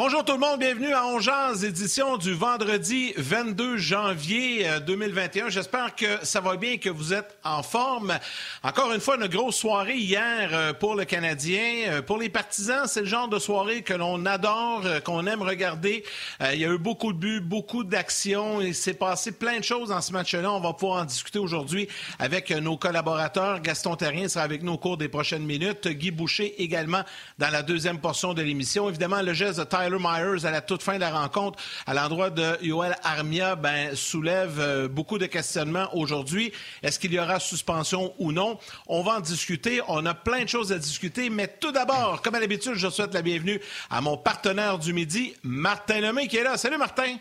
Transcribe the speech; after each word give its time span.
Bonjour 0.00 0.24
tout 0.24 0.34
le 0.34 0.38
monde, 0.38 0.60
bienvenue 0.60 0.92
à 0.92 1.08
Ongeance, 1.08 1.64
édition 1.64 2.18
du 2.18 2.32
vendredi 2.32 3.12
22 3.16 3.78
janvier 3.78 4.64
2021. 4.86 5.46
Euh, 5.46 5.50
J'espère 5.50 5.96
que 5.96 6.06
ça 6.22 6.40
va 6.40 6.54
bien, 6.54 6.76
que 6.76 6.88
vous 6.88 7.12
êtes 7.12 7.36
en 7.42 7.64
forme. 7.64 8.16
Encore 8.62 8.92
une 8.92 9.00
fois, 9.00 9.16
une 9.16 9.26
grosse 9.26 9.56
soirée 9.56 9.96
hier 9.96 10.50
euh, 10.52 10.72
pour 10.72 10.94
le 10.94 11.04
Canadien. 11.04 11.88
Euh, 11.88 12.00
pour 12.00 12.16
les 12.16 12.28
partisans, 12.28 12.84
c'est 12.86 13.00
le 13.00 13.06
genre 13.06 13.26
de 13.26 13.40
soirée 13.40 13.82
que 13.82 13.92
l'on 13.92 14.24
adore, 14.24 14.84
qu'on 15.02 15.26
aime 15.26 15.42
regarder. 15.42 16.04
Il 16.52 16.60
y 16.60 16.64
a 16.64 16.68
eu 16.68 16.78
beaucoup 16.78 17.12
de 17.12 17.18
buts, 17.18 17.40
beaucoup 17.40 17.82
d'actions. 17.82 18.60
Il 18.60 18.76
s'est 18.76 18.94
passé 18.94 19.32
plein 19.32 19.58
de 19.58 19.64
choses 19.64 19.88
dans 19.88 20.00
ce 20.00 20.12
match-là. 20.12 20.52
On 20.52 20.60
va 20.60 20.74
pouvoir 20.74 21.02
en 21.02 21.06
discuter 21.06 21.40
aujourd'hui 21.40 21.88
avec 22.20 22.52
nos 22.52 22.76
collaborateurs. 22.76 23.60
Gaston 23.62 23.96
Terrien 23.96 24.28
sera 24.28 24.44
avec 24.44 24.62
nous 24.62 24.74
au 24.74 24.78
cours 24.78 24.96
des 24.96 25.08
prochaines 25.08 25.44
minutes. 25.44 25.88
Guy 25.88 26.12
Boucher 26.12 26.62
également 26.62 27.02
dans 27.38 27.50
la 27.50 27.64
deuxième 27.64 27.98
portion 27.98 28.32
de 28.32 28.42
l'émission. 28.42 28.88
Évidemment, 28.88 29.22
le 29.22 29.32
geste 29.32 29.58
de 29.58 29.64
Myers 29.96 30.44
à 30.44 30.50
la 30.50 30.60
toute 30.60 30.82
fin 30.82 30.94
de 30.94 31.00
la 31.00 31.10
rencontre 31.10 31.58
à 31.86 31.94
l'endroit 31.94 32.30
de 32.30 32.58
Yoel 32.62 32.96
Armia 33.02 33.56
ben, 33.56 33.94
soulève 33.94 34.58
euh, 34.58 34.88
beaucoup 34.88 35.18
de 35.18 35.26
questionnements 35.26 35.88
aujourd'hui. 35.94 36.52
Est-ce 36.82 36.98
qu'il 36.98 37.12
y 37.12 37.18
aura 37.18 37.40
suspension 37.40 38.12
ou 38.18 38.32
non? 38.32 38.58
On 38.86 39.02
va 39.02 39.12
en 39.12 39.20
discuter. 39.20 39.80
On 39.88 40.04
a 40.06 40.14
plein 40.14 40.42
de 40.44 40.48
choses 40.48 40.72
à 40.72 40.78
discuter. 40.78 41.30
Mais 41.30 41.48
tout 41.48 41.72
d'abord, 41.72 42.22
comme 42.22 42.34
à 42.34 42.40
l'habitude, 42.40 42.74
je 42.74 42.88
souhaite 42.88 43.14
la 43.14 43.22
bienvenue 43.22 43.60
à 43.90 44.00
mon 44.00 44.16
partenaire 44.16 44.78
du 44.78 44.92
midi, 44.92 45.34
Martin 45.42 46.00
Lemay, 46.00 46.26
qui 46.26 46.36
est 46.36 46.44
là. 46.44 46.56
Salut 46.56 46.78
Martin! 46.78 47.16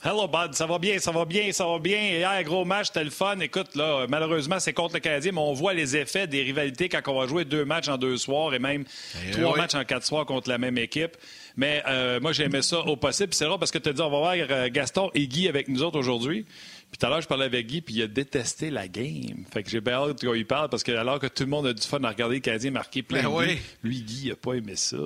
Hello, 0.00 0.28
Bud. 0.28 0.54
Ça 0.54 0.64
va 0.66 0.78
bien, 0.78 1.00
ça 1.00 1.10
va 1.10 1.24
bien, 1.24 1.50
ça 1.50 1.66
va 1.66 1.80
bien. 1.80 1.98
Hier, 1.98 2.44
gros 2.44 2.64
match, 2.64 2.86
c'était 2.86 3.02
le 3.02 3.10
fun. 3.10 3.40
Écoute, 3.40 3.74
là, 3.74 4.06
malheureusement, 4.08 4.60
c'est 4.60 4.72
contre 4.72 4.94
le 4.94 5.00
Canadien, 5.00 5.32
mais 5.32 5.40
on 5.40 5.54
voit 5.54 5.74
les 5.74 5.96
effets 5.96 6.28
des 6.28 6.42
rivalités 6.42 6.88
quand 6.88 7.00
on 7.08 7.18
va 7.18 7.26
jouer 7.26 7.44
deux 7.44 7.64
matchs 7.64 7.88
en 7.88 7.98
deux 7.98 8.16
soirs 8.16 8.54
et 8.54 8.60
même 8.60 8.84
eh 9.26 9.32
trois 9.32 9.56
matchs 9.56 9.74
en 9.74 9.84
quatre 9.84 10.06
soirs 10.06 10.24
contre 10.24 10.48
la 10.48 10.58
même 10.58 10.78
équipe. 10.78 11.16
Mais 11.56 11.82
euh, 11.88 12.20
moi, 12.20 12.32
j'aimais 12.32 12.62
ça 12.62 12.78
au 12.78 12.94
possible. 12.94 13.34
C'est 13.34 13.46
rare 13.46 13.58
parce 13.58 13.72
que 13.72 13.78
tu 13.78 13.88
as 13.88 13.92
dit, 13.92 14.00
on 14.00 14.08
va 14.08 14.18
voir 14.18 14.34
euh, 14.36 14.68
Gaston 14.70 15.10
et 15.14 15.26
Guy 15.26 15.48
avec 15.48 15.66
nous 15.66 15.82
autres 15.82 15.98
aujourd'hui. 15.98 16.46
Puis 16.92 16.98
tout 16.98 17.04
à 17.04 17.08
l'heure, 17.08 17.20
je 17.20 17.26
parlais 17.26 17.46
avec 17.46 17.66
Guy, 17.66 17.80
puis 17.80 17.96
il 17.96 18.02
a 18.02 18.06
détesté 18.06 18.70
la 18.70 18.86
game. 18.86 19.44
Fait 19.52 19.64
que 19.64 19.68
j'ai 19.68 19.80
bien 19.80 19.94
hâte 19.94 20.20
qu'il 20.20 20.46
parle, 20.46 20.68
parce 20.68 20.84
que 20.84 20.92
alors 20.92 21.18
que 21.18 21.26
tout 21.26 21.42
le 21.42 21.50
monde 21.50 21.66
a 21.66 21.72
du 21.72 21.82
fun 21.82 22.04
à 22.04 22.08
regarder 22.10 22.36
le 22.36 22.40
Canadien 22.40 22.70
marquer 22.70 23.02
plein 23.02 23.24
ben 23.24 23.30
de 23.30 23.46
buts, 23.46 23.58
lui, 23.82 24.02
Guy, 24.02 24.20
il 24.26 24.28
n'a 24.28 24.36
pas 24.36 24.54
aimé 24.54 24.76
ça. 24.76 24.96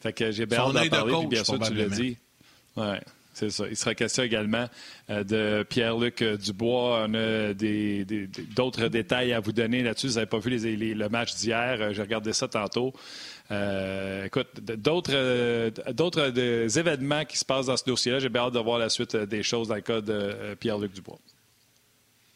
Fait 0.00 0.12
que 0.12 0.32
j'ai 0.32 0.46
bien 0.46 0.58
hâte 0.58 0.72
d'en 0.72 0.88
parler, 0.88 1.14
puis 1.20 1.26
bien 1.28 1.44
sûr, 1.44 1.60
tu 1.60 1.74
l'as 1.74 1.88
dit. 1.88 2.16
Ouais. 2.76 2.98
C'est 3.32 3.50
ça. 3.50 3.64
Il 3.68 3.76
sera 3.76 3.94
question 3.94 4.22
également 4.22 4.66
euh, 5.10 5.24
de 5.24 5.62
Pierre-Luc 5.62 6.22
Dubois. 6.22 7.06
On 7.08 7.14
a 7.14 7.54
d'autres 8.54 8.88
détails 8.88 9.32
à 9.32 9.40
vous 9.40 9.52
donner 9.52 9.82
là-dessus. 9.82 10.08
Vous 10.08 10.14
n'avez 10.14 10.26
pas 10.26 10.38
vu 10.38 10.50
le 10.50 11.08
match 11.08 11.34
d'hier. 11.36 11.92
J'ai 11.92 12.02
regardé 12.02 12.32
ça 12.32 12.48
tantôt. 12.48 12.92
Euh, 13.50 14.26
écoute, 14.26 14.60
d'autres, 14.60 15.12
euh, 15.14 15.70
d'autres 15.92 16.78
événements 16.78 17.24
qui 17.24 17.38
se 17.38 17.44
passent 17.44 17.66
dans 17.66 17.76
ce 17.76 17.84
dossier-là. 17.84 18.18
J'ai 18.18 18.28
bien 18.28 18.42
hâte 18.42 18.54
de 18.54 18.58
voir 18.58 18.78
la 18.78 18.88
suite 18.88 19.16
des 19.16 19.42
choses 19.42 19.68
dans 19.68 19.76
le 19.76 19.80
cas 19.80 20.00
de 20.00 20.54
Pierre-Luc 20.60 20.92
Dubois. 20.92 21.18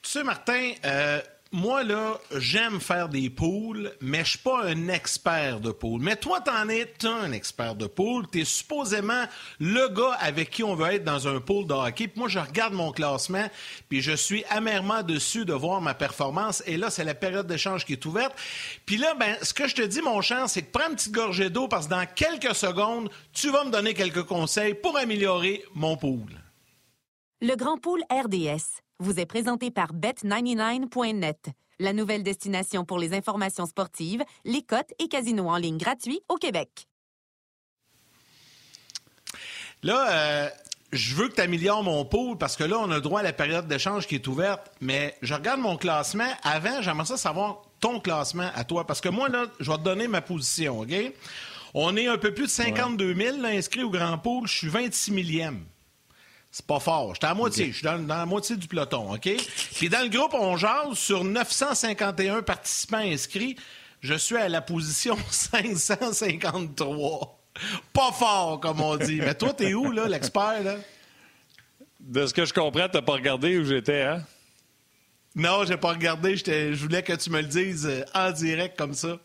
Tu 0.03 0.11
sais, 0.11 0.25
Martin, 0.25 0.73
moi, 1.53 1.85
là, 1.85 2.19
j'aime 2.37 2.81
faire 2.81 3.09
des 3.09 3.31
poules, 3.31 3.93
mais 4.01 4.25
je 4.25 4.31
suis 4.31 4.39
pas 4.39 4.65
un 4.65 4.89
expert 4.89 5.61
de 5.61 5.71
poules. 5.71 6.01
Mais 6.03 6.17
toi, 6.17 6.41
t'en 6.41 6.69
es 6.69 6.93
un 7.05 7.31
expert 7.33 7.77
de 7.77 7.87
poules. 7.87 8.27
T'es 8.27 8.45
supposément 8.45 9.25
le 9.61 9.89
gars 9.89 10.17
avec 10.21 10.51
qui 10.51 10.65
on 10.65 10.75
veut 10.75 10.95
être 10.95 11.05
dans 11.05 11.29
un 11.29 11.41
pool 11.41 11.67
de 11.67 11.73
hockey. 11.73 12.11
Moi, 12.17 12.29
je 12.29 12.41
regarde 12.41 12.75
mon 12.75 12.91
classement, 12.91 13.49
puis 13.89 14.01
je 14.01 14.13
suis 14.13 14.45
amèrement 14.51 15.03
dessus 15.03 15.45
de 15.45 15.53
voir 15.53 15.81
ma 15.81 15.95
performance. 15.95 16.63
Et 16.67 16.77
là, 16.77 16.91
c'est 16.91 17.05
la 17.05 17.15
période 17.15 17.47
d'échange 17.47 17.85
qui 17.85 17.93
est 17.93 18.05
ouverte. 18.07 18.35
Puis 18.85 18.97
là, 18.97 19.15
ben, 19.15 19.37
ce 19.43 19.55
que 19.55 19.69
je 19.69 19.77
te 19.77 19.83
dis, 19.83 20.03
mon 20.03 20.21
cher, 20.21 20.49
c'est 20.49 20.63
que 20.63 20.73
prends 20.73 20.89
une 20.89 20.97
petite 20.97 21.13
gorgée 21.13 21.49
d'eau 21.49 21.69
parce 21.69 21.87
que 21.87 21.91
dans 21.91 22.07
quelques 22.07 22.55
secondes, 22.55 23.09
tu 23.33 23.51
vas 23.51 23.65
me 23.65 23.71
donner 23.71 23.95
quelques 23.95 24.25
conseils 24.25 24.75
pour 24.75 24.99
améliorer 24.99 25.65
mon 25.75 25.97
pool. 25.97 26.43
Le 27.41 27.55
Grand 27.55 27.79
Pool 27.79 28.03
RDS 28.11 28.86
vous 28.99 29.21
est 29.21 29.27
présenté 29.27 29.71
par 29.71 29.93
Bet99.net, 29.95 31.49
la 31.79 31.93
nouvelle 31.93 32.23
destination 32.23 32.85
pour 32.85 32.99
les 32.99 33.15
informations 33.15 33.67
sportives, 33.67 34.25
les 34.45 34.63
cotes 34.63 34.93
et 34.99 35.09
casinos 35.09 35.49
en 35.49 35.57
ligne 35.57 35.79
gratuits 35.79 36.21
au 36.29 36.37
Québec. 36.37 36.87
Là, 39.83 40.11
euh, 40.11 40.49
je 40.93 41.15
veux 41.15 41.29
que 41.29 41.35
tu 41.35 41.41
améliores 41.41 41.83
mon 41.83 42.05
pool 42.05 42.39
parce 42.39 42.57
que 42.57 42.65
là, 42.65 42.79
on 42.79 42.91
a 42.91 43.01
droit 43.01 43.21
à 43.21 43.23
la 43.23 43.33
période 43.33 43.69
d'échange 43.69 44.07
qui 44.07 44.15
est 44.15 44.27
ouverte, 44.27 44.71
mais 44.81 45.17
je 45.23 45.35
regarde 45.35 45.61
mon 45.61 45.77
classement. 45.77 46.29
Avant, 46.43 46.81
j'aimerais 46.81 47.07
ça 47.07 47.17
savoir 47.17 47.63
ton 47.81 48.01
classement 48.01 48.51
à 48.55 48.65
toi 48.65 48.87
parce 48.87 49.01
que 49.01 49.09
moi, 49.09 49.29
là, 49.29 49.47
je 49.61 49.71
vais 49.71 49.77
te 49.77 49.83
donner 49.83 50.09
ma 50.09 50.23
position, 50.23 50.81
OK? 50.81 50.95
On 51.75 51.97
est 51.97 52.07
un 52.07 52.17
peu 52.17 52.33
plus 52.33 52.45
de 52.45 52.51
52 52.51 53.15
000 53.15 53.45
inscrits 53.45 53.83
au 53.83 53.91
Grand 53.91 54.17
Pool. 54.17 54.47
Je 54.49 54.57
suis 54.57 54.69
26 54.69 55.11
millième. 55.11 55.65
C'est 56.57 56.65
pas 56.65 56.81
fort. 56.81 57.13
J'étais 57.13 57.27
à 57.27 57.35
moitié. 57.35 57.67
Je 57.67 57.73
suis 57.73 57.85
dans, 57.85 57.99
la 57.99 58.25
moitié 58.25 58.57
du 58.57 58.67
peloton, 58.67 59.13
OK? 59.13 59.29
Puis 59.75 59.91
dans 59.91 60.01
le 60.01 60.09
groupe, 60.09 60.33
on 60.33 60.57
jase 60.57 60.95
sur 60.95 61.23
951 61.23 62.41
participants 62.41 62.97
inscrits. 62.97 63.57
Je 64.01 64.15
suis 64.15 64.39
à 64.39 64.49
la 64.49 64.63
position 64.63 65.19
553. 65.31 67.39
Pas 67.93 68.11
fort, 68.11 68.59
comme 68.59 68.81
on 68.81 68.97
dit. 68.97 69.21
Mais 69.21 69.35
toi, 69.35 69.53
t'es 69.53 69.75
où, 69.75 69.93
là, 69.93 70.09
l'expert, 70.09 70.63
là? 70.63 70.77
De 72.01 72.27
ce 72.27 72.33
que 72.33 72.47
je 72.47 72.55
comprends, 72.55 72.89
t'as 72.89 73.03
pas 73.03 73.13
regardé 73.13 73.59
où 73.59 73.65
j'étais, 73.65 74.05
hein? 74.05 74.25
Non, 75.35 75.67
j'ai 75.67 75.77
pas 75.77 75.93
regardé. 75.93 76.39
Je 76.39 76.83
voulais 76.83 77.03
que 77.03 77.13
tu 77.13 77.29
me 77.29 77.43
le 77.43 77.49
dises 77.49 77.85
euh, 77.85 78.03
en 78.15 78.31
direct 78.31 78.79
comme 78.79 78.95
ça. 78.95 79.19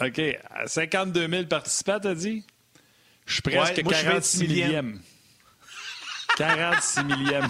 OK. 0.00 0.18
52 0.64 1.28
000 1.28 1.44
participants, 1.44 2.00
t'as 2.00 2.14
dit? 2.14 2.42
Je 3.26 3.34
suis 3.34 3.42
presque 3.42 3.76
ouais, 3.76 3.82
46 3.82 4.40
millième. 4.40 5.00
46 6.40 7.04
millième. 7.04 7.48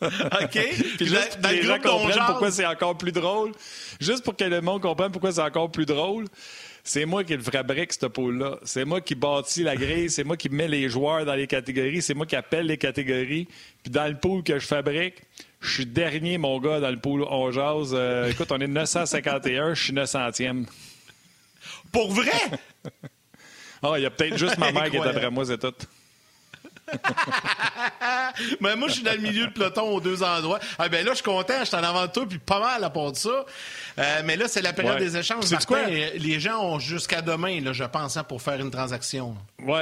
OK. 0.02 0.58
Puis 0.96 1.06
juste 1.06 1.40
pour 1.40 1.50
que 1.50 1.54
les 1.56 1.62
gens 1.62 1.80
comprennent 1.80 2.26
pourquoi 2.26 2.50
c'est 2.52 2.66
encore 2.66 2.96
plus 2.96 3.10
drôle, 3.10 3.52
juste 4.00 4.22
pour 4.22 4.36
que 4.36 4.44
le 4.44 4.60
monde 4.60 4.80
comprenne 4.80 5.10
pourquoi 5.10 5.32
c'est 5.32 5.42
encore 5.42 5.70
plus 5.70 5.86
drôle, 5.86 6.26
c'est 6.84 7.04
moi 7.04 7.24
qui 7.24 7.36
le 7.36 7.42
fabrique, 7.42 7.92
ce 7.92 8.06
pôle-là. 8.06 8.58
C'est 8.62 8.84
moi 8.84 9.00
qui 9.00 9.16
bâtis 9.16 9.64
la 9.64 9.74
grille, 9.74 10.08
c'est 10.08 10.22
moi 10.22 10.36
qui 10.36 10.48
mets 10.50 10.68
les 10.68 10.88
joueurs 10.88 11.24
dans 11.24 11.34
les 11.34 11.48
catégories, 11.48 12.00
c'est 12.00 12.14
moi 12.14 12.26
qui 12.26 12.36
appelle 12.36 12.66
les 12.66 12.78
catégories. 12.78 13.48
Puis 13.82 13.90
dans 13.90 14.06
le 14.06 14.16
pool 14.16 14.44
que 14.44 14.60
je 14.60 14.66
fabrique, 14.66 15.16
je 15.60 15.72
suis 15.72 15.86
dernier, 15.86 16.38
mon 16.38 16.60
gars, 16.60 16.78
dans 16.78 16.90
le 16.90 16.98
pool 17.00 17.24
on 17.28 17.50
jase. 17.50 17.90
Euh, 17.92 18.30
écoute, 18.30 18.52
on 18.52 18.60
est 18.60 18.68
951, 18.68 19.74
je 19.74 19.82
suis 19.82 19.92
900e. 19.92 20.64
Pour 21.90 22.12
vrai? 22.12 22.30
Ah, 23.82 23.94
il 23.96 24.02
y 24.02 24.06
a 24.06 24.10
peut-être 24.10 24.36
juste 24.36 24.58
ma 24.58 24.72
mère 24.72 24.90
qui 24.90 24.96
est 24.96 25.06
après 25.06 25.30
moi, 25.30 25.44
c'est 25.44 25.58
tout. 25.58 25.74
Mais 28.60 28.76
moi, 28.76 28.88
je 28.88 28.94
suis 28.94 29.02
dans 29.02 29.12
le 29.12 29.18
milieu 29.18 29.46
de 29.46 29.52
peloton 29.52 29.82
aux 29.82 30.00
deux 30.00 30.22
endroits. 30.22 30.58
Ah, 30.78 30.88
ben 30.88 31.04
là, 31.04 31.12
je 31.12 31.16
suis 31.16 31.24
content, 31.24 31.54
je 31.60 31.64
suis 31.66 31.76
en 31.76 31.82
avant 31.82 32.06
de 32.06 32.12
toi, 32.12 32.26
puis 32.28 32.38
pas 32.38 32.60
mal 32.60 32.82
à 32.84 32.90
part 32.90 33.12
de 33.12 33.16
ça. 33.16 33.44
Euh, 33.98 34.22
mais 34.24 34.36
là, 34.36 34.46
c'est 34.48 34.62
la 34.62 34.72
période 34.72 34.98
des 34.98 35.16
échanges. 35.16 35.50
Martin, 35.50 35.66
quoi? 35.66 35.86
les 35.86 36.40
gens 36.40 36.62
ont 36.62 36.78
jusqu'à 36.78 37.22
demain, 37.22 37.60
là, 37.60 37.72
je 37.72 37.84
pense, 37.84 38.16
hein, 38.16 38.24
pour 38.24 38.42
faire 38.42 38.60
une 38.60 38.70
transaction. 38.70 39.36
Oui, 39.64 39.80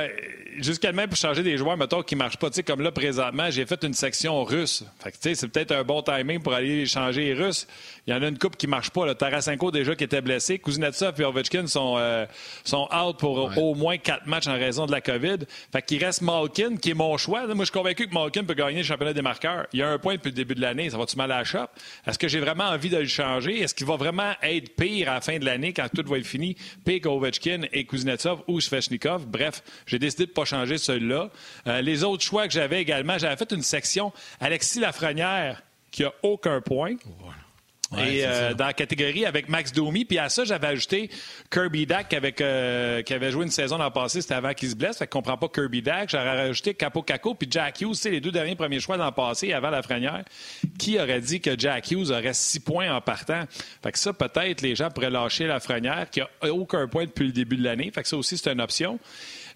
jusqu'à 0.59 0.93
demain 0.93 1.07
pour 1.07 1.17
changer 1.17 1.43
des 1.43 1.57
joueurs, 1.57 1.77
mettons, 1.77 2.03
qui 2.03 2.15
ne 2.15 2.21
marchent 2.21 2.39
pas. 2.39 2.49
Tu 2.49 2.57
sais, 2.57 2.63
comme 2.63 2.81
là, 2.81 2.93
présentement, 2.93 3.51
j'ai 3.51 3.67
fait 3.67 3.83
une 3.85 3.95
section 3.95 4.43
russe. 4.45 4.85
Fait 5.03 5.11
que, 5.11 5.17
tu 5.17 5.23
sais, 5.23 5.35
c'est 5.35 5.49
peut-être 5.49 5.73
un 5.73 5.85
bon 5.85 6.03
timing 6.03 6.41
pour 6.41 6.55
aller 6.55 6.87
changer 6.87 7.25
les 7.25 7.35
Russes. 7.35 7.67
Il 8.07 8.15
y 8.15 8.17
en 8.17 8.23
a 8.23 8.29
une 8.29 8.39
coupe 8.39 8.57
qui 8.57 8.67
ne 8.67 8.71
marche 8.71 8.91
pas. 8.91 9.05
Là. 9.05 9.15
Tarasenko, 9.15 9.71
déjà, 9.71 9.95
qui 9.95 10.05
était 10.05 10.21
blessé. 10.21 10.59
Kuznetsov 10.59 11.21
et 11.21 11.25
Ovechkin 11.25 11.67
sont, 11.67 11.97
euh, 11.99 12.25
sont 12.65 12.89
out 12.95 13.19
pour 13.19 13.51
au 13.59 13.75
moins 13.75 13.99
quatre 13.99 14.27
matchs 14.27 14.47
en 14.47 14.55
raison 14.55 14.87
de 14.87 14.93
la 14.93 15.01
COVID. 15.01 15.39
Fait 15.73 15.83
qu'il 15.83 16.03
reste 16.03 16.23
Malkin, 16.23 16.77
qui 16.77 16.91
est 16.91 16.95
mon 16.97 17.17
choix. 17.17 17.47
Moi, 17.47 17.57
je 17.61 17.65
suis 17.65 17.73
convaincu 17.73 18.09
que 18.09 18.15
Malkin 18.15 18.45
peut 18.45 18.55
gagner 18.55 18.79
le 18.79 18.83
championnat 18.83 19.13
des 19.13 19.23
marqueurs. 19.23 19.67
Il 19.73 19.79
y 19.81 19.83
a 19.83 19.89
un 19.89 19.99
point 19.99 20.15
depuis 20.15 20.31
le 20.31 20.35
début 20.35 20.55
de 20.55 20.61
l'année. 20.61 20.91
Ça 20.91 20.99
va-tu 20.99 21.17
mal 21.17 21.31
à 21.31 21.39
la 21.39 21.45
shop? 21.45 21.67
Est-ce 22.07 22.19
que 22.19 22.29
j'ai 22.29 22.41
vraiment 22.41 22.65
envie 22.65 22.89
de 22.89 22.97
le 22.97 23.07
changer? 23.07 23.61
Est-ce 23.61 23.75
qu'il 23.75 23.87
va 23.87 23.97
vraiment 23.97 24.33
être 24.43 24.75
pire 24.75 25.11
à 25.11 25.15
la 25.15 25.21
fin 25.21 25.39
de 25.39 25.45
l'année 25.45 25.73
quand 25.73 25.89
tout 25.89 26.09
va 26.09 26.19
être 26.19 26.27
fini? 26.27 26.57
Pire 26.85 27.01
qu'Ovechkin 27.03 27.63
et 27.73 27.85
Kuznetsov 27.85 28.43
ou 28.49 28.61
Svechnikov? 28.61 29.27
Bref, 29.27 29.63
j'ai 29.87 29.99
décidé 29.99 30.25
de 30.25 30.31
ne 30.31 30.35
pas 30.35 30.45
changer 30.45 30.79
celui-là. 30.79 31.31
Euh, 31.67 31.81
les 31.81 32.03
autres 32.03 32.25
choix 32.25 32.47
que 32.49 32.53
j'avais 32.53 32.81
également, 32.81 33.19
j'avais 33.19 33.37
fait 33.37 33.53
une 33.53 33.63
section 33.63 34.13
Alexis 34.41 34.81
Lafrenière 34.81 35.63
qui 35.91 36.05
a 36.05 36.13
aucun 36.23 36.61
point 36.61 36.97
et 37.95 38.27
euh, 38.27 38.53
dans 38.55 38.67
la 38.67 38.73
catégorie 38.73 39.25
avec 39.27 39.49
Max 39.49 39.73
Domi. 39.73 40.05
Puis 40.05 40.19
à 40.19 40.29
ça, 40.29 40.45
j'avais 40.45 40.67
ajouté 40.67 41.09
Kirby 41.51 41.87
Dack 41.87 42.13
avec, 42.15 42.41
euh, 42.41 43.03
qui 43.03 43.15
avait 43.15 43.31
joué 43.31 43.45
une 43.45 43.51
saison 43.51 43.79
l'an 43.79 43.91
passé, 43.91 44.21
c'était 44.21 44.35
avant 44.35 44.53
qu'il 44.55 44.71
se 44.71 44.75
blesse. 44.75 44.99
Fait 44.99 45.07
qu'on 45.07 45.23
prend 45.23 45.37
pas 45.37 45.49
Kirby 45.49 45.83
Dack. 45.83 46.11
J'aurais 46.11 46.47
rajouté 46.47 46.75
Capo 46.75 47.03
Caco 47.03 47.35
puis 47.35 47.49
Jack 47.51 47.81
Hughes, 47.81 47.95
c'est 47.95 48.11
les 48.11 48.21
deux 48.21 48.33
derniers 48.33 48.57
premiers 48.57 48.81
choix 48.81 48.97
l'an 48.97 49.13
passé 49.13 49.53
avant 49.53 49.71
la 49.71 49.83
frenière. 49.83 50.25
Qui 50.79 50.99
aurait 50.99 51.21
dit 51.21 51.41
que 51.41 51.59
Jack 51.59 51.91
Hughes 51.91 52.11
aurait 52.11 52.35
six 52.35 52.61
points 52.61 52.93
en 52.93 53.01
partant? 53.01 53.45
Fait 53.83 53.93
que 53.93 53.99
ça, 53.99 54.13
peut-être, 54.13 54.63
les 54.63 54.75
gens 54.75 54.91
pourraient 54.91 55.11
lâcher 55.11 55.47
la 55.47 55.61
frenière 55.61 56.11
qui 56.11 56.21
a 56.21 56.29
aucun 56.51 56.89
point 56.89 57.05
depuis 57.05 57.27
le 57.27 57.33
début 57.33 57.57
de 57.57 57.65
l'année. 57.65 57.91
Fait 57.95 58.03
que 58.03 58.09
ça 58.09 58.17
aussi, 58.17 58.37
c'est 58.37 58.51
une 58.51 58.61
option. 58.61 58.99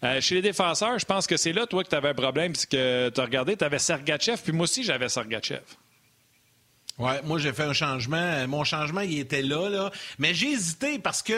Euh, 0.03 0.21
chez 0.21 0.37
les 0.37 0.43
défenseurs, 0.43 0.99
je 0.99 1.05
pense 1.05 1.27
que 1.27 1.37
c'est 1.37 1.53
là, 1.53 1.67
toi, 1.67 1.85
que 1.85 1.89
tu 1.89 1.95
avais 1.95 2.11
un 2.11 2.15
problème, 2.15 2.53
puisque 2.53 2.71
tu 2.71 2.77
as 2.77 3.25
regardé, 3.25 3.57
tu 3.57 3.65
avais 3.65 3.79
Sergachev, 3.79 4.39
puis 4.43 4.53
moi 4.53 4.65
aussi, 4.65 4.83
j'avais 4.83 5.09
Sergachev. 5.09 5.61
Oui, 7.01 7.13
moi 7.25 7.39
j'ai 7.39 7.55
fait 7.55 7.63
un 7.63 7.73
changement. 7.73 8.47
Mon 8.47 8.63
changement, 8.63 9.01
il 9.01 9.21
était 9.21 9.41
là, 9.41 9.71
là. 9.71 9.91
Mais 10.19 10.35
j'ai 10.35 10.49
hésité 10.51 10.99
parce 10.99 11.23
que 11.23 11.33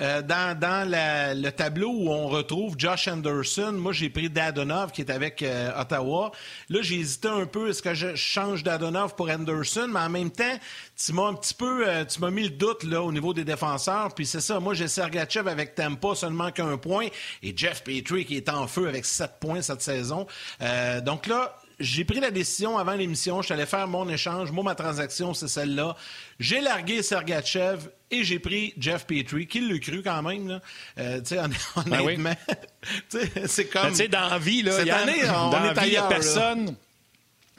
euh, 0.00 0.22
dans, 0.22 0.58
dans 0.58 0.88
le 0.88 1.50
tableau 1.50 1.90
où 1.90 2.08
on 2.10 2.28
retrouve 2.28 2.76
Josh 2.78 3.08
Anderson, 3.08 3.72
moi 3.72 3.92
j'ai 3.92 4.08
pris 4.08 4.30
Dadonov 4.30 4.90
qui 4.90 5.02
est 5.02 5.10
avec 5.10 5.42
euh, 5.42 5.70
Ottawa. 5.78 6.32
Là, 6.70 6.78
j'ai 6.80 6.94
hésité 6.94 7.28
un 7.28 7.44
peu, 7.44 7.68
est-ce 7.68 7.82
que 7.82 7.92
je 7.92 8.14
change 8.14 8.62
Dadonov 8.62 9.14
pour 9.14 9.28
Anderson? 9.28 9.86
Mais 9.92 10.00
en 10.00 10.08
même 10.08 10.30
temps, 10.30 10.58
tu 10.96 11.12
m'as 11.12 11.28
un 11.28 11.34
petit 11.34 11.52
peu, 11.52 11.86
euh, 11.86 12.06
tu 12.06 12.18
m'as 12.18 12.30
mis 12.30 12.44
le 12.44 12.50
doute 12.50 12.82
là 12.84 13.02
au 13.02 13.12
niveau 13.12 13.34
des 13.34 13.44
défenseurs. 13.44 14.14
Puis 14.14 14.24
c'est 14.24 14.40
ça, 14.40 14.60
moi 14.60 14.72
j'ai 14.72 14.88
Sergachev 14.88 15.46
avec 15.46 15.74
Tampa 15.74 16.14
seulement 16.14 16.50
qu'un 16.52 16.78
point 16.78 17.08
et 17.42 17.52
Jeff 17.54 17.84
Petrie 17.84 18.24
qui 18.24 18.38
est 18.38 18.48
en 18.48 18.66
feu 18.66 18.88
avec 18.88 19.04
sept 19.04 19.32
points 19.40 19.60
cette 19.60 19.82
saison. 19.82 20.26
donc 21.04 21.26
là, 21.26 21.54
j'ai 21.82 22.04
pris 22.04 22.20
la 22.20 22.30
décision 22.30 22.78
avant 22.78 22.92
l'émission, 22.92 23.42
je 23.42 23.52
allé 23.52 23.66
faire 23.66 23.86
mon 23.88 24.08
échange, 24.08 24.50
moi 24.50 24.64
ma 24.64 24.74
transaction 24.74 25.34
c'est 25.34 25.48
celle-là. 25.48 25.96
J'ai 26.38 26.60
largué 26.60 27.02
Sergachev 27.02 27.88
et 28.10 28.24
j'ai 28.24 28.38
pris 28.38 28.72
Jeff 28.78 29.06
Petrie, 29.06 29.46
qui 29.46 29.60
l'a 29.60 29.78
cru 29.78 30.02
quand 30.02 30.22
même. 30.22 30.48
Là. 30.48 30.60
Euh, 30.98 31.20
ben 31.30 31.50
honnêtement, 31.76 32.36
c'est 33.46 33.66
comme... 33.66 33.90
Tu 33.90 33.96
sais, 33.96 34.08
dans 34.08 34.28
la 34.28 34.38
vie, 34.38 34.62
là, 34.62 34.72
cette 34.72 34.90
année, 34.90 35.22
on 35.28 35.64
est 35.64 35.78
ailleurs. 35.78 36.08
personne... 36.08 36.76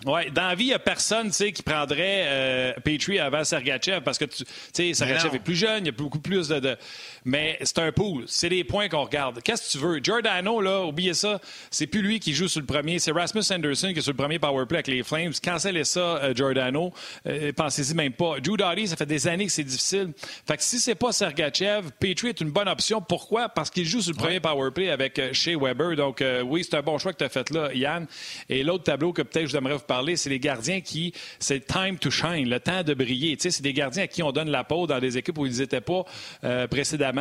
Oui, 0.06 0.32
dans 0.32 0.48
la 0.48 0.56
vie, 0.56 0.66
il 0.66 0.68
n'y 0.68 0.74
a 0.74 0.80
personne 0.80 1.32
qui 1.32 1.64
prendrait 1.64 2.26
euh, 2.28 2.74
Petrie 2.84 3.20
avant 3.20 3.44
Sergachev 3.44 4.02
parce 4.02 4.18
que 4.18 4.26
tu 4.26 4.44
sais, 4.74 4.94
Sergachev 4.94 5.36
est 5.36 5.40
plus 5.40 5.56
jeune, 5.56 5.84
il 5.84 5.88
y 5.88 5.90
a 5.90 5.94
beaucoup 5.94 6.20
plus 6.20 6.50
de. 6.50 6.78
Mais 7.26 7.58
c'est 7.62 7.80
un 7.80 7.92
pool. 7.92 8.24
C'est 8.28 8.50
les 8.50 8.64
points 8.64 8.90
qu'on 8.90 9.04
regarde. 9.04 9.42
Qu'est-ce 9.42 9.68
que 9.68 9.78
tu 9.78 9.84
veux? 9.84 10.00
Giordano, 10.04 10.62
là, 10.62 10.84
oubliez 10.86 11.14
ça. 11.14 11.40
C'est 11.72 11.88
plus 11.88 12.02
lui 12.02 12.20
qui 12.20 12.34
joue 12.34 12.48
sur 12.48 12.60
le 12.60 12.66
premier. 12.66 13.00
C'est 13.00 13.12
Rasmus 13.12 13.44
Anderson 13.52 13.92
qui 13.94 14.00
est 14.00 14.02
sur 14.02 14.12
le 14.12 14.18
premier 14.18 14.40
powerplay 14.40 14.78
avec 14.78 14.88
les 14.88 15.04
Flames. 15.04 15.32
Cancellez 15.44 15.84
ça, 15.84 16.00
euh, 16.00 16.34
Giordano. 16.34 16.94
Euh, 17.28 17.52
pensez-y 17.54 17.94
même 17.94 18.14
pas. 18.14 18.40
Drew 18.40 18.58
Doughty, 18.58 18.88
ça 18.88 18.96
fait 18.96 19.06
des 19.06 19.28
années 19.28 19.46
que 19.46 19.52
c'est 19.52 19.64
difficile. 19.64 20.12
Fait 20.48 20.58
que 20.58 20.64
si 20.64 20.80
c'est 20.80 20.96
pas 20.96 21.12
Sergachev, 21.12 21.90
Petrie 22.00 22.30
est 22.30 22.42
une 22.42 22.52
bonne 22.52 22.68
option. 22.68 23.02
Pourquoi? 23.02 23.50
Parce 23.50 23.70
qu'il 23.70 23.86
joue 23.86 24.02
sur 24.02 24.14
le 24.14 24.18
premier 24.18 24.40
powerplay 24.40 24.90
avec 24.90 25.34
Shea 25.34 25.58
Weber. 25.58 25.96
Donc, 25.96 26.24
oui, 26.46 26.64
c'est 26.64 26.78
un 26.78 26.82
bon 26.82 26.98
choix 26.98 27.14
que 27.14 27.18
tu 27.20 27.24
as 27.24 27.30
fait 27.30 27.50
là, 27.52 27.74
Yann. 27.74 28.08
Et 28.50 28.64
l'autre 28.64 28.84
tableau 28.84 29.14
que 29.14 29.22
peut-être 29.22 29.48
je 29.48 29.58
devrais 29.58 29.74
vous 29.74 29.80
parler, 29.80 30.16
c'est 30.16 30.30
les 30.30 30.40
gardiens 30.40 30.82
qui, 30.82 31.14
c'est 31.40 31.66
time 31.66 31.98
to 31.98 32.10
shine, 32.10 32.50
le 32.50 32.60
temps 32.60 32.84
de 32.84 32.94
briller. 32.94 33.36
Tu 33.38 33.44
sais, 33.44 33.52
c'est 33.52 33.64
des 33.64 33.74
gardiens 33.74 34.04
à 34.04 34.08
qui 34.08 34.24
on 34.24 34.32
donne 34.32 34.50
la 34.50 34.64
peau 34.64 34.88
dans 34.88 35.00
des 35.00 35.18
équipes 35.18 35.38
où 35.38 35.46
ils 35.46 35.60
n'étaient 35.60 35.82
pas 35.82 36.06
euh, 36.44 36.68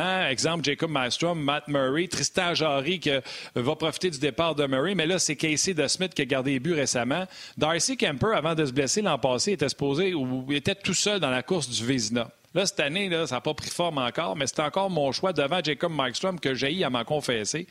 Exemple, 0.01 0.63
Jacob 0.63 0.91
Maelstrom, 0.91 1.41
Matt 1.41 1.67
Murray, 1.67 2.07
Tristan 2.07 2.53
Jarry 2.53 2.99
qui 2.99 3.11
euh, 3.11 3.21
va 3.55 3.75
profiter 3.75 4.09
du 4.09 4.19
départ 4.19 4.55
de 4.55 4.65
Murray. 4.65 4.95
Mais 4.95 5.05
là, 5.05 5.19
c'est 5.19 5.35
Casey 5.35 5.73
DeSmith 5.73 6.13
qui 6.13 6.21
a 6.21 6.25
gardé 6.25 6.51
les 6.51 6.59
buts 6.59 6.73
récemment. 6.73 7.25
Darcy 7.57 7.97
Kemper, 7.97 8.33
avant 8.35 8.55
de 8.55 8.65
se 8.65 8.71
blesser 8.71 9.01
l'an 9.01 9.17
passé, 9.17 9.53
était 9.53 9.69
supposé 9.69 10.13
ou 10.13 10.51
était 10.51 10.75
tout 10.75 10.93
seul 10.93 11.19
dans 11.19 11.29
la 11.29 11.43
course 11.43 11.69
du 11.69 11.85
Vézina. 11.85 12.29
Là, 12.53 12.65
cette 12.67 12.79
année, 12.79 13.09
là, 13.09 13.25
ça 13.25 13.35
n'a 13.35 13.41
pas 13.41 13.53
pris 13.53 13.69
forme 13.69 13.97
encore, 13.97 14.35
mais 14.35 14.45
c'est 14.45 14.59
encore 14.59 14.89
mon 14.89 15.11
choix 15.11 15.33
devant 15.33 15.59
Jacob 15.63 15.91
Markstrom 15.91 16.39
que 16.39 16.53
j'ai 16.53 16.83
à 16.83 16.89
m'en 16.89 17.03
confesser. 17.03 17.67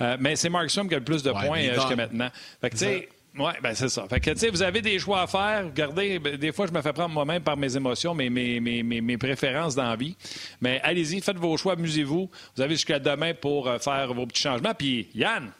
Euh, 0.00 0.16
mais 0.18 0.34
c'est 0.34 0.48
Markstrom 0.48 0.88
qui 0.88 0.94
a 0.94 0.98
le 0.98 1.04
plus 1.04 1.22
de 1.22 1.30
points 1.30 1.60
jusqu'à 1.72 1.96
maintenant. 1.96 2.28
Fait 2.60 2.70
que, 2.70 2.74
tu 2.74 2.84
sais, 2.84 3.08
oui, 3.38 3.52
ben 3.62 3.74
c'est 3.74 3.88
ça. 3.88 4.06
Fait 4.08 4.20
que, 4.20 4.30
tu 4.30 4.38
sais, 4.38 4.50
vous 4.50 4.62
avez 4.62 4.80
des 4.80 4.98
choix 4.98 5.22
à 5.22 5.26
faire. 5.26 5.64
Regardez, 5.64 6.18
ben, 6.18 6.36
des 6.36 6.52
fois, 6.52 6.66
je 6.66 6.72
me 6.72 6.80
fais 6.80 6.92
prendre 6.92 7.14
moi-même 7.14 7.42
par 7.42 7.56
mes 7.56 7.76
émotions, 7.76 8.14
mes, 8.14 8.30
mes, 8.30 8.60
mes, 8.60 8.82
mes 8.82 9.18
préférences 9.18 9.74
dans 9.74 9.90
la 9.90 9.96
vie. 9.96 10.16
Mais 10.60 10.80
allez-y, 10.82 11.20
faites 11.20 11.36
vos 11.36 11.56
choix, 11.56 11.74
amusez-vous. 11.74 12.30
Vous 12.56 12.62
avez 12.62 12.74
jusqu'à 12.74 12.98
demain 12.98 13.34
pour 13.34 13.68
euh, 13.68 13.78
faire 13.78 14.12
vos 14.14 14.26
petits 14.26 14.42
changements. 14.42 14.74
Puis, 14.74 15.08
Yann, 15.14 15.52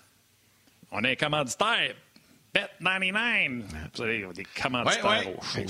on 0.90 1.05
est 1.05 1.12
un 1.12 1.26
commanditaire. 1.26 1.94
Bet99. 2.55 3.62
Vous 3.94 4.02
avez 4.02 4.26
des 4.34 4.46
commanditaires 4.62 5.38
au 5.38 5.43
show. 5.43 5.61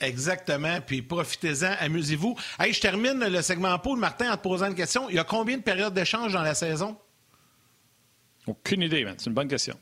Exactement. 0.00 0.80
Puis 0.86 1.00
profitez-en, 1.00 1.74
amusez-vous. 1.80 2.36
Hey, 2.58 2.72
je 2.72 2.80
termine 2.80 3.26
le 3.26 3.40
segment 3.40 3.78
Paul 3.78 3.98
Martin 3.98 4.32
en 4.32 4.36
te 4.36 4.42
posant 4.42 4.66
une 4.66 4.74
question. 4.74 5.08
Il 5.08 5.16
y 5.16 5.18
a 5.18 5.24
combien 5.24 5.56
de 5.56 5.62
périodes 5.62 5.94
d'échange 5.94 6.34
dans 6.34 6.42
la 6.42 6.54
saison? 6.54 6.96
Aucune 8.46 8.82
idée, 8.82 9.04
man. 9.04 9.14
C'est 9.16 9.30
une 9.30 9.34
bonne 9.34 9.48
question. 9.48 9.78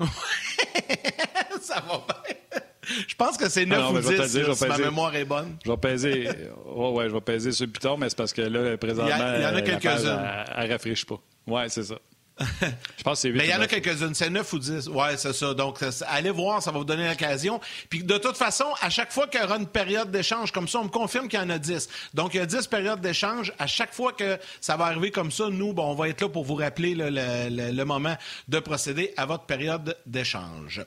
ça 1.60 1.82
va 1.86 2.04
bien. 2.24 2.60
Je 3.06 3.14
pense 3.14 3.36
que 3.36 3.48
c'est 3.48 3.66
9 3.66 3.78
ah 3.80 3.92
ou 3.92 3.98
10, 4.00 4.54
si 4.56 4.66
ma 4.66 4.78
mémoire 4.78 5.14
est 5.14 5.24
bonne. 5.24 5.56
Je 5.64 5.70
vais 5.70 5.76
peser, 5.76 6.28
oh, 6.66 6.92
ouais, 6.92 7.08
je 7.08 7.14
vais 7.14 7.20
peser 7.20 7.52
ce 7.52 7.64
piton, 7.64 7.96
mais 7.96 8.08
c'est 8.08 8.18
parce 8.18 8.32
que 8.32 8.42
là, 8.42 8.76
présentement, 8.76 9.34
il 9.36 9.42
y, 9.42 9.46
en 9.46 9.54
a 9.54 9.62
quelques-unes. 9.62 10.20
Elle 10.56 10.66
ne 10.66 10.72
rafraîchit 10.72 11.06
pas. 11.06 11.20
Oui, 11.46 11.62
c'est 11.68 11.84
ça. 11.84 11.96
Je 12.96 13.02
pense 13.02 13.18
que 13.18 13.22
c'est 13.22 13.28
8. 13.28 13.38
Mais 13.38 13.44
il 13.46 13.50
y 13.50 13.54
en 13.54 13.60
a 13.60 13.66
quelques-unes, 13.66 14.14
c'est 14.14 14.30
9 14.30 14.52
ou 14.52 14.58
10. 14.58 14.88
Oui, 14.88 15.06
c'est 15.16 15.32
ça. 15.32 15.54
Donc, 15.54 15.78
allez 16.06 16.30
voir, 16.30 16.62
ça 16.62 16.70
va 16.70 16.78
vous 16.78 16.84
donner 16.84 17.08
l'occasion. 17.08 17.60
Puis, 17.88 18.02
de 18.02 18.18
toute 18.18 18.36
façon, 18.36 18.64
à 18.80 18.88
chaque 18.88 19.12
fois 19.12 19.26
qu'il 19.26 19.40
y 19.40 19.44
aura 19.44 19.56
une 19.56 19.66
période 19.66 20.10
d'échange 20.10 20.52
comme 20.52 20.68
ça, 20.68 20.78
on 20.80 20.84
me 20.84 20.88
confirme 20.88 21.28
qu'il 21.28 21.38
y 21.38 21.42
en 21.42 21.50
a 21.50 21.58
10. 21.58 21.88
Donc, 22.14 22.34
il 22.34 22.38
y 22.38 22.40
a 22.40 22.46
10 22.46 22.66
périodes 22.68 23.00
d'échange. 23.00 23.52
À 23.58 23.66
chaque 23.66 23.92
fois 23.92 24.12
que 24.12 24.38
ça 24.60 24.76
va 24.76 24.86
arriver 24.86 25.10
comme 25.10 25.30
ça, 25.30 25.48
nous, 25.50 25.72
bon, 25.72 25.84
on 25.84 25.94
va 25.94 26.08
être 26.08 26.20
là 26.22 26.28
pour 26.28 26.44
vous 26.44 26.54
rappeler 26.54 26.94
le, 26.96 27.84
moment 27.84 28.16
de 28.48 28.58
procéder 28.60 29.12
à 29.16 29.26
votre 29.26 29.44
période 29.44 29.96
d'échange. 30.06 30.82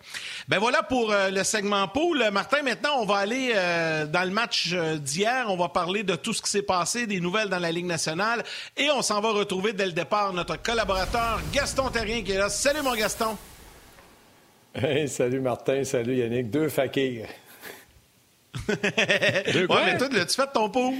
Ben 0.48 0.60
voilà 0.60 0.84
pour 0.84 1.12
euh, 1.12 1.30
le 1.30 1.44
segment 1.44 1.88
pool. 1.88 2.24
Martin, 2.32 2.62
maintenant, 2.62 3.00
on 3.00 3.06
va 3.06 3.18
aller 3.18 3.52
euh, 3.56 4.06
dans 4.06 4.24
le 4.24 4.30
match 4.30 4.70
euh, 4.74 4.98
d'hier. 4.98 5.48
On 5.50 5.58
va 5.58 5.70
parler 5.70 6.04
de 6.04 6.16
tout 6.16 6.34
ce 6.34 6.42
qui 6.42 6.50
s'est 6.50 6.62
passé, 6.62 7.08
des 7.08 7.20
nouvelles 7.20 7.50
dans 7.50 7.60
la 7.60 7.72
Ligue 7.72 7.86
nationale. 7.86 8.44
Et 8.78 8.90
on 8.92 9.02
s'en 9.02 9.20
va 9.22 9.32
retrouver 9.32 9.74
dès 9.74 9.86
le 9.86 9.92
départ 9.92 10.32
notre 10.34 10.62
collaborateur 10.62 11.43
Gaston 11.52 11.90
Terrien 11.90 12.24
qui 12.24 12.32
est 12.32 12.38
là. 12.38 12.50
Salut, 12.50 12.82
mon 12.82 12.94
Gaston. 12.96 13.38
Hey, 14.76 15.08
salut, 15.08 15.40
Martin. 15.40 15.84
Salut, 15.84 16.16
Yannick. 16.16 16.50
Deux 16.50 16.70
fakirs. 16.70 17.28
Deux 19.54 19.68
quoi? 19.68 19.86
mais 19.86 19.98
toi, 19.98 20.10
tu 20.10 20.18
fait 20.28 20.50
ton 20.54 20.70
poule? 20.70 20.96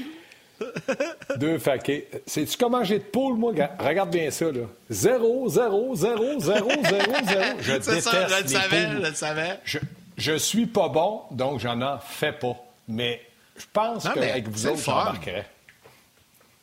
Deux 1.38 1.58
fakirs. 1.58 2.04
Sais-tu 2.26 2.58
comment 2.58 2.84
j'ai 2.84 3.00
de 3.00 3.04
poule, 3.04 3.38
moi? 3.38 3.54
Regarde 3.80 4.12
bien 4.12 4.30
ça, 4.32 4.46
là. 4.46 4.66
Zéro, 4.90 5.50
zéro, 5.50 5.96
zéro, 5.96 6.40
zéro, 6.40 6.70
zéro, 6.84 7.12
zéro. 7.28 7.58
Je 7.60 7.72
déteste 7.74 8.02
ça, 8.02 8.28
je 8.28 8.44
le 8.44 8.48
savais, 8.48 8.92
je 8.92 8.98
le 8.98 9.14
savais. 9.14 9.60
Je, 9.66 9.80
je 10.18 10.34
suis 10.38 10.66
pas 10.66 10.90
bon, 10.90 11.22
donc 11.32 11.60
j'en 11.60 11.82
en 11.82 11.98
fais 12.00 12.34
pas. 12.34 12.56
Mais 12.88 13.22
je 13.58 13.66
pense 13.72 14.04
qu'avec 14.04 14.48
vous 14.48 14.68
autres, 14.68 14.84
j'embarquerais. 14.84 15.48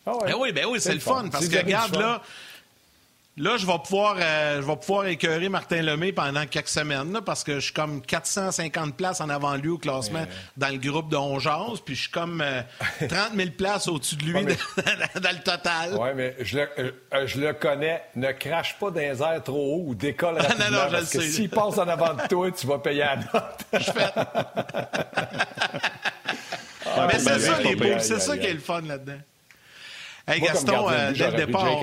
Ah 0.06 0.16
ouais. 0.16 0.26
Ben 0.26 0.34
oui, 0.38 0.52
ben 0.52 0.66
oui, 0.66 0.80
c'est 0.80 0.94
le 0.94 1.00
fun. 1.00 1.28
Parce 1.30 1.48
que 1.48 1.58
regarde, 1.58 1.96
là, 1.96 2.22
Là, 3.40 3.56
je 3.56 3.64
vais 3.64 3.78
pouvoir, 3.78 4.16
euh, 4.20 4.60
je 4.60 4.66
vais 4.66 4.76
pouvoir 4.76 5.06
écœurer 5.06 5.48
Martin 5.48 5.80
Lemay 5.80 6.12
pendant 6.12 6.44
quelques 6.44 6.68
semaines, 6.68 7.20
parce 7.24 7.42
que 7.42 7.54
je 7.54 7.60
suis 7.60 7.72
comme 7.72 8.02
450 8.02 8.94
places 8.94 9.22
en 9.22 9.30
avant 9.30 9.54
lui 9.56 9.70
au 9.70 9.78
classement 9.78 10.26
dans 10.58 10.68
le 10.68 10.76
groupe 10.76 11.10
de 11.10 11.16
Ongeance, 11.16 11.80
puis 11.80 11.94
je 11.94 12.02
suis 12.02 12.10
comme 12.10 12.44
30 12.98 13.10
euh, 13.10 13.14
000 13.34 13.50
places 13.56 13.88
au-dessus 13.88 14.16
de 14.16 14.24
lui 14.24 14.34
dans, 14.44 14.44
le 14.44 15.42
total. 15.42 15.96
Oui, 15.98 16.08
mais 16.14 16.36
je 16.40 16.58
le, 16.58 16.68
euh, 17.14 17.26
je 17.26 17.40
le, 17.40 17.54
connais. 17.54 18.02
Ne 18.14 18.30
crache 18.32 18.78
pas 18.78 18.90
dans 18.90 19.00
les 19.00 19.22
airs 19.22 19.42
trop 19.42 19.76
haut 19.76 19.84
ou 19.86 19.94
décolle 19.94 20.36
rapidement, 20.36 20.64
non, 20.70 20.76
non, 20.76 20.84
je 20.88 20.96
parce 20.96 21.10
que 21.10 21.20
s'il 21.22 21.48
passe 21.48 21.78
en 21.78 21.88
avant 21.88 22.12
de 22.12 22.28
toi, 22.28 22.50
tu 22.50 22.66
vas 22.66 22.78
payer 22.78 23.04
à 23.04 23.16
note. 23.16 23.64
je 23.72 23.90
fais... 23.90 24.12
Ah, 26.92 27.06
mais 27.06 27.18
c'est 27.18 27.38
ça, 27.38 27.58
les 27.62 27.74
beaux, 27.74 28.00
c'est 28.00 28.20
ça 28.20 28.36
qui 28.36 28.46
est 28.46 28.52
le 28.52 28.60
fun 28.60 28.82
là-dedans. 28.82 29.20
Hey, 30.28 30.42
Gaston, 30.42 30.90
dès 31.16 31.30
le 31.30 31.36
départ... 31.46 31.80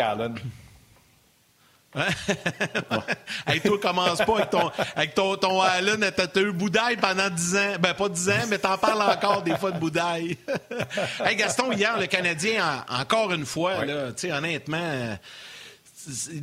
hey, 3.47 3.61
toi, 3.61 3.79
commence 3.79 4.19
pas 4.19 4.35
avec 4.35 4.49
ton, 4.49 4.71
avec 4.95 5.15
ton, 5.15 5.35
ton 5.35 5.61
Allen. 5.61 6.09
T'as 6.15 6.41
eu 6.41 6.51
Boudaille 6.51 6.97
pendant 6.97 7.29
10 7.29 7.55
ans. 7.55 7.75
Ben, 7.79 7.93
pas 7.93 8.09
10 8.09 8.29
ans, 8.29 8.33
mais 8.49 8.57
t'en 8.57 8.77
parles 8.77 9.01
encore 9.01 9.41
des 9.41 9.55
fois 9.57 9.71
de 9.71 9.79
Boudaille. 9.79 10.37
hey, 11.25 11.35
Gaston, 11.35 11.71
hier, 11.71 11.97
le 11.99 12.07
Canadien, 12.07 12.85
encore 12.89 13.31
une 13.33 13.45
fois, 13.45 13.85
là, 13.85 14.11
honnêtement, 14.31 15.17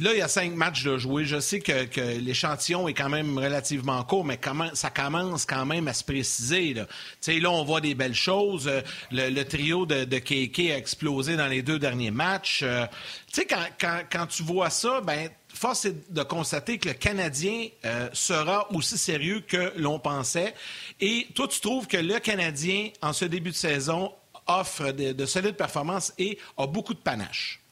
là, 0.01 0.13
il 0.13 0.19
y 0.19 0.23
a 0.23 0.29
cinq 0.29 0.55
matchs 0.55 0.85
de 0.85 0.99
jouer. 0.99 1.25
Je 1.25 1.41
sais 1.41 1.61
que, 1.61 2.19
l'échantillon 2.19 2.89
est 2.89 2.95
quand 2.95 3.09
même 3.09 3.39
relativement 3.39 4.03
court, 4.05 4.25
mais 4.25 4.37
comment, 4.37 4.69
ça 4.75 4.91
commence 4.91 5.47
quand 5.47 5.67
même 5.67 5.89
à 5.89 5.95
se 5.95 6.05
préciser. 6.05 6.75
Là, 6.75 6.87
là 7.27 7.51
on 7.51 7.65
voit 7.65 7.81
des 7.81 7.95
belles 7.95 8.15
choses. 8.15 8.71
Le, 9.11 9.43
trio 9.45 9.87
de, 9.87 10.05
de 10.05 10.73
a 10.73 10.77
explosé 10.77 11.37
dans 11.37 11.47
les 11.47 11.63
deux 11.63 11.79
derniers 11.79 12.11
matchs. 12.11 12.61
Euh, 12.63 12.87
tu 13.33 13.43
sais, 13.43 13.47
quand, 13.47 14.27
tu 14.27 14.43
vois 14.43 14.71
ça, 14.71 15.01
ben 15.01 15.29
force 15.53 15.85
est 15.85 16.13
de 16.13 16.23
constater 16.23 16.79
que 16.79 16.89
le 16.89 16.95
Canadien 16.95 17.69
euh, 17.85 18.09
sera 18.13 18.71
aussi 18.73 18.99
sérieux 18.99 19.41
que 19.47 19.73
l'on 19.77 19.99
pensait. 19.99 20.55
Et 21.01 21.29
toi, 21.35 21.47
tu 21.49 21.61
trouves 21.61 21.87
que 21.87 21.97
le 21.97 22.19
Canadien, 22.19 22.91
en 23.03 23.13
ce 23.13 23.25
début 23.25 23.51
de 23.51 23.57
saison, 23.57 24.13
offre 24.47 24.93
de, 24.93 25.27
solides 25.27 25.57
performances 25.57 26.13
et 26.19 26.39
a 26.57 26.67
beaucoup 26.67 26.95
de 26.95 26.99
panache. 26.99 27.64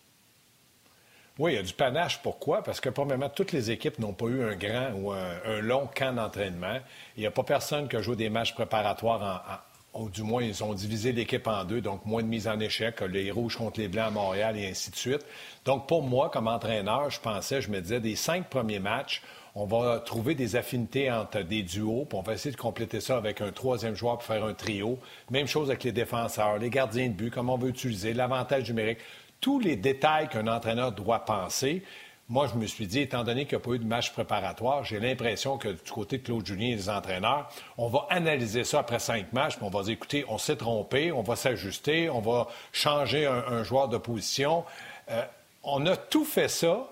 Oui, 1.38 1.52
il 1.52 1.54
y 1.56 1.58
a 1.58 1.62
du 1.62 1.72
panache. 1.72 2.20
Pourquoi? 2.22 2.62
Parce 2.62 2.80
que, 2.80 2.90
premièrement, 2.90 3.28
toutes 3.30 3.52
les 3.52 3.70
équipes 3.70 3.98
n'ont 3.98 4.12
pas 4.12 4.26
eu 4.26 4.42
un 4.42 4.54
grand 4.54 4.92
ou 4.94 5.12
un, 5.12 5.60
long 5.60 5.88
camp 5.94 6.14
d'entraînement. 6.14 6.78
Il 7.16 7.20
n'y 7.20 7.26
a 7.26 7.30
pas 7.30 7.42
personne 7.42 7.88
qui 7.88 7.96
a 7.96 8.02
joué 8.02 8.16
des 8.16 8.28
matchs 8.28 8.54
préparatoires 8.54 9.42
en 9.48 9.72
ou 9.94 10.08
du 10.08 10.22
moins, 10.22 10.42
ils 10.42 10.64
ont 10.64 10.72
divisé 10.72 11.12
l'équipe 11.12 11.46
en 11.46 11.64
deux, 11.64 11.80
donc 11.80 12.06
moins 12.06 12.22
de 12.22 12.28
mise 12.28 12.48
en 12.48 12.58
échec, 12.60 13.02
les 13.02 13.30
Rouges 13.30 13.56
contre 13.56 13.78
les 13.80 13.88
Blancs 13.88 14.08
à 14.08 14.10
Montréal 14.10 14.56
et 14.56 14.68
ainsi 14.68 14.90
de 14.90 14.96
suite. 14.96 15.24
Donc, 15.64 15.86
pour 15.86 16.02
moi, 16.02 16.30
comme 16.30 16.48
entraîneur, 16.48 17.10
je 17.10 17.20
pensais, 17.20 17.60
je 17.60 17.70
me 17.70 17.80
disais, 17.80 18.00
des 18.00 18.16
cinq 18.16 18.48
premiers 18.48 18.78
matchs, 18.78 19.22
On 19.54 19.66
va 19.66 19.98
trouver 20.00 20.34
des 20.34 20.56
affinités 20.56 21.12
entre 21.12 21.42
des 21.42 21.62
duos, 21.62 22.06
puis 22.08 22.18
on 22.18 22.22
va 22.22 22.32
essayer 22.32 22.52
de 22.52 22.60
compléter 22.60 23.02
ça 23.02 23.18
avec 23.18 23.42
un 23.42 23.52
troisième 23.52 23.94
joueur 23.94 24.14
pour 24.14 24.24
faire 24.24 24.42
un 24.46 24.54
trio. 24.54 24.98
Même 25.30 25.46
chose 25.46 25.68
avec 25.68 25.84
les 25.84 25.92
défenseurs, 25.92 26.56
les 26.56 26.70
gardiens 26.70 27.08
de 27.08 27.12
but, 27.12 27.30
comment 27.30 27.56
on 27.56 27.58
veut 27.58 27.68
utiliser, 27.68 28.14
l'avantage 28.14 28.70
numérique. 28.70 29.00
Tous 29.42 29.58
les 29.58 29.76
détails 29.76 30.28
qu'un 30.28 30.46
entraîneur 30.46 30.92
doit 30.92 31.26
penser. 31.26 31.82
Moi, 32.28 32.46
je 32.46 32.58
me 32.58 32.64
suis 32.64 32.86
dit, 32.86 33.00
étant 33.00 33.24
donné 33.24 33.44
qu'il 33.44 33.58
n'y 33.58 33.62
a 33.62 33.66
pas 33.66 33.72
eu 33.72 33.78
de 33.80 33.84
match 33.84 34.12
préparatoire, 34.12 34.84
j'ai 34.84 35.00
l'impression 35.00 35.58
que 35.58 35.68
du 35.68 35.90
côté 35.90 36.18
de 36.18 36.22
Claude 36.22 36.46
Julien 36.46 36.68
et 36.68 36.76
des 36.76 36.88
entraîneurs, 36.88 37.50
on 37.76 37.88
va 37.88 38.06
analyser 38.08 38.62
ça 38.64 38.78
après 38.78 39.00
cinq 39.00 39.32
matchs, 39.34 39.56
puis 39.56 39.66
on 39.66 39.70
va 39.70 39.82
dire, 39.82 39.92
écoutez, 39.92 40.24
on 40.28 40.38
s'est 40.38 40.56
trompé, 40.56 41.12
on 41.12 41.22
va 41.22 41.36
s'ajuster, 41.36 42.08
on 42.08 42.20
va 42.20 42.46
changer 42.72 43.26
un, 43.26 43.64
joueur 43.64 43.88
de 43.88 43.98
position. 43.98 44.64
Euh, 45.10 45.24
on 45.64 45.84
a 45.86 45.96
tout 45.96 46.24
fait 46.24 46.48
ça, 46.48 46.88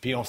puis 0.00 0.14
on, 0.14 0.22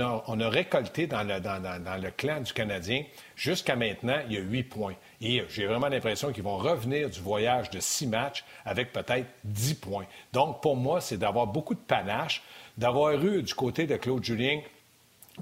a, 0.00 0.48
récolté 0.50 1.06
dans 1.06 1.22
le, 1.22 2.10
clan 2.10 2.40
du 2.40 2.52
Canadien. 2.52 3.04
Jusqu'à 3.36 3.76
maintenant, 3.76 4.18
il 4.26 4.34
y 4.34 4.36
a 4.36 4.40
huit 4.40 4.64
points. 4.64 4.96
Et 5.24 5.42
j'ai 5.48 5.66
vraiment 5.66 5.88
l'impression 5.88 6.32
qu'ils 6.32 6.42
vont 6.42 6.58
revenir 6.58 7.08
du 7.08 7.18
voyage 7.18 7.70
de 7.70 7.80
six 7.80 8.06
matchs 8.06 8.44
avec 8.66 8.92
peut-être 8.92 9.26
dix 9.42 9.74
points. 9.74 10.04
Donc, 10.34 10.60
pour 10.60 10.76
moi, 10.76 11.00
c'est 11.00 11.16
d'avoir 11.16 11.46
beaucoup 11.46 11.74
de 11.74 11.80
panache, 11.80 12.42
d'avoir 12.76 13.14
eu 13.14 13.42
du 13.42 13.54
côté 13.54 13.86
de 13.86 13.96
Claude 13.96 14.22
Julien 14.22 14.60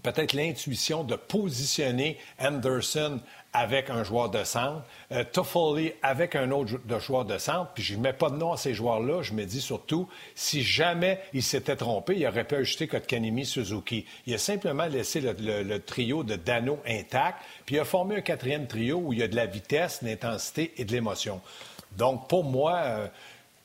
peut-être 0.02 0.32
l'intuition 0.32 1.04
de 1.04 1.16
positionner 1.16 2.18
Anderson 2.38 3.20
avec 3.52 3.90
un 3.90 4.02
joueur 4.02 4.30
de 4.30 4.44
centre, 4.44 4.82
euh, 5.12 5.24
Toffoli 5.30 5.92
avec 6.02 6.36
un 6.36 6.50
autre 6.50 6.72
joueur 7.00 7.24
de 7.24 7.36
centre, 7.36 7.70
puis 7.74 7.82
je 7.82 7.96
mets 7.96 8.14
pas 8.14 8.30
de 8.30 8.36
nom 8.36 8.52
à 8.52 8.56
ces 8.56 8.72
joueurs-là. 8.72 9.22
Je 9.22 9.34
me 9.34 9.44
dis 9.44 9.60
surtout, 9.60 10.08
si 10.34 10.62
jamais 10.62 11.20
il 11.34 11.42
s'était 11.42 11.76
trompé, 11.76 12.16
il 12.16 12.26
aurait 12.26 12.44
pu 12.44 12.54
ajouter 12.54 12.88
Kotkanemi 12.88 13.44
Suzuki. 13.44 14.06
Il 14.26 14.34
a 14.34 14.38
simplement 14.38 14.86
laissé 14.86 15.20
le, 15.20 15.78
trio 15.78 16.24
de 16.24 16.36
Dano 16.36 16.78
intact, 16.86 17.38
puis 17.66 17.76
il 17.76 17.78
a 17.78 17.84
formé 17.84 18.16
un 18.16 18.20
quatrième 18.22 18.66
trio 18.66 18.96
où 18.96 19.12
il 19.12 19.18
y 19.18 19.22
a 19.22 19.28
de 19.28 19.36
la 19.36 19.46
vitesse, 19.46 20.02
de 20.02 20.08
l'intensité 20.08 20.72
et 20.78 20.84
de 20.84 20.92
l'émotion. 20.92 21.40
Donc, 21.98 22.28
pour 22.28 22.44
moi, 22.44 22.78
euh, 22.84 23.08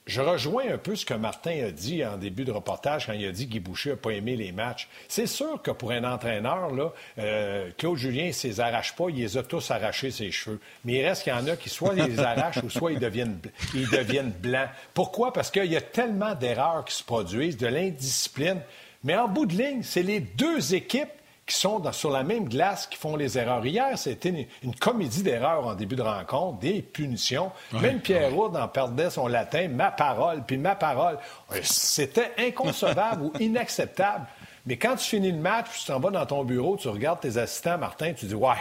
je 0.08 0.22
rejoins 0.22 0.74
un 0.74 0.78
peu 0.78 0.96
ce 0.96 1.06
que 1.06 1.14
Martin 1.14 1.66
a 1.66 1.72
dit 1.72 2.04
en 2.06 2.18
début 2.18 2.46
de 2.46 2.52
reportage 2.52 3.06
quand 3.06 3.14
il 3.14 3.28
a 3.28 3.32
dit 3.32 3.46
que 3.48 3.52
Guy 3.52 3.60
Boucher 3.60 3.92
n'a 3.92 3.96
pas 3.98 4.12
aimé 4.12 4.36
les 4.36 4.52
matchs. 4.52 4.88
C'est 5.08 5.28
sûr 5.28 5.62
que 5.62 5.72
pour 5.72 5.92
un 5.92 6.04
entraîneur, 6.04 6.74
là, 6.74 6.94
euh, 7.20 7.70
Claude 7.78 7.98
Julien 7.98 8.28
ne 8.28 8.48
les 8.48 8.60
arrache 8.60 8.96
pas, 8.96 9.06
il 9.10 9.18
les 9.18 9.38
a 9.38 9.44
tous 9.44 9.70
arrachés 9.70 10.12
ses 10.12 10.32
cheveux. 10.32 10.60
Mais 10.86 10.94
il 10.94 11.06
reste 11.06 11.24
qu'il 11.24 11.34
y 11.34 11.36
en 11.36 11.48
a 11.48 11.56
qui 11.58 11.70
soit 11.70 11.94
les 11.94 12.20
arrachent 12.20 12.64
ou 12.64 12.70
soit 12.70 12.94
ils 12.94 13.00
deviennent, 13.00 13.40
ils 13.74 13.90
deviennent 13.90 14.32
blancs. 14.32 14.70
Pourquoi? 14.94 15.34
Parce 15.34 15.52
qu'il 15.52 15.66
y 15.66 15.78
a 15.78 15.82
tellement 15.82 16.36
d'erreurs 16.36 16.86
qui 16.86 16.96
se 16.96 17.04
produisent, 17.04 17.58
de 17.58 17.68
l'indiscipline. 17.68 18.62
Mais 19.04 19.16
en 19.16 19.28
bout 19.28 19.46
de 19.46 19.56
ligne, 19.56 19.84
c'est 19.84 20.04
les 20.04 20.22
deux 20.22 20.74
équipes 20.74 21.10
qui 21.48 21.56
sont 21.56 21.82
sur 21.94 22.12
la 22.12 22.24
même 22.24 22.50
glace 22.50 22.88
qui 22.88 22.98
font 22.98 23.16
les 23.16 23.38
erreurs. 23.38 23.66
Hier, 23.66 23.98
c'était 23.98 24.48
une, 24.62 24.76
comédie 24.76 25.24
d'erreurs 25.24 25.66
en 25.66 25.76
début 25.76 25.96
de 25.96 26.02
rencontre, 26.02 26.60
des 26.60 26.82
punitions. 26.82 27.52
Même 27.72 28.02
Pierre 28.02 28.34
Roud 28.34 28.56
en 28.56 28.68
perdait 28.68 29.10
son 29.10 29.28
latin, 29.28 29.70
ma 29.70 29.90
parole, 29.90 30.44
puis 30.46 30.58
ma 30.58 30.76
parole. 30.76 31.18
C'était 31.64 32.34
inconcevable 32.38 33.24
ou 33.24 33.34
inacceptable. 33.40 34.26
Mais 34.66 34.76
quand 34.76 34.98
tu 34.98 35.06
finis 35.06 35.32
le 35.32 35.38
match, 35.38 35.68
puis 35.72 35.80
tu 35.80 35.86
t'en 35.86 36.02
vas 36.02 36.12
dans 36.12 36.26
ton 36.26 36.44
bureau, 36.44 36.76
tu 36.76 36.90
regardes 36.90 37.22
tes 37.22 37.38
assistants, 37.38 37.78
Martin, 37.78 38.12
tu 38.14 38.26
dis 38.26 38.36
Ouais, 38.36 38.58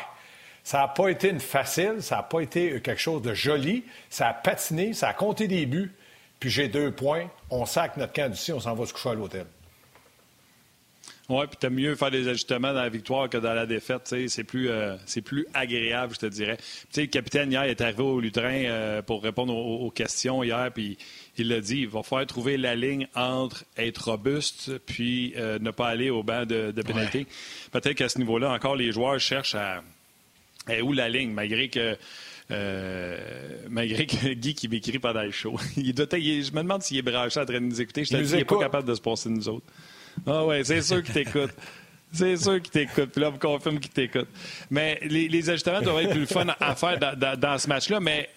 ça 0.63 0.79
n'a 0.79 0.89
pas 0.89 1.09
été 1.09 1.31
une 1.31 1.41
facile, 1.41 1.97
ça 2.01 2.17
n'a 2.17 2.23
pas 2.23 2.41
été 2.41 2.81
quelque 2.81 3.01
chose 3.01 3.21
de 3.21 3.35
joli, 3.35 3.85
ça 4.09 4.29
a 4.29 4.33
patiné, 4.33 4.93
ça 4.93 5.09
a 5.09 5.13
compté 5.13 5.49
des 5.49 5.67
buts, 5.67 5.93
puis 6.39 6.51
j'ai 6.51 6.69
deux 6.69 6.93
points, 6.93 7.25
on 7.51 7.67
sac 7.67 7.97
notre 7.97 8.13
camp 8.13 8.31
d'ici, 8.31 8.53
on 8.53 8.61
s'en 8.61 8.75
va 8.75 8.87
se 8.87 8.93
coucher 8.93 9.11
à 9.11 9.15
l'hôtel. 9.15 9.47
Oui, 11.29 11.45
puis 11.49 11.57
t'aimes 11.57 11.75
mieux 11.75 11.97
faire 11.97 12.13
des 12.13 12.29
ajustements 12.29 12.73
dans 12.73 12.83
la 12.83 12.89
victoire 12.89 13.29
que 13.29 13.37
dans 13.37 13.53
la 13.53 13.67
défaite. 13.67 14.15
C'est 14.29 14.45
plus, 14.45 14.71
euh, 14.71 14.95
c'est 15.07 15.23
plus 15.23 15.45
agréable, 15.55 16.15
je 16.15 16.21
te 16.21 16.27
dirais. 16.27 16.57
le 16.97 17.07
capitaine 17.07 17.51
hier 17.51 17.65
est 17.65 17.81
arrivé 17.81 18.03
au 18.03 18.21
Lutrin 18.21 18.65
euh, 18.67 19.03
pour 19.03 19.25
répondre 19.25 19.55
aux, 19.55 19.91
questions 19.91 20.45
hier, 20.45 20.71
puis 20.73 20.99
il 21.37 21.49
l'a 21.49 21.61
dit, 21.61 21.81
il 21.81 21.89
va 21.89 22.05
falloir 22.05 22.27
trouver 22.27 22.57
la 22.57 22.77
ligne 22.77 23.09
entre 23.17 23.65
être 23.77 24.11
robuste 24.11 24.79
puis 24.79 25.35
euh, 25.37 25.59
ne 25.59 25.71
pas 25.73 25.89
aller 25.89 26.11
au 26.11 26.23
banc 26.23 26.47
de, 26.47 26.71
de 26.71 26.83
pénalité. 26.83 27.27
Peut-être 27.73 27.95
qu'à 27.95 28.09
ce 28.09 28.19
niveau-là, 28.19 28.53
encore, 28.53 28.77
les 28.77 28.93
joueurs 28.93 29.19
cherchent 29.19 29.57
à... 29.57 29.83
où 30.83 30.93
la 30.93 31.09
ligne, 31.09 31.33
malgré 31.33 31.71
que... 31.71 31.97
malgré 33.69 34.07
que 34.07 34.33
Guy 34.35 34.55
qui 34.55 34.69
m'écrit 34.69 35.01
pendant 35.01 35.23
le 35.23 35.33
show. 35.33 35.59
il 35.77 35.93
doit, 35.93 36.07
je 36.13 36.53
me 36.53 36.63
demande 36.63 36.83
s'il 36.83 36.99
est 36.99 37.03
branché 37.03 37.41
en 37.41 37.47
train 37.47 37.55
de 37.55 37.67
nous 37.67 37.81
écouter. 37.81 38.05
Je 38.05 38.11
te 38.11 38.17
dis, 38.17 38.31
il 38.31 38.37
n'est 38.37 38.45
pas 38.45 38.61
capable 38.61 38.87
de 38.87 38.95
se 38.95 39.01
passer 39.01 39.29
nous 39.29 39.49
autres. 39.49 39.67
Ah 40.27 40.45
ouais, 40.45 40.65
c'est 40.65 40.83
sûr 40.83 41.03
qu'il 41.03 41.15
t'écoute. 41.15 41.51
C'est 42.13 42.37
sûr 42.37 42.63
qu'il 42.63 42.71
t'écoute. 42.71 43.11
Puis 43.11 43.21
là, 43.21 43.29
on 43.29 43.33
me 43.33 43.39
confirme 43.39 43.79
qu'il 43.79 43.91
t'écoute. 43.91 44.29
Mais 44.71 44.99
les, 45.03 45.51
ajustements 45.51 45.83
doivent 45.83 46.05
être 46.05 46.13
plus 46.13 46.27
fun 46.27 46.47
à 46.61 46.75
faire 46.75 46.99
dans, 46.99 47.39
dans 47.39 47.59
ce 47.59 47.69
match-là. 47.69 48.01
Mais, 48.01 48.31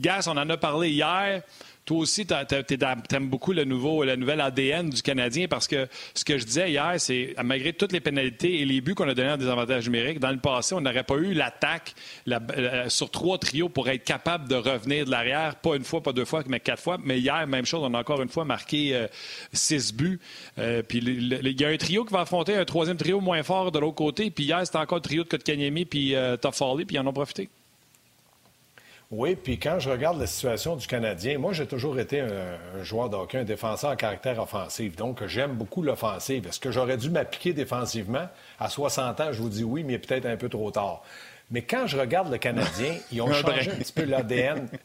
Gas, 0.00 0.26
on 0.26 0.36
en 0.36 0.48
a 0.50 0.56
parlé 0.56 0.90
hier. 0.90 1.42
Toi 1.84 1.98
aussi, 1.98 2.26
tu 2.26 2.34
aimes 2.34 3.28
beaucoup 3.28 3.52
le 3.52 3.64
nouveau, 3.64 4.04
nouvel 4.16 4.40
ADN 4.40 4.88
du 4.88 5.02
Canadien 5.02 5.48
parce 5.48 5.66
que 5.66 5.86
ce 6.14 6.24
que 6.24 6.38
je 6.38 6.44
disais 6.44 6.70
hier, 6.70 6.94
c'est 6.98 7.34
malgré 7.44 7.74
toutes 7.74 7.92
les 7.92 8.00
pénalités 8.00 8.60
et 8.60 8.64
les 8.64 8.80
buts 8.80 8.94
qu'on 8.94 9.08
a 9.08 9.14
donnés 9.14 9.32
en 9.32 9.36
désavantage 9.36 9.84
numérique, 9.84 10.18
dans 10.18 10.30
le 10.30 10.38
passé, 10.38 10.74
on 10.74 10.80
n'aurait 10.80 11.04
pas 11.04 11.16
eu 11.16 11.34
l'attaque 11.34 11.94
sur 12.88 13.10
trois 13.10 13.38
trios 13.38 13.68
pour 13.68 13.88
être 13.88 14.04
capable 14.04 14.48
de 14.48 14.54
revenir 14.54 15.04
de 15.04 15.10
l'arrière, 15.10 15.56
pas 15.56 15.76
une 15.76 15.84
fois, 15.84 16.02
pas 16.02 16.12
deux 16.12 16.24
fois, 16.24 16.42
mais 16.46 16.60
quatre 16.60 16.82
fois. 16.82 16.98
Mais 17.02 17.20
hier, 17.20 17.46
même 17.46 17.66
chose, 17.66 17.82
on 17.82 17.92
a 17.94 17.98
encore 17.98 18.22
une 18.22 18.28
fois 18.28 18.44
marqué 18.44 18.94
euh, 18.94 19.06
six 19.52 19.92
buts. 19.92 20.20
Euh, 20.58 20.82
puis 20.82 20.98
il 20.98 21.60
y 21.60 21.64
a 21.64 21.68
un 21.68 21.76
trio 21.76 22.04
qui 22.04 22.12
va 22.12 22.20
affronter 22.20 22.56
un 22.56 22.64
troisième 22.64 22.96
trio 22.96 23.20
moins 23.20 23.42
fort 23.42 23.72
de 23.72 23.78
l'autre 23.78 23.96
côté. 23.96 24.30
Puis 24.30 24.44
hier, 24.44 24.64
c'était 24.64 24.78
encore 24.78 24.98
le 24.98 25.02
trio 25.02 25.24
de 25.24 25.28
Kotkaniemi 25.28 25.84
puis 25.84 26.14
euh, 26.14 26.36
Toffoli, 26.36 26.84
puis 26.84 26.96
ils 26.96 26.98
en 26.98 27.06
ont 27.06 27.12
profité. 27.12 27.48
Oui, 29.16 29.36
puis 29.36 29.60
quand 29.60 29.78
je 29.78 29.90
regarde 29.90 30.18
la 30.18 30.26
situation 30.26 30.74
du 30.74 30.88
Canadien, 30.88 31.38
moi, 31.38 31.52
j'ai 31.52 31.68
toujours 31.68 32.00
été 32.00 32.20
un, 32.20 32.82
joueur 32.82 33.08
d'hockey, 33.08 33.38
un 33.38 33.44
défenseur 33.44 33.92
en 33.92 33.96
caractère 33.96 34.40
offensif. 34.40 34.96
Donc, 34.96 35.24
j'aime 35.26 35.52
beaucoup 35.52 35.82
l'offensive. 35.82 36.48
Est-ce 36.48 36.58
que 36.58 36.72
j'aurais 36.72 36.96
dû 36.96 37.10
m'appliquer 37.10 37.52
défensivement? 37.52 38.26
À 38.58 38.68
60 38.68 39.20
ans, 39.20 39.28
je 39.30 39.40
vous 39.40 39.48
dis 39.48 39.62
oui, 39.62 39.84
mais 39.84 39.98
peut-être 40.00 40.26
un 40.26 40.36
peu 40.36 40.48
trop 40.48 40.72
tard. 40.72 41.04
Mais 41.52 41.62
quand 41.62 41.86
je 41.86 41.96
regarde 41.96 42.28
le 42.28 42.38
Canadien, 42.38 42.96
ils 43.12 43.22
ont 43.22 43.32
changé 43.32 43.70
un 43.70 43.76
petit 43.76 43.92
peu 43.92 44.02
l'ADN. 44.02 44.66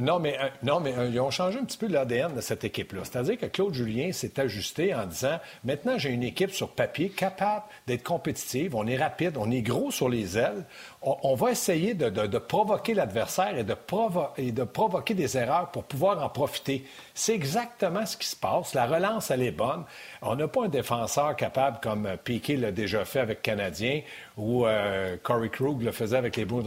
Non, 0.00 0.18
mais, 0.18 0.36
euh, 0.40 0.48
non, 0.62 0.80
mais 0.80 0.92
euh, 0.96 1.08
ils 1.08 1.20
ont 1.20 1.30
changé 1.30 1.58
un 1.58 1.64
petit 1.64 1.78
peu 1.78 1.86
l'ADN 1.86 2.34
de 2.34 2.40
cette 2.40 2.64
équipe-là. 2.64 3.02
C'est-à-dire 3.04 3.38
que 3.38 3.46
Claude 3.46 3.74
Julien 3.74 4.12
s'est 4.12 4.40
ajusté 4.40 4.94
en 4.94 5.06
disant 5.06 5.38
maintenant, 5.64 5.98
j'ai 5.98 6.10
une 6.10 6.22
équipe 6.22 6.50
sur 6.50 6.70
papier 6.70 7.10
capable 7.10 7.64
d'être 7.86 8.02
compétitive. 8.02 8.74
On 8.74 8.86
est 8.86 8.96
rapide, 8.96 9.36
on 9.38 9.50
est 9.50 9.62
gros 9.62 9.90
sur 9.90 10.08
les 10.08 10.36
ailes. 10.36 10.64
On, 11.02 11.34
va 11.34 11.50
essayer 11.50 11.92
de, 11.94 12.38
provoquer 12.38 12.94
l'adversaire 12.94 13.56
et, 13.58 13.64
de 13.64 14.64
provoquer 14.64 15.14
des 15.14 15.36
erreurs 15.36 15.70
pour 15.70 15.84
pouvoir 15.84 16.24
en 16.24 16.30
profiter. 16.30 16.84
C'est 17.12 17.34
exactement 17.34 18.06
ce 18.06 18.16
qui 18.16 18.26
se 18.26 18.36
passe. 18.36 18.74
La 18.74 18.86
relance, 18.86 19.30
elle 19.30 19.42
est 19.42 19.50
bonne. 19.50 19.84
On 20.22 20.34
n'a 20.34 20.48
pas 20.48 20.64
un 20.64 20.68
défenseur 20.68 21.36
capable 21.36 21.78
comme 21.82 22.08
Piquet 22.24 22.56
l'a 22.56 22.72
déjà 22.72 23.04
fait 23.04 23.20
avec 23.20 23.42
Canadien 23.42 24.00
ou 24.38 24.66
euh, 24.66 25.16
Corey 25.22 25.50
Krug 25.50 25.82
le 25.82 25.92
faisait 25.92 26.16
avec 26.16 26.36
les 26.36 26.46
Bruins 26.46 26.64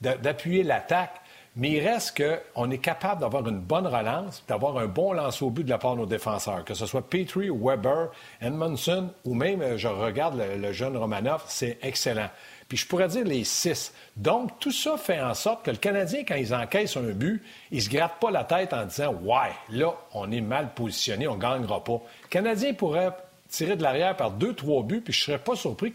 d'appuyer 0.00 0.64
l'attaque. 0.64 1.20
Mais 1.56 1.70
il 1.70 1.86
reste 1.86 2.22
qu'on 2.22 2.70
est 2.70 2.78
capable 2.78 3.22
d'avoir 3.22 3.46
une 3.48 3.58
bonne 3.58 3.86
relance, 3.86 4.44
d'avoir 4.46 4.78
un 4.78 4.86
bon 4.86 5.12
lance 5.12 5.42
au 5.42 5.50
but 5.50 5.64
de 5.64 5.70
la 5.70 5.78
part 5.78 5.94
de 5.94 6.00
nos 6.00 6.06
défenseurs, 6.06 6.64
que 6.64 6.74
ce 6.74 6.86
soit 6.86 7.02
Petrie, 7.02 7.50
Weber, 7.50 8.10
Edmondson 8.40 9.08
ou 9.24 9.34
même, 9.34 9.60
euh, 9.60 9.76
je 9.76 9.88
regarde 9.88 10.40
le, 10.40 10.72
jeune 10.72 10.96
Romanov, 10.96 11.42
c'est 11.48 11.78
excellent. 11.82 12.30
Puis 12.68 12.78
je 12.78 12.86
pourrais 12.86 13.08
dire 13.08 13.24
les 13.24 13.42
six. 13.42 13.92
Donc, 14.16 14.60
tout 14.60 14.70
ça 14.70 14.96
fait 14.96 15.20
en 15.20 15.34
sorte 15.34 15.64
que 15.64 15.72
le 15.72 15.76
Canadien, 15.76 16.22
quand 16.26 16.36
ils 16.36 16.54
encaissent 16.54 16.96
un 16.96 17.10
but, 17.10 17.42
ils 17.72 17.78
ne 17.78 17.82
se 17.82 17.90
grattent 17.90 18.20
pas 18.20 18.30
la 18.30 18.44
tête 18.44 18.72
en 18.72 18.84
disant 18.84 19.12
Ouais, 19.22 19.50
là, 19.70 19.92
on 20.14 20.30
est 20.30 20.40
mal 20.40 20.72
positionné, 20.72 21.26
on 21.26 21.34
ne 21.34 21.40
gagnera 21.40 21.82
pas. 21.82 22.00
Le 22.22 22.28
Canadien 22.28 22.74
pourrait 22.74 23.10
tirer 23.48 23.74
de 23.74 23.82
l'arrière 23.82 24.16
par 24.16 24.30
deux, 24.30 24.54
trois 24.54 24.84
buts, 24.84 25.00
puis 25.00 25.12
je 25.12 25.20
ne 25.22 25.24
serais 25.24 25.38
pas 25.38 25.56
surpris 25.56 25.92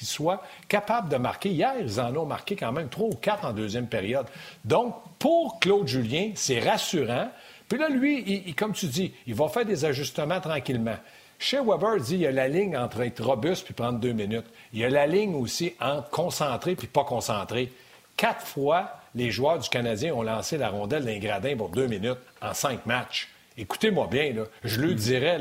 qu'il 0.00 0.08
soit 0.08 0.42
capable 0.66 1.10
de 1.10 1.16
marquer. 1.16 1.50
Hier, 1.50 1.74
ils 1.78 2.00
en 2.00 2.16
ont 2.16 2.24
marqué 2.24 2.56
quand 2.56 2.72
même 2.72 2.88
trois 2.88 3.08
ou 3.08 3.14
quatre 3.14 3.44
en 3.44 3.52
deuxième 3.52 3.86
période. 3.86 4.24
Donc, 4.64 4.96
pour 5.18 5.60
Claude 5.60 5.86
Julien, 5.86 6.30
c'est 6.36 6.58
rassurant. 6.58 7.28
Puis 7.68 7.78
là, 7.78 7.90
lui, 7.90 8.54
comme 8.54 8.72
tu 8.72 8.86
dis, 8.86 9.12
il 9.26 9.34
va 9.34 9.48
faire 9.48 9.66
des 9.66 9.84
ajustements 9.84 10.40
tranquillement. 10.40 10.96
Chez 11.38 11.58
Weber, 11.58 12.00
dit 12.00 12.14
il 12.14 12.20
y 12.20 12.26
a 12.26 12.32
la 12.32 12.48
ligne 12.48 12.78
entre 12.78 13.02
être 13.02 13.22
robuste 13.22 13.66
puis 13.66 13.74
prendre 13.74 13.98
deux 13.98 14.12
minutes. 14.12 14.46
Il 14.72 14.78
y 14.78 14.84
a 14.84 14.88
la 14.88 15.06
ligne 15.06 15.34
aussi 15.34 15.74
entre 15.80 16.08
concentré 16.08 16.74
puis 16.74 16.86
pas 16.86 17.04
concentré. 17.04 17.70
Quatre 18.16 18.46
fois, 18.46 19.00
les 19.14 19.30
joueurs 19.30 19.58
du 19.58 19.68
Canadien 19.68 20.14
ont 20.14 20.22
lancé 20.22 20.56
la 20.56 20.70
rondelle 20.70 21.04
d'un 21.04 21.18
gradin 21.18 21.56
pour 21.56 21.68
deux 21.68 21.88
minutes 21.88 22.18
en 22.40 22.54
cinq 22.54 22.86
matchs. 22.86 23.28
Écoutez-moi 23.58 24.06
bien, 24.10 24.32
là, 24.32 24.44
je 24.64 24.80
le 24.80 24.94
dirais, 24.94 25.38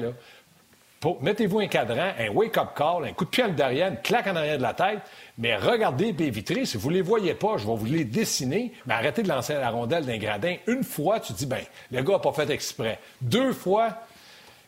mettez-vous 1.21 1.59
un 1.59 1.67
cadran, 1.67 2.11
un 2.19 2.29
wake-up 2.29 2.69
call, 2.75 3.05
un 3.05 3.13
coup 3.13 3.25
de 3.25 3.29
pied 3.29 3.43
en 3.43 3.49
derrière, 3.49 3.89
une 3.89 4.01
claque 4.01 4.27
en 4.27 4.35
arrière 4.35 4.57
de 4.57 4.63
la 4.63 4.73
tête, 4.73 4.99
mais 5.37 5.55
regardez 5.55 6.11
les 6.11 6.29
vitrées. 6.29 6.65
Si 6.65 6.77
vous 6.77 6.89
ne 6.89 6.95
les 6.95 7.01
voyez 7.01 7.33
pas, 7.33 7.57
je 7.57 7.65
vais 7.65 7.75
vous 7.75 7.85
les 7.85 8.03
dessiner, 8.03 8.73
mais 8.85 8.93
arrêtez 8.95 9.23
de 9.23 9.29
lancer 9.29 9.53
la 9.53 9.69
rondelle 9.69 10.05
d'un 10.05 10.17
gradin. 10.17 10.55
Une 10.67 10.83
fois, 10.83 11.19
tu 11.19 11.33
dis, 11.33 11.45
ben, 11.45 11.61
le 11.91 12.01
gars 12.01 12.13
n'a 12.13 12.19
pas 12.19 12.33
fait 12.33 12.49
exprès. 12.49 12.99
Deux 13.21 13.53
fois, 13.53 13.89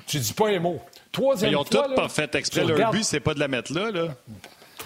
Tu 0.07 0.19
dis 0.19 0.33
pas 0.33 0.49
un 0.49 0.59
mot. 0.59 0.79
Troisième 1.11 1.51
ils 1.51 1.55
ont 1.55 1.63
tous 1.63 1.95
pas 1.95 2.09
fait 2.09 2.33
exprès. 2.35 2.63
Leur 2.63 2.91
but, 2.91 3.03
c'est 3.03 3.19
pas 3.19 3.33
de 3.33 3.39
la 3.39 3.47
mettre 3.47 3.73
là. 3.73 3.91
là. 3.91 4.07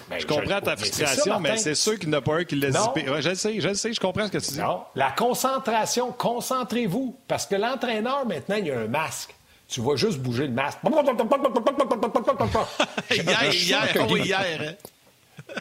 Ben, 0.08 0.20
je 0.20 0.26
comprends 0.26 0.60
ta 0.60 0.76
frustration, 0.76 1.40
mais 1.40 1.56
c'est 1.56 1.74
sûr 1.74 1.98
qu'il 1.98 2.10
n'y 2.10 2.14
en 2.14 2.18
a 2.18 2.22
pas 2.22 2.36
un 2.36 2.44
qui 2.44 2.56
l'a 2.56 2.70
zippé. 2.70 3.06
je 3.06 3.28
le 3.28 3.34
sais, 3.34 3.60
je 3.60 3.68
le 3.68 3.74
sais, 3.74 3.92
je 3.92 4.00
comprends 4.00 4.26
ce 4.26 4.32
que 4.32 4.38
tu 4.38 4.52
dis. 4.52 4.60
Non, 4.60 4.82
la 4.94 5.10
concentration, 5.12 6.12
concentrez-vous. 6.12 7.16
Parce 7.26 7.46
que 7.46 7.56
l'entraîneur, 7.56 8.26
maintenant, 8.26 8.56
il 8.56 8.66
y 8.66 8.70
a 8.70 8.78
un 8.80 8.86
masque. 8.86 9.34
Tu 9.68 9.80
vas 9.80 9.96
juste 9.96 10.18
bouger 10.18 10.46
le 10.46 10.52
masque. 10.52 10.78
hier, 13.10 13.52
hier, 13.52 14.06
oh, 14.08 14.16
hier. 14.16 14.76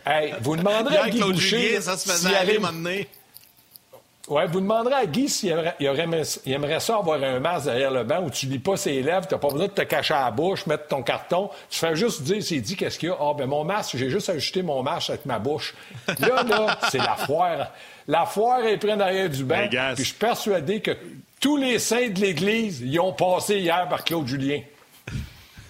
Hey, 0.05 0.33
vous 0.41 0.55
demanderez 0.55 0.97
à 0.97 1.09
Guy 1.09 1.19
Boucher 1.19 1.81
ça 1.81 1.97
se 1.97 2.09
faisait 2.09 2.35
aller 2.35 2.59
Ouais, 4.27 4.47
vous 4.47 4.59
demanderez 4.59 4.93
à 4.95 5.05
Guy 5.05 5.29
s'il 5.29 5.50
aimerait, 5.50 5.75
il 5.79 6.51
aimerait, 6.51 6.79
ça 6.79 6.95
avoir 6.95 7.21
un 7.21 7.39
masque 7.39 7.65
derrière 7.65 7.91
le 7.91 8.03
banc 8.03 8.24
où 8.24 8.31
tu 8.31 8.47
lis 8.47 8.57
pas 8.57 8.75
ses 8.75 9.03
lèvres, 9.03 9.27
tu 9.27 9.35
n'as 9.35 9.39
pas 9.39 9.50
besoin 9.50 9.67
de 9.67 9.71
te 9.71 9.83
cacher 9.83 10.15
à 10.15 10.25
la 10.25 10.31
bouche, 10.31 10.65
mettre 10.65 10.88
ton 10.88 11.03
carton. 11.03 11.51
Tu 11.69 11.77
fais 11.77 11.95
juste 11.95 12.24
dire, 12.24 12.41
c'est 12.41 12.59
dit, 12.59 12.75
qu'est-ce 12.75 12.97
qu'il 12.97 13.09
y 13.09 13.12
a? 13.12 13.17
Ah, 13.19 13.33
ben 13.38 13.45
mon 13.45 13.63
masque, 13.63 13.97
j'ai 13.97 14.09
juste 14.09 14.29
ajusté 14.29 14.63
mon 14.63 14.81
masque 14.81 15.12
avec 15.12 15.25
ma 15.27 15.38
bouche. 15.38 15.75
Là, 16.19 16.41
là, 16.41 16.79
c'est 16.89 16.97
la 16.97 17.15
foire. 17.15 17.71
La 18.07 18.25
foire 18.25 18.65
est 18.65 18.77
prête 18.77 18.97
derrière 18.97 19.29
du 19.29 19.43
banc. 19.43 19.67
Puis 19.69 19.77
je 19.97 20.03
suis 20.03 20.13
persuadé 20.13 20.81
que 20.81 20.97
tous 21.45 21.57
les 21.57 21.77
saints 21.77 22.09
de 22.09 22.19
l'Église 22.21 22.81
y 22.81 22.97
ont 22.97 23.13
passé 23.13 23.59
hier 23.59 23.87
par 23.87 24.03
Claude 24.03 24.25
Julien 24.25 24.61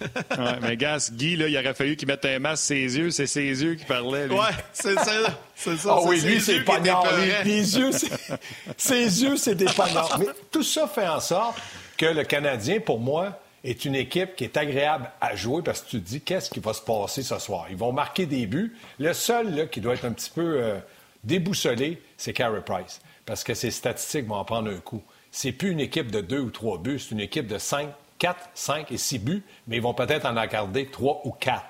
ouais, 0.00 0.58
mais 0.62 0.76
gars, 0.78 0.96
Guy, 1.12 1.36
là, 1.36 1.48
il 1.48 1.58
aurait 1.58 1.74
fallu 1.74 1.96
qu'il 1.96 2.08
mette 2.08 2.24
un 2.24 2.38
masque 2.38 2.64
ses 2.64 2.96
yeux. 2.96 3.10
C'est 3.10 3.26
ses 3.26 3.62
yeux 3.62 3.74
qui 3.74 3.84
parlaient. 3.84 4.26
Ouais, 4.26 4.54
c'est 4.72 4.94
ça. 4.94 5.38
C'est 5.54 5.76
ça. 5.76 5.96
Ah 5.98 6.00
oui, 6.04 6.20
lui, 6.20 6.40
c'est 6.40 6.60
pognard. 6.60 7.04
Les, 7.44 7.78
yeux, 7.78 7.90
ses 8.76 9.22
yeux, 9.22 9.36
c'est 9.36 9.54
des 9.54 9.66
pognards. 9.66 10.18
Mais 10.18 10.26
tout 10.50 10.62
ça 10.62 10.86
fait 10.86 11.08
en 11.08 11.20
sorte 11.20 11.58
que 11.98 12.06
le 12.06 12.24
Canadien, 12.24 12.80
pour 12.80 12.98
moi, 12.98 13.38
est 13.62 13.84
une 13.84 13.96
équipe 13.96 14.34
qui 14.34 14.44
est 14.44 14.56
agréable 14.56 15.10
à 15.20 15.36
jouer 15.36 15.62
parce 15.62 15.82
que 15.82 15.90
tu 15.90 16.00
te 16.02 16.08
dis 16.08 16.20
qu'est-ce 16.22 16.48
qui 16.48 16.60
va 16.60 16.72
se 16.72 16.82
passer 16.82 17.22
ce 17.22 17.38
soir? 17.38 17.66
Ils 17.70 17.76
vont 17.76 17.92
marquer 17.92 18.24
des 18.24 18.46
buts. 18.46 18.74
Le 18.98 19.12
seul 19.12 19.54
là, 19.54 19.66
qui 19.66 19.82
doit 19.82 19.94
être 19.94 20.06
un 20.06 20.12
petit 20.12 20.30
peu 20.34 20.58
euh, 20.58 20.78
déboussolé, 21.24 22.02
c'est 22.16 22.32
Carey 22.32 22.62
Price 22.64 23.00
parce 23.26 23.42
que 23.44 23.52
ses 23.54 23.72
statistiques 23.72 24.26
vont 24.26 24.36
en 24.36 24.44
prendre 24.44 24.70
un 24.70 24.78
coup. 24.78 25.02
C'est 25.36 25.52
plus 25.52 25.70
une 25.70 25.80
équipe 25.80 26.10
de 26.10 26.22
deux 26.22 26.40
ou 26.40 26.48
trois 26.48 26.78
buts, 26.78 26.98
c'est 26.98 27.10
une 27.10 27.20
équipe 27.20 27.46
de 27.46 27.58
cinq, 27.58 27.90
4, 28.18 28.48
5 28.54 28.90
et 28.90 28.96
6 28.96 29.18
buts, 29.18 29.42
mais 29.66 29.76
ils 29.76 29.82
vont 29.82 29.92
peut-être 29.92 30.24
en 30.24 30.34
accorder 30.34 30.86
3 30.86 31.20
ou 31.24 31.30
4. 31.30 31.62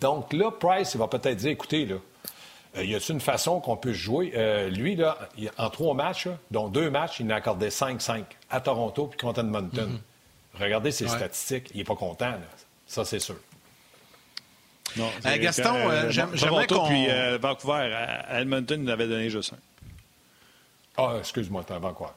Donc 0.00 0.32
là, 0.32 0.50
Price, 0.50 0.94
il 0.94 0.98
va 1.00 1.06
peut-être 1.06 1.36
dire, 1.36 1.50
écoutez, 1.50 1.84
là, 1.84 1.96
euh, 2.78 2.82
y 2.82 2.94
a 2.94 2.98
une 3.10 3.20
façon 3.20 3.60
qu'on 3.60 3.76
peut 3.76 3.92
jouer? 3.92 4.32
Euh, 4.34 4.70
lui, 4.70 4.96
là, 4.96 5.18
en 5.58 5.68
trois 5.68 5.92
matchs, 5.92 6.28
dont 6.50 6.68
deux 6.68 6.88
matchs, 6.88 7.20
il 7.20 7.26
en 7.26 7.30
a 7.30 7.34
accordé 7.34 7.68
5-5 7.68 8.24
à 8.48 8.62
Toronto 8.62 9.08
puis 9.08 9.18
contre 9.18 9.40
Edmonton. 9.40 10.00
Mm-hmm. 10.56 10.62
Regardez 10.62 10.90
ses 10.90 11.06
statistiques, 11.06 11.72
il 11.74 11.76
n'est 11.76 11.84
pas 11.84 11.96
content. 11.96 12.30
Là. 12.30 12.40
Ça, 12.86 13.04
c'est 13.04 13.20
sûr. 13.20 13.36
Non, 14.96 15.10
euh, 15.26 15.38
Gaston, 15.38 15.74
j'aimerais 16.08 16.66
qu'on... 16.66 16.86
puis 16.86 17.06
Vancouver, 17.38 17.92
à 17.92 18.40
Edmonton, 18.40 18.82
il 18.82 18.90
avait 18.90 19.08
donné 19.08 19.28
juste 19.28 19.52
un. 19.52 19.58
Ah, 20.96 21.16
excuse-moi, 21.18 21.66
c'est 21.68 21.76
Vancouver. 21.76 22.12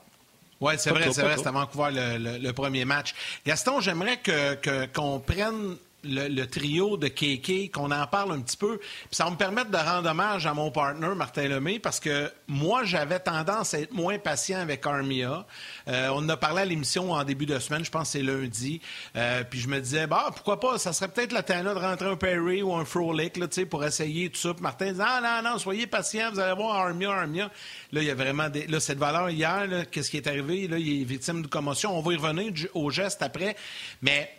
Oui, 0.60 0.74
c'est 0.78 0.90
vrai, 0.90 1.12
c'est 1.12 1.22
vrai, 1.22 1.38
c'était 1.38 1.50
à 1.50 1.52
Vancouver 1.52 1.90
le, 1.92 2.38
le, 2.40 2.54
premier 2.54 2.84
match. 2.84 3.14
Gaston, 3.46 3.80
j'aimerais 3.80 4.18
que, 4.18 4.86
qu'on 4.88 5.20
prenne 5.20 5.78
le, 6.08 6.46
trio 6.46 6.98
de 6.98 7.08
KK, 7.08 7.72
qu'on 7.72 7.92
en 7.92 8.08
parle 8.08 8.34
un 8.34 8.42
petit 8.42 8.58
peu. 8.58 8.78
Puis 8.78 9.08
ça 9.12 9.26
va 9.26 9.32
me 9.32 9.36
permettre 9.36 9.72
de 9.72 9.78
rendre 9.78 10.10
hommage 10.10 10.46
à 10.46 10.54
mon 10.54 10.72
partner, 10.72 11.10
Martin 11.16 11.48
Lemay, 11.48 11.80
parce 11.80 12.00
que 12.00 12.32
moi, 12.48 12.84
j'avais 12.84 13.20
tendance 13.20 13.74
à 13.74 13.80
être 13.80 13.94
moins 13.94 14.18
patient 14.18 14.60
avec 14.60 14.86
Armia. 14.86 15.46
Euh, 15.88 16.10
on 16.10 16.18
en 16.18 16.30
a 16.30 16.38
parlé 16.38 16.62
à 16.62 16.66
l'émission 16.66 17.12
en 17.12 17.24
début 17.24 17.46
de 17.46 17.60
semaine, 17.60 17.84
je 17.84 17.92
pense 17.92 18.12
que 18.12 18.20
c'est 18.20 18.24
lundi. 18.24 18.82
Euh, 19.16 19.44
puis 19.44 19.60
je 19.60 19.68
me 19.68 19.80
disais, 19.80 20.08
bah, 20.08 20.28
pourquoi 20.34 20.60
pas, 20.60 20.78
ça 20.78 20.94
serait 20.94 21.10
peut-être 21.10 21.32
la 21.32 21.44
temps 21.44 21.64
de 21.64 21.70
rentrer 21.70 22.10
un 22.10 22.16
Perry 22.16 22.62
ou 22.62 22.74
un 22.74 22.86
Frolic 22.86 23.38
là, 23.38 23.48
pour 23.70 23.84
essayer 23.84 24.30
tout 24.30 24.39
ça. 24.39 24.54
Puis 24.54 24.63
Martin 24.63 24.91
disait, 24.91 25.04
ah 25.06 25.41
non, 25.41 25.52
non, 25.52 25.58
soyez 25.58 25.88
patient, 25.88 26.32
vous 26.32 26.39
allez 26.39 26.56
voir 26.56 26.76
Armia, 26.76 27.12
Armia. 27.12 27.52
Là, 27.91 28.02
il 28.02 28.08
y 28.08 28.12
a 28.12 28.15
vraiment 28.15 28.50
des... 28.50 28.67
là, 28.67 28.80
cette 28.80 28.98
valeur 28.98 29.30
hier, 29.30 29.67
qu'est-ce 29.91 30.10
qui 30.10 30.17
est 30.17 30.28
arrivé? 30.28 30.67
Là, 30.67 30.78
il 30.78 31.02
est 31.02 31.06
victime 31.06 31.41
de 31.41 31.48
commotion. 31.48 31.98
On 31.98 32.02
va 32.02 32.13
y 32.13 32.17
revenir 32.17 32.54
au 32.74 32.89
geste 32.89 33.22
après. 33.22 33.56
Mais 34.02 34.32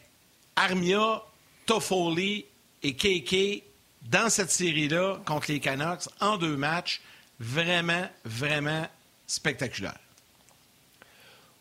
Armia, 0.57 1.23
Toffoli 1.69 2.47
et 2.83 2.95
KK 2.95 3.63
dans 4.11 4.31
cette 4.31 4.51
série-là 4.51 5.19
contre 5.27 5.53
les 5.53 5.61
Canucks 5.61 6.09
en 6.19 6.39
deux 6.39 6.57
matchs, 6.57 7.03
vraiment, 7.39 8.07
vraiment 8.25 8.87
spectaculaire. 9.27 9.99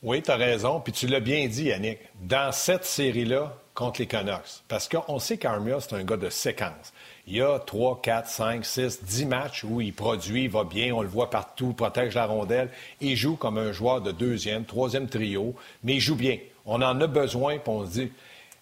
Oui, 0.02 0.22
tu 0.22 0.32
as 0.32 0.38
raison. 0.38 0.80
Puis 0.80 0.93
tu 0.93 1.08
l'as 1.08 1.20
bien 1.20 1.46
dit, 1.48 1.65
Yannick. 1.65 2.00
Dans 2.22 2.54
cette 2.54 2.86
série-là 2.86 3.54
contre 3.74 4.00
les 4.00 4.08
Canucks, 4.08 4.63
parce 4.70 4.88
qu'on 4.88 5.20
sait 5.20 5.38
qu'Armia, 5.38 5.82
c'est 5.82 5.93
un 5.93 6.06
gars 6.06 6.15
de 6.15 6.30
séquence. 6.30 6.93
Il 7.28 7.36
y 7.36 7.41
a 7.41 7.60
3, 7.60 8.00
4, 8.02 8.30
5, 8.30 8.65
6, 8.65 9.04
10 9.04 9.26
matchs 9.26 9.65
où 9.65 9.82
il 9.82 9.93
produit, 9.93 10.46
il 10.46 10.50
va 10.50 10.63
bien, 10.63 10.93
on 10.93 11.02
le 11.02 11.10
voit 11.10 11.30
partout, 11.30 11.74
protège 11.74 12.15
la 12.15 12.28
rondelle. 12.28 12.70
Il 13.02 13.17
joue 13.17 13.36
comme 13.36 13.58
un 13.58 13.74
joueur 13.74 14.00
de 14.02 14.12
deuxième, 14.12 14.63
troisième 14.63 15.10
trio, 15.10 15.54
mais 15.84 15.96
il 15.96 16.00
joue 16.00 16.15
bien. 16.15 16.38
On 16.65 16.82
en 16.82 17.02
a 17.02 17.08
besoin, 17.08 17.58
puis 17.58 17.70
on 17.70 17.86
se 17.86 17.91
dit, 17.91 18.12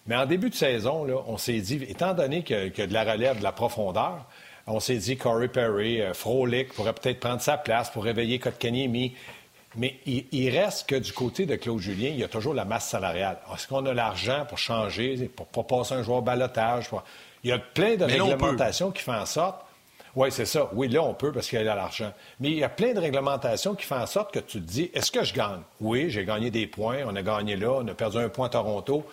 mais 0.06 0.16
en 0.16 0.26
début 0.26 0.50
de 0.50 0.54
saison, 0.54 1.04
là, 1.04 1.16
on 1.26 1.36
s'est 1.36 1.58
dit, 1.60 1.82
étant 1.88 2.14
donné 2.14 2.42
qu'il 2.42 2.72
y, 2.76 2.80
a 2.80 2.86
de 2.86 2.92
la 2.92 3.04
relève, 3.04 3.38
de 3.38 3.42
la 3.42 3.52
profondeur, 3.52 4.26
on 4.66 4.80
s'est 4.80 4.96
dit 4.96 5.16
Corey 5.16 5.48
Perry, 5.48 6.00
euh, 6.00 6.12
Frolic 6.12 6.72
pourrait 6.72 6.92
peut-être 6.92 7.20
prendre 7.20 7.40
sa 7.40 7.56
place 7.56 7.90
pour 7.90 8.04
réveiller 8.04 8.38
Kotkaniemi. 8.38 9.14
Mais 9.76 9.96
il, 10.06 10.50
reste 10.50 10.88
que 10.88 10.94
du 10.96 11.12
côté 11.12 11.44
de 11.44 11.54
Claude 11.56 11.80
Julien, 11.80 12.08
il 12.08 12.18
y 12.18 12.24
a 12.24 12.28
toujours 12.28 12.54
la 12.54 12.64
masse 12.64 12.88
salariale. 12.88 13.36
Est-ce 13.54 13.68
qu'on 13.68 13.84
a 13.84 13.92
l'argent 13.92 14.46
pour 14.48 14.56
changer, 14.56 15.30
pour 15.36 15.46
pas 15.46 15.64
passer 15.64 15.94
un 15.94 16.02
joueur 16.02 16.22
balotage? 16.22 16.88
Il 17.44 17.50
y 17.50 17.52
a 17.52 17.58
plein 17.58 17.96
de 17.96 18.04
réglementations 18.04 18.90
qui 18.90 19.02
font 19.02 19.12
en 19.12 19.26
sorte. 19.26 19.66
Oui, 20.14 20.28
c'est 20.32 20.46
ça. 20.46 20.70
Oui, 20.72 20.88
là, 20.88 21.02
on 21.02 21.12
peut 21.12 21.30
parce 21.30 21.46
qu'il 21.46 21.60
y 21.60 21.68
a 21.68 21.74
l'argent. 21.74 22.10
Mais 22.40 22.48
il 22.48 22.56
y 22.56 22.64
a 22.64 22.70
plein 22.70 22.94
de 22.94 23.00
réglementations 23.00 23.74
qui 23.74 23.84
font 23.84 23.96
en 24.00 24.06
sorte 24.06 24.32
que 24.32 24.38
tu 24.38 24.62
te 24.62 24.66
dis, 24.66 24.90
est-ce 24.94 25.12
que 25.12 25.22
je 25.22 25.34
gagne? 25.34 25.60
Oui, 25.82 26.08
j'ai 26.08 26.24
gagné 26.24 26.50
des 26.50 26.66
points. 26.66 27.00
On 27.06 27.14
a 27.14 27.22
gagné 27.22 27.54
là. 27.54 27.72
On 27.72 27.86
a 27.86 27.92
perdu 27.92 28.16
un 28.16 28.30
point 28.30 28.46
à 28.46 28.50
Toronto 28.50 29.04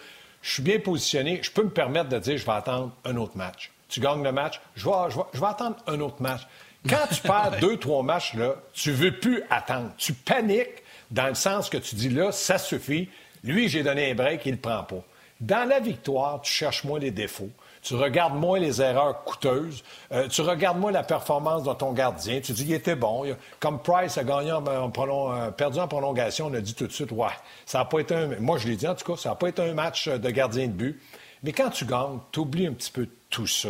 je 0.43 0.51
suis 0.51 0.61
bien 0.61 0.77
positionné, 0.77 1.39
je 1.41 1.49
peux 1.49 1.63
me 1.63 1.69
permettre 1.69 2.09
de 2.09 2.19
dire 2.19 2.37
je 2.37 2.45
vais 2.45 2.51
attendre 2.51 2.91
un 3.05 3.15
autre 3.15 3.35
match. 3.37 3.71
Tu 3.87 4.01
gagnes 4.01 4.23
le 4.23 4.31
match, 4.31 4.59
je 4.75 4.85
vais, 4.85 4.91
je 5.33 5.39
vais, 5.39 5.47
attendre 5.47 5.77
un 5.87 5.99
autre 6.01 6.21
match. 6.21 6.41
Quand 6.87 7.07
tu 7.11 7.21
perds 7.21 7.57
deux, 7.61 7.77
trois 7.77 8.03
matchs, 8.03 8.33
là, 8.33 8.55
tu 8.73 8.91
veux 8.91 9.17
plus 9.17 9.41
attendre. 9.49 9.91
Tu 9.97 10.13
paniques 10.13 10.83
dans 11.09 11.27
le 11.27 11.35
sens 11.35 11.69
que 11.69 11.77
tu 11.77 11.95
dis 11.95 12.09
là, 12.09 12.31
ça 12.31 12.57
suffit. 12.57 13.09
Lui, 13.43 13.69
j'ai 13.69 13.83
donné 13.83 14.11
un 14.11 14.15
break, 14.15 14.45
il 14.45 14.49
ne 14.49 14.55
le 14.55 14.61
prend 14.61 14.83
pas. 14.83 15.03
Dans 15.39 15.67
la 15.67 15.79
victoire, 15.79 16.41
tu 16.41 16.51
cherches 16.51 16.83
moins 16.83 16.99
les 16.99 17.11
défauts. 17.11 17.49
Tu 17.83 17.95
regardes 17.95 18.35
moins 18.35 18.59
les 18.59 18.81
erreurs 18.81 19.23
coûteuses. 19.25 19.83
Euh, 20.13 20.27
tu 20.29 20.41
regardes 20.41 20.79
moins 20.79 20.91
la 20.91 21.03
performance 21.03 21.63
de 21.63 21.73
ton 21.73 21.91
gardien. 21.91 22.39
Tu 22.39 22.53
dis, 22.53 22.63
il 22.63 22.73
était 22.73 22.95
bon. 22.95 23.25
Comme 23.59 23.79
Price 23.79 24.17
a 24.17 24.23
gagné 24.23 24.53
en, 24.53 24.65
euh, 24.65 25.51
perdu 25.51 25.79
en 25.79 25.87
prolongation, 25.87 26.47
on 26.47 26.53
a 26.53 26.61
dit 26.61 26.73
tout 26.73 26.87
de 26.87 26.93
suite, 26.93 27.11
ouais, 27.11 27.27
ça 27.65 27.79
n'a 27.79 27.85
pas 27.85 27.99
été 27.99 28.15
un. 28.15 28.39
Moi, 28.39 28.57
je 28.57 28.69
l'ai 28.69 28.77
dit 28.77 28.87
en 28.87 28.95
tout 28.95 29.11
cas, 29.11 29.19
ça 29.19 29.29
n'a 29.29 29.35
pas 29.35 29.49
été 29.49 29.61
un 29.61 29.73
match 29.73 30.07
de 30.07 30.29
gardien 30.29 30.67
de 30.67 30.71
but. 30.71 31.01
Mais 31.43 31.51
quand 31.51 31.69
tu 31.69 31.85
gagnes, 31.85 32.19
tu 32.31 32.39
oublies 32.39 32.67
un 32.67 32.73
petit 32.73 32.91
peu 32.91 33.07
tout 33.29 33.47
ça. 33.47 33.69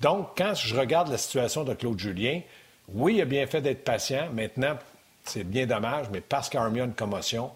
Donc, 0.00 0.30
quand 0.36 0.54
je 0.54 0.76
regarde 0.76 1.08
la 1.08 1.16
situation 1.16 1.64
de 1.64 1.72
Claude 1.72 1.98
Julien, 1.98 2.40
oui, 2.92 3.14
il 3.14 3.22
a 3.22 3.24
bien 3.24 3.46
fait 3.46 3.62
d'être 3.62 3.82
patient. 3.82 4.28
Maintenant, 4.34 4.76
c'est 5.24 5.44
bien 5.44 5.66
dommage, 5.66 6.06
mais 6.12 6.20
parce 6.20 6.50
qu'Army 6.50 6.80
a 6.80 6.84
une 6.84 6.94
commotion, 6.94 7.50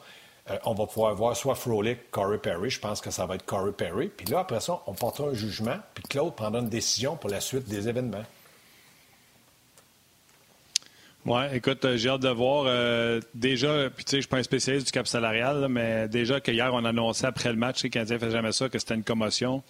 euh, 0.51 0.59
on 0.65 0.75
va 0.75 0.87
pouvoir 0.87 1.15
voir 1.15 1.37
soit 1.37 1.55
Frolic, 1.55 2.11
Corey 2.11 2.39
Perry. 2.39 2.71
Je 2.71 2.79
pense 2.79 3.01
que 3.01 3.11
ça 3.11 3.27
va 3.27 3.35
être 3.35 3.45
Corey 3.45 3.73
Perry. 3.73 4.09
Puis 4.09 4.27
là, 4.27 4.41
après 4.41 4.61
ça, 4.61 4.81
on 4.87 4.95
portera 4.95 5.29
un 5.29 5.35
jugement, 5.35 5.77
puis 5.95 6.05
Claude 6.05 6.35
prendra 6.35 6.61
une 6.61 6.69
décision 6.69 7.17
pour 7.17 7.31
la 7.31 7.41
suite 7.41 7.69
des 7.69 7.89
événements. 7.89 8.25
Oui, 11.25 11.41
écoute, 11.53 11.85
euh, 11.85 11.97
j'ai 11.97 12.09
hâte 12.09 12.21
de 12.21 12.29
voir. 12.29 12.67
Euh, 12.69 13.21
déjà, 13.35 13.91
puis 13.91 14.05
tu 14.05 14.11
sais, 14.11 14.13
je 14.13 14.17
ne 14.19 14.23
suis 14.23 14.29
pas 14.29 14.37
un 14.37 14.45
spécialiste 14.45 14.87
du 14.87 14.93
cap 14.93 15.09
salarial, 15.09 15.67
mais 15.69 16.07
déjà 16.07 16.41
qu'hier, 16.41 16.73
on 16.73 16.85
annonçait 16.85 17.27
après 17.27 17.51
le 17.51 17.59
match, 17.59 17.83
les 17.83 17.91
Canadiens 17.91 18.15
ne 18.15 18.21
fait 18.21 18.31
jamais 18.31 18.53
ça, 18.53 18.69
que 18.69 18.79
c'était 18.79 18.95
une 18.95 19.03
commotion. 19.03 19.65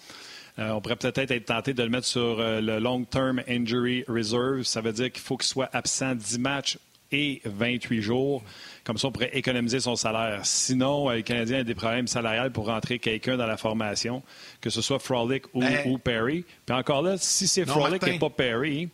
on 0.59 0.81
pourrait 0.83 0.97
peut-être 0.97 1.31
être 1.31 1.47
tenté 1.47 1.73
de 1.73 1.83
le 1.83 1.89
mettre 1.89 2.07
sur 2.07 2.37
le 2.39 2.79
Long-Term 2.79 3.43
Injury 3.49 4.05
Reserve. 4.07 4.65
Ça 4.65 4.83
veut 4.83 4.93
dire 4.93 5.11
qu'il 5.11 5.23
faut 5.23 5.39
qu'il 5.39 5.49
soit 5.49 5.71
absent 5.73 6.15
10 6.15 6.39
matchs 6.39 6.79
et 7.12 7.41
28 7.45 8.03
jours. 8.03 8.43
Comme 8.87 8.99
ça, 8.99 9.09
on 9.09 9.12
pourrait 9.12 9.37
économiser 9.37 9.81
son 9.81 9.96
salaire. 9.96 10.46
Sinon, 10.46 11.11
euh, 11.11 11.16
le 11.16 11.22
Canadien 11.22 11.59
a 11.59 11.64
des 11.64 11.75
problèmes 11.75 12.07
salariales 12.07 12.53
pour 12.53 12.66
rentrer 12.66 13.01
quelqu'un 13.01 13.37
dans 13.37 13.46
la 13.46 13.57
formation, 13.57 14.22
que 14.61 14.70
ce 14.70 14.81
soit 14.81 15.01
Frolic 15.01 15.42
ou, 15.55 15.61
ben, 15.61 15.99
Perry. 15.99 16.44
Puis 16.64 16.77
encore 16.77 17.03
là, 17.03 17.16
si 17.18 17.49
c'est 17.49 17.66
Frolic 17.66 18.01
et 18.07 18.16
pas 18.20 18.31
Perry, 18.31 18.88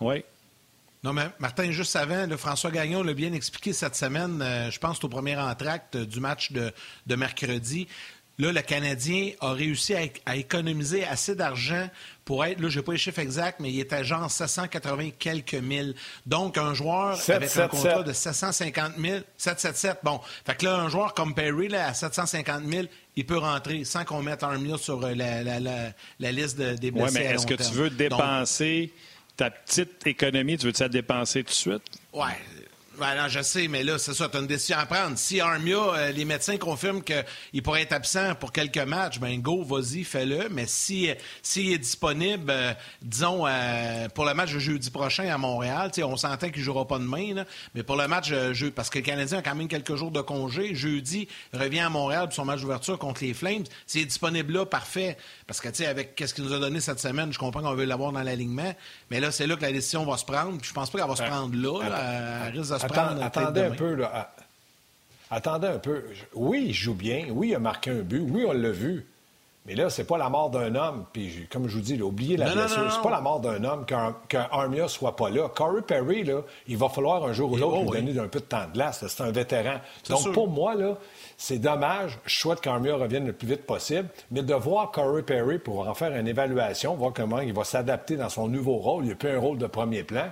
oui. 0.00 0.24
Non, 1.04 1.12
mais 1.12 1.28
Martin, 1.38 1.70
juste 1.70 1.94
avant, 1.94 2.26
François 2.36 2.72
Gagnon 2.72 3.04
l'a 3.04 3.14
bien 3.14 3.32
expliqué 3.32 3.72
cette 3.72 3.94
semaine, 3.94 4.42
euh, 4.42 4.68
je 4.72 4.80
pense 4.80 5.04
au 5.04 5.08
premier 5.08 5.36
entracte 5.36 5.96
du 5.96 6.18
match 6.18 6.50
de, 6.50 6.72
de 7.06 7.14
mercredi. 7.14 7.86
Là, 8.38 8.50
le 8.50 8.62
Canadien 8.62 9.30
a 9.40 9.52
réussi 9.52 9.94
à, 10.26 10.36
économiser 10.36 11.04
assez 11.04 11.36
d'argent 11.36 11.88
pour 12.24 12.44
être, 12.44 12.60
là, 12.60 12.68
je 12.68 12.78
n'ai 12.78 12.84
pas 12.84 12.92
les 12.92 12.98
chiffres 12.98 13.20
exacts, 13.20 13.60
mais 13.60 13.70
il 13.70 13.78
était 13.78 14.02
genre 14.02 14.28
780 14.28 15.10
quelques 15.18 15.54
mille. 15.54 15.94
Donc, 16.26 16.58
un 16.58 16.74
joueur 16.74 17.16
avec 17.28 17.56
un 17.56 17.68
contrat 17.68 18.02
de 18.02 18.12
750 18.12 18.94
000, 18.98 19.18
777, 19.36 19.98
bon. 20.02 20.20
Fait 20.44 20.56
que 20.56 20.64
là, 20.64 20.76
un 20.76 20.88
joueur 20.88 21.14
comme 21.14 21.34
Perry, 21.34 21.68
là, 21.68 21.86
à 21.86 21.94
750 21.94 22.64
000, 22.64 22.86
il 23.14 23.24
peut 23.24 23.38
rentrer 23.38 23.84
sans 23.84 24.04
qu'on 24.04 24.22
mette 24.22 24.42
Armia 24.42 24.78
sur 24.78 25.00
la, 25.00 25.14
la, 25.14 25.60
la, 25.60 26.32
liste 26.32 26.58
des 26.60 26.90
blessés. 26.90 27.18
Oui, 27.18 27.20
mais 27.22 27.34
est-ce 27.34 27.46
que 27.46 27.54
tu 27.54 27.72
veux 27.72 27.90
dépenser 27.90 28.92
ta 29.36 29.50
petite 29.50 30.06
économie, 30.06 30.58
tu 30.58 30.66
veux-tu 30.66 30.82
la 30.82 30.88
dépenser 30.88 31.42
tout 31.44 31.50
de 31.50 31.54
suite? 31.54 31.82
Oui, 32.12 32.30
ben 32.98 33.28
je 33.28 33.42
sais, 33.42 33.68
mais 33.68 33.82
là, 33.82 33.98
c'est 33.98 34.14
ça, 34.14 34.28
tu 34.28 34.36
as 34.36 34.40
une 34.40 34.46
décision 34.46 34.76
à 34.78 34.86
prendre. 34.86 35.18
Si 35.18 35.40
Armia, 35.40 35.76
euh, 35.76 36.12
les 36.12 36.24
médecins 36.24 36.56
confirment 36.56 37.02
qu'il 37.02 37.62
pourrait 37.62 37.82
être 37.82 37.92
absent 37.92 38.34
pour 38.36 38.52
quelques 38.52 38.78
matchs, 38.78 39.18
ben 39.18 39.40
go, 39.40 39.64
vas-y, 39.64 40.04
fais-le. 40.04 40.48
Mais 40.50 40.66
si 40.66 41.10
s'il 41.42 41.72
est 41.72 41.78
disponible, 41.78 42.50
euh, 42.50 42.72
disons, 43.02 43.46
euh, 43.46 44.08
pour 44.08 44.24
le 44.24 44.34
match 44.34 44.52
de 44.52 44.58
jeudi 44.58 44.90
prochain 44.90 45.28
à 45.28 45.38
Montréal, 45.38 45.90
on 46.04 46.16
s'entend 46.16 46.48
qu'il 46.50 46.60
ne 46.60 46.64
jouera 46.64 46.86
pas 46.86 46.98
demain, 46.98 47.44
mais 47.74 47.82
pour 47.82 47.96
le 47.96 48.06
match, 48.06 48.32
parce 48.74 48.90
que 48.90 48.98
le 48.98 49.04
Canadien 49.04 49.38
a 49.38 49.42
quand 49.42 49.54
même 49.54 49.68
quelques 49.68 49.96
jours 49.96 50.10
de 50.10 50.20
congé, 50.20 50.74
jeudi, 50.74 51.28
revient 51.52 51.80
à 51.80 51.88
Montréal 51.88 52.26
pour 52.26 52.34
son 52.34 52.44
match 52.44 52.60
d'ouverture 52.60 52.98
contre 52.98 53.24
les 53.24 53.34
Flames. 53.34 53.64
S'il 53.86 54.02
est 54.02 54.06
disponible 54.06 54.52
là, 54.52 54.66
parfait. 54.66 55.16
Parce 55.46 55.60
que, 55.60 55.68
tu 55.68 55.76
sais, 55.76 55.86
avec 55.86 56.22
ce 56.24 56.34
qu'il 56.34 56.44
nous 56.44 56.52
a 56.52 56.58
donné 56.58 56.80
cette 56.80 57.00
semaine, 57.00 57.32
je 57.32 57.38
comprends 57.38 57.62
qu'on 57.62 57.74
veut 57.74 57.84
l'avoir 57.84 58.12
dans 58.12 58.22
l'alignement, 58.22 58.74
mais 59.10 59.20
là, 59.20 59.30
c'est 59.30 59.46
là 59.46 59.56
que 59.56 59.62
la 59.62 59.72
décision 59.72 60.04
va 60.04 60.16
se 60.16 60.24
prendre. 60.24 60.58
je 60.62 60.72
pense 60.72 60.90
pas 60.90 60.98
qu'elle 60.98 61.08
va 61.08 61.16
se 61.16 61.22
prendre 61.22 61.56
là. 61.56 62.50
risque 62.52 62.83
attendez 62.84 63.62
un 63.62 63.70
peu, 63.70 63.94
là. 63.94 64.32
Attendez 65.30 65.68
un 65.68 65.78
peu. 65.78 66.04
Oui, 66.34 66.66
il 66.68 66.74
joue 66.74 66.94
bien. 66.94 67.26
Oui, 67.30 67.48
il 67.48 67.54
a 67.54 67.58
marqué 67.58 67.90
un 67.90 68.02
but. 68.02 68.22
Oui, 68.28 68.44
on 68.46 68.52
l'a 68.52 68.70
vu. 68.70 69.06
Mais 69.66 69.74
là, 69.74 69.88
c'est 69.88 70.04
pas 70.04 70.18
la 70.18 70.28
mort 70.28 70.50
d'un 70.50 70.74
homme. 70.74 71.06
Puis, 71.10 71.48
comme 71.50 71.68
je 71.68 71.76
vous 71.76 71.80
dis, 71.80 72.00
oubliez 72.02 72.36
la 72.36 72.52
blessure. 72.52 72.92
C'est 72.92 73.02
pas 73.02 73.10
la 73.10 73.22
mort 73.22 73.40
d'un 73.40 73.64
homme 73.64 73.86
qu'un 73.86 74.14
Armia 74.52 74.88
soit 74.88 75.16
pas 75.16 75.30
là. 75.30 75.48
Corey 75.48 75.80
Perry, 75.80 76.22
là, 76.22 76.42
il 76.68 76.76
va 76.76 76.90
falloir 76.90 77.24
un 77.24 77.32
jour 77.32 77.50
ou 77.50 77.56
l'autre 77.56 77.96
lui 77.96 78.02
donner 78.02 78.20
un 78.20 78.28
peu 78.28 78.40
de 78.40 78.44
temps 78.44 78.66
de 78.66 78.74
glace. 78.74 79.04
C'est 79.06 79.22
un 79.22 79.30
vétéran. 79.30 79.76
Donc, 80.10 80.32
pour 80.32 80.48
moi, 80.48 80.74
là, 80.74 80.98
c'est 81.38 81.58
dommage. 81.58 82.18
Je 82.26 82.38
souhaite 82.38 82.60
qu'Armia 82.60 82.94
revienne 82.94 83.26
le 83.26 83.32
plus 83.32 83.48
vite 83.48 83.64
possible. 83.64 84.08
Mais 84.30 84.42
de 84.42 84.54
voir 84.54 84.90
Corey 84.90 85.22
Perry 85.22 85.58
pour 85.58 85.88
en 85.88 85.94
faire 85.94 86.14
une 86.14 86.28
évaluation, 86.28 86.94
voir 86.94 87.14
comment 87.14 87.40
il 87.40 87.54
va 87.54 87.64
s'adapter 87.64 88.16
dans 88.16 88.28
son 88.28 88.48
nouveau 88.48 88.76
rôle. 88.76 89.06
Il 89.06 89.08
n'a 89.08 89.14
plus 89.14 89.30
un 89.30 89.40
rôle 89.40 89.56
de 89.56 89.66
premier 89.66 90.02
plan. 90.02 90.26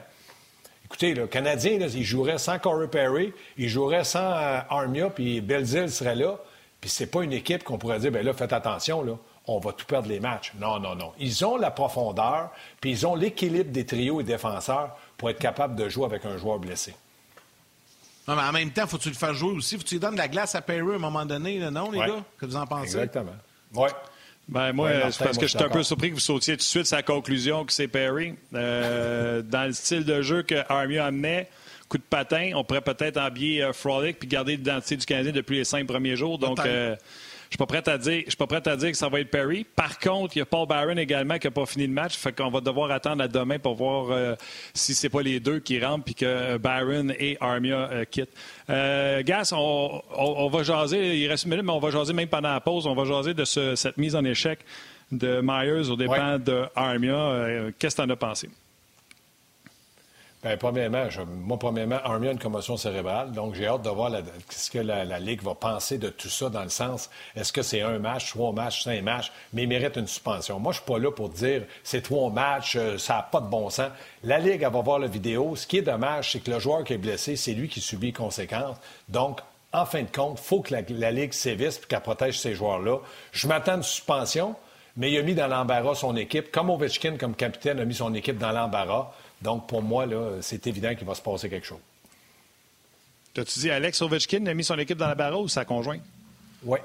Écoutez, 0.92 1.14
le 1.14 1.26
Canadien, 1.26 1.78
il 1.78 2.04
jouerait 2.04 2.36
sans 2.36 2.58
Corey 2.58 2.86
Perry, 2.86 3.32
il 3.56 3.70
jouerait 3.70 4.04
sans 4.04 4.30
euh, 4.30 4.60
Armia, 4.68 5.08
puis 5.08 5.40
Belzil 5.40 5.90
serait 5.90 6.14
là. 6.14 6.36
Puis 6.82 6.90
c'est 6.90 7.06
pas 7.06 7.22
une 7.22 7.32
équipe 7.32 7.64
qu'on 7.64 7.78
pourrait 7.78 7.98
dire, 7.98 8.12
bien 8.12 8.22
là, 8.22 8.34
faites 8.34 8.52
attention, 8.52 9.02
là, 9.02 9.14
on 9.46 9.58
va 9.58 9.72
tout 9.72 9.86
perdre 9.86 10.10
les 10.10 10.20
matchs. 10.20 10.52
Non, 10.60 10.78
non, 10.78 10.94
non. 10.94 11.12
Ils 11.18 11.46
ont 11.46 11.56
la 11.56 11.70
profondeur, 11.70 12.50
puis 12.78 12.90
ils 12.90 13.06
ont 13.06 13.14
l'équilibre 13.14 13.72
des 13.72 13.86
trios 13.86 14.20
et 14.20 14.24
défenseurs 14.24 14.94
pour 15.16 15.30
être 15.30 15.38
capables 15.38 15.76
de 15.76 15.88
jouer 15.88 16.04
avec 16.04 16.26
un 16.26 16.36
joueur 16.36 16.58
blessé. 16.58 16.94
Non, 18.28 18.36
mais 18.36 18.42
en 18.42 18.52
même 18.52 18.70
temps, 18.70 18.86
faut-tu 18.86 19.08
le 19.08 19.14
faire 19.14 19.32
jouer 19.32 19.52
aussi? 19.52 19.78
Faut-tu 19.78 19.94
lui 19.94 20.00
donner 20.00 20.16
de 20.16 20.20
la 20.20 20.28
glace 20.28 20.54
à 20.54 20.60
Perry 20.60 20.92
à 20.92 20.96
un 20.96 20.98
moment 20.98 21.24
donné, 21.24 21.58
non, 21.70 21.90
les 21.90 22.00
gars? 22.00 22.22
Que 22.38 22.44
vous 22.44 22.56
en 22.56 22.66
pensez? 22.66 22.96
Exactement. 22.96 23.32
Oui. 23.74 23.88
Ben, 24.52 24.72
moi, 24.72 24.90
c'est 25.10 25.24
parce 25.24 25.38
que 25.38 25.46
je 25.46 25.56
suis 25.56 25.64
un 25.64 25.68
peu 25.68 25.82
surpris 25.82 26.10
que 26.10 26.14
vous 26.14 26.20
sautiez 26.20 26.54
tout 26.54 26.58
de 26.58 26.62
suite 26.62 26.86
sa 26.86 27.02
conclusion 27.02 27.64
que 27.64 27.72
c'est 27.72 27.88
Perry. 27.88 28.34
Euh, 28.54 29.42
dans 29.42 29.66
le 29.66 29.72
style 29.72 30.04
de 30.04 30.20
jeu 30.22 30.42
que 30.42 30.56
Armia 30.68 31.06
amenait, 31.06 31.48
coup 31.88 31.98
de 31.98 32.02
patin, 32.02 32.52
on 32.54 32.64
pourrait 32.64 32.82
peut-être 32.82 33.16
habiller 33.16 33.62
euh, 33.62 33.72
Frolic 33.72 34.18
puis 34.18 34.28
garder 34.28 34.56
l'identité 34.56 34.96
du 34.96 35.06
Canadien 35.06 35.32
depuis 35.32 35.56
les 35.56 35.64
cinq 35.64 35.86
premiers 35.86 36.16
jours. 36.16 36.38
Donc, 36.38 36.58
je 36.62 36.94
suis 37.52 37.58
pas 37.58 37.66
prêt 37.66 37.88
à 37.88 37.98
dire, 37.98 38.22
je 38.24 38.30
suis 38.30 38.36
pas 38.36 38.46
prêt 38.46 38.66
à 38.66 38.76
dire 38.76 38.90
que 38.90 38.96
ça 38.96 39.08
va 39.08 39.20
être 39.20 39.30
Perry. 39.30 39.64
Par 39.64 39.98
contre, 39.98 40.36
il 40.36 40.40
y 40.40 40.42
a 40.42 40.46
Paul 40.46 40.66
Barron 40.66 40.96
également 40.96 41.38
qui 41.38 41.46
n'a 41.46 41.50
pas 41.50 41.66
fini 41.66 41.86
le 41.86 41.92
match. 41.92 42.16
Fait 42.16 42.32
qu'on 42.32 42.50
va 42.50 42.60
devoir 42.60 42.90
attendre 42.90 43.22
à 43.22 43.28
demain 43.28 43.58
pour 43.58 43.74
voir 43.74 44.10
euh, 44.10 44.34
si 44.74 44.94
c'est 44.94 45.08
pas 45.08 45.22
les 45.22 45.38
deux 45.38 45.60
qui 45.60 45.82
rentrent 45.84 46.04
puis 46.04 46.14
que 46.14 46.56
Barron 46.56 47.08
et 47.18 47.36
Armia 47.40 47.90
euh, 47.90 48.04
quittent. 48.10 48.34
Euh, 48.70 49.22
Gas, 49.22 49.52
on, 49.54 50.48
va 50.48 50.62
jaser, 50.62 51.18
il 51.18 51.28
reste 51.28 51.44
une 51.44 51.50
minute, 51.50 51.64
mais 51.64 51.72
on 51.72 51.78
va 51.78 51.90
jaser 51.90 52.12
même 52.12 52.28
pendant 52.28 52.52
la 52.52 52.60
pause. 52.60 52.86
On 52.86 52.94
va 52.94 53.04
jaser 53.04 53.34
de 53.34 53.44
cette 53.44 53.98
mise 53.98 54.16
en 54.16 54.24
échec 54.24 54.60
de 55.10 55.40
Myers 55.42 55.90
au 55.90 55.96
dépend 55.96 56.38
de 56.38 56.64
Armia. 56.74 57.70
Qu'est-ce 57.78 57.96
que 57.96 58.02
tu 58.02 58.06
en 58.06 58.10
as 58.10 58.16
pensé? 58.16 58.48
Bien, 60.42 60.56
premièrement, 60.56 61.06
moi, 61.28 61.56
premièrement, 61.56 62.00
Army 62.02 62.26
a 62.26 62.32
une 62.32 62.38
commotion 62.38 62.76
cérébrale, 62.76 63.30
donc 63.30 63.54
j'ai 63.54 63.68
hâte 63.68 63.82
de 63.82 63.90
voir 63.90 64.10
ce 64.50 64.70
que 64.72 64.78
la, 64.80 65.20
Ligue 65.20 65.40
va 65.40 65.54
penser 65.54 65.98
de 65.98 66.08
tout 66.08 66.28
ça 66.28 66.48
dans 66.48 66.64
le 66.64 66.68
sens, 66.68 67.10
est-ce 67.36 67.52
que 67.52 67.62
c'est 67.62 67.80
un 67.80 68.00
match, 68.00 68.30
trois 68.30 68.52
matchs, 68.52 68.82
cinq 68.82 69.04
matchs, 69.04 69.30
mais 69.52 69.62
il 69.62 69.68
mérite 69.68 69.96
une 69.96 70.08
suspension. 70.08 70.58
Moi, 70.58 70.72
je 70.72 70.78
suis 70.78 70.86
pas 70.86 70.98
là 70.98 71.12
pour 71.12 71.28
dire 71.28 71.62
c'est 71.84 72.02
trois 72.02 72.28
matchs, 72.28 72.74
euh, 72.74 72.98
ça 72.98 73.14
n'a 73.14 73.22
pas 73.22 73.40
de 73.40 73.46
bon 73.46 73.70
sens. 73.70 73.92
La 74.24 74.40
Ligue, 74.40 74.62
elle 74.62 74.72
va 74.72 74.80
voir 74.80 74.98
la 74.98 75.06
vidéo. 75.06 75.54
Ce 75.54 75.64
qui 75.64 75.78
est 75.78 75.82
dommage, 75.82 76.32
c'est 76.32 76.40
que 76.40 76.50
le 76.50 76.58
joueur 76.58 76.82
qui 76.82 76.94
est 76.94 76.98
blessé, 76.98 77.36
c'est 77.36 77.54
lui 77.54 77.68
qui 77.68 77.80
subit 77.80 78.06
les 78.06 78.12
conséquences. 78.12 78.78
Donc, 79.08 79.38
en 79.72 79.86
fin 79.86 80.02
de 80.02 80.10
compte, 80.10 80.40
il 80.42 80.44
faut 80.44 80.60
que 80.60 80.74
la, 80.74 81.10
Ligue 81.12 81.34
sévisse 81.34 81.76
et 81.76 81.86
qu'elle 81.86 82.00
protège 82.00 82.40
ces 82.40 82.56
joueurs-là. 82.56 82.98
Je 83.30 83.46
m'attends 83.46 83.74
à 83.74 83.76
une 83.76 83.82
suspension, 83.84 84.56
mais 84.96 85.12
il 85.12 85.18
a 85.18 85.22
mis 85.22 85.36
dans 85.36 85.46
l'embarras 85.46 85.94
son 85.94 86.16
équipe, 86.16 86.50
comme 86.50 86.68
Ovechkin, 86.68 87.16
comme 87.16 87.36
capitaine, 87.36 87.78
a 87.78 87.84
mis 87.84 87.94
son 87.94 88.12
équipe 88.12 88.38
dans 88.38 88.50
l'embarras. 88.50 89.12
Donc, 89.42 89.66
pour 89.66 89.82
moi, 89.82 90.06
là, 90.06 90.38
c'est 90.40 90.66
évident 90.66 90.94
qu'il 90.94 91.06
va 91.06 91.14
se 91.14 91.22
passer 91.22 91.48
quelque 91.48 91.66
chose. 91.66 91.80
T'as-tu 93.34 93.60
dit 93.60 93.70
Alex 93.70 94.00
Ovechkin 94.02 94.46
a 94.46 94.54
mis 94.54 94.64
son 94.64 94.78
équipe 94.78 94.98
dans 94.98 95.08
la 95.08 95.14
barre 95.14 95.40
ou 95.40 95.48
sa 95.48 95.64
conjointe? 95.64 96.02
Oui. 96.64 96.78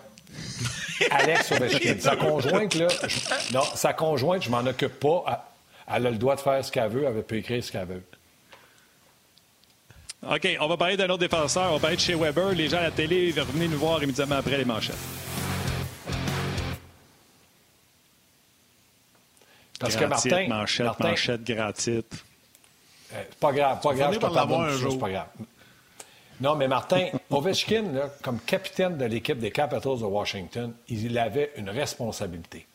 Alex 1.12 1.52
Ovechkin. 1.52 1.98
sa 2.00 2.16
conjointe, 2.16 2.76
là, 2.76 2.88
non, 3.54 3.64
sa 3.76 3.94
conjointe, 3.94 4.44
je 4.44 4.50
m'en 4.50 4.66
occupe 4.66 5.00
pas. 5.00 5.54
Elle 5.88 6.08
a 6.08 6.12
le 6.12 6.18
droit 6.18 6.36
de 6.36 6.42
faire 6.42 6.64
ce 6.64 6.72
qu'elle 6.72 6.90
veut, 6.90 7.04
elle 7.06 7.24
peut 7.24 7.38
écrire 7.38 7.64
ce 7.64 7.72
qu'elle 7.72 7.88
veut. 7.88 8.04
OK, 10.30 10.48
on 10.60 10.68
va 10.68 10.78
parler 10.78 10.98
d'un 10.98 11.08
autre 11.10 11.20
défenseur. 11.20 11.70
On 11.70 11.76
va 11.76 11.80
parler 11.80 11.96
de 11.96 12.02
chez 12.02 12.16
Weber. 12.16 12.54
Les 12.54 12.70
gens 12.70 12.80
à 12.80 12.84
la 12.84 12.92
télé 12.92 13.32
vont 13.32 13.44
venir 13.46 13.70
nous 13.70 13.78
voir 13.78 14.02
immédiatement 14.02 14.38
après 14.38 14.58
les 14.58 14.66
manchettes. 14.66 14.96
Parce 19.80 19.96
que 19.96 20.06
Martin. 20.06 20.48
Manchette, 20.48 20.86
Martin, 20.88 21.10
manchette, 21.10 21.44
gratite. 21.44 22.26
Euh, 23.14 23.24
pas 23.40 23.52
grave, 23.52 23.80
pas 23.82 23.94
grave, 23.94 24.14
je 24.20 24.26
un 24.26 24.70
jour. 24.72 25.00
pas 25.00 25.10
grave. 25.10 25.28
Non, 26.40 26.56
mais 26.56 26.68
Martin, 26.68 27.08
Ovechkin, 27.32 27.86
comme 28.22 28.40
capitaine 28.40 28.98
de 28.98 29.06
l'équipe 29.06 29.40
des 29.40 29.52
Capitals 29.52 30.00
de 30.00 30.06
Washington, 30.06 30.74
il 30.90 31.18
avait 31.18 31.52
une 31.58 31.70
responsabilité. 31.70 32.68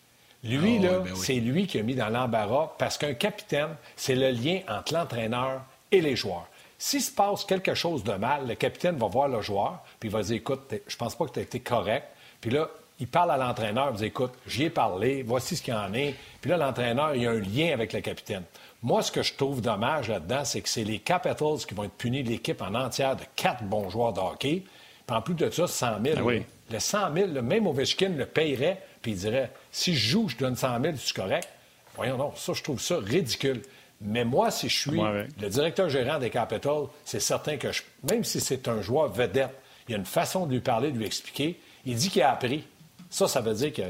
Lui, 0.45 0.79
ah 0.81 0.83
là, 0.83 0.99
ben 0.99 1.15
c'est 1.15 1.35
lui 1.35 1.67
qui 1.69 1.79
a 1.79 1.83
mis 1.83 1.95
dans 1.95 2.09
l'embarras 2.09 2.73
parce 2.77 2.99
qu'un 2.99 3.15
capitaine, 3.15 3.77
c'est 3.95 4.17
le 4.17 4.31
lien 4.31 4.61
entre 4.69 4.95
l'entraîneur 4.95 5.63
et 5.93 6.01
les 6.01 6.17
joueurs. 6.17 6.49
S'il 6.79 7.01
se 7.01 7.13
passe 7.13 7.45
quelque 7.45 7.75
chose 7.75 8.03
de 8.03 8.15
mal, 8.15 8.49
le 8.49 8.57
capitaine 8.57 8.97
va 8.97 9.07
voir 9.07 9.29
le 9.29 9.41
joueur, 9.41 9.85
puis 10.01 10.09
il 10.09 10.13
va 10.13 10.23
dire 10.23 10.37
Écoute, 10.37 10.75
je 10.85 10.97
pense 10.97 11.15
pas 11.15 11.27
que 11.27 11.33
tu 11.33 11.39
as 11.39 11.43
été 11.43 11.61
correct. 11.61 12.09
Puis 12.41 12.51
là, 12.51 12.69
il 12.99 13.07
parle 13.07 13.31
à 13.31 13.37
l'entraîneur, 13.37 13.91
il 13.93 13.99
dit 13.99 14.05
Écoute, 14.07 14.33
j'y 14.49 14.65
ai 14.65 14.71
parlé, 14.71 15.23
voici 15.23 15.57
ce 15.57 15.63
qu'il 15.63 15.75
en 15.75 15.95
est. 15.95 16.17
Puis 16.41 16.51
là, 16.51 16.57
l'entraîneur, 16.57 17.15
il 17.15 17.23
y 17.23 17.27
a 17.27 17.31
un 17.31 17.39
lien 17.39 17.73
avec 17.73 17.93
le 17.93 18.01
capitaine. 18.01 18.43
Moi, 18.83 19.03
ce 19.03 19.13
que 19.13 19.23
je 19.23 19.35
trouve 19.35 19.61
dommage 19.61 20.09
là-dedans, 20.09 20.45
c'est 20.45 20.61
que 20.61 20.69
c'est 20.69 20.83
les 20.83 20.99
Capitals 20.99 21.59
qui 21.67 21.75
vont 21.75 21.85
être 21.85 21.93
punis, 21.93 22.25
l'équipe 22.25 22.61
en 22.63 22.75
entière 22.75 23.15
de 23.15 23.23
quatre 23.37 23.63
bons 23.63 23.89
joueurs 23.91 24.13
de 24.13 24.21
hockey. 24.21 24.65
Puis 25.07 25.17
en 25.17 25.23
plus 25.23 25.35
de 25.35 25.49
ça, 25.51 25.67
100 25.69 26.03
000. 26.05 26.17
Ah 26.19 26.23
oui. 26.25 26.43
Le 26.71 26.79
100 26.81 27.15
000, 27.15 27.27
le 27.29 27.43
même 27.43 27.67
Ovechkin 27.67 28.11
le 28.11 28.27
payerait, 28.27 28.83
puis 29.01 29.13
il 29.13 29.19
dirait 29.19 29.53
si 29.71 29.95
je 29.95 30.11
joue, 30.11 30.29
je 30.29 30.37
donne 30.37 30.57
100 30.57 30.83
000, 30.83 30.95
c'est 30.99 31.15
correct. 31.15 31.49
Voyons 31.95 32.17
donc, 32.17 32.33
ça, 32.37 32.55
je 32.55 32.63
trouve 32.63 32.81
ça 32.81 32.97
ridicule. 32.99 33.63
Mais 34.01 34.25
moi, 34.25 34.51
si 34.51 34.69
je 34.69 34.79
suis 34.79 35.01
le 35.01 35.49
directeur 35.49 35.89
gérant 35.89 36.19
des 36.19 36.31
Capitals, 36.31 36.87
c'est 37.05 37.21
certain 37.21 37.57
que 37.57 37.69
même 38.11 38.25
si 38.25 38.41
c'est 38.41 38.67
un 38.67 38.83
joueur 38.83 39.13
vedette, 39.13 39.55
il 39.87 39.93
y 39.93 39.95
a 39.95 39.99
une 39.99 40.07
façon 40.07 40.47
de 40.47 40.53
lui 40.53 40.61
parler, 40.61 40.91
de 40.91 40.99
lui 40.99 41.07
expliquer. 41.07 41.61
Il 41.85 41.95
dit 41.95 42.09
qu'il 42.09 42.23
a 42.23 42.33
appris. 42.33 42.65
Ça, 43.11 43.29
ça 43.29 43.41
veut 43.41 43.55
dire 43.55 43.73
que 43.73 43.83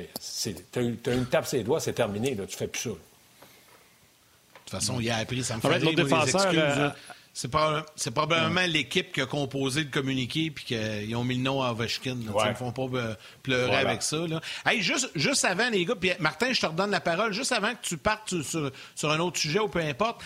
tu 0.72 0.80
as, 1.08 1.12
une 1.12 1.26
tape 1.26 1.46
ses 1.46 1.62
doigts, 1.62 1.80
c'est 1.80 1.92
terminé. 1.92 2.34
Là, 2.34 2.44
tu 2.46 2.56
fais 2.56 2.66
plus 2.66 2.80
ça 2.80 2.90
façon, 4.72 5.00
il 5.00 5.10
a 5.10 5.16
appris, 5.16 5.42
ça 5.44 5.56
me 5.56 5.60
fait 5.60 5.68
rire, 5.68 5.94
défenseur, 5.94 6.52
euh, 6.54 6.90
C'est, 7.32 8.10
probablement 8.10 8.66
l'équipe 8.66 9.12
qui 9.12 9.20
a 9.20 9.26
composé 9.26 9.84
le 9.84 9.90
communiqué 9.90 10.50
puis 10.50 10.64
qu'ils 10.64 11.16
ont 11.16 11.24
mis 11.24 11.36
le 11.36 11.42
nom 11.42 11.62
à 11.62 11.70
Ovechkin. 11.70 12.16
Ils 12.20 12.26
ne 12.26 12.54
font 12.54 12.72
pas 12.72 12.98
euh, 12.98 13.14
pleurer 13.42 13.76
avec 13.76 14.02
ça. 14.02 14.18
juste, 14.78 15.10
juste 15.14 15.44
avant, 15.44 15.68
les 15.70 15.84
gars, 15.84 15.94
puis 15.94 16.10
Martin, 16.18 16.52
je 16.52 16.60
te 16.60 16.66
redonne 16.66 16.90
la 16.90 17.00
parole, 17.00 17.32
juste 17.32 17.52
avant 17.52 17.72
que 17.72 17.82
tu 17.82 17.96
partes 17.96 18.34
sur, 18.42 19.10
un 19.10 19.18
autre 19.20 19.38
sujet 19.38 19.60
ou 19.60 19.68
peu 19.68 19.80
importe. 19.80 20.22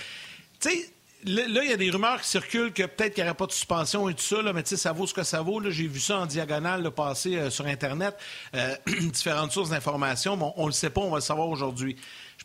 Tu 0.61 0.71
sais, 0.71 0.91
Là, 1.25 1.65
il 1.65 1.71
y 1.71 1.73
a 1.73 1.77
des 1.77 1.91
rumeurs 1.91 2.21
qui 2.21 2.29
circulent 2.29 2.73
que 2.73 2.85
peut-être 2.85 3.15
qu'il 3.15 3.25
n'y 3.25 3.29
aurait 3.29 3.37
pas 3.37 3.47
de 3.47 3.53
suspension 3.53 4.09
et 4.09 4.15
tout 4.15 4.23
ça, 4.23 4.43
là, 4.43 4.53
mais 4.53 4.63
tu 4.63 4.69
sais, 4.69 4.77
ça 4.77 4.93
vaut 4.93 5.09
ce 5.09 5.15
que 5.15 5.25
ça 5.25 5.41
vaut. 5.41 5.61
J'ai 5.71 5.89
vu 5.89 5.99
ça 5.99 6.19
en 6.19 6.27
diagonale 6.27 6.85
le 6.85 6.93
passer 6.93 7.37
euh, 7.37 7.51
sur 7.51 7.67
Internet, 7.67 8.17
différentes 8.87 9.51
sources 9.51 9.71
d'informations, 9.71 10.37
mais 10.37 10.53
on 10.57 10.65
ne 10.65 10.69
le 10.69 10.73
sait 10.73 10.91
pas, 10.91 11.01
on 11.01 11.11
va 11.11 11.17
le 11.17 11.23
savoir 11.23 11.49
aujourd'hui. 11.49 11.97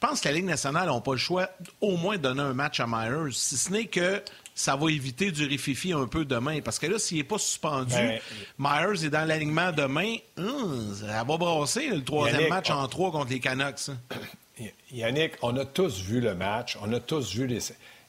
Je 0.01 0.07
pense 0.07 0.21
que 0.21 0.29
la 0.29 0.33
Ligue 0.33 0.45
nationale 0.45 0.89
n'a 0.89 0.99
pas 0.99 1.11
le 1.11 1.17
choix 1.17 1.47
au 1.79 1.95
moins 1.95 2.17
de 2.17 2.23
donner 2.23 2.41
un 2.41 2.55
match 2.55 2.79
à 2.79 2.87
Myers, 2.87 3.33
si 3.33 3.55
ce 3.55 3.71
n'est 3.71 3.85
que 3.85 4.23
ça 4.55 4.75
va 4.75 4.89
éviter 4.89 5.31
du 5.31 5.45
rififi 5.45 5.93
un 5.93 6.07
peu 6.07 6.25
demain. 6.25 6.59
Parce 6.61 6.79
que 6.79 6.87
là, 6.87 6.97
s'il 6.97 7.17
n'est 7.17 7.23
pas 7.23 7.37
suspendu, 7.37 7.93
ben, 7.93 8.19
Myers 8.57 9.05
est 9.05 9.09
dans 9.11 9.27
l'alignement 9.27 9.71
demain, 9.71 10.15
hum, 10.37 10.95
ça 10.99 11.23
va 11.23 11.37
brasser 11.37 11.87
le 11.89 12.03
troisième 12.03 12.49
match 12.49 12.71
en 12.71 12.87
trois 12.87 13.11
contre 13.11 13.29
les 13.29 13.39
Canucks. 13.39 13.89
Hein. 13.89 14.65
Yannick, 14.91 15.33
on 15.43 15.55
a 15.57 15.65
tous 15.65 16.01
vu 16.01 16.19
le 16.19 16.33
match, 16.33 16.79
on 16.81 16.91
a 16.93 16.99
tous 16.99 17.35
vu 17.35 17.45
les... 17.45 17.59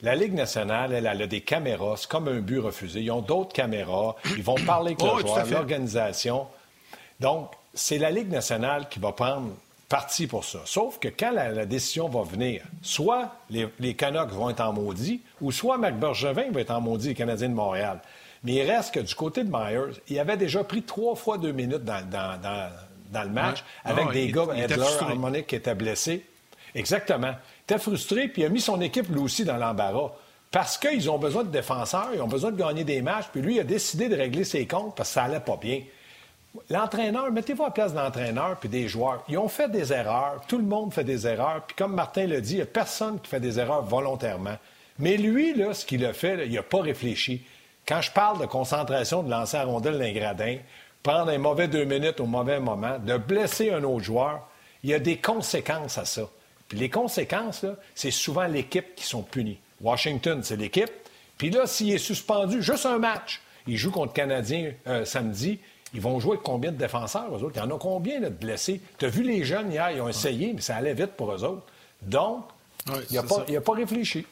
La 0.00 0.14
Ligue 0.14 0.32
nationale, 0.32 0.94
elle, 0.94 1.06
a 1.06 1.26
des 1.26 1.42
caméras, 1.42 1.96
c'est 1.98 2.08
comme 2.08 2.26
un 2.26 2.40
but 2.40 2.58
refusé. 2.58 3.02
Ils 3.02 3.10
ont 3.10 3.20
d'autres 3.20 3.52
caméras, 3.52 4.16
ils 4.34 4.42
vont 4.42 4.56
parler 4.66 4.96
avec 4.98 5.02
oh, 5.26 5.44
l'organisation. 5.50 6.46
Donc, 7.20 7.50
c'est 7.74 7.98
la 7.98 8.10
Ligue 8.10 8.30
nationale 8.30 8.88
qui 8.88 8.98
va 8.98 9.12
prendre 9.12 9.50
parti 9.92 10.26
pour 10.26 10.42
ça. 10.42 10.60
Sauf 10.64 10.98
que 10.98 11.08
quand 11.08 11.32
la, 11.32 11.66
décision 11.66 12.08
va 12.08 12.22
venir, 12.22 12.62
soit 12.80 13.36
les, 13.50 13.68
les, 13.78 13.92
Canucks 13.92 14.30
vont 14.30 14.48
être 14.48 14.62
en 14.62 14.72
maudit, 14.72 15.20
ou 15.42 15.52
soit 15.52 15.76
Marc 15.76 15.96
Bergevin 15.96 16.50
va 16.50 16.62
être 16.62 16.70
en 16.70 16.80
maudit, 16.80 17.08
les 17.08 17.14
Canadiens 17.14 17.50
de 17.50 17.54
Montréal. 17.54 18.00
Mais 18.42 18.54
il 18.54 18.62
reste 18.62 18.94
que 18.94 19.00
du 19.00 19.14
côté 19.14 19.44
de 19.44 19.50
Myers, 19.50 20.00
il 20.08 20.18
avait 20.18 20.38
déjà 20.38 20.64
pris 20.64 20.82
trois 20.82 21.14
fois 21.14 21.36
deux 21.36 21.52
minutes 21.52 21.84
dans, 21.84 23.22
le 23.22 23.28
match, 23.28 23.64
avec 23.84 24.12
des 24.12 24.32
gars, 24.32 24.46
Edler, 24.56 24.86
Harmonic, 24.98 25.46
qui 25.46 25.56
étaient 25.56 25.74
blessés. 25.74 26.24
Exactement. 26.74 27.32
Il 27.32 27.74
était 27.74 27.78
frustré, 27.78 28.28
puis 28.28 28.42
il 28.42 28.44
a 28.46 28.48
mis 28.48 28.62
son 28.62 28.80
équipe 28.80 29.10
lui 29.10 29.20
aussi 29.20 29.44
dans 29.44 29.58
l'embarras. 29.58 30.12
Parce 30.50 30.78
qu'ils 30.78 31.10
ont 31.10 31.18
besoin 31.18 31.44
de 31.44 31.50
défenseurs, 31.50 32.08
ils 32.14 32.22
ont 32.22 32.28
besoin 32.28 32.50
de 32.50 32.56
gagner 32.56 32.84
des 32.84 33.02
matchs, 33.02 33.26
puis 33.30 33.42
lui, 33.42 33.56
il 33.56 33.60
a 33.60 33.64
décidé 33.64 34.08
de 34.08 34.16
régler 34.16 34.44
ses 34.44 34.66
comptes 34.66 34.96
parce 34.96 35.10
que 35.10 35.14
ça 35.14 35.24
allait 35.24 35.40
pas 35.40 35.58
bien. 35.58 35.82
L'entraîneur, 36.68 37.30
mettez-vous 37.32 37.62
à 37.62 37.66
la 37.66 37.72
place 37.72 37.92
de 37.92 37.98
l'entraîneur 37.98 38.58
puis 38.58 38.68
des 38.68 38.88
joueurs. 38.88 39.24
Ils 39.28 39.38
ont 39.38 39.48
fait 39.48 39.70
des 39.70 39.92
erreurs. 39.92 40.42
Tout 40.46 40.58
le 40.58 40.64
monde 40.64 40.92
fait 40.92 41.04
des 41.04 41.26
erreurs. 41.26 41.62
Puis 41.66 41.76
comme 41.76 41.94
Martin 41.94 42.26
l'a 42.26 42.40
dit, 42.40 42.54
il 42.54 42.56
n'y 42.56 42.62
a 42.62 42.66
personne 42.66 43.18
qui 43.20 43.28
fait 43.28 43.40
des 43.40 43.58
erreurs 43.58 43.82
volontairement. 43.82 44.56
Mais 44.98 45.16
lui, 45.16 45.54
là, 45.54 45.72
ce 45.72 45.86
qu'il 45.86 46.04
a 46.04 46.12
fait, 46.12 46.46
il 46.46 46.52
n'a 46.52 46.62
pas 46.62 46.82
réfléchi. 46.82 47.42
Quand 47.86 48.00
je 48.00 48.10
parle 48.10 48.40
de 48.40 48.46
concentration, 48.46 49.22
de 49.22 49.30
lancer 49.30 49.56
à 49.56 49.64
rondelle 49.64 49.98
d'un 49.98 50.12
gradin, 50.12 50.58
prendre 51.02 51.30
un 51.30 51.38
mauvais 51.38 51.68
deux 51.68 51.84
minutes 51.84 52.20
au 52.20 52.26
mauvais 52.26 52.60
moment, 52.60 52.98
de 52.98 53.16
blesser 53.16 53.70
un 53.70 53.82
autre 53.82 54.04
joueur, 54.04 54.46
il 54.82 54.90
y 54.90 54.94
a 54.94 54.98
des 54.98 55.16
conséquences 55.16 55.98
à 55.98 56.04
ça. 56.04 56.28
Puis 56.68 56.78
les 56.78 56.90
conséquences, 56.90 57.66
c'est 57.94 58.10
souvent 58.10 58.46
l'équipe 58.46 58.94
qui 58.94 59.04
sont 59.04 59.22
punies. 59.22 59.58
Washington, 59.80 60.40
c'est 60.42 60.56
l'équipe. 60.56 60.90
Puis 61.38 61.50
là, 61.50 61.66
s'il 61.66 61.92
est 61.92 61.98
suspendu 61.98 62.62
juste 62.62 62.86
un 62.86 62.98
match, 62.98 63.40
il 63.66 63.76
joue 63.76 63.90
contre 63.90 64.12
le 64.12 64.16
Canadien 64.16 64.72
euh, 64.86 65.04
samedi, 65.04 65.58
ils 65.94 66.00
vont 66.00 66.18
jouer 66.20 66.32
avec 66.32 66.42
combien 66.42 66.72
de 66.72 66.76
défenseurs, 66.76 67.28
eux 67.36 67.42
autres? 67.42 67.52
Il 67.56 67.58
y 67.58 67.62
en 67.62 67.74
a 67.74 67.78
combien 67.78 68.20
de 68.20 68.28
blessés? 68.28 68.80
Tu 68.98 69.04
as 69.04 69.08
vu 69.08 69.22
les 69.22 69.44
jeunes 69.44 69.70
hier, 69.70 69.90
ils 69.90 70.00
ont 70.00 70.08
essayé, 70.08 70.52
mais 70.54 70.60
ça 70.60 70.76
allait 70.76 70.94
vite 70.94 71.12
pour 71.12 71.32
eux 71.32 71.44
autres. 71.44 71.62
Donc, 72.02 72.44
il 73.10 73.14
n'a 73.14 73.22
pas, 73.22 73.44
pas, 73.60 73.72
réfléchi. 73.72 74.26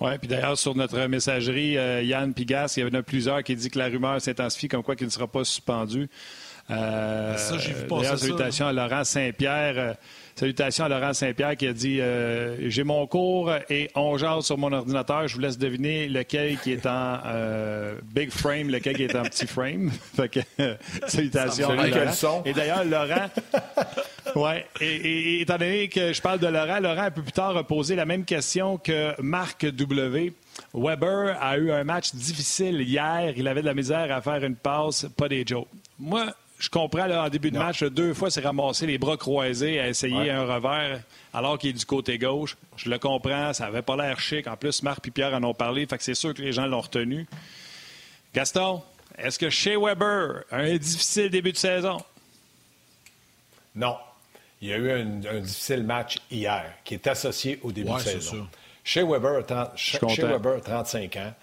Oui, 0.00 0.18
puis 0.18 0.26
d'ailleurs, 0.28 0.58
sur 0.58 0.74
notre 0.74 0.98
messagerie, 1.06 1.78
euh, 1.78 2.02
Yann 2.02 2.34
Pigas, 2.34 2.74
il 2.76 2.82
y 2.82 2.86
en 2.86 2.94
a 2.94 3.02
plusieurs 3.02 3.42
qui 3.44 3.54
disent 3.54 3.68
que 3.68 3.78
la 3.78 3.86
rumeur 3.86 4.20
s'intensifie 4.20 4.68
comme 4.68 4.82
quoi 4.82 4.96
qu'il 4.96 5.06
ne 5.06 5.12
sera 5.12 5.28
pas 5.28 5.44
suspendu. 5.44 6.08
Euh, 6.70 7.36
ça, 7.36 7.58
j'ai 7.58 7.72
vu 7.72 7.86
passer 7.86 8.16
salutations 8.16 8.66
à 8.66 8.72
Laurent 8.72 9.04
Saint-Pierre. 9.04 9.96
Euh, 10.32 10.40
Salutations 10.42 10.84
à 10.84 10.88
Laurent 10.88 11.12
Saint-Pierre 11.12 11.56
qui 11.56 11.66
a 11.66 11.72
dit 11.72 12.00
euh, 12.00 12.68
J'ai 12.68 12.84
mon 12.84 13.06
cours 13.06 13.52
et 13.70 13.90
on 13.94 14.16
jase 14.16 14.46
sur 14.46 14.58
mon 14.58 14.72
ordinateur. 14.72 15.28
Je 15.28 15.34
vous 15.34 15.40
laisse 15.40 15.58
deviner 15.58 16.08
lequel 16.08 16.58
qui 16.58 16.72
est 16.72 16.86
en 16.86 17.18
euh, 17.26 17.96
big 18.14 18.30
frame, 18.30 18.70
lequel 18.70 18.96
qui 18.96 19.04
est 19.04 19.16
en 19.16 19.22
petit 19.22 19.46
frame. 19.46 19.90
fait 20.16 20.28
que, 20.28 20.40
salutations 21.06 21.70
à 21.70 21.86
Laurent. 21.86 22.42
Et 22.44 22.52
d'ailleurs, 22.52 22.84
Laurent. 22.84 23.30
ouais, 24.36 24.66
et, 24.80 25.40
étant 25.40 25.58
donné 25.58 25.88
que 25.88 26.12
je 26.12 26.22
parle 26.22 26.40
de 26.40 26.46
Laurent, 26.46 26.80
Laurent, 26.80 27.02
un 27.02 27.10
peu 27.10 27.22
plus 27.22 27.32
tard, 27.32 27.56
a 27.56 27.64
posé 27.64 27.94
la 27.94 28.04
même 28.04 28.24
question 28.24 28.78
que 28.78 29.20
Marc 29.20 29.66
W. 29.66 30.32
Weber 30.74 31.36
a 31.40 31.56
eu 31.56 31.70
un 31.70 31.84
match 31.84 32.14
difficile 32.14 32.80
hier. 32.80 33.32
Il 33.36 33.48
avait 33.48 33.62
de 33.62 33.66
la 33.66 33.74
misère 33.74 34.14
à 34.14 34.20
faire 34.20 34.44
une 34.44 34.56
passe, 34.56 35.06
pas 35.16 35.28
des 35.28 35.44
jokes. 35.46 35.68
Moi, 35.98 36.26
je 36.62 36.68
comprends, 36.68 37.06
là, 37.06 37.24
en 37.24 37.28
début 37.28 37.50
de 37.50 37.58
match, 37.58 37.82
deux 37.82 38.14
fois, 38.14 38.30
c'est 38.30 38.40
ramasser 38.40 38.86
les 38.86 38.96
bras 38.96 39.16
croisés 39.16 39.80
à 39.80 39.88
essayer 39.88 40.30
un 40.30 40.44
revers 40.44 41.00
alors 41.34 41.58
qu'il 41.58 41.70
est 41.70 41.72
du 41.72 41.84
côté 41.84 42.18
gauche. 42.18 42.56
Je 42.76 42.88
le 42.88 43.00
comprends, 43.00 43.52
ça 43.52 43.64
n'avait 43.64 43.82
pas 43.82 43.96
l'air 43.96 44.20
chic. 44.20 44.46
En 44.46 44.56
plus, 44.56 44.80
Marc 44.84 45.04
et 45.08 45.10
Pierre 45.10 45.34
en 45.34 45.42
ont 45.42 45.54
parlé, 45.54 45.86
fait 45.86 45.98
que 45.98 46.04
c'est 46.04 46.14
sûr 46.14 46.32
que 46.32 46.40
les 46.40 46.52
gens 46.52 46.66
l'ont 46.66 46.82
retenu. 46.82 47.26
Gaston, 48.32 48.80
est-ce 49.18 49.40
que 49.40 49.50
chez 49.50 49.76
Weber 49.76 50.44
a 50.52 50.58
un 50.58 50.76
difficile 50.76 51.30
début 51.30 51.50
de 51.50 51.56
saison? 51.56 51.96
Non. 53.74 53.96
Il 54.60 54.68
y 54.68 54.72
a 54.72 54.76
eu 54.76 54.92
un, 54.92 55.40
difficile 55.40 55.82
match 55.82 56.18
hier 56.30 56.74
qui 56.84 56.94
est 56.94 57.08
associé 57.08 57.58
au 57.64 57.72
début 57.72 57.90
de 57.90 57.98
saison. 57.98 58.46
Chez 58.84 59.02
Weber, 59.02 59.42
chez 59.74 59.98
Weber, 59.98 60.60
35 60.62 61.16
ans. 61.16 61.34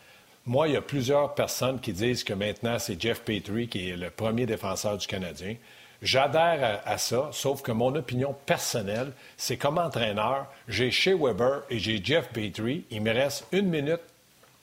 Moi, 0.49 0.67
il 0.67 0.73
y 0.73 0.77
a 0.77 0.81
plusieurs 0.81 1.35
personnes 1.35 1.79
qui 1.79 1.93
disent 1.93 2.23
que 2.23 2.33
maintenant, 2.33 2.79
c'est 2.79 2.99
Jeff 2.99 3.21
Petrie 3.21 3.67
qui 3.67 3.91
est 3.91 3.95
le 3.95 4.09
premier 4.09 4.47
défenseur 4.47 4.97
du 4.97 5.05
Canadien. 5.05 5.53
J'adhère 6.01 6.81
à, 6.85 6.97
ça, 6.97 7.29
sauf 7.31 7.61
que 7.61 7.71
mon 7.71 7.93
opinion 7.93 8.35
personnelle, 8.47 9.11
c'est 9.37 9.57
comme 9.57 9.77
entraîneur, 9.77 10.47
j'ai 10.67 10.89
chez 10.89 11.13
Weber 11.13 11.61
et 11.69 11.77
j'ai 11.77 12.03
Jeff 12.03 12.29
Petrie. 12.29 12.83
Il 12.89 13.03
me 13.03 13.13
reste 13.13 13.45
une 13.51 13.67
minute 13.67 14.01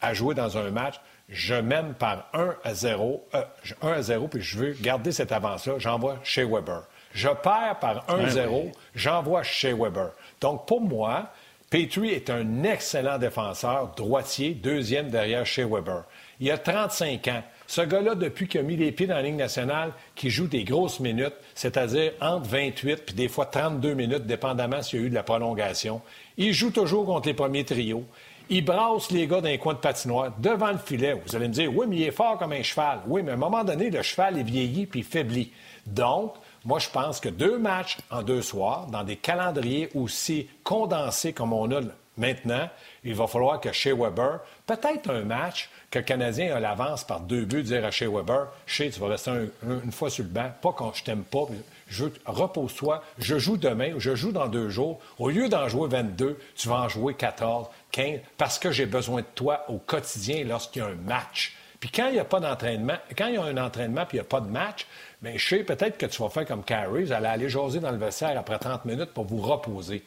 à 0.01 0.13
jouer 0.13 0.35
dans 0.35 0.59
un 0.59 0.73
match. 0.73 0.97
Je 1.29 1.55
mène 1.55 1.95
par 1.95 2.31
1 2.33 2.57
à 2.65 2.75
0, 2.75 3.25
1 3.33 3.39
euh, 3.39 3.95
à 3.95 4.03
0, 4.03 4.27
puis 4.27 4.43
je 4.43 4.59
veux 4.59 4.73
garder 4.73 5.13
cette 5.13 5.31
avance-là. 5.31 5.75
J'envoie 5.79 6.19
chez 6.25 6.43
Weber. 6.43 6.83
Je 7.13 7.29
perds 7.29 7.79
par 7.81 8.11
1 8.11 8.25
à 8.25 8.29
0, 8.29 8.73
j'envoie 8.97 9.45
chez 9.45 9.73
Weber. 9.73 10.11
Donc, 10.41 10.67
pour 10.67 10.81
moi, 10.81 11.31
Petrie 11.69 12.11
est 12.11 12.31
un 12.31 12.63
excellent 12.63 13.19
défenseur, 13.19 13.93
droitier, 13.97 14.51
deuxième 14.55 15.11
derrière 15.11 15.45
chez 15.45 15.65
Weber. 15.65 16.05
Il 16.39 16.49
a 16.53 16.59
35 16.59 17.27
ans. 17.27 17.43
Ce 17.67 17.81
gars-là, 17.81 18.15
depuis 18.15 18.47
qu'il 18.47 18.61
a 18.61 18.63
mis 18.63 18.77
les 18.77 18.93
pieds 18.93 19.09
dans 19.09 19.17
la 19.17 19.23
Ligue 19.23 19.35
nationale, 19.35 19.93
qui 20.15 20.31
joue 20.31 20.47
des 20.47 20.63
grosses 20.63 21.01
minutes, 21.01 21.35
c'est-à-dire 21.57 22.13
entre 22.21 22.47
28 22.47 23.07
puis 23.07 23.15
des 23.17 23.27
fois 23.27 23.47
32 23.47 23.95
minutes, 23.95 24.27
dépendamment 24.27 24.81
s'il 24.81 25.01
y 25.01 25.03
a 25.03 25.07
eu 25.07 25.11
de 25.11 25.15
la 25.17 25.25
prolongation, 25.25 26.03
il 26.37 26.53
joue 26.53 26.71
toujours 26.71 27.05
contre 27.05 27.27
les 27.27 27.35
premiers 27.35 27.65
trios. 27.65 28.05
Il 28.49 28.65
brasse 28.65 29.11
les 29.11 29.27
gars 29.27 29.41
dans 29.41 29.49
les 29.49 29.59
coins 29.59 29.75
de 29.75 29.81
patinoire, 29.81 30.33
devant 30.39 30.71
le 30.71 30.79
filet. 30.79 31.21
Vous 31.27 31.35
allez 31.35 31.49
me 31.49 31.53
dire, 31.53 31.77
oui, 31.77 31.87
mais 31.89 31.97
il 31.97 32.03
est 32.05 32.13
fort 32.13 32.39
comme 32.39 32.53
un 32.53 32.63
cheval. 32.63 33.01
Oui, 33.09 33.25
mais 33.25 33.33
à 33.33 33.35
un 33.35 33.39
moment 33.39 33.65
donné, 33.65 33.91
le 33.91 34.03
cheval 34.03 34.39
est 34.39 34.45
vieilli 34.45 34.87
puis 34.87 35.03
faiblit. 35.03 35.51
Donc, 35.85 36.35
moi, 36.67 36.81
je 36.81 36.91
pense 36.91 37.21
que 37.21 37.29
deux 37.29 37.59
matchs 37.59 37.97
en 38.11 38.23
deux 38.23 38.43
soirs, 38.43 38.89
dans 38.89 39.05
des 39.05 39.17
calendriers 39.17 39.89
aussi 39.95 40.49
condensés 40.65 41.33
comme 41.33 41.53
on 41.53 41.71
a 41.71 41.81
maintenant, 42.17 42.69
il 43.05 43.15
va 43.15 43.29
falloir 43.29 43.61
que 43.61 43.71
chez 43.73 43.93
Weber, 43.93 44.41
peut-être 44.67 45.11
un 45.11 45.23
match 45.23 45.71
que 45.91 46.01
le 46.01 46.05
Canadien 46.05 46.57
a 46.57 46.61
l'avance 46.61 47.05
par 47.05 47.21
deux 47.21 47.45
buts, 47.45 47.63
dire 47.63 47.85
à 47.85 47.93
chez 47.93 48.09
Weber, 48.09 48.49
chez, 48.67 48.91
tu 48.91 48.99
vas 48.99 49.09
rester 49.09 49.31
une 49.63 49.93
fois 49.93 50.11
sur 50.11 50.25
le 50.25 50.31
banc, 50.31 50.51
pas 50.61 50.73
quand 50.73 50.93
je 50.93 51.05
t'aime 51.05 51.23
pas, 51.23 51.47
je 51.89 52.07
repose-toi, 52.25 53.03
je 53.19 53.39
joue 53.39 53.57
demain 53.57 53.93
je 53.99 54.17
joue 54.17 54.33
dans 54.33 54.49
deux 54.49 54.69
jours. 54.69 54.99
Au 55.21 55.31
lieu 55.31 55.49
d'en 55.49 55.69
jouer 55.69 55.89
22, 55.89 56.37
tu 56.57 56.69
vas 56.69 56.81
en 56.81 56.89
jouer 56.89 57.15
14, 57.15 57.69
15, 57.93 58.21
parce 58.37 58.59
que 58.59 58.73
j'ai 58.73 58.87
besoin 58.87 59.21
de 59.21 59.27
toi 59.37 59.65
au 59.69 59.79
quotidien 59.79 60.43
lorsqu'il 60.45 60.83
y 60.83 60.85
a 60.85 60.89
un 60.89 60.95
match. 60.95 61.55
Puis 61.79 61.91
quand 61.91 62.09
il 62.09 62.15
n'y 62.15 62.19
a 62.19 62.25
pas 62.25 62.41
d'entraînement, 62.41 62.97
quand 63.17 63.27
il 63.27 63.35
y 63.35 63.39
a 63.39 63.45
un 63.45 63.57
entraînement 63.59 64.07
puis 64.07 64.17
il 64.17 64.21
n'y 64.21 64.27
a 64.27 64.29
pas 64.29 64.41
de 64.41 64.49
match, 64.49 64.87
bien, 65.23 65.33
je 65.37 65.49
sais 65.49 65.65
peut-être 65.65 65.99
que 65.99 66.07
tu 66.07 66.23
vas 66.23 66.29
faire 66.29 66.47
comme 66.47 66.63
Carrie, 66.63 67.05
vous 67.05 67.13
allez 67.13 67.27
aller 67.27 67.49
jaser 67.49 67.81
dans 67.81 67.91
le 67.91 67.99
vestiaire 67.99 68.39
après 68.39 68.59
30 68.59 68.85
minutes 68.85 69.13
pour 69.13 69.25
vous 69.25 69.39
reposer. 69.39 70.03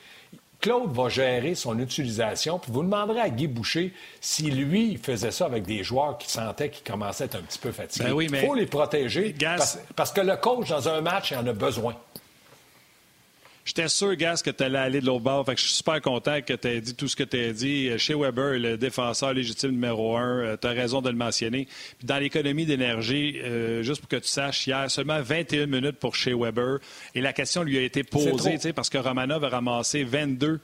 Claude 0.62 0.92
va 0.92 1.08
gérer 1.08 1.56
son 1.56 1.80
utilisation, 1.80 2.60
puis 2.60 2.72
vous 2.72 2.84
demanderez 2.84 3.22
à 3.22 3.30
Guy 3.30 3.48
Boucher 3.48 3.94
si 4.20 4.52
lui, 4.52 4.92
il 4.92 4.98
faisait 4.98 5.32
ça 5.32 5.46
avec 5.46 5.64
des 5.64 5.84
joueurs 5.84 6.18
qui 6.18 6.30
sentaient 6.30 6.70
qu'ils 6.70 6.84
commençaient 6.84 7.24
à 7.24 7.26
être 7.28 7.36
un 7.36 7.42
petit 7.42 7.60
peu 7.60 7.72
fatigués. 7.72 8.10
Ben 8.10 8.22
il 8.22 8.36
faut 8.46 8.56
les 8.56 8.66
protéger 8.66 9.34
parce, 9.96 10.12
que 10.12 10.22
le 10.22 10.36
coach, 10.36 10.70
dans 10.70 10.90
un 10.90 11.00
match, 11.00 11.32
il 11.32 11.38
en 11.38 11.48
a 11.48 11.54
besoin. 11.54 11.96
J'étais 13.70 13.88
sûr, 13.88 14.16
Gas, 14.16 14.42
que 14.44 14.50
tu 14.50 14.64
allais 14.64 14.80
aller 14.80 15.00
de 15.00 15.06
l'autre 15.06 15.24
bord. 15.24 15.46
Fait 15.46 15.54
que 15.54 15.62
je 15.62 15.68
suis 15.68 15.76
super 15.76 16.02
content 16.02 16.42
que 16.42 16.54
tu 16.54 16.68
aies 16.68 16.82
dit 16.82 16.96
tout 16.96 17.08
ce 17.08 17.16
que 17.16 17.24
tu 17.24 17.38
as 17.40 17.54
dit. 17.54 18.00
Chez 18.00 18.16
Weber, 18.16 18.58
le 18.58 18.78
défenseur 18.78 19.32
légitime 19.32 19.70
numéro 19.70 20.18
un, 20.18 20.40
euh, 20.40 20.58
tu 20.60 20.66
as 20.66 20.72
raison 20.72 21.04
de 21.04 21.10
le 21.12 21.16
mentionner. 21.16 21.68
Puis 22.00 22.08
dans 22.08 22.18
l'économie 22.18 22.66
d'énergie, 22.66 23.40
euh, 23.44 23.84
juste 23.84 24.02
pour 24.02 24.10
que 24.10 24.16
tu 24.16 24.28
saches, 24.28 24.66
hier, 24.66 24.90
seulement 24.90 25.22
21 25.22 25.68
minutes 25.68 25.98
pour 25.98 26.16
chez 26.16 26.34
Weber. 26.34 26.80
Et 27.14 27.22
la 27.22 27.32
question 27.32 27.62
lui 27.62 27.78
a 27.78 27.84
été 27.84 28.04
posée, 28.04 28.74
parce 28.74 28.90
que 28.90 28.98
Romanov 28.98 29.44
a 29.44 29.50
ramassé 29.50 30.04
22. 30.04 30.60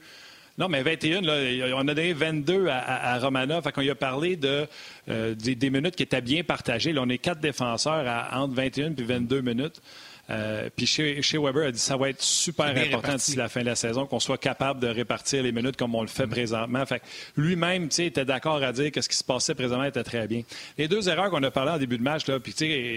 Non, 0.58 0.68
mais 0.68 0.82
21, 0.82 1.20
là, 1.20 1.76
on 1.76 1.86
a 1.86 1.94
donné 1.94 2.12
22 2.12 2.66
à, 2.66 3.20
Romanov. 3.20 3.62
Fait 3.62 3.70
qu'on 3.70 3.82
lui 3.82 3.90
a 3.90 3.94
parlé 3.94 4.34
de, 4.34 4.66
euh, 5.08 5.32
des, 5.36 5.70
minutes 5.70 5.94
qui 5.94 6.02
étaient 6.02 6.20
bien 6.20 6.42
partagées. 6.42 6.92
Là, 6.92 7.02
on 7.04 7.08
est 7.08 7.18
quatre 7.18 7.40
défenseurs 7.40 8.04
à 8.04 8.40
entre 8.40 8.54
21 8.54 8.96
et 8.98 9.02
22 9.04 9.42
minutes. 9.42 9.80
Euh, 10.28 10.68
puis 10.74 10.86
chez, 10.86 11.20
Weber 11.38 11.68
a 11.68 11.70
dit 11.70 11.78
que 11.78 11.84
ça 11.84 11.96
va 11.96 12.08
être 12.10 12.22
super 12.22 12.76
important 12.76 13.14
d'ici 13.14 13.36
la 13.36 13.48
fin 13.48 13.60
de 13.60 13.66
la 13.66 13.76
saison 13.76 14.06
qu'on 14.06 14.18
soit 14.18 14.38
capable 14.38 14.80
de 14.80 14.88
répartir 14.88 15.42
les 15.42 15.52
minutes 15.52 15.76
comme 15.76 15.94
on 15.94 16.02
le 16.02 16.08
fait 16.08 16.26
mm. 16.26 16.30
présentement. 16.30 16.86
Fait 16.86 17.02
lui-même, 17.36 17.88
était 17.98 18.24
d'accord 18.24 18.62
à 18.62 18.72
dire 18.72 18.90
que 18.90 19.00
ce 19.00 19.08
qui 19.08 19.16
se 19.16 19.24
passait 19.24 19.54
présentement 19.54 19.84
était 19.84 20.02
très 20.02 20.26
bien. 20.26 20.42
Les 20.78 20.88
deux 20.88 21.08
erreurs 21.08 21.30
qu'on 21.30 21.42
a 21.42 21.50
parlé 21.50 21.72
en 21.72 21.78
début 21.78 21.98
de 21.98 22.02
match, 22.02 22.26
là, 22.26 22.40
puis 22.40 22.54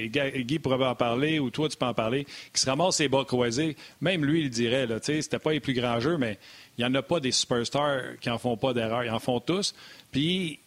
Guy 0.10 0.60
pourrait 0.60 0.86
en 0.86 0.96
parler 0.96 1.40
ou 1.40 1.50
toi 1.50 1.70
tu 1.70 1.78
peux 1.78 1.86
en 1.86 1.94
parler, 1.94 2.26
qui 2.54 2.62
se 2.62 2.70
ramasse 2.70 2.96
ses 2.96 3.08
bas 3.08 3.24
croisés, 3.26 3.76
même 4.02 4.26
lui 4.26 4.42
il 4.42 4.50
dirait, 4.50 4.88
là, 4.88 4.98
c'était 5.02 5.40
pas 5.40 5.52
les 5.52 5.60
plus 5.60 5.74
grands 5.74 6.00
jeux, 6.00 6.18
mais 6.18 6.38
il 6.78 6.86
n'y 6.86 6.90
en 6.90 6.96
a 6.96 7.02
pas 7.02 7.20
des 7.20 7.32
superstars 7.32 8.18
qui 8.22 8.30
en 8.30 8.38
font 8.38 8.56
pas 8.56 8.74
d'erreurs. 8.74 9.04
Ils 9.04 9.12
en 9.12 9.20
font 9.20 9.42
tous. 9.42 9.76
Puis 10.12 10.60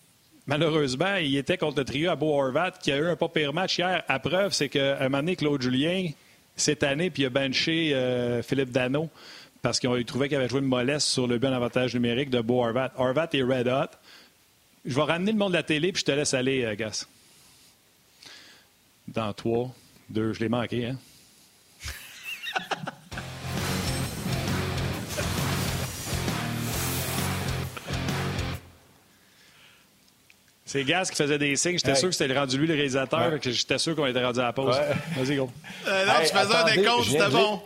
malheureusement, 0.46 1.16
il 1.16 1.36
était 1.36 1.56
contre 1.56 1.78
le 1.78 1.84
trio 1.86 2.10
à 2.10 2.16
Beau 2.16 2.38
Horvat 2.38 2.72
qui 2.72 2.92
a 2.92 2.98
eu 2.98 3.06
un 3.06 3.16
pas 3.16 3.28
pire 3.28 3.54
match 3.54 3.78
hier. 3.78 4.04
À 4.08 4.18
preuve, 4.18 4.52
c'est 4.52 4.68
qu'à 4.68 4.98
un 4.98 5.04
moment 5.04 5.18
donné, 5.18 5.36
Claude 5.36 5.62
Julien, 5.62 6.10
cette 6.56 6.82
année, 6.82 7.10
puis 7.10 7.22
il 7.22 7.26
a 7.26 7.30
benché 7.30 7.94
euh, 7.94 8.42
Philippe 8.42 8.70
Dano 8.70 9.10
parce 9.62 9.78
qu'il 9.78 10.04
trouvait 10.04 10.28
qu'il 10.28 10.36
avait 10.36 10.48
joué 10.48 10.60
une 10.60 10.66
mollesse 10.66 11.04
sur 11.04 11.26
le 11.26 11.38
bon 11.38 11.52
avantage 11.52 11.94
numérique 11.94 12.30
de 12.30 12.40
Beau 12.40 12.64
Harvat. 12.64 12.92
Harvat 12.98 13.28
est 13.32 13.42
red 13.42 13.68
hot. 13.68 13.96
Je 14.84 14.94
vais 14.94 15.02
ramener 15.02 15.30
le 15.30 15.38
monde 15.38 15.52
de 15.52 15.56
la 15.56 15.62
télé, 15.62 15.92
puis 15.92 16.00
je 16.00 16.04
te 16.04 16.10
laisse 16.10 16.34
aller, 16.34 16.64
euh, 16.64 16.74
Gas. 16.74 17.06
Dans 19.06 19.32
trois, 19.32 19.72
deux, 20.10 20.32
je 20.32 20.40
l'ai 20.40 20.48
manqué, 20.48 20.86
hein? 20.86 20.98
C'est 30.72 30.84
Gas 30.84 31.10
qui 31.10 31.16
faisait 31.16 31.36
des 31.36 31.54
signes. 31.54 31.76
J'étais 31.76 31.94
sûr 31.94 32.08
que 32.08 32.14
c'était 32.14 32.32
rendu 32.34 32.56
lui 32.56 32.66
le 32.66 32.72
réalisateur. 32.72 33.38
que 33.38 33.50
J'étais 33.50 33.76
sûr 33.76 33.94
qu'on 33.94 34.06
était 34.06 34.24
rendu 34.24 34.40
à 34.40 34.44
la 34.44 34.52
pause. 34.54 34.74
Vas-y, 35.18 35.36
go. 35.36 35.50
Euh, 35.86 36.06
non, 36.06 36.12
tu 36.22 36.34
faisais 36.34 36.54
un 36.54 36.64
décompte, 36.64 37.04
c'était 37.04 37.28
bon. 37.28 37.60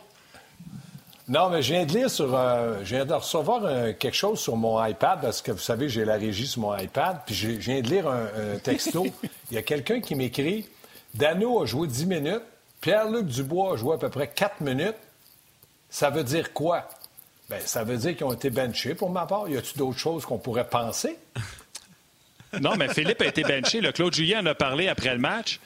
Non, 1.28 1.48
mais 1.48 1.62
je 1.62 1.72
viens 1.72 1.86
de 1.86 1.92
lire 1.92 2.10
sur. 2.10 2.34
Euh, 2.34 2.80
je 2.82 2.96
viens 2.96 3.04
de 3.04 3.12
recevoir 3.12 3.62
quelque 3.96 4.16
chose 4.16 4.40
sur 4.40 4.56
mon 4.56 4.84
iPad 4.84 5.20
parce 5.20 5.40
que 5.40 5.52
vous 5.52 5.60
savez, 5.60 5.88
j'ai 5.88 6.04
la 6.04 6.16
régie 6.16 6.48
sur 6.48 6.62
mon 6.62 6.76
iPad. 6.76 7.18
Puis 7.24 7.36
je 7.36 7.48
viens 7.50 7.80
de 7.80 7.88
lire 7.88 8.08
un, 8.08 8.58
texto. 8.58 9.06
Il 9.52 9.54
y 9.54 9.58
a 9.58 9.62
quelqu'un 9.62 10.00
qui 10.00 10.16
m'écrit 10.16 10.66
Dano 11.14 11.62
a 11.62 11.66
joué 11.66 11.86
10 11.86 12.06
minutes, 12.06 12.42
Pierre-Luc 12.80 13.26
Dubois 13.26 13.74
a 13.74 13.76
joué 13.76 13.94
à 13.94 13.98
peu 13.98 14.08
près 14.08 14.26
4 14.26 14.62
minutes. 14.62 14.96
Ça 15.90 16.10
veut 16.10 16.24
dire 16.24 16.52
quoi? 16.52 16.88
Bien, 17.48 17.60
ça 17.64 17.84
veut 17.84 17.98
dire 17.98 18.16
qu'ils 18.16 18.26
ont 18.26 18.32
été 18.32 18.50
benchés 18.50 18.96
pour 18.96 19.10
ma 19.10 19.26
part. 19.26 19.48
Y 19.48 19.56
a-t-il 19.56 19.78
d'autres 19.78 19.98
choses 19.98 20.26
qu'on 20.26 20.38
pourrait 20.38 20.68
penser? 20.68 21.16
non, 22.60 22.76
mais 22.76 22.88
Philippe 22.88 23.22
a 23.22 23.26
été 23.26 23.42
benché. 23.42 23.80
Le 23.80 23.92
Claude 23.92 24.14
Julien 24.14 24.42
en 24.42 24.46
a 24.46 24.54
parlé 24.54 24.88
après 24.88 25.12
le 25.12 25.20
match. 25.20 25.60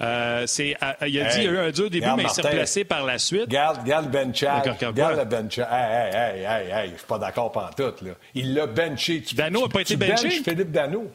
Euh, 0.00 0.44
c'est, 0.46 0.76
euh, 0.80 1.08
il 1.08 1.20
a 1.20 1.24
dit 1.24 1.34
qu'il 1.34 1.44
y 1.44 1.48
a 1.48 1.50
eu 1.50 1.58
un 1.58 1.70
dur 1.70 1.90
début, 1.90 2.06
mais 2.16 2.22
il 2.22 2.30
s'est 2.30 2.42
replacé 2.42 2.84
par 2.84 3.04
la 3.04 3.18
suite. 3.18 3.48
Garde, 3.48 3.84
garde 3.84 4.04
le 4.06 4.10
benchage. 4.12 4.78
Garde 4.94 5.18
le 5.18 5.24
benchage. 5.24 5.66
Hey, 5.70 6.14
hey, 6.14 6.44
hey, 6.44 6.70
hey, 6.70 6.90
je 6.92 6.98
suis 6.98 7.06
pas 7.06 7.18
d'accord 7.18 7.50
pantoute, 7.50 8.02
là. 8.02 8.12
Il 8.34 8.54
l'a 8.54 8.66
benché. 8.66 9.24
Dano 9.34 9.62
n'a 9.62 9.68
pas 9.68 9.80
été 9.80 9.96
benché? 9.96 10.30
Philippe 10.30 10.70
Dano. 10.70 11.10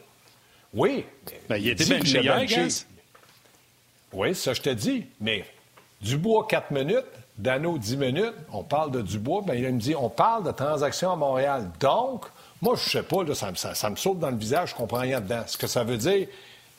Oui. 0.74 1.06
Ben, 1.48 1.56
il 1.56 1.68
a 1.68 1.72
été 1.72 1.84
benché 1.86 2.20
hier, 2.20 2.68
Oui, 4.12 4.34
ça, 4.34 4.52
je 4.52 4.60
te 4.60 4.70
dis. 4.70 5.06
Mais 5.20 5.44
Dubois, 6.02 6.46
4 6.48 6.70
minutes. 6.70 7.04
Dano, 7.38 7.78
10 7.78 7.96
minutes. 7.96 8.34
On 8.52 8.64
parle 8.64 8.90
de 8.90 9.00
Dubois. 9.00 9.42
Ben, 9.46 9.54
il 9.54 9.72
me 9.72 9.80
dit, 9.80 9.94
on 9.94 10.10
parle 10.10 10.44
de 10.44 10.50
transactions 10.50 11.12
à 11.12 11.16
Montréal. 11.16 11.70
Donc, 11.80 12.26
moi, 12.64 12.76
je 12.82 12.88
sais 12.88 13.02
pas, 13.02 13.22
là, 13.22 13.34
ça, 13.34 13.52
ça, 13.54 13.74
ça, 13.74 13.90
me 13.90 13.96
saute 13.96 14.18
dans 14.18 14.30
le 14.30 14.38
visage, 14.38 14.70
je 14.70 14.74
comprends 14.74 15.00
rien 15.00 15.20
dedans. 15.20 15.42
Ce 15.46 15.58
que 15.58 15.66
ça 15.66 15.84
veut 15.84 15.98
dire, 15.98 16.26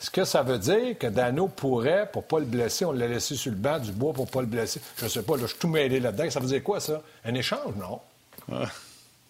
ce 0.00 0.10
que 0.10 0.24
ça 0.24 0.42
veut 0.42 0.58
dire 0.58 0.98
que 0.98 1.06
Dano 1.06 1.46
pourrait, 1.46 2.10
pour 2.12 2.22
ne 2.22 2.26
pas 2.26 2.38
le 2.40 2.44
blesser, 2.44 2.84
on 2.84 2.90
l'a 2.90 3.06
laissé 3.06 3.36
sur 3.36 3.52
le 3.52 3.56
banc 3.56 3.78
du 3.78 3.92
bois 3.92 4.12
pour 4.12 4.26
ne 4.26 4.30
pas 4.30 4.40
le 4.40 4.48
blesser. 4.48 4.80
Je 4.98 5.04
ne 5.04 5.08
sais 5.08 5.22
pas, 5.22 5.36
là, 5.36 5.42
je 5.42 5.46
suis 5.46 5.58
tout 5.58 5.68
mêlé 5.68 6.00
là-dedans. 6.00 6.28
Ça 6.28 6.40
veut 6.40 6.48
dire 6.48 6.62
quoi, 6.64 6.80
ça? 6.80 7.00
Un 7.24 7.34
échange, 7.34 7.74
non? 7.78 8.00
Ah. 8.52 8.64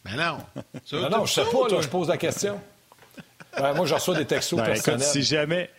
Ben 0.07 0.17
non. 0.17 0.39
non, 0.93 1.11
non, 1.11 1.27
je 1.27 1.41
ne 1.41 1.45
sais 1.45 1.53
pas, 1.53 1.69
là, 1.69 1.81
je 1.83 1.89
pose 1.89 2.09
la 2.09 2.17
question. 2.17 2.59
Ben, 3.59 3.75
moi, 3.75 3.85
je 3.85 3.95
reçois 3.95 4.15
des 4.15 4.25
textos 4.25 4.59
ben, 4.59 4.65
personnels. 4.67 5.03
si 5.03 5.23
jamais, 5.23 5.71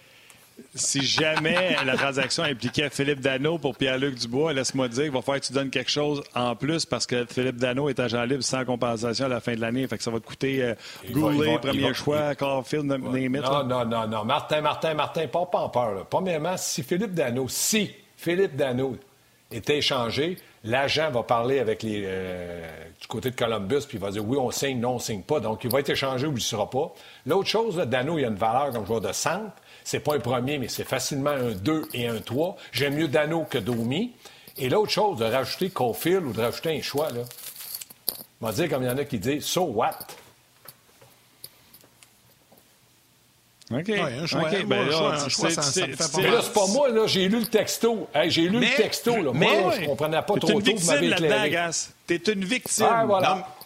si 0.75 1.01
jamais 1.01 1.75
la 1.85 1.95
transaction 1.95 2.43
impliquait 2.43 2.89
Philippe 2.89 3.19
Dano 3.19 3.57
pour 3.57 3.75
Pierre-Luc 3.75 4.15
Dubois, 4.15 4.53
laisse-moi 4.53 4.87
dire 4.87 5.03
qu'il 5.03 5.11
va 5.11 5.21
falloir 5.21 5.41
que 5.41 5.45
tu 5.45 5.53
donnes 5.53 5.69
quelque 5.69 5.91
chose 5.91 6.23
en 6.35 6.55
plus 6.55 6.85
parce 6.85 7.05
que 7.05 7.25
Philippe 7.25 7.57
Dano 7.57 7.89
est 7.89 7.99
agent 7.99 8.23
libre 8.23 8.43
sans 8.43 8.65
compensation 8.65 9.25
à 9.25 9.29
la 9.29 9.39
fin 9.39 9.55
de 9.55 9.61
l'année. 9.61 9.87
Fait 9.87 9.97
que 9.97 10.03
ça 10.03 10.11
va 10.11 10.19
te 10.19 10.25
coûter 10.25 10.63
euh, 10.63 10.75
Goulet, 11.11 11.57
premier 11.59 11.93
choix, 11.93 12.35
Carfield, 12.35 12.85
Non, 12.85 13.63
non, 13.63 13.85
non, 13.85 14.07
non. 14.07 14.25
Martin, 14.25 14.61
Martin, 14.61 14.93
Martin, 14.93 15.27
pas, 15.27 15.45
pas 15.45 15.59
en 15.59 15.69
peur. 15.69 16.05
Premièrement, 16.09 16.57
si 16.57 16.83
Philippe 16.83 17.13
Dano, 17.13 17.47
si 17.47 17.91
Philippe 18.15 18.55
Dano 18.55 18.97
était 19.51 19.77
échangé, 19.77 20.37
l'agent 20.63 21.09
va 21.11 21.23
parler 21.23 21.59
avec 21.59 21.83
les 21.83 22.03
euh, 22.05 22.67
du 22.99 23.07
côté 23.07 23.31
de 23.31 23.35
Columbus, 23.35 23.81
puis 23.87 23.97
il 23.97 23.99
va 23.99 24.11
dire 24.11 24.27
oui, 24.27 24.37
on 24.37 24.51
signe, 24.51 24.79
non, 24.79 24.95
on 24.95 24.99
signe 24.99 25.21
pas. 25.21 25.39
Donc, 25.39 25.63
il 25.63 25.71
va 25.71 25.79
être 25.79 25.89
échangé 25.89 26.27
ou 26.27 26.31
il 26.31 26.35
ne 26.35 26.39
sera 26.39 26.69
pas. 26.69 26.93
L'autre 27.25 27.47
chose, 27.47 27.77
Dano, 27.77 28.17
il 28.17 28.25
a 28.25 28.27
une 28.27 28.35
valeur 28.35 28.71
comme 28.71 28.85
joueur 28.85 29.01
de 29.01 29.11
centre. 29.11 29.51
C'est 29.87 30.01
pas 30.01 30.15
un 30.15 30.19
premier, 30.19 30.57
mais 30.57 30.67
c'est 30.67 30.83
facilement 30.83 31.29
un 31.29 31.51
2 31.51 31.87
et 31.93 32.07
un 32.07 32.19
3. 32.19 32.57
J'aime 32.73 32.95
mieux 32.95 33.07
Dano 33.07 33.45
que 33.49 33.57
Domi. 33.57 34.11
Et 34.57 34.67
l'autre 34.67 34.91
chose, 34.91 35.17
de 35.17 35.23
rajouter 35.23 35.69
Caulfield 35.69 36.25
ou 36.25 36.33
de 36.33 36.41
rajouter 36.41 36.77
un 36.77 36.81
choix, 36.81 37.09
là, 37.09 37.21
on 38.41 38.47
va 38.47 38.51
dire 38.51 38.67
comme 38.67 38.83
il 38.83 38.87
y 38.87 38.89
en 38.89 38.97
a 38.97 39.05
qui 39.05 39.17
disent 39.17 39.45
So 39.45 39.63
what? 39.63 39.99
OK. 43.71 43.89
un 43.89 44.25
choix. 44.25 44.49
Okay. 44.49 44.63
Ben 44.65 44.89
là, 44.89 45.19
c'est 45.29 46.53
pas 46.53 46.67
moi, 46.67 46.89
là. 46.89 47.07
J'ai 47.07 47.29
lu 47.29 47.39
le 47.39 47.45
texto. 47.45 48.09
j'ai 48.25 48.49
lu 48.49 48.59
le 48.59 48.75
texto, 48.75 49.15
là. 49.15 49.31
Mais, 49.33 49.61
moi, 49.61 49.73
je 49.79 49.85
comprenais 49.85 50.17
pas 50.17 50.23
trop 50.23 50.37
tôt. 50.37 50.47
T'es 50.47 50.71
une 50.71 50.77
victime 50.77 51.09
là-dedans, 51.11 51.69
T'es 52.05 52.17
une 52.17 52.43
victime. 52.43 52.87
Ah, 52.89 53.05
voilà. 53.05 53.56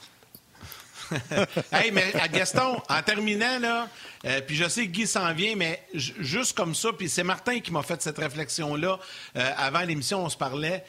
hey, 1.71 1.91
mais 1.91 2.13
Gaston, 2.31 2.81
en 2.87 3.01
terminant, 3.03 3.59
là, 3.59 3.87
euh, 4.25 4.41
puis 4.45 4.55
je 4.55 4.67
sais 4.67 4.85
que 4.85 4.91
Guy 4.91 5.07
s'en 5.07 5.33
vient, 5.33 5.55
mais 5.55 5.83
juste 5.93 6.55
comme 6.55 6.75
ça, 6.75 6.89
puis 6.93 7.09
c'est 7.09 7.23
Martin 7.23 7.59
qui 7.59 7.71
m'a 7.71 7.83
fait 7.83 8.01
cette 8.01 8.17
réflexion-là. 8.17 8.99
Euh, 9.35 9.51
avant 9.57 9.81
l'émission, 9.81 10.23
on 10.23 10.29
se 10.29 10.37
parlait. 10.37 10.83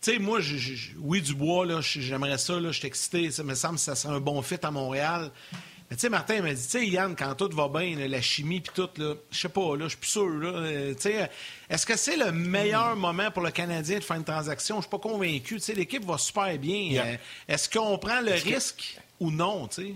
Tu 0.00 0.12
sais, 0.12 0.18
moi, 0.18 0.40
oui, 0.98 1.22
Dubois, 1.22 1.66
là, 1.66 1.80
j'aimerais 1.80 2.38
ça, 2.38 2.60
là, 2.60 2.70
je 2.72 2.78
suis 2.78 2.86
excité. 2.86 3.30
Ça 3.30 3.42
me 3.42 3.54
semble 3.54 3.76
que 3.76 3.80
ça 3.80 3.94
serait 3.94 4.14
un 4.14 4.20
bon 4.20 4.40
fit 4.42 4.58
à 4.62 4.70
Montréal. 4.70 5.30
Mais 5.90 5.96
tu 5.96 6.02
sais, 6.02 6.08
Martin 6.08 6.40
m'a 6.40 6.52
dit, 6.52 6.62
tu 6.62 6.68
sais, 6.68 6.86
Yann, 6.86 7.14
quand 7.16 7.34
tout 7.34 7.50
va 7.54 7.68
bien, 7.68 7.94
la 8.08 8.22
chimie 8.22 8.60
puis 8.60 8.72
tout, 8.74 8.88
là, 8.96 9.14
je 9.30 9.38
sais 9.38 9.48
pas, 9.48 9.76
là, 9.76 9.84
je 9.84 9.88
suis 9.90 9.98
plus 9.98 10.10
sûr, 10.10 10.28
là. 10.28 10.48
Euh, 10.48 10.94
tu 10.94 11.02
sais, 11.02 11.30
est-ce 11.68 11.84
que 11.84 11.96
c'est 11.96 12.16
le 12.16 12.32
meilleur 12.32 12.96
moment 12.96 13.30
pour 13.30 13.42
le 13.42 13.50
Canadien 13.50 13.98
de 13.98 14.04
faire 14.04 14.16
une 14.16 14.24
transaction? 14.24 14.76
Je 14.76 14.82
suis 14.82 14.90
pas 14.90 14.98
convaincu. 14.98 15.56
Tu 15.56 15.60
sais, 15.60 15.74
l'équipe 15.74 16.04
va 16.04 16.18
super 16.18 16.56
bien. 16.58 17.16
est-ce 17.48 17.68
qu'on 17.68 17.98
prend 17.98 18.20
le 18.20 18.32
risque? 18.32 18.98
Ou 19.20 19.30
non, 19.30 19.66
tu 19.68 19.82
sais? 19.82 19.94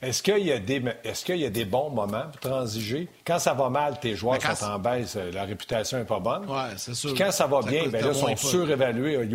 Est-ce 0.00 0.22
qu'il 0.22 0.46
y, 0.46 0.52
a 0.52 0.60
des, 0.60 0.80
est 1.02 1.24
qu'il 1.24 1.38
y 1.38 1.44
a 1.44 1.50
des 1.50 1.64
bons 1.64 1.90
moments 1.90 2.26
pour 2.30 2.40
transiger? 2.40 3.08
Quand 3.26 3.40
ça 3.40 3.52
va 3.52 3.68
mal, 3.68 3.98
tes 3.98 4.14
joueurs 4.14 4.40
sont 4.40 4.64
en 4.64 4.78
baisse, 4.78 5.16
euh, 5.16 5.32
la 5.32 5.42
réputation 5.42 5.98
n'est 5.98 6.04
pas 6.04 6.20
bonne. 6.20 6.44
Oui, 6.48 6.74
c'est 6.76 6.94
sûr. 6.94 7.14
quand 7.16 7.32
ça 7.32 7.48
va 7.48 7.62
bien, 7.62 7.88
bien 7.88 8.00
là, 8.00 8.08
ils 8.08 8.14
sont 8.14 8.36
surévalués 8.36 9.28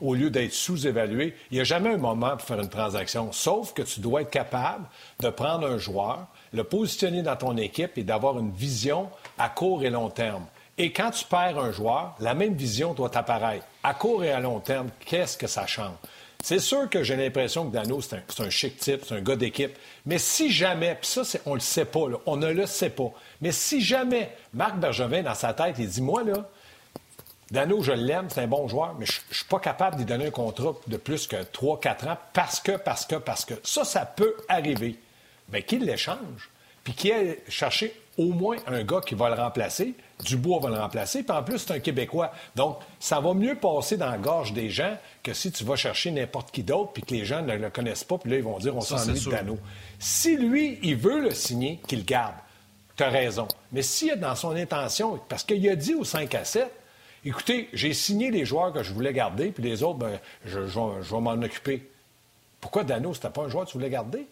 au 0.00 0.14
lieu, 0.14 0.30
d'être 0.30 0.52
sous-évalués. 0.52 1.36
Il 1.52 1.54
n'y 1.54 1.60
a 1.60 1.64
jamais 1.64 1.94
un 1.94 1.98
moment 1.98 2.30
pour 2.30 2.42
faire 2.42 2.58
une 2.58 2.68
transaction, 2.68 3.30
sauf 3.30 3.72
que 3.72 3.82
tu 3.82 4.00
dois 4.00 4.22
être 4.22 4.30
capable 4.30 4.84
de 5.20 5.28
prendre 5.28 5.68
un 5.68 5.78
joueur, 5.78 6.26
le 6.52 6.64
positionner 6.64 7.22
dans 7.22 7.36
ton 7.36 7.56
équipe 7.56 7.96
et 7.96 8.02
d'avoir 8.02 8.36
une 8.40 8.50
vision 8.50 9.08
à 9.38 9.48
court 9.48 9.84
et 9.84 9.90
long 9.90 10.10
terme. 10.10 10.44
Et 10.76 10.92
quand 10.92 11.12
tu 11.12 11.24
perds 11.24 11.58
un 11.58 11.70
joueur, 11.70 12.16
la 12.18 12.34
même 12.34 12.54
vision 12.54 12.94
doit 12.94 13.16
apparaître. 13.16 13.64
À 13.84 13.94
court 13.94 14.24
et 14.24 14.32
à 14.32 14.40
long 14.40 14.58
terme, 14.58 14.88
qu'est-ce 15.06 15.38
que 15.38 15.46
ça 15.46 15.68
change? 15.68 15.94
C'est 16.44 16.58
sûr 16.58 16.90
que 16.90 17.02
j'ai 17.02 17.16
l'impression 17.16 17.70
que 17.70 17.72
Dano, 17.72 18.02
c'est 18.02 18.22
un, 18.40 18.50
chic 18.50 18.76
type, 18.76 19.00
c'est 19.08 19.14
un 19.14 19.22
gars 19.22 19.34
d'équipe. 19.34 19.78
Mais 20.04 20.18
si 20.18 20.52
jamais, 20.52 20.94
puis 21.00 21.08
ça, 21.08 21.22
on 21.46 21.52
ne 21.52 21.54
le 21.54 21.60
sait 21.60 21.86
pas, 21.86 22.00
on 22.26 22.36
ne 22.36 22.52
le 22.52 22.66
sait 22.66 22.90
pas, 22.90 23.10
mais 23.40 23.50
si 23.50 23.80
jamais 23.80 24.30
Marc 24.52 24.76
Bergevin, 24.76 25.22
dans 25.22 25.34
sa 25.34 25.54
tête, 25.54 25.76
il 25.78 25.88
dit 25.88 26.02
Moi, 26.02 26.22
là, 26.22 26.46
Dano, 27.50 27.80
je 27.82 27.92
l'aime, 27.92 28.28
c'est 28.28 28.42
un 28.42 28.46
bon 28.46 28.68
joueur, 28.68 28.94
mais 28.98 29.06
je 29.06 29.20
ne 29.30 29.34
suis 29.34 29.46
pas 29.46 29.58
capable 29.58 29.96
d'y 29.96 30.04
donner 30.04 30.26
un 30.26 30.30
contrat 30.30 30.74
de 30.86 30.98
plus 30.98 31.26
que 31.26 31.36
3-4 31.36 32.10
ans 32.10 32.18
parce 32.34 32.60
que, 32.60 32.72
parce 32.72 33.06
que, 33.06 33.16
parce 33.16 33.46
que. 33.46 33.54
Ça, 33.62 33.84
ça 33.84 34.04
peut 34.04 34.36
arriver. 34.46 34.98
Mais 35.48 35.62
qu'il 35.62 35.86
l'échange, 35.86 36.50
puis 36.84 36.92
qu'il 36.92 37.12
ait 37.12 37.42
cherché 37.48 37.98
au 38.18 38.34
moins 38.34 38.58
un 38.66 38.84
gars 38.84 39.00
qui 39.00 39.14
va 39.14 39.30
le 39.30 39.36
remplacer. 39.36 39.94
Dubois 40.24 40.60
va 40.60 40.68
le 40.70 40.78
remplacer. 40.78 41.22
Puis 41.22 41.36
en 41.36 41.42
plus, 41.42 41.58
c'est 41.58 41.72
un 41.72 41.78
Québécois. 41.78 42.32
Donc, 42.56 42.78
ça 42.98 43.20
va 43.20 43.34
mieux 43.34 43.54
passer 43.54 43.96
dans 43.96 44.10
la 44.10 44.18
gorge 44.18 44.52
des 44.52 44.70
gens 44.70 44.96
que 45.22 45.32
si 45.32 45.52
tu 45.52 45.64
vas 45.64 45.76
chercher 45.76 46.10
n'importe 46.10 46.50
qui 46.50 46.62
d'autre 46.62 46.92
puis 46.92 47.02
que 47.02 47.14
les 47.14 47.24
gens 47.24 47.42
ne 47.42 47.54
le 47.54 47.70
connaissent 47.70 48.04
pas. 48.04 48.18
Puis 48.18 48.30
là, 48.30 48.36
ils 48.38 48.42
vont 48.42 48.58
dire 48.58 48.76
on 48.76 48.80
s'ennuie 48.80 49.20
de 49.20 49.30
Dano. 49.30 49.58
Si 49.98 50.36
lui, 50.36 50.78
il 50.82 50.96
veut 50.96 51.20
le 51.20 51.30
signer, 51.30 51.80
qu'il 51.86 52.00
le 52.00 52.04
garde. 52.04 52.34
Tu 52.96 53.02
as 53.02 53.10
raison. 53.10 53.48
Mais 53.72 53.82
s'il 53.82 54.10
est 54.10 54.16
dans 54.16 54.34
son 54.34 54.54
intention, 54.54 55.18
parce 55.28 55.44
qu'il 55.44 55.68
a 55.68 55.76
dit 55.76 55.94
au 55.94 56.04
5 56.04 56.34
à 56.34 56.44
7, 56.44 56.70
écoutez, 57.24 57.68
j'ai 57.72 57.92
signé 57.92 58.30
les 58.30 58.44
joueurs 58.44 58.72
que 58.72 58.82
je 58.82 58.92
voulais 58.92 59.12
garder, 59.12 59.50
puis 59.50 59.62
les 59.62 59.82
autres, 59.82 59.98
ben, 59.98 60.20
je, 60.44 60.66
je 60.66 61.14
vais 61.14 61.20
m'en 61.20 61.32
occuper. 61.32 61.88
Pourquoi 62.60 62.84
Dano, 62.84 63.12
c'était 63.12 63.30
pas 63.30 63.42
un 63.42 63.48
joueur 63.48 63.66
que 63.66 63.70
tu 63.70 63.78
voulais 63.78 63.90
garder? 63.90 64.26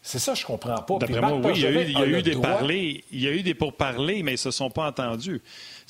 C'est 0.00 0.18
ça, 0.18 0.32
je 0.34 0.44
comprends 0.44 0.80
pas. 0.80 0.98
D'après 0.98 1.20
moi, 1.20 1.40
oui, 1.44 1.52
il 1.56 1.62
y 1.62 1.66
a 1.66 2.06
eu, 2.06 2.22
des 2.22 2.36
parlers, 2.36 3.04
il 3.10 3.20
y 3.20 3.28
a 3.28 3.32
eu 3.32 3.42
des 3.42 3.54
pourparlers, 3.54 4.22
mais 4.22 4.34
ils 4.34 4.38
se 4.38 4.50
sont 4.50 4.70
pas 4.70 4.86
entendus. 4.88 5.42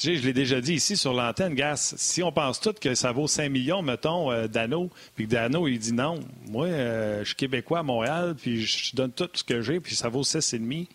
je 0.02 0.10
l'ai 0.10 0.32
déjà 0.32 0.60
dit 0.60 0.74
ici 0.74 0.96
sur 0.96 1.12
l'antenne, 1.12 1.54
Gas, 1.54 1.94
si 1.96 2.22
on 2.22 2.32
pense 2.32 2.58
tout 2.58 2.72
que 2.72 2.94
ça 2.94 3.12
vaut 3.12 3.28
5 3.28 3.48
millions, 3.50 3.82
mettons, 3.82 4.32
euh, 4.32 4.48
Dano, 4.48 4.90
puis 5.14 5.26
que 5.26 5.30
Dano, 5.30 5.68
il 5.68 5.78
dit 5.78 5.92
non, 5.92 6.18
moi, 6.48 6.66
euh, 6.66 7.20
je 7.20 7.26
suis 7.26 7.36
Québécois 7.36 7.80
à 7.80 7.82
Montréal, 7.82 8.34
puis 8.34 8.62
je 8.64 8.96
donne 8.96 9.12
tout 9.12 9.28
ce 9.34 9.44
que 9.44 9.60
j'ai, 9.60 9.78
puis 9.78 9.94
ça 9.94 10.08
vaut 10.08 10.22
6,5 10.22 10.88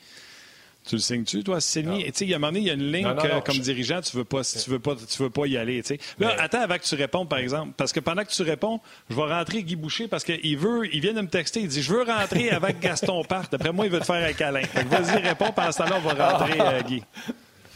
tu 0.85 0.95
le 0.95 1.01
signes-tu, 1.01 1.43
toi, 1.43 1.61
Sidney? 1.61 2.03
Tu 2.05 2.11
sais, 2.13 2.25
il 2.25 2.31
y 2.31 2.33
a 2.33 2.37
un 2.37 2.39
moment 2.39 2.51
donné, 2.51 2.59
il 2.61 2.67
y 2.67 2.69
a 2.69 2.73
une 2.73 2.91
ligne 2.91 3.15
que, 3.15 3.39
comme 3.39 3.57
dirigeant, 3.57 4.01
tu 4.01 4.17
veux 4.17 4.25
pas, 4.25 4.43
tu 4.43 4.69
veux 4.69 4.79
pas, 4.79 4.95
tu 4.95 5.23
veux 5.23 5.29
pas 5.29 5.45
y 5.47 5.57
aller, 5.57 5.81
tu 5.81 5.95
sais. 5.95 5.99
Là, 6.19 6.35
attends 6.39 6.61
avant 6.61 6.77
que 6.77 6.83
tu 6.83 6.95
répondes, 6.95 7.29
par 7.29 7.39
exemple. 7.39 7.73
Parce 7.77 7.93
que 7.93 7.99
pendant 8.01 8.23
que 8.23 8.29
tu 8.29 8.41
réponds, 8.41 8.81
je 9.09 9.15
vais 9.15 9.21
rentrer 9.21 9.63
Guy 9.63 9.75
Boucher 9.75 10.07
parce 10.07 10.23
qu'il 10.23 10.57
veut, 10.57 10.93
il 10.93 10.99
vient 10.99 11.13
de 11.13 11.21
me 11.21 11.27
texter, 11.27 11.61
il 11.61 11.67
dit, 11.69 11.81
je 11.81 11.93
veux 11.93 12.03
rentrer 12.03 12.49
avec 12.49 12.79
Gaston 12.81 13.23
parte. 13.23 13.51
D'après 13.51 13.71
moi, 13.71 13.85
il 13.85 13.91
veut 13.91 13.99
te 13.99 14.05
faire 14.05 14.27
un 14.27 14.33
câlin. 14.33 14.63
vas-y, 14.87 15.21
réponds, 15.21 15.51
pendant 15.53 15.71
ce 15.71 15.77
temps-là, 15.79 16.01
on 16.03 16.13
va 16.13 16.29
rentrer, 16.29 16.59
euh, 16.59 16.81
Guy. 16.81 17.03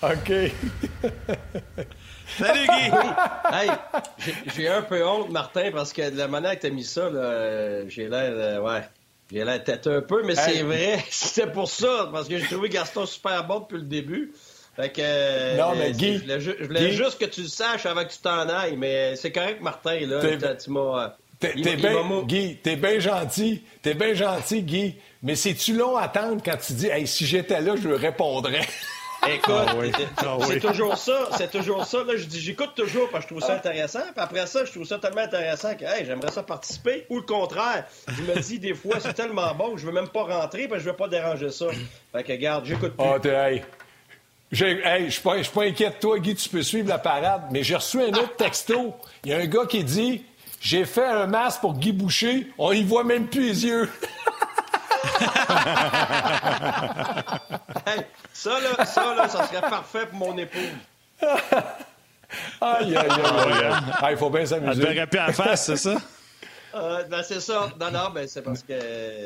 OK. 0.01 0.32
Salut, 2.38 2.68
Guy! 2.68 2.91
hey, 3.53 3.70
j'ai 4.55 4.68
un 4.68 4.82
peu 4.82 5.05
honte, 5.08 5.30
Martin, 5.30 5.72
parce 5.72 5.93
que 5.93 6.10
de 6.10 6.18
la 6.18 6.28
manière 6.28 6.55
que 6.55 6.62
tu 6.62 6.68
as 6.68 6.72
mis 6.72 6.84
ça, 6.84 7.10
j'ai 7.88 8.10
l'air, 8.10 8.32
euh, 8.34 8.60
ouais. 8.60 8.82
J'ai 9.32 9.43
la 9.43 9.59
tête 9.59 9.88
un 9.88 10.01
peu, 10.01 10.23
mais 10.23 10.36
c'est 10.36 10.63
vrai. 10.63 11.03
C'était 11.09 11.51
pour 11.51 11.69
ça, 11.69 12.09
parce 12.11 12.28
que 12.28 12.38
j'ai 12.38 12.47
trouvé 12.47 12.69
Gaston 12.69 13.05
super 13.05 13.45
bon 13.45 13.59
depuis 13.59 13.78
le 13.78 13.84
début. 13.84 14.34
Fait 14.75 14.91
que, 14.91 15.57
non, 15.57 15.75
mais 15.75 15.91
Guy. 15.91 16.21
Je 16.39 16.63
voulais, 16.63 16.91
juste 16.91 17.19
que 17.19 17.25
tu 17.25 17.41
le 17.41 17.47
saches 17.47 17.86
avant 17.86 18.05
que 18.05 18.11
tu 18.11 18.19
t'en 18.19 18.47
ailles, 18.47 18.78
mais 18.78 19.15
c'est 19.15 19.32
correct, 19.32 19.61
Martin. 19.61 19.99
Là, 20.01 20.55
tu 20.55 20.69
m'as. 20.69 21.15
T'es 21.39 21.53
bien, 21.53 22.23
Guy, 22.23 22.57
t'es 22.57 22.75
bien 22.75 22.99
gentil. 22.99 23.61
T'es 23.82 23.93
bien 23.93 24.13
gentil, 24.13 24.63
Guy. 24.63 24.95
Mais 25.21 25.36
c'est-tu 25.36 25.73
long 25.73 25.97
à 25.97 26.03
attendre 26.03 26.41
quand 26.43 26.57
tu 26.57 26.73
dis, 26.73 26.88
hey, 26.88 27.05
si 27.05 27.25
j'étais 27.25 27.61
là, 27.61 27.75
je 27.75 27.89
répondrais? 27.89 28.61
Écoute, 29.34 29.53
ah 30.17 30.38
c'est 30.47 30.59
toujours 30.59 30.97
ça, 30.97 31.30
c'est 31.38 31.51
toujours 31.51 31.86
ça. 31.86 32.03
Là, 32.03 32.15
je 32.15 32.25
dis, 32.25 32.39
j'écoute 32.39 32.71
toujours 32.75 33.09
parce 33.09 33.25
que 33.25 33.30
je 33.30 33.36
trouve 33.36 33.47
ça 33.47 33.55
intéressant. 33.55 34.01
Puis 34.13 34.23
après 34.23 34.47
ça, 34.47 34.65
je 34.65 34.71
trouve 34.71 34.86
ça 34.86 34.99
tellement 34.99 35.21
intéressant 35.21 35.75
que 35.75 35.86
hey, 35.86 36.05
j'aimerais 36.05 36.32
ça 36.32 36.43
participer. 36.43 37.05
Ou 37.09 37.17
le 37.17 37.23
contraire, 37.23 37.86
je 38.07 38.21
me 38.23 38.39
dis 38.39 38.59
des 38.59 38.73
fois, 38.73 38.99
c'est 38.99 39.13
tellement 39.13 39.53
bon 39.55 39.73
que 39.73 39.82
je 39.82 39.86
veux 39.86 39.91
même 39.91 40.09
pas 40.09 40.23
rentrer 40.23 40.67
parce 40.67 40.80
que 40.80 40.86
je 40.86 40.89
veux 40.91 40.95
pas 40.95 41.07
déranger 41.07 41.51
ça. 41.51 41.67
Fait 42.11 42.23
que 42.23 42.32
regarde, 42.32 42.65
j'écoute 42.65 42.95
plus. 42.95 43.05
Oh, 43.05 43.28
hey. 43.28 43.63
Hey, 44.49 45.05
je 45.05 45.09
suis 45.09 45.21
pas, 45.21 45.36
pas 45.53 45.63
inquiet 45.63 45.89
de 45.89 45.95
toi, 45.99 46.19
Guy, 46.19 46.34
tu 46.36 46.47
peux 46.47 46.63
suivre 46.63 46.88
la 46.88 46.99
parade, 46.99 47.43
mais 47.51 47.63
j'ai 47.63 47.75
reçu 47.75 48.01
un 48.01 48.09
autre 48.09 48.36
texto. 48.38 48.95
Il 49.25 49.32
y 49.32 49.34
a 49.34 49.39
un 49.39 49.45
gars 49.45 49.65
qui 49.67 49.84
dit 49.84 50.23
J'ai 50.61 50.86
fait 50.86 51.05
un 51.05 51.28
masque 51.28 51.59
pour 51.59 51.73
Guy 51.73 51.91
Boucher, 51.91 52.47
on 52.57 52.71
y 52.71 52.84
voit 52.84 53.03
même 53.03 53.28
plus 53.28 53.41
les 53.41 53.65
yeux. 53.65 53.89
ça, 58.34 58.60
là, 58.60 58.86
ça, 58.86 59.16
là, 59.16 59.28
ça 59.30 59.48
serait 59.48 59.62
parfait 59.62 60.06
pour 60.08 60.20
mon 60.20 60.38
épouse. 60.38 60.62
aïe, 61.22 61.38
aïe, 62.62 62.95
aïe, 62.95 63.08
aïe. 64.02 64.12
Il 64.12 64.18
faut 64.18 64.30
bien 64.30 64.45
s'amuser. 64.45 64.72
Elle 64.72 64.80
devrait 64.80 65.08
plus 65.08 65.20
à 65.20 65.28
la 65.28 65.34
face, 65.34 65.66
c'est 65.66 65.78
ça? 65.78 65.95
Euh, 66.76 67.04
ben, 67.10 67.24
c'est 67.24 67.39
ça. 67.39 67.70
Non, 67.80 67.91
non, 67.91 68.10
ben, 68.14 68.28
c'est 68.28 68.41
parce 68.41 68.62
que 68.62 68.74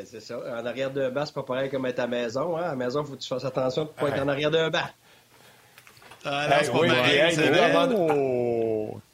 c'est 0.06 0.22
ça. 0.22 0.38
En 0.60 0.66
arrière 0.66 0.92
d'un 0.92 1.10
banc, 1.10 1.26
c'est 1.26 1.34
pas 1.34 1.44
pareil 1.44 1.70
comme 1.70 1.86
être 1.86 2.00
à 2.00 2.04
la 2.04 2.08
maison. 2.08 2.58
Hein. 2.58 2.64
À 2.64 2.68
la 2.70 2.76
maison, 2.76 3.02
il 3.02 3.08
faut 3.08 3.16
que 3.16 3.22
tu 3.22 3.28
fasses 3.28 3.46
attention 3.46 3.84
de 3.84 3.90
ne 3.90 3.94
pas 3.94 4.16
être 4.16 4.24
en 4.24 4.28
arrière 4.28 4.52
d'un 4.52 4.70
banc. 4.70 4.80
Ah, 6.24 6.48
non, 6.48 6.56
c'est 6.62 6.72
pas 6.72 6.78
oui, 6.78 6.90
hey, 6.90 7.60
avant, 7.60 7.88
de... 7.88 7.96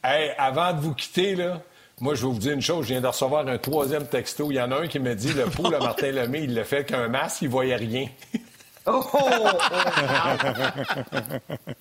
hey, 0.04 0.32
avant 0.38 0.74
de 0.74 0.82
vous 0.82 0.94
quitter, 0.94 1.36
là, 1.36 1.62
moi, 2.00 2.14
je 2.14 2.22
vais 2.22 2.32
vous 2.32 2.38
dire 2.40 2.54
une 2.54 2.62
chose. 2.62 2.86
Je 2.86 2.94
viens 2.94 3.02
de 3.02 3.08
recevoir 3.08 3.48
un 3.48 3.58
troisième 3.58 4.06
texto. 4.08 4.52
Il 4.52 4.56
y 4.56 4.62
en 4.62 4.72
a 4.72 4.82
un 4.82 4.88
qui 4.88 5.00
me 5.00 5.16
dit 5.16 5.34
le 5.34 5.46
poule 5.46 5.74
à 5.74 5.80
Martin 5.80 6.12
Lemay, 6.12 6.44
il 6.44 6.54
le 6.54 6.64
fait 6.64 6.86
qu'un 6.86 7.08
masque, 7.08 7.42
il 7.42 7.50
voyait 7.50 7.76
rien. 7.76 8.08
Oh! 8.86 9.04
oh, 9.14 9.20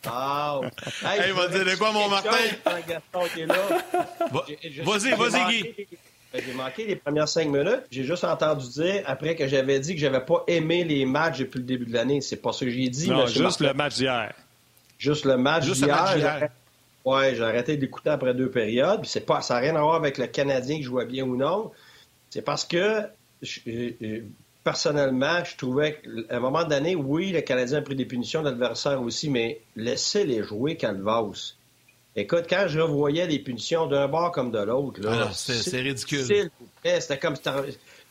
oh. 0.09 0.65
Hey, 1.05 1.29
il 1.29 1.35
va 1.35 1.49
dire 1.49 1.65
de 1.65 1.77
quoi, 1.77 1.93
mon 1.93 2.09
Martin? 2.09 2.31
Vas-y, 4.83 5.15
vas-y, 5.15 5.45
Guy. 5.53 5.87
J'ai 6.35 6.53
manqué 6.53 6.87
les 6.87 6.97
premières 6.97 7.29
cinq 7.29 7.47
minutes. 7.47 7.85
J'ai 7.91 8.05
juste 8.05 8.25
entendu 8.25 8.69
dire, 8.69 9.05
après 9.07 9.37
que 9.37 9.47
j'avais 9.47 9.79
dit 9.79 9.95
que 9.95 10.01
j'avais 10.01 10.21
pas 10.21 10.43
aimé 10.49 10.83
les 10.83 11.07
matchs 11.07 11.39
depuis 11.39 11.59
le 11.59 11.65
début 11.65 11.87
de 11.87 11.93
l'année. 11.93 12.21
C'est 12.21 12.37
pas 12.37 12.53
ça 12.53 12.65
que 12.65 12.71
j'ai 12.71 12.89
dit. 12.89 13.09
Non, 13.09 13.27
juste 13.27 13.61
le 13.61 13.73
match 13.73 13.95
d'hier. 13.95 14.33
Juste 14.99 15.25
le 15.27 15.37
match 15.37 15.65
d'hier. 15.67 16.49
Ouais, 17.07 17.35
j'ai 17.37 17.43
arrêté 17.43 17.77
d'écouter 17.77 18.11
après 18.11 18.35
deux 18.35 18.51
périodes. 18.51 19.01
Puis 19.01 19.09
c'est 19.09 19.25
pas, 19.25 19.41
ça 19.41 19.55
n'a 19.55 19.61
rien 19.61 19.77
à 19.77 19.81
voir 19.81 19.95
avec 19.95 20.19
le 20.19 20.27
Canadien 20.27 20.77
qui 20.77 20.83
jouait 20.83 21.07
bien 21.07 21.25
ou 21.25 21.37
non. 21.37 21.71
C'est 22.31 22.43
parce 22.43 22.65
que 22.65 23.05
personnellement, 24.65 25.45
je 25.45 25.57
trouvais 25.57 26.01
qu'à 26.01 26.37
un 26.37 26.41
moment 26.41 26.65
donné, 26.65 26.97
oui, 26.97 27.31
le 27.31 27.41
Canadien 27.41 27.79
a 27.79 27.83
pris 27.83 27.95
des 27.95 28.05
punitions, 28.05 28.43
l'adversaire 28.43 29.01
aussi, 29.01 29.31
mais 29.31 29.61
laissez-les 29.77 30.43
jouer 30.43 30.77
Calvas. 30.77 31.55
Écoute, 32.17 32.47
quand 32.49 32.65
je 32.67 32.81
voyais 32.81 33.27
les 33.27 33.39
punitions 33.39 33.87
d'un 33.87 34.09
bord 34.09 34.33
comme 34.33 34.51
de 34.51 34.59
l'autre, 34.59 35.01
là, 35.03 35.29
ah 35.29 35.31
c'est 35.33 35.81
ridicule. 35.81 36.51
C'était 36.83 37.19
comme 37.19 37.37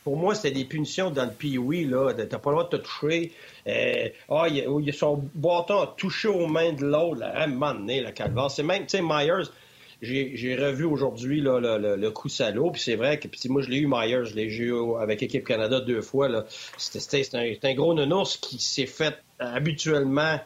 pour 0.06 0.16
moi, 0.16 0.36
c'était 0.36 0.52
des 0.52 0.64
punitions 0.64 1.10
dans 1.10 1.24
le 1.24 1.32
pee 1.32 1.58
là. 1.84 2.14
T'as 2.14 2.38
pas 2.38 2.50
le 2.50 2.58
droit 2.58 2.68
de 2.70 2.76
te 2.76 2.80
toucher. 2.80 3.32
Euh, 3.66 4.08
ah, 4.28 4.46
il, 4.48 4.94
son 4.94 5.28
bâton 5.34 5.80
a 5.80 5.94
touché 5.96 6.28
aux 6.28 6.46
mains 6.46 6.72
de 6.72 6.84
l'autre, 6.84 7.24
à 7.24 7.42
un 7.42 7.48
moment 7.48 7.74
donné, 7.74 8.00
le 8.00 8.12
calvaire. 8.12 8.48
C'est 8.48 8.62
même, 8.62 8.86
tu 8.86 8.98
sais, 8.98 9.02
Myers, 9.02 9.50
j'ai 10.00 10.54
revu 10.54 10.84
aujourd'hui 10.84 11.40
le, 11.40 11.58
le, 11.58 11.96
le, 11.96 12.10
coup 12.12 12.28
salaud, 12.28 12.70
puis 12.70 12.80
c'est 12.80 12.94
vrai 12.94 13.18
que 13.18 13.26
puis 13.26 13.40
moi 13.48 13.62
je 13.62 13.68
l'ai 13.68 13.78
eu 13.78 13.88
Myers, 13.88 14.26
je 14.26 14.36
l'ai 14.36 14.44
eu 14.44 14.72
avec 15.00 15.24
Équipe 15.24 15.44
Canada 15.44 15.80
deux 15.80 16.02
fois. 16.02 16.28
C'était 16.78 17.26
un, 17.34 17.68
un, 17.68 17.74
gros 17.74 17.92
nounours 17.92 18.36
qui 18.36 18.60
s'est 18.60 18.86
fait 18.86 19.18
habituellement 19.40 20.38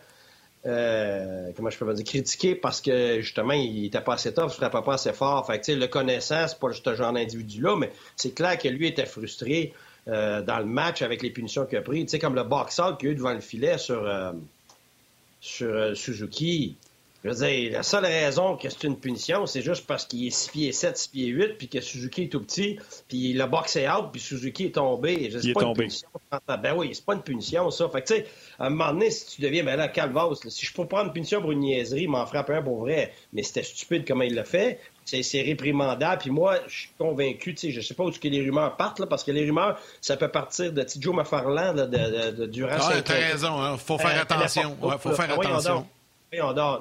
euh, 0.66 1.52
comment 1.56 1.70
je 1.70 1.78
peux 1.78 1.94
dire, 1.94 2.04
critiquer 2.04 2.54
parce 2.54 2.80
que 2.80 3.20
justement, 3.20 3.54
il 3.54 3.86
était 3.86 4.00
pas 4.00 4.14
assez 4.14 4.34
tough, 4.34 4.48
il 4.48 4.54
frappait 4.54 4.82
pas 4.82 4.94
assez 4.94 5.12
fort. 5.12 5.46
Fait 5.46 5.60
que, 5.60 5.72
le 5.72 5.86
connaissant, 5.86 6.46
c'est 6.46 6.58
pas 6.58 6.70
juste 6.70 6.86
un 6.86 6.94
genre 6.94 7.12
d'individu-là, 7.12 7.76
mais 7.76 7.90
c'est 8.16 8.34
clair 8.34 8.58
que 8.58 8.68
lui 8.68 8.86
était 8.86 9.06
frustré 9.06 9.72
euh, 10.08 10.42
dans 10.42 10.58
le 10.58 10.66
match 10.66 11.02
avec 11.02 11.22
les 11.22 11.30
punitions 11.30 11.64
qu'il 11.64 11.78
a 11.78 11.82
prises. 11.82 12.04
Tu 12.04 12.10
sais, 12.10 12.18
comme 12.18 12.34
le 12.34 12.44
box-out 12.44 12.98
qu'il 12.98 13.08
a 13.08 13.12
eu 13.12 13.14
devant 13.14 13.32
le 13.32 13.40
filet 13.40 13.78
sur, 13.78 14.06
euh, 14.06 14.32
sur 15.40 15.96
Suzuki. 15.96 16.76
Je 17.22 17.28
veux 17.28 17.34
dire, 17.34 17.72
la 17.72 17.82
seule 17.82 18.06
raison 18.06 18.56
que 18.56 18.70
c'est 18.70 18.84
une 18.84 18.96
punition, 18.96 19.44
c'est 19.44 19.60
juste 19.60 19.86
parce 19.86 20.06
qu'il 20.06 20.26
est 20.26 20.30
6 20.30 20.50
pieds 20.50 20.72
7, 20.72 20.96
6 20.96 21.08
pieds 21.08 21.26
8, 21.26 21.58
puis 21.58 21.68
que 21.68 21.80
Suzuki 21.82 22.22
est 22.22 22.28
tout 22.28 22.40
petit, 22.40 22.78
puis 23.08 23.34
le 23.34 23.44
box 23.44 23.76
est 23.76 23.86
out, 23.90 24.06
puis 24.10 24.22
Suzuki 24.22 24.66
est 24.66 24.74
tombé. 24.74 25.28
il 25.30 25.50
est 25.50 25.52
tombé. 25.52 25.88
Ben 26.48 26.74
oui, 26.74 26.94
c'est 26.94 27.04
pas 27.04 27.12
une 27.12 27.22
punition, 27.22 27.70
ça. 27.70 27.90
Fait 27.90 28.00
que, 28.00 28.06
tu 28.06 28.14
sais, 28.14 28.26
à 28.60 28.66
un 28.66 28.70
moment 28.70 28.92
donné, 28.92 29.10
si 29.10 29.26
tu 29.26 29.40
deviens, 29.40 29.62
là, 29.64 29.88
Calvas, 29.88 30.34
si 30.46 30.66
je 30.66 30.74
peux 30.74 30.84
prendre 30.86 31.06
une 31.06 31.12
punition 31.14 31.40
pour 31.40 31.50
une 31.50 31.60
niaiserie, 31.60 32.02
il 32.02 32.10
m'en 32.10 32.26
frappe 32.26 32.50
un 32.50 32.60
pour 32.60 32.80
vrai. 32.80 33.14
Mais 33.32 33.42
c'était 33.42 33.62
stupide 33.62 34.06
comment 34.06 34.22
il 34.22 34.34
l'a 34.34 34.44
fait. 34.44 34.78
C'est 35.06 35.40
réprimandable. 35.40 36.20
Puis 36.20 36.30
moi, 36.30 36.58
je 36.68 36.80
suis 36.80 36.90
convaincu, 36.98 37.54
tu 37.54 37.68
sais, 37.68 37.70
je 37.70 37.80
sais 37.80 37.94
pas 37.94 38.04
où 38.04 38.10
que 38.10 38.28
les 38.28 38.42
rumeurs 38.42 38.76
partent, 38.76 39.00
là, 39.00 39.06
parce 39.06 39.24
que 39.24 39.32
les 39.32 39.46
rumeurs, 39.46 39.80
ça 40.02 40.18
peut 40.18 40.28
partir 40.28 40.74
de 40.74 40.86
Joe 40.98 41.16
McFarland 41.16 41.74
de, 41.74 41.86
de, 41.86 42.30
de, 42.32 42.46
durant 42.46 42.76
ah, 42.78 43.00
t'as 43.02 43.14
raison, 43.14 43.58
hein. 43.62 43.78
faut 43.78 43.96
faire 43.96 44.18
euh, 44.18 44.22
attention. 44.22 44.76
Il 44.84 44.98
faut 44.98 45.12
faire 45.12 45.32
attention. 45.32 45.86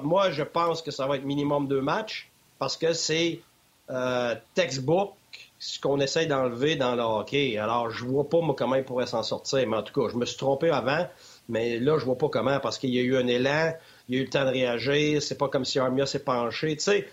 Moi, 0.02 0.30
je 0.32 0.42
pense 0.42 0.82
que 0.82 0.90
ça 0.90 1.06
va 1.06 1.16
être 1.16 1.24
minimum 1.24 1.66
deux 1.66 1.80
matchs 1.80 2.28
parce 2.58 2.76
que 2.76 2.92
c'est 2.92 3.40
euh, 3.88 4.34
textbook 4.54 5.14
ce 5.58 5.80
qu'on 5.80 5.98
essaie 6.00 6.26
d'enlever 6.26 6.76
dans 6.76 6.94
le 6.94 7.02
hockey. 7.02 7.58
Alors, 7.58 7.90
je 7.90 8.04
vois 8.04 8.28
pas 8.28 8.40
moi, 8.40 8.54
comment 8.56 8.76
il 8.76 8.84
pourrait 8.84 9.06
s'en 9.06 9.22
sortir. 9.22 9.66
Mais 9.66 9.76
en 9.76 9.82
tout 9.82 9.92
cas, 9.92 10.10
je 10.12 10.16
me 10.16 10.26
suis 10.26 10.36
trompé 10.36 10.70
avant, 10.70 11.06
mais 11.50 11.78
là, 11.78 11.98
je 11.98 12.04
vois 12.04 12.16
pas 12.16 12.28
comment 12.28 12.60
parce 12.60 12.78
qu'il 12.78 12.94
y 12.94 12.98
a 12.98 13.02
eu 13.02 13.16
un 13.16 13.26
élan, 13.26 13.72
il 14.08 14.14
y 14.14 14.18
a 14.18 14.20
eu 14.22 14.24
le 14.24 14.30
temps 14.30 14.44
de 14.44 14.50
réagir. 14.50 15.22
C'est 15.22 15.38
pas 15.38 15.48
comme 15.48 15.64
si 15.64 15.78
Armia 15.78 16.06
s'est 16.06 16.24
penché. 16.24 16.76
Tu 16.76 16.84
sais, 16.84 17.08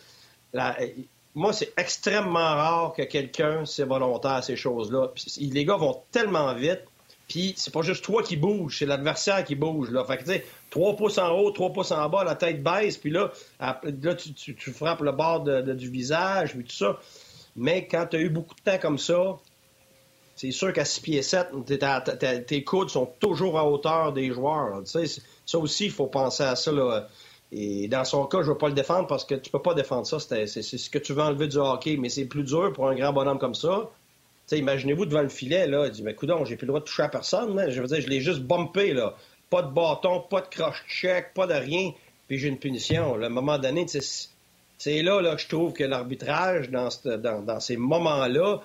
moi, 1.36 1.54
c'est 1.54 1.74
extrêmement 1.78 2.40
rare 2.40 2.94
que 2.96 3.04
quelqu'un 3.04 3.66
c'est 3.66 3.84
volontaire 3.84 4.32
à 4.32 4.42
ces 4.42 4.56
choses-là. 4.56 5.12
Les 5.40 5.66
gars 5.66 5.78
vont 5.78 6.02
tellement 6.12 6.54
vite 6.54 6.82
puis 7.28 7.54
c'est 7.58 7.74
pas 7.74 7.82
juste 7.82 8.04
toi 8.06 8.24
qui 8.24 8.38
bouge, 8.38 8.80
c'est 8.80 8.86
l'adversaire 8.86 9.44
qui 9.44 9.56
bouge. 9.56 9.92
Là. 9.92 10.06
Fait 10.06 10.18
que 10.18 10.24
tu 10.24 10.32
sais, 10.32 10.46
trois 10.70 10.96
pouces 10.96 11.18
en 11.18 11.30
haut, 11.32 11.52
trois 11.52 11.74
pouces 11.74 11.92
en 11.92 12.08
bas, 12.08 12.24
la 12.24 12.36
tête 12.36 12.64
baisse, 12.64 12.98
puis 12.98 13.10
là, 13.10 13.32
là 13.60 14.16
tu, 14.16 14.72
frappes 14.72 15.02
le 15.02 15.12
bord 15.12 15.42
du 15.42 15.90
visage, 15.90 16.54
puis 16.54 16.64
tout 16.64 16.76
ça. 16.76 17.00
Mais 17.56 17.88
quand 17.88 18.08
tu 18.12 18.18
as 18.18 18.20
eu 18.20 18.30
beaucoup 18.30 18.56
de 18.56 18.72
temps 18.72 18.78
comme 18.78 18.98
ça, 18.98 19.38
c'est 20.38 20.52
sûr 20.52 20.72
qu'à 20.72 20.86
6 20.86 21.02
pieds 21.02 21.22
7, 21.22 21.48
tes 22.48 22.64
coudes 22.64 22.90
sont 22.90 23.10
toujours 23.20 23.60
à 23.60 23.70
hauteur 23.70 24.14
des 24.14 24.32
joueurs. 24.32 24.82
Ça 24.86 25.58
aussi, 25.58 25.86
il 25.86 25.92
faut 25.92 26.08
penser 26.08 26.44
à 26.44 26.56
ça. 26.56 26.72
Là. 26.72 27.10
Et 27.52 27.90
dans 27.90 28.06
son 28.06 28.26
cas, 28.26 28.38
je 28.38 28.48
ne 28.48 28.52
veux 28.54 28.58
pas 28.58 28.70
le 28.70 28.76
défendre 28.76 29.08
parce 29.08 29.26
que 29.26 29.36
tu 29.36 29.50
peux 29.50 29.62
pas 29.62 29.74
défendre 29.74 30.08
ça. 30.08 30.20
C'est 30.20 30.48
ce 30.62 30.90
que 30.90 31.00
tu 31.00 31.12
veux 31.12 31.22
enlever 31.22 31.48
du 31.48 31.58
hockey, 31.58 31.98
mais 31.98 32.08
c'est 32.08 32.26
plus 32.26 32.44
dur 32.44 32.72
pour 32.72 32.88
un 32.88 32.96
grand 32.96 33.12
bonhomme 33.12 33.40
comme 33.40 33.56
ça 33.56 33.90
imaginez-vous 34.56 35.06
devant 35.06 35.22
le 35.22 35.30
filet, 35.30 35.68
là, 35.68 35.88
il 35.88 35.92
dit, 35.92 36.04
mais 36.04 36.16
j'ai 36.46 36.56
plus 36.56 36.66
le 36.66 36.68
droit 36.68 36.80
de 36.80 36.86
toucher 36.86 37.04
à 37.04 37.10
personne, 37.10 37.70
Je 37.70 37.82
veux 37.82 37.88
dire, 37.88 38.00
je 38.00 38.08
l'ai 38.08 38.22
juste 38.22 38.42
bumpé, 38.42 38.94
là. 38.94 39.16
Pas 39.50 39.62
de 39.62 39.72
bâton, 39.72 40.22
pas 40.22 40.42
de 40.42 40.48
cross-check, 40.48 41.34
pas 41.34 41.48
de 41.48 41.54
rien, 41.54 41.92
puis 42.28 42.38
j'ai 42.38 42.48
une 42.48 42.60
punition. 42.60 43.16
À 43.16 43.26
un 43.26 43.30
moment 43.30 43.58
donné, 43.58 43.86
c'est 43.88 45.02
là, 45.02 45.22
là 45.22 45.36
que 45.36 45.42
je 45.42 45.48
trouve 45.48 45.74
que 45.74 45.84
l'arbitrage, 45.84 46.70
dans, 46.70 47.60
ces 47.60 47.78
moments-là, 47.78 48.62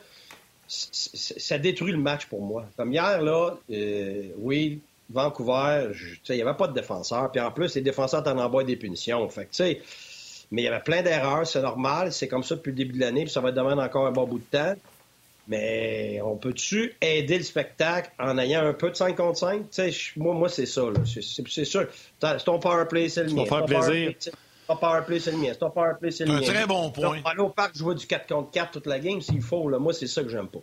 ça 0.73 1.59
détruit 1.59 1.93
le 1.93 1.99
match 1.99 2.27
pour 2.27 2.41
moi. 2.41 2.65
Comme 2.77 2.93
hier, 2.93 3.21
là, 3.21 3.57
euh, 3.71 4.29
oui, 4.39 4.81
Vancouver, 5.11 5.89
il 6.29 6.35
n'y 6.35 6.43
avait 6.43 6.57
pas 6.57 6.69
de 6.69 6.73
défenseur. 6.73 7.31
Puis 7.31 7.41
en 7.41 7.51
plus, 7.51 7.75
les 7.75 7.83
défenseurs 7.83 8.23
t'en 8.23 8.39
envoient 8.39 8.65
des 8.65 8.77
punitions. 8.77 9.29
Fait 9.29 9.47
que, 9.47 9.63
mais 10.51 10.63
il 10.63 10.65
y 10.65 10.69
avait 10.69 10.83
plein 10.83 11.03
d'erreurs, 11.03 11.47
c'est 11.47 11.63
normal. 11.63 12.13
C'est 12.13 12.29
comme 12.29 12.43
ça 12.43 12.55
depuis 12.57 12.71
le 12.71 12.77
début 12.77 12.95
de 12.95 13.01
l'année, 13.01 13.25
puis 13.25 13.33
ça 13.33 13.41
va 13.41 13.53
demander 13.53 13.83
encore 13.83 14.07
un 14.07 14.13
bon 14.13 14.27
bout 14.27 14.39
de 14.39 14.45
temps. 14.45 14.75
Mais 15.49 16.21
on 16.25 16.37
peut-tu 16.37 16.95
aider 17.01 17.37
le 17.37 17.45
spectacle 17.45 18.11
en 18.19 18.39
ayant 18.39 18.65
un 18.65 18.73
peu 18.73 18.91
de 18.91 18.95
5 18.97 19.17
contre 19.17 19.39
5? 19.39 19.63
moi, 20.17 20.35
moi 20.35 20.49
c'est 20.49 20.67
ça. 20.67 20.83
C'est 21.05 21.65
sûr. 21.65 21.89
C'est 22.21 22.45
ton 22.45 22.59
power 22.59 22.85
play, 22.89 23.09
c'est 23.09 23.25
le 23.25 23.33
mien. 23.33 23.45
Faire 23.45 23.65
plaisir. 23.65 24.15
Ton 24.73 24.79
power 24.79 25.03
play, 25.07 25.21
c'est 25.21 25.33
le 25.33 25.37
mien. 25.37 25.51
C'est 25.53 25.59
ton 25.59 25.71
le 25.75 26.33
mien. 26.33 26.39
Un 26.39 26.41
très 26.41 26.67
bon 26.67 26.91
point. 26.91 27.19
aller 27.25 27.41
au 27.41 27.51
parc, 27.51 27.77
jouer 27.77 27.95
du 27.95 28.07
4 28.07 28.27
contre 28.27 28.51
4 28.51 28.71
toute 28.71 28.87
la 28.87 28.99
game 28.99 29.21
s'il 29.21 29.43
faut. 29.43 29.69
Là. 29.69 29.79
Moi, 29.79 29.93
c'est 29.93 30.07
ça 30.07 30.23
que 30.23 30.29
j'aime 30.29 30.49
pas. 30.49 30.61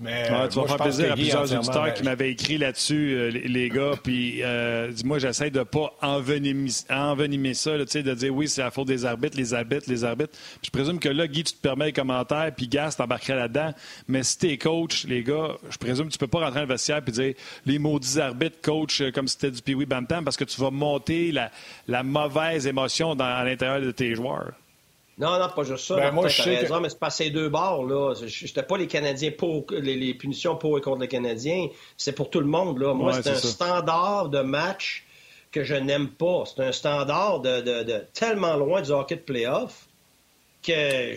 Mais, 0.00 0.28
tu 0.48 0.60
vas 0.60 0.66
faire 0.68 0.76
plaisir 0.76 1.12
à 1.12 1.14
plusieurs 1.16 1.52
auditeurs 1.52 1.92
qui 1.92 2.04
m'avaient 2.04 2.30
écrit 2.30 2.56
là-dessus, 2.56 3.14
euh, 3.16 3.30
les, 3.30 3.68
gars. 3.68 3.94
Puis, 4.00 4.44
euh, 4.44 4.92
dis-moi, 4.92 5.18
j'essaie 5.18 5.50
de 5.50 5.64
pas 5.64 5.92
envenimer, 6.00 6.70
envenimer 6.88 7.52
ça, 7.54 7.76
là, 7.76 7.84
de 7.84 8.14
dire 8.14 8.34
oui, 8.34 8.48
c'est 8.48 8.62
la 8.62 8.70
faute 8.70 8.86
des 8.86 9.04
arbitres, 9.04 9.36
les 9.36 9.54
arbitres, 9.54 9.86
les 9.88 10.04
arbitres. 10.04 10.30
Puis, 10.30 10.66
je 10.66 10.70
présume 10.70 11.00
que 11.00 11.08
là, 11.08 11.26
Guy, 11.26 11.42
tu 11.42 11.54
te 11.54 11.60
permets 11.60 11.86
les 11.86 11.92
commentaires, 11.92 12.52
puis 12.56 12.68
Gas 12.68 12.94
t'embarquerais 12.96 13.34
là-dedans. 13.34 13.72
Mais 14.06 14.22
si 14.22 14.38
t'es 14.38 14.56
coach, 14.56 15.04
les 15.04 15.24
gars, 15.24 15.56
je 15.68 15.78
présume 15.78 16.06
que 16.06 16.12
tu 16.12 16.18
peux 16.18 16.28
pas 16.28 16.44
rentrer 16.44 16.60
dans 16.60 16.66
le 16.66 16.68
vestiaire 16.68 17.02
et 17.04 17.10
dire 17.10 17.34
les 17.66 17.78
maudits 17.80 18.20
arbitres, 18.20 18.60
coach, 18.62 19.00
euh, 19.00 19.10
comme 19.10 19.26
si 19.26 19.34
c'était 19.34 19.50
du 19.50 19.62
Pee-Wee 19.62 19.86
Bantam, 19.86 20.24
parce 20.24 20.36
que 20.36 20.44
tu 20.44 20.60
vas 20.60 20.70
monter 20.70 21.32
la, 21.32 22.02
mauvaise 22.04 22.68
émotion 22.68 23.16
dans, 23.16 23.24
à 23.24 23.42
l'intérieur 23.44 23.80
de 23.80 23.90
tes 23.90 24.14
joueurs. 24.14 24.52
Non, 25.18 25.38
non, 25.38 25.48
pas 25.48 25.64
juste 25.64 25.84
ça. 25.84 25.96
Ben, 25.96 26.12
moi, 26.12 26.28
je 26.28 26.42
sais 26.42 26.56
raison, 26.56 26.80
mais 26.80 26.88
c'est 26.88 26.98
pas 26.98 27.10
ces 27.10 27.30
deux 27.30 27.48
bords, 27.48 27.84
là. 27.84 28.14
J'étais 28.24 28.62
pas 28.62 28.78
les 28.78 28.86
Canadiens 28.86 29.32
pour 29.36 29.66
les, 29.70 30.14
punitions 30.14 30.56
pour 30.56 30.78
et 30.78 30.80
contre 30.80 31.00
les 31.00 31.08
Canadiens. 31.08 31.68
C'est 31.96 32.12
pour 32.12 32.30
tout 32.30 32.40
le 32.40 32.46
monde, 32.46 32.78
là. 32.78 32.94
Moi, 32.94 33.12
c'est 33.14 33.30
un 33.30 33.34
standard 33.34 34.28
de 34.28 34.40
match 34.40 35.04
que 35.50 35.64
je 35.64 35.74
n'aime 35.74 36.08
pas. 36.08 36.44
C'est 36.46 36.62
un 36.62 36.72
standard 36.72 37.40
de, 37.40 38.04
tellement 38.12 38.56
loin 38.56 38.80
du 38.80 38.90
hockey 38.90 39.16
de 39.16 39.20
playoff 39.20 39.86
que 40.62 41.14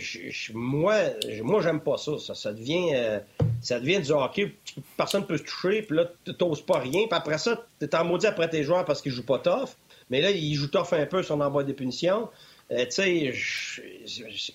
moi, 0.53 0.95
moi 1.43 1.61
j'aime 1.61 1.81
pas 1.81 1.97
ça. 1.97 2.13
Ça, 2.33 2.53
devient, 2.53 2.91
euh, 2.93 3.19
ça 3.61 3.79
devient 3.79 3.99
du 3.99 4.11
hockey. 4.11 4.55
Personne 4.95 5.21
ne 5.21 5.25
peut 5.25 5.37
se 5.37 5.43
toucher, 5.43 5.81
puis 5.81 5.97
là, 5.97 6.05
tu 6.25 6.31
n'oses 6.39 6.61
pas 6.61 6.79
rien. 6.79 7.07
Puis 7.07 7.17
après 7.17 7.37
ça, 7.37 7.63
tu 7.79 7.85
es 7.85 7.95
en 7.95 8.05
maudit 8.05 8.27
après 8.27 8.49
tes 8.49 8.63
joueurs 8.63 8.85
parce 8.85 9.01
qu'ils 9.01 9.11
jouent 9.11 9.25
pas 9.25 9.39
tough. 9.39 9.69
Mais 10.09 10.21
là, 10.21 10.31
ils 10.31 10.55
jouent 10.55 10.69
tough 10.69 10.93
un 10.93 11.05
peu 11.05 11.23
si 11.23 11.31
on 11.31 11.39
envoie 11.39 11.63
des 11.63 11.73
punitions. 11.73 12.29
Euh, 12.71 12.85
tu 12.85 12.91
sais, 12.91 13.33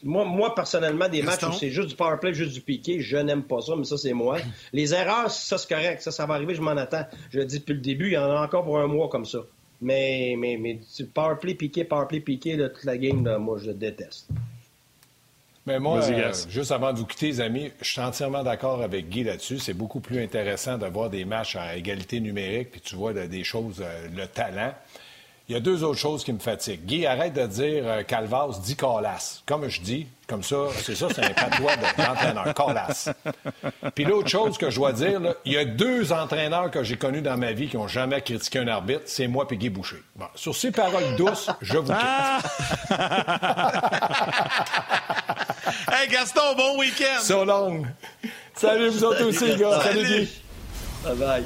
moi, 0.03 0.25
moi, 0.25 0.55
personnellement, 0.55 1.09
des 1.09 1.23
matchs 1.23 1.43
où 1.43 1.53
c'est 1.53 1.71
juste 1.71 1.89
du 1.89 1.95
power 1.95 2.17
play, 2.19 2.33
juste 2.33 2.55
du 2.55 2.63
piqué, 2.63 3.01
je 3.01 3.19
n'aime 3.19 3.43
pas 3.43 3.61
ça, 3.61 3.75
mais 3.77 3.85
ça, 3.85 3.99
c'est 3.99 4.15
moi. 4.15 4.39
Les 4.73 4.95
erreurs, 4.95 5.31
ça, 5.31 5.59
c'est 5.59 5.69
correct. 5.69 6.01
Ça, 6.01 6.11
ça 6.11 6.25
va 6.25 6.35
arriver, 6.35 6.55
je 6.55 6.63
m'en 6.63 6.71
attends. 6.71 7.07
Je 7.31 7.41
le 7.41 7.45
dis 7.45 7.59
depuis 7.59 7.75
le 7.75 7.81
début, 7.81 8.07
il 8.07 8.15
y 8.15 8.19
en 8.19 8.31
a 8.31 8.41
encore 8.43 8.65
pour 8.65 8.79
un 8.79 8.87
mois 8.87 9.09
comme 9.09 9.27
ça. 9.27 9.41
Mais, 9.83 10.35
mais, 10.39 10.57
mais 10.57 10.81
power 11.13 11.37
play, 11.39 11.55
piqué, 11.55 11.85
power 11.85 12.07
play, 12.09 12.21
piqué, 12.21 12.57
toute 12.57 12.85
la 12.85 12.97
game, 12.97 13.37
moi, 13.37 13.59
je 13.63 13.71
déteste. 13.71 14.29
Mais 15.67 15.81
moi, 15.81 16.01
euh, 16.01 16.33
juste 16.49 16.71
avant 16.71 16.93
de 16.93 16.99
vous 16.99 17.07
quitter, 17.07 17.27
les 17.27 17.41
amis, 17.41 17.73
je 17.83 17.91
suis 17.91 18.01
entièrement 18.01 18.45
d'accord 18.45 18.83
avec 18.83 19.09
Guy 19.09 19.25
là-dessus. 19.25 19.59
C'est 19.59 19.75
beaucoup 19.75 19.99
plus 19.99 20.23
intéressant 20.23 20.79
d'avoir 20.79 21.11
des 21.11 21.25
matchs 21.25 21.57
à 21.57 21.77
égalité 21.77 22.21
numérique, 22.21 22.71
puis 22.71 22.81
tu 22.81 22.95
vois 22.95 23.13
des 23.13 23.45
choses, 23.45 23.83
euh, 23.85 24.09
le 24.15 24.29
talent. 24.29 24.73
Il 25.49 25.53
y 25.53 25.57
a 25.57 25.61
deux 25.61 25.85
autres 25.85 26.01
choses 26.01 26.25
qui 26.25 26.33
me 26.33 26.41
fatiguent. 26.41 26.85
Guy, 26.85 27.07
arrête 27.07 27.33
de 27.33 27.47
dire 27.47 27.85
euh, 27.87 28.03
Calvas 28.03 28.59
dit 28.65 28.75
Calas. 28.75 29.43
Comme 29.47 29.69
je 29.69 29.81
dis, 29.81 30.09
comme 30.27 30.43
ça, 30.43 30.57
c'est 30.83 30.97
ça, 30.97 31.07
c'est 31.15 31.25
un 31.25 31.31
patois 31.31 31.77
d'entraîneur. 31.97 32.53
Calas. 32.53 33.11
Puis 33.95 34.05
l'autre 34.05 34.29
chose 34.29 34.59
que 34.59 34.71
je 34.71 34.77
dois 34.77 34.93
dire, 34.93 35.21
il 35.45 35.53
y 35.53 35.57
a 35.57 35.65
deux 35.65 36.13
entraîneurs 36.13 36.73
que 36.73 36.83
j'ai 36.83 36.97
connus 36.97 37.23
dans 37.23 37.37
ma 37.37 37.53
vie 37.53 37.69
qui 37.69 37.77
n'ont 37.77 37.87
jamais 37.87 38.21
critiqué 38.23 38.59
un 38.59 38.67
arbitre. 38.67 39.03
C'est 39.07 39.29
moi 39.29 39.47
et 39.49 39.57
Guy 39.57 39.71
Boucher. 39.71 40.03
Bon, 40.17 40.27
sur 40.35 40.57
ces 40.57 40.73
paroles 40.73 41.15
douces, 41.17 41.49
je 41.61 41.79
vous 41.79 41.93
quitte. 41.93 42.91
hey 45.93 46.09
Gaston, 46.09 46.57
bon 46.57 46.77
week-end. 46.81 47.23
So 47.23 47.45
long. 47.45 47.85
Salut 48.57 48.89
vous 48.89 49.05
autres 49.05 49.25
aussi, 49.25 49.55
gars. 49.57 49.81
Salut, 49.81 50.07
Guy. 50.07 50.29
Bye 51.05 51.15
bye. 51.15 51.45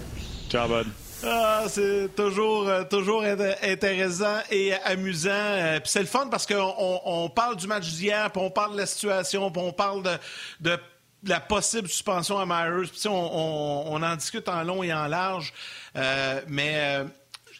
Ciao, 0.48 0.66
bud. 0.66 0.86
Ah, 1.22 1.64
c'est 1.68 2.14
toujours, 2.16 2.66
euh, 2.66 2.84
toujours 2.84 3.22
intéressant 3.22 4.38
et 4.50 4.72
amusant. 4.72 5.30
Euh, 5.30 5.78
puis 5.80 5.90
c'est 5.90 6.00
le 6.00 6.06
fun 6.06 6.28
parce 6.28 6.46
qu'on 6.46 6.74
on 7.04 7.28
parle 7.28 7.56
du 7.56 7.66
match 7.66 7.90
d'hier, 7.90 8.30
puis 8.32 8.40
on 8.42 8.50
parle 8.50 8.72
de 8.72 8.78
la 8.78 8.86
situation, 8.86 9.50
puis 9.50 9.62
on 9.62 9.72
parle 9.72 10.18
de, 10.60 10.78
la 11.24 11.40
possible 11.40 11.88
suspension 11.88 12.38
à 12.38 12.46
Myers. 12.46 12.88
Puis 12.88 13.06
on, 13.06 13.92
on, 13.92 14.02
en 14.02 14.16
discute 14.16 14.48
en 14.48 14.62
long 14.62 14.82
et 14.82 14.94
en 14.94 15.06
large. 15.06 15.52
Euh, 15.96 16.40
mais 16.48 17.04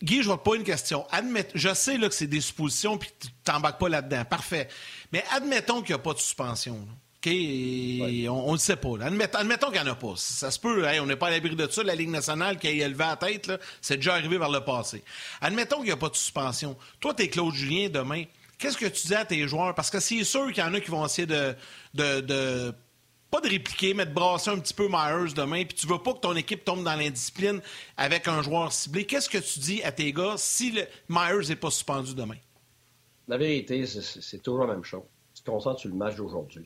Guy, 0.03 0.23
je 0.23 0.29
vois 0.29 0.43
pas 0.43 0.57
une 0.57 0.65
question. 0.65 1.07
je 1.55 1.75
sais 1.75 1.99
là, 1.99 2.09
que 2.09 2.15
c'est 2.15 2.27
des 2.27 2.41
suppositions, 2.41 2.97
puis 2.97 3.11
tu 3.21 3.29
t'embarques 3.45 3.79
pas 3.79 3.91
là-dedans. 3.91 4.25
Parfait. 4.25 4.69
Mais 5.13 5.23
admettons 5.33 5.83
qu'il 5.83 5.95
n'y 5.95 6.01
a 6.01 6.03
pas 6.03 6.15
de 6.15 6.19
suspension. 6.19 6.79
OK, 7.23 7.31
on 7.31 8.47
ne 8.47 8.53
le 8.53 8.59
sait 8.59 8.77
pas. 8.77 8.89
admettons 9.03 9.71
qu'il 9.71 9.83
n'y 9.83 9.89
en 9.89 9.93
a 9.93 9.95
pas. 9.95 10.15
Ça 10.17 10.51
se 10.51 10.59
peut, 10.59 10.87
on 11.01 11.07
n'est 11.07 11.17
pas 11.17 11.27
à 11.27 11.31
l'abri 11.31 11.55
de 11.55 11.69
ça. 11.69 11.83
La 11.83 11.95
Ligue 11.95 12.09
nationale 12.09 12.59
qui 12.59 12.67
a 12.67 12.71
élevé 12.71 13.05
la 13.05 13.17
tête, 13.17 13.53
c'est 13.83 13.97
déjà 13.97 14.15
arrivé 14.15 14.39
vers 14.39 14.49
le 14.49 14.61
passé. 14.65 15.05
Admettons 15.43 15.77
qu'il 15.77 15.87
n'y 15.87 15.91
a 15.93 15.99
pas 15.99 16.09
de 16.09 16.17
suspension. 16.17 16.79
Toi, 16.99 17.13
tu 17.13 17.25
es 17.25 17.29
Claude 17.29 17.53
Julien 17.53 17.91
demain. 17.91 18.25
Qu'est-ce 18.57 18.79
que 18.79 18.87
tu 18.87 19.09
dis 19.09 19.15
à 19.15 19.27
tes 19.27 19.47
joueurs? 19.47 19.75
Parce 19.75 19.91
que 19.91 20.01
c'est 20.01 20.25
sûr 20.25 20.47
qu'il 20.47 20.65
y 20.65 20.67
en 20.67 20.73
a 20.73 20.81
qui 20.81 20.91
vont 20.91 21.05
essayer 21.05 21.27
de, 21.27 21.55
de, 21.93 22.73
pas 23.31 23.43
de 23.43 23.49
répliquer, 23.51 23.93
mais 23.93 24.07
de 24.07 24.15
brasser 24.15 24.49
un 24.49 24.59
petit 24.59 24.75
peu 24.75 24.89
Myers 24.89 25.35
demain, 25.35 25.65
puis 25.67 25.77
tu 25.77 25.87
veux 25.87 25.99
pas 25.99 26.15
que 26.15 26.21
ton 26.21 26.35
équipe 26.37 26.65
tombe 26.65 26.85
dans 26.85 26.97
l'indiscipline 26.97 27.61
avec 27.99 28.29
un 28.29 28.41
joueur 28.43 28.73
ciblé. 28.73 29.05
Qu'est-ce 29.05 29.29
que 29.29 29.39
tu 29.39 29.59
dis 29.59 29.83
à 29.83 29.93
tes 29.93 30.11
gars 30.15 30.37
si 30.39 30.71
le 30.71 30.87
Myers 31.11 31.49
n'est 31.51 31.57
pas 31.57 31.71
suspendu 31.71 32.15
demain? 32.15 32.37
La 33.29 33.37
vérité, 33.37 33.85
c'est 33.85 34.43
toujours 34.43 34.65
la 34.65 34.73
même 34.73 34.85
chose. 34.85 35.05
Tu 35.35 35.43
te 35.43 35.51
concentres 35.51 35.81
sur 35.81 35.91
le 35.91 35.97
match 35.97 36.17
d'aujourd'hui 36.17 36.65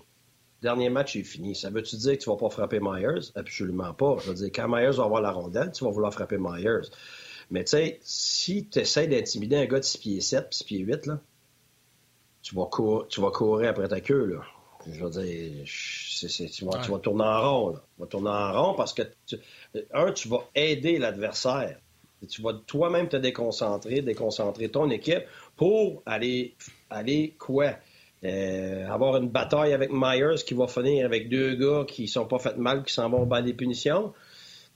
dernier 0.65 0.89
match 0.89 1.15
est 1.15 1.23
fini. 1.23 1.55
Ça 1.55 1.71
veut-tu 1.71 1.97
dire 1.97 2.19
que 2.19 2.23
tu 2.25 2.31
vas 2.31 2.37
pas 2.37 2.51
frapper 2.51 2.81
Myers? 2.81 3.31
Absolument 3.37 3.95
pas. 3.95 4.17
Je 4.23 4.31
veux 4.31 4.35
dire, 4.35 4.51
quand 4.53 4.69
Myers 4.69 4.97
va 4.97 5.05
avoir 5.05 5.23
la 5.23 5.31
rondelle, 5.31 5.71
tu 5.71 5.85
vas 5.85 5.91
vouloir 5.91 6.13
frapper 6.13 6.39
Myers. 6.39 6.89
Mais 7.51 7.65
tu 7.65 7.71
sais, 7.71 8.01
si 8.03 8.67
tu 8.67 8.81
essaies 8.81 9.07
d'intimider 9.07 9.57
un 9.57 9.67
gars 9.67 9.79
de 9.79 9.85
6 9.85 9.99
pieds 9.99 10.21
7 10.21 10.49
6 10.51 10.65
pieds 10.65 10.79
8, 10.79 11.07
là, 11.07 11.21
tu 12.43 12.55
vas, 12.57 12.69
tu 13.09 13.21
vas 13.21 13.31
courir 13.31 13.71
après 13.71 13.89
ta 13.89 14.01
queue. 14.01 14.25
Là. 14.25 14.41
Je 14.91 15.05
veux 15.05 15.11
dire, 15.11 15.65
tu, 15.65 16.65
vas, 16.65 16.99
tourner 16.99 17.25
en 17.25 17.51
rond. 17.51 17.69
Là. 17.71 17.83
Tu 17.95 18.01
vas 18.01 18.07
tourner 18.07 18.31
en 18.31 18.63
rond 18.63 18.75
parce 18.75 18.93
que, 18.93 19.03
un, 19.93 20.13
tu 20.13 20.29
vas 20.29 20.49
aider 20.55 20.99
l'adversaire. 20.99 21.79
Tu 22.29 22.41
vas 22.41 22.55
toi-même 22.67 23.09
te 23.09 23.17
déconcentrer, 23.17 24.01
déconcentrer 24.01 24.71
ton 24.71 24.89
équipe 24.89 25.25
pour 25.57 26.03
aller, 26.07 26.55
aller 26.89 27.35
quoi? 27.39 27.75
Euh, 28.25 28.89
avoir 28.89 29.17
une 29.17 29.29
bataille 29.29 29.75
avec 29.75 29.91
Myers 29.93 30.43
qui 30.47 30.55
va 30.55 30.67
finir 30.67 31.05
avec 31.05 31.29
deux 31.29 31.55
gars 31.57 31.85
qui 31.87 32.09
sont 32.09 32.27
pas 32.27 32.39
fait 32.39 32.57
mal, 32.57 32.83
qui 32.83 32.93
s'en 32.93 33.11
vont 33.11 33.29
au 33.29 33.41
des 33.43 33.53
punitions. 33.53 34.15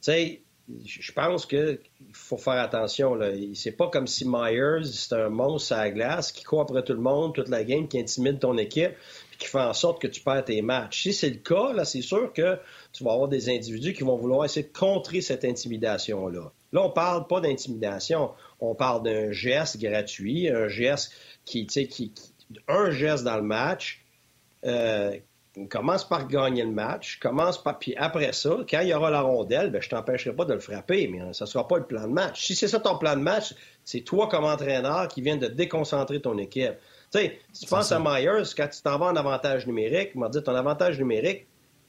Tu 0.03 0.13
sais, 0.13 0.43
je 0.85 1.13
pense 1.13 1.47
qu'il 1.47 1.79
faut 2.13 2.37
faire 2.37 2.61
attention. 2.61 3.19
C'est 3.55 3.73
pas 3.73 3.89
comme 3.89 4.07
si 4.07 4.27
Myers, 4.29 4.85
c'est 4.85 5.15
un 5.15 5.31
monstre 5.31 5.73
à 5.73 5.85
la 5.85 5.91
glace 5.91 6.31
qui 6.31 6.45
court 6.45 6.61
après 6.61 6.83
tout 6.83 6.93
le 6.93 7.01
monde, 7.01 7.35
toute 7.35 7.49
la 7.49 7.65
game, 7.65 7.89
qui 7.89 7.99
intimide 7.99 8.39
ton 8.39 8.59
équipe, 8.59 8.93
puis 9.31 9.39
qui 9.39 9.47
fait 9.47 9.61
en 9.61 9.73
sorte 9.73 10.03
que 10.03 10.09
tu 10.09 10.21
perds 10.21 10.45
tes 10.45 10.61
matchs. 10.61 11.05
Si 11.05 11.15
c'est 11.15 11.31
le 11.31 11.37
cas, 11.37 11.73
là, 11.73 11.87
c'est 11.87 12.03
sûr 12.03 12.33
que 12.35 12.59
tu 12.93 13.03
vas 13.03 13.13
avoir 13.13 13.29
des 13.29 13.49
individus 13.49 13.95
qui 13.95 14.03
vont 14.03 14.17
vouloir 14.17 14.45
essayer 14.45 14.67
de 14.67 14.79
contrer 14.79 15.23
cette 15.23 15.47
intimidation-là. 15.47 16.53
Là, 16.73 16.83
on 16.83 16.91
parle 16.91 17.27
pas 17.27 17.41
d'intimidation, 17.41 18.33
on 18.61 18.75
parle 18.75 19.03
d'un 19.05 19.33
geste 19.33 19.81
gratuit, 19.81 20.51
un 20.51 20.69
geste 20.69 21.13
qui, 21.47 21.67
qui, 21.67 22.13
un 22.69 22.91
geste 22.91 23.25
dans 23.25 23.37
le 23.37 23.43
match, 23.43 24.05
euh, 24.65 25.17
commence 25.67 26.09
par 26.09 26.29
gagner 26.29 26.63
le 26.63 26.71
match, 26.71 27.19
commence 27.19 27.63
par. 27.63 27.79
Puis 27.79 27.97
après 27.97 28.33
ça, 28.33 28.59
quand 28.69 28.81
il 28.81 28.89
y 28.89 28.95
aura 28.95 29.11
la 29.11 29.21
rondelle, 29.21 29.71
ben, 29.71 29.83
je 29.83 29.89
t'empêcherai 29.89 30.35
pas 30.35 30.45
de 30.45 30.55
le 30.55 30.61
frapper, 30.61 31.09
mais 31.09 31.33
ça 31.33 31.45
ne 31.45 31.49
sera 31.49 31.67
pas 31.67 31.79
le 31.79 31.85
plan 31.85 32.03
de 32.03 32.13
match. 32.13 32.45
Si 32.47 32.55
c'est 32.55 32.69
ça 32.69 32.79
ton 32.79 32.97
plan 32.99 33.17
de 33.17 33.23
match, 33.23 33.55
c'est 33.85 34.01
toi 34.01 34.29
comme 34.29 34.45
entraîneur 34.45 35.09
qui 35.09 35.21
viens 35.21 35.37
de 35.37 35.49
déconcentrer 35.49 36.21
ton 36.21 36.39
équipe. 36.39 36.75
Tu 37.11 37.19
sais, 37.19 37.39
si 37.53 37.65
tu 37.65 37.71
penses 37.71 37.91
à 37.91 37.99
Myers, 37.99 38.43
quand 38.57 38.69
tu 38.69 38.83
t'en 38.83 38.99
vas 38.99 39.07
en 39.07 39.17
avantage 39.17 39.67
numérique, 39.67 40.11
il 40.15 40.21
m'a 40.21 40.29
dit 40.29 40.43
ton 40.43 40.55
avantage 40.55 40.99
numérique, 40.99 41.47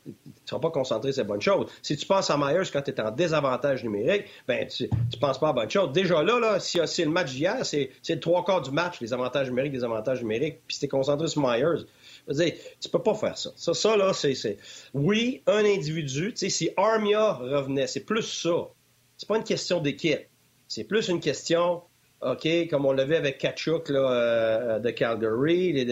ne 0.09 0.31
seras 0.45 0.59
pas 0.59 0.71
concentré 0.71 1.11
c'est 1.11 1.23
bonne 1.23 1.41
chose. 1.41 1.67
Si 1.81 1.97
tu 1.97 2.05
penses 2.05 2.29
à 2.29 2.37
Myers 2.37 2.69
quand 2.71 2.81
tu 2.81 2.91
es 2.91 3.01
en 3.01 3.11
désavantage 3.11 3.83
numérique, 3.83 4.25
ben 4.47 4.67
tu 4.67 4.83
ne 4.83 5.19
penses 5.19 5.39
pas 5.39 5.49
à 5.49 5.53
bonne 5.53 5.69
chose. 5.69 5.91
Déjà 5.91 6.21
là, 6.23 6.39
là 6.39 6.59
si 6.59 6.79
c'est 6.85 7.05
le 7.05 7.11
match 7.11 7.31
d'hier, 7.31 7.65
c'est 7.65 7.91
le 8.07 8.19
trois 8.19 8.43
quarts 8.43 8.61
du 8.61 8.71
match, 8.71 8.99
les 9.01 9.13
avantages 9.13 9.49
numériques, 9.49 9.73
les 9.73 9.83
avantages 9.83 10.21
numériques, 10.21 10.59
puis 10.67 10.75
si 10.75 10.79
tu 10.81 10.85
es 10.85 10.89
concentré 10.89 11.27
sur 11.27 11.41
Myers, 11.41 11.85
je 12.27 12.33
veux 12.33 12.43
dire, 12.43 12.53
tu 12.79 12.89
peux 12.89 13.01
pas 13.01 13.15
faire 13.15 13.37
ça. 13.37 13.51
Ça, 13.55 13.73
ça 13.73 13.97
là, 13.97 14.13
c'est... 14.13 14.57
Oui, 14.93 15.41
un 15.47 15.65
individu, 15.65 16.31
tu 16.33 16.37
sais, 16.37 16.49
si 16.49 16.69
Armia 16.77 17.33
revenait, 17.33 17.87
c'est 17.87 18.05
plus 18.05 18.23
ça. 18.23 18.69
C'est 19.17 19.27
pas 19.27 19.37
une 19.37 19.43
question 19.43 19.79
d'équipe. 19.79 20.27
C'est 20.67 20.83
plus 20.83 21.09
une 21.09 21.19
question 21.19 21.81
OK, 22.21 22.47
comme 22.69 22.85
on 22.85 22.91
l'avait 22.91 23.15
avec 23.15 23.37
Kachuk 23.37 23.89
euh, 23.89 24.79
de 24.79 24.89
Calgary 24.89 25.85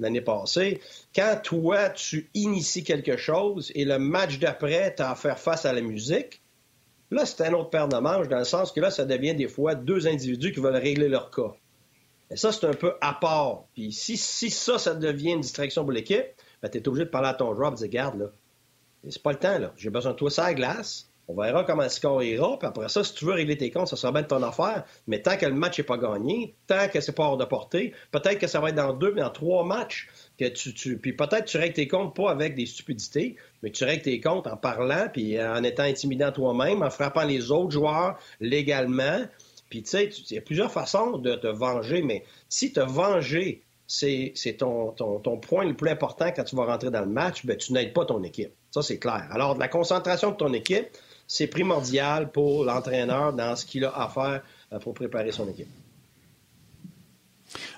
l'année 0.00 0.22
passée, 0.22 0.80
quand 1.14 1.40
toi, 1.42 1.90
tu 1.90 2.30
inities 2.32 2.84
quelque 2.84 3.18
chose 3.18 3.70
et 3.74 3.84
le 3.84 3.98
match 3.98 4.38
d'après, 4.38 4.94
tu 4.94 5.02
as 5.02 5.10
à 5.10 5.14
faire 5.14 5.38
face 5.38 5.66
à 5.66 5.74
la 5.74 5.82
musique, 5.82 6.40
là, 7.10 7.26
c'est 7.26 7.46
un 7.46 7.52
autre 7.52 7.68
paire 7.68 7.88
de 7.88 7.98
manches, 7.98 8.28
dans 8.28 8.38
le 8.38 8.44
sens 8.44 8.72
que 8.72 8.80
là, 8.80 8.90
ça 8.90 9.04
devient 9.04 9.34
des 9.34 9.48
fois 9.48 9.74
deux 9.74 10.06
individus 10.06 10.52
qui 10.52 10.60
veulent 10.60 10.74
régler 10.76 11.08
leur 11.08 11.30
cas. 11.30 11.52
Et 12.30 12.36
ça, 12.36 12.50
c'est 12.50 12.66
un 12.66 12.72
peu 12.72 12.94
à 13.02 13.12
part. 13.12 13.64
Puis 13.74 13.92
si, 13.92 14.16
si 14.16 14.48
ça, 14.48 14.78
ça 14.78 14.94
devient 14.94 15.32
une 15.32 15.42
distraction 15.42 15.82
pour 15.82 15.92
l'équipe, 15.92 16.24
ben, 16.62 16.70
tu 16.70 16.78
es 16.78 16.88
obligé 16.88 17.04
de 17.04 17.10
parler 17.10 17.28
à 17.28 17.34
ton 17.34 17.54
joueur 17.54 17.68
et 17.68 17.72
de 17.72 17.76
dire, 17.76 17.88
garde, 17.88 18.18
là, 18.18 18.26
c'est 19.10 19.22
pas 19.22 19.32
le 19.32 19.38
temps, 19.38 19.58
là. 19.58 19.72
J'ai 19.76 19.90
besoin 19.90 20.12
de 20.12 20.16
toi 20.16 20.30
ça 20.30 20.46
à 20.46 20.54
glace. 20.54 21.10
On 21.32 21.40
verra 21.40 21.64
comment 21.64 21.84
le 21.84 21.88
score 21.88 22.22
ira. 22.22 22.58
Puis 22.58 22.68
après 22.68 22.88
ça, 22.88 23.02
si 23.02 23.14
tu 23.14 23.24
veux 23.24 23.32
régler 23.32 23.56
tes 23.56 23.70
comptes, 23.70 23.88
ça 23.88 23.96
sera 23.96 24.12
bien 24.12 24.22
de 24.22 24.26
ton 24.26 24.42
affaire. 24.42 24.84
Mais 25.06 25.22
tant 25.22 25.36
que 25.36 25.46
le 25.46 25.54
match 25.54 25.78
n'est 25.78 25.84
pas 25.84 25.96
gagné, 25.96 26.54
tant 26.66 26.88
que 26.88 27.00
c'est 27.00 27.12
pas 27.12 27.24
hors 27.24 27.38
de 27.38 27.44
portée, 27.44 27.94
peut-être 28.10 28.38
que 28.38 28.46
ça 28.46 28.60
va 28.60 28.68
être 28.68 28.74
dans 28.74 28.92
deux, 28.92 29.12
mais 29.12 29.22
dans 29.22 29.30
trois 29.30 29.64
matchs. 29.64 30.08
Que 30.38 30.46
tu. 30.46 30.98
Puis 30.98 31.12
peut-être 31.12 31.44
tu 31.44 31.56
règles 31.56 31.74
tes 31.74 31.88
comptes 31.88 32.14
pas 32.14 32.30
avec 32.30 32.54
des 32.54 32.66
stupidités, 32.66 33.36
mais 33.62 33.70
tu 33.70 33.84
règles 33.84 34.02
tes 34.02 34.20
comptes 34.20 34.46
en 34.46 34.56
parlant, 34.56 35.08
puis 35.12 35.42
en 35.42 35.62
étant 35.62 35.84
intimidant 35.84 36.32
toi-même, 36.32 36.82
en 36.82 36.90
frappant 36.90 37.24
les 37.24 37.50
autres 37.50 37.70
joueurs 37.70 38.18
légalement. 38.40 39.20
Puis 39.70 39.82
tu 39.82 39.90
sais, 39.90 40.10
il 40.30 40.34
y 40.34 40.38
a 40.38 40.42
plusieurs 40.42 40.70
façons 40.70 41.16
de 41.16 41.34
te 41.34 41.46
venger, 41.46 42.02
mais 42.02 42.24
si 42.48 42.72
te 42.72 42.80
venger, 42.80 43.62
c'est 43.86 44.56
ton, 44.58 44.92
ton, 44.92 45.18
ton, 45.18 45.38
point 45.38 45.64
le 45.64 45.74
plus 45.74 45.90
important 45.90 46.30
quand 46.34 46.44
tu 46.44 46.56
vas 46.56 46.64
rentrer 46.64 46.90
dans 46.90 47.00
le 47.00 47.06
match, 47.06 47.44
ben, 47.44 47.56
tu 47.56 47.72
n'aides 47.72 47.92
pas 47.92 48.04
ton 48.04 48.22
équipe. 48.22 48.52
Ça, 48.70 48.82
c'est 48.82 48.98
clair. 48.98 49.28
Alors, 49.30 49.54
de 49.54 49.60
la 49.60 49.68
concentration 49.68 50.30
de 50.30 50.36
ton 50.36 50.52
équipe, 50.52 50.86
c'est 51.32 51.46
primordial 51.46 52.30
pour 52.30 52.62
l'entraîneur 52.62 53.32
dans 53.32 53.56
ce 53.56 53.64
qu'il 53.64 53.86
a 53.86 53.98
à 53.98 54.06
faire 54.08 54.42
euh, 54.70 54.78
pour 54.78 54.92
préparer 54.92 55.32
son 55.32 55.48
équipe. 55.48 55.68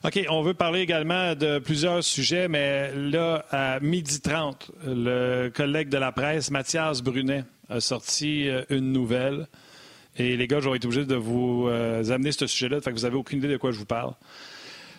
OK, 0.03 0.27
on 0.29 0.43
veut 0.43 0.55
parler 0.55 0.81
également 0.81 1.37
de 1.37 1.61
plusieurs 1.61 2.03
sujets, 2.03 2.49
mais 2.49 2.93
là, 2.95 3.47
à 3.51 3.79
midi 3.79 4.21
30, 4.21 4.73
le 4.87 5.51
collègue 5.51 5.89
de 5.89 5.99
la 5.99 6.11
presse, 6.11 6.51
Mathias 6.51 7.01
Brunet, 7.01 7.45
a 7.69 7.79
sorti 7.79 8.49
euh, 8.49 8.65
une 8.71 8.93
nouvelle. 8.93 9.47
Et 10.17 10.37
les 10.37 10.49
gars, 10.49 10.59
j'aurais 10.59 10.79
été 10.79 10.87
obligé 10.87 11.05
de 11.05 11.15
vous 11.15 11.69
euh, 11.69 12.11
amener 12.11 12.33
ce 12.33 12.49
sujet-là, 12.49 12.81
fait 12.81 12.91
que 12.91 12.97
vous 12.97 13.05
n'avez 13.05 13.17
aucune 13.17 13.39
idée 13.39 13.49
de 13.49 13.57
quoi 13.57 13.71
je 13.71 13.79
vous 13.79 13.87
parle. 13.87 14.15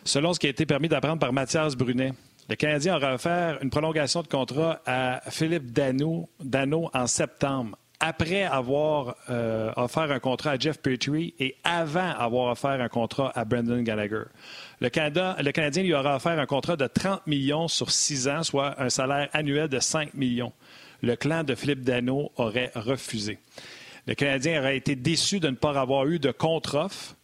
Selon 0.05 0.33
ce 0.33 0.39
qui 0.39 0.47
a 0.47 0.49
été 0.49 0.65
permis 0.65 0.87
d'apprendre 0.87 1.19
par 1.19 1.33
Mathias 1.33 1.75
Brunet, 1.75 2.13
le 2.47 2.55
Canadien 2.55 2.95
aura 2.95 3.15
offert 3.15 3.57
une 3.61 3.69
prolongation 3.69 4.21
de 4.21 4.27
contrat 4.27 4.81
à 4.85 5.19
Philippe 5.29 5.73
Dano, 5.73 6.29
Dano 6.39 6.89
en 6.93 7.07
septembre, 7.07 7.77
après 7.99 8.43
avoir 8.43 9.15
euh, 9.29 9.71
offert 9.75 10.11
un 10.11 10.19
contrat 10.19 10.51
à 10.51 10.57
Jeff 10.57 10.79
Petrie 10.79 11.33
et 11.39 11.55
avant 11.63 12.11
avoir 12.11 12.51
offert 12.51 12.81
un 12.81 12.89
contrat 12.89 13.31
à 13.35 13.45
Brendan 13.45 13.83
Gallagher. 13.83 14.23
Le, 14.81 14.89
Canadien 14.89 15.83
lui 15.83 15.93
aura 15.93 16.17
offert 16.17 16.37
un 16.39 16.45
contrat 16.45 16.75
de 16.75 16.87
30 16.87 17.25
millions 17.27 17.67
sur 17.67 17.91
6 17.91 18.27
ans, 18.27 18.43
soit 18.43 18.81
un 18.81 18.89
salaire 18.89 19.29
annuel 19.33 19.69
de 19.69 19.79
5 19.79 20.13
millions. 20.13 20.53
Le 21.01 21.15
clan 21.15 21.43
de 21.43 21.55
Philippe 21.55 21.83
Dano 21.83 22.31
aurait 22.35 22.71
refusé. 22.75 23.37
Le 24.07 24.13
Canadien 24.13 24.59
aurait 24.59 24.77
été 24.77 24.95
déçu 24.95 25.39
de 25.39 25.49
ne 25.49 25.55
pas 25.55 25.79
avoir 25.79 26.05
eu 26.07 26.19
de 26.19 26.31
contre-offre 26.31 27.15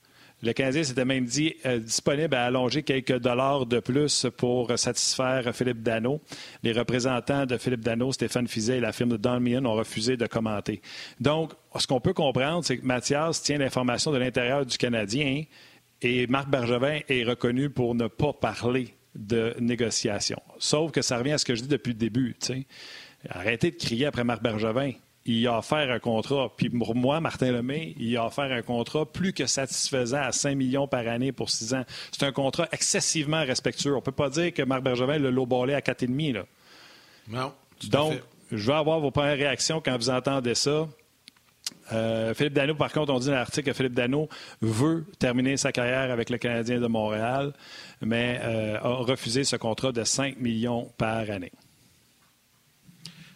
le 0.43 0.53
Canadien 0.53 0.83
s'était 0.83 1.05
même 1.05 1.25
dit 1.25 1.55
euh, 1.65 1.79
disponible 1.79 2.35
à 2.35 2.45
allonger 2.45 2.83
quelques 2.83 3.19
dollars 3.19 3.65
de 3.65 3.79
plus 3.79 4.25
pour 4.37 4.77
satisfaire 4.77 5.53
Philippe 5.55 5.83
Dano. 5.83 6.21
Les 6.63 6.71
représentants 6.71 7.45
de 7.45 7.57
Philippe 7.57 7.81
Dano, 7.81 8.11
Stéphane 8.11 8.47
Fizet 8.47 8.77
et 8.77 8.79
la 8.79 8.91
firme 8.91 9.11
de 9.11 9.17
Don 9.17 9.41
ont 9.65 9.73
refusé 9.73 10.17
de 10.17 10.25
commenter. 10.27 10.81
Donc, 11.19 11.53
ce 11.77 11.85
qu'on 11.85 12.01
peut 12.01 12.13
comprendre, 12.13 12.63
c'est 12.65 12.77
que 12.77 12.85
Mathias 12.85 13.41
tient 13.43 13.57
l'information 13.57 14.11
de 14.11 14.17
l'intérieur 14.17 14.65
du 14.65 14.77
Canadien 14.77 15.43
et 16.01 16.27
Marc 16.27 16.49
Bergevin 16.49 16.99
est 17.07 17.23
reconnu 17.23 17.69
pour 17.69 17.93
ne 17.93 18.07
pas 18.07 18.33
parler 18.33 18.95
de 19.13 19.53
négociation. 19.59 20.41
Sauf 20.57 20.91
que 20.91 21.01
ça 21.01 21.17
revient 21.17 21.33
à 21.33 21.37
ce 21.37 21.45
que 21.45 21.55
je 21.55 21.61
dis 21.61 21.67
depuis 21.67 21.91
le 21.91 21.99
début. 21.99 22.35
Arrêtez 23.29 23.71
de 23.71 23.75
crier 23.75 24.07
après 24.07 24.23
Marc 24.23 24.41
Bergevin 24.41 24.93
il 25.25 25.47
a 25.47 25.59
offert 25.59 25.91
un 25.91 25.99
contrat. 25.99 26.51
Puis 26.55 26.69
pour 26.69 26.95
moi, 26.95 27.19
Martin 27.19 27.51
Lemay, 27.51 27.93
il 27.97 28.15
a 28.17 28.25
offert 28.25 28.51
un 28.51 28.61
contrat 28.61 29.05
plus 29.05 29.33
que 29.33 29.45
satisfaisant 29.45 30.21
à 30.21 30.31
5 30.31 30.55
millions 30.55 30.87
par 30.87 31.07
année 31.07 31.31
pour 31.31 31.49
6 31.49 31.73
ans. 31.73 31.83
C'est 32.11 32.23
un 32.23 32.31
contrat 32.31 32.67
excessivement 32.71 33.43
respectueux. 33.43 33.93
On 33.93 33.97
ne 33.97 34.01
peut 34.01 34.11
pas 34.11 34.29
dire 34.29 34.53
que 34.53 34.63
Marc 34.63 34.81
Bergevin 34.81 35.19
l'a 35.19 35.31
lowballé 35.31 35.73
à 35.73 35.81
4,5. 35.81 36.33
Là. 36.33 36.45
Non. 37.27 37.53
Donc, 37.89 38.13
je 38.51 38.67
vais 38.67 38.77
avoir 38.77 38.99
vos 38.99 39.11
premières 39.11 39.37
réactions 39.37 39.81
quand 39.83 39.95
vous 39.95 40.09
entendez 40.09 40.55
ça. 40.55 40.87
Euh, 41.93 42.33
Philippe 42.33 42.53
Dano, 42.53 42.75
par 42.75 42.91
contre, 42.91 43.13
on 43.13 43.19
dit 43.19 43.27
dans 43.27 43.33
l'article 43.33 43.69
que 43.69 43.75
Philippe 43.75 43.93
Dano 43.93 44.29
veut 44.61 45.05
terminer 45.19 45.57
sa 45.57 45.71
carrière 45.71 46.11
avec 46.11 46.29
le 46.29 46.37
Canadien 46.37 46.79
de 46.79 46.87
Montréal, 46.87 47.53
mais 48.01 48.39
euh, 48.41 48.77
a 48.81 48.89
refusé 48.89 49.43
ce 49.43 49.55
contrat 49.55 49.91
de 49.91 50.03
5 50.03 50.37
millions 50.37 50.91
par 50.97 51.29
année. 51.29 51.51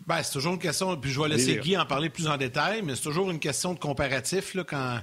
Ben, 0.07 0.21
c'est 0.21 0.33
toujours 0.33 0.53
une 0.53 0.59
question, 0.59 0.95
puis 0.97 1.11
je 1.11 1.19
vais 1.19 1.29
laisser 1.29 1.57
Guy 1.57 1.77
en 1.77 1.85
parler 1.85 2.09
plus 2.09 2.27
en 2.27 2.37
détail, 2.37 2.81
mais 2.83 2.95
c'est 2.95 3.01
toujours 3.01 3.31
une 3.31 3.39
question 3.39 3.73
de 3.73 3.79
comparatif. 3.79 4.53
Là, 4.53 4.63
quand, 4.63 4.99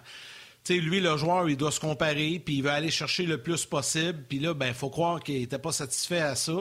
lui, 0.68 1.00
le 1.00 1.16
joueur, 1.16 1.48
il 1.48 1.57
doit 1.57 1.72
se 1.72 1.80
comparer, 1.80 2.40
puis 2.44 2.57
il 2.57 2.62
veut 2.62 2.70
aller 2.70 2.90
chercher 2.90 3.24
le 3.26 3.42
plus 3.42 3.66
possible. 3.66 4.24
Puis 4.28 4.38
là, 4.38 4.55
ben, 4.55 4.68
il 4.68 4.74
faut 4.74 4.90
croire 4.90 5.20
qu'il 5.20 5.40
n'était 5.40 5.59
pas 5.59 5.72
satisfait 5.72 6.20
à 6.20 6.36
ça. 6.36 6.57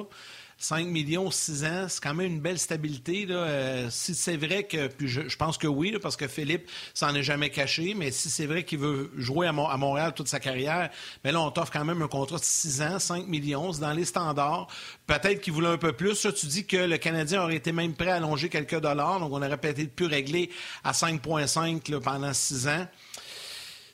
5 0.62 0.86
millions, 0.86 1.32
6 1.32 1.66
ans, 1.66 1.86
c'est 1.89 2.03
quand 2.03 2.14
même 2.14 2.34
une 2.34 2.39
belle 2.39 2.59
stabilité. 2.59 3.26
Euh, 3.32 3.89
si 3.89 4.14
c'est 4.14 4.38
vrai 4.38 4.66
que, 4.66 4.88
puis 4.88 5.07
je, 5.07 5.36
pense 5.36 5.57
que 5.57 5.66
oui, 5.66 5.97
parce 5.99 6.16
que 6.16 6.28
Philippe 6.28 6.70
s'en 6.93 7.16
est 7.16 7.24
jamais 7.24 7.49
caché, 7.49 7.95
mais 7.95 8.12
si 8.12 8.30
c'est 8.30 8.45
vrai 8.45 8.64
qu'il 8.64 8.78
veut 8.78 9.12
jouer 9.18 9.47
à, 9.47 9.51
Montréal 9.51 10.14
toute 10.16 10.28
sa 10.28 10.39
carrière, 10.39 10.91
bien 11.24 11.34
là, 11.34 11.41
on 11.41 11.49
t'offre 11.49 11.72
quand 11.72 11.84
même 11.84 12.03
un 12.03 12.07
contrat 12.07 12.38
de 12.38 12.43
6 12.43 12.82
ans, 12.84 12.99
5 12.99 13.26
millions, 13.26 13.74
c'est 13.74 13.82
dans 13.82 13.93
les 13.93 14.05
standards. 14.05 14.68
Peut-être 15.07 15.41
qu'il 15.41 15.53
voulait 15.53 15.68
un 15.68 15.78
peu 15.78 15.93
plus. 15.93 16.28
tu 16.39 16.45
dis 16.45 16.68
que 16.68 16.78
le 16.78 16.97
Canadien 16.99 17.41
aurait 17.41 17.55
été 17.55 17.72
même 17.72 17.95
prêt 17.95 18.12
à 18.12 18.18
allonger 18.18 18.47
quelques 18.47 18.80
dollars, 18.80 19.20
donc 19.20 19.34
on 19.34 19.41
aurait 19.41 19.57
peut-être 19.57 19.95
pu 19.95 20.05
régler 20.05 20.51
à 20.84 20.91
5,5 20.91 21.99
pendant 22.01 22.34
6 22.34 22.68
ans. 22.68 22.88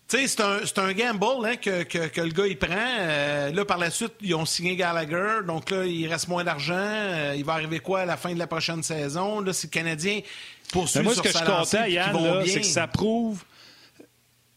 Tu 0.07 0.25
sais, 0.25 0.27
c'est 0.27 0.79
un, 0.79 0.93
gamble 0.93 1.25
hein, 1.45 1.57
que, 1.57 2.21
le 2.21 2.31
gars 2.31 2.47
il 2.47 2.57
prend. 2.57 2.69
Euh, 2.71 3.51
là, 3.51 3.65
par 3.65 3.77
la 3.77 3.89
suite, 3.89 4.13
ils 4.21 4.33
ont 4.35 4.45
signé 4.45 4.77
Gallagher. 4.77 5.45
Donc 5.45 5.69
là, 5.69 5.85
il 5.85 6.07
reste 6.07 6.29
moins 6.29 6.45
d'argent. 6.45 6.75
Euh, 6.77 7.33
il 7.35 7.43
va 7.43 7.53
arriver 7.53 7.79
quoi 7.79 8.01
à 8.01 8.05
la 8.05 8.15
fin 8.15 8.33
de 8.33 8.39
la 8.39 8.47
prochaine 8.47 8.83
saison? 8.83 9.41
Là, 9.41 9.51
si 9.51 9.67
le 9.67 9.71
Canadien 9.71 10.21
poursuit 10.71 11.01
moi, 11.01 11.13
ce 11.13 11.21
que 11.21 11.29
je 11.29 11.43
comptais, 11.43 11.91
Yann, 11.91 12.15
c'est 12.45 12.61
que 12.61 12.65
ça 12.65 12.87
prouve 12.87 13.43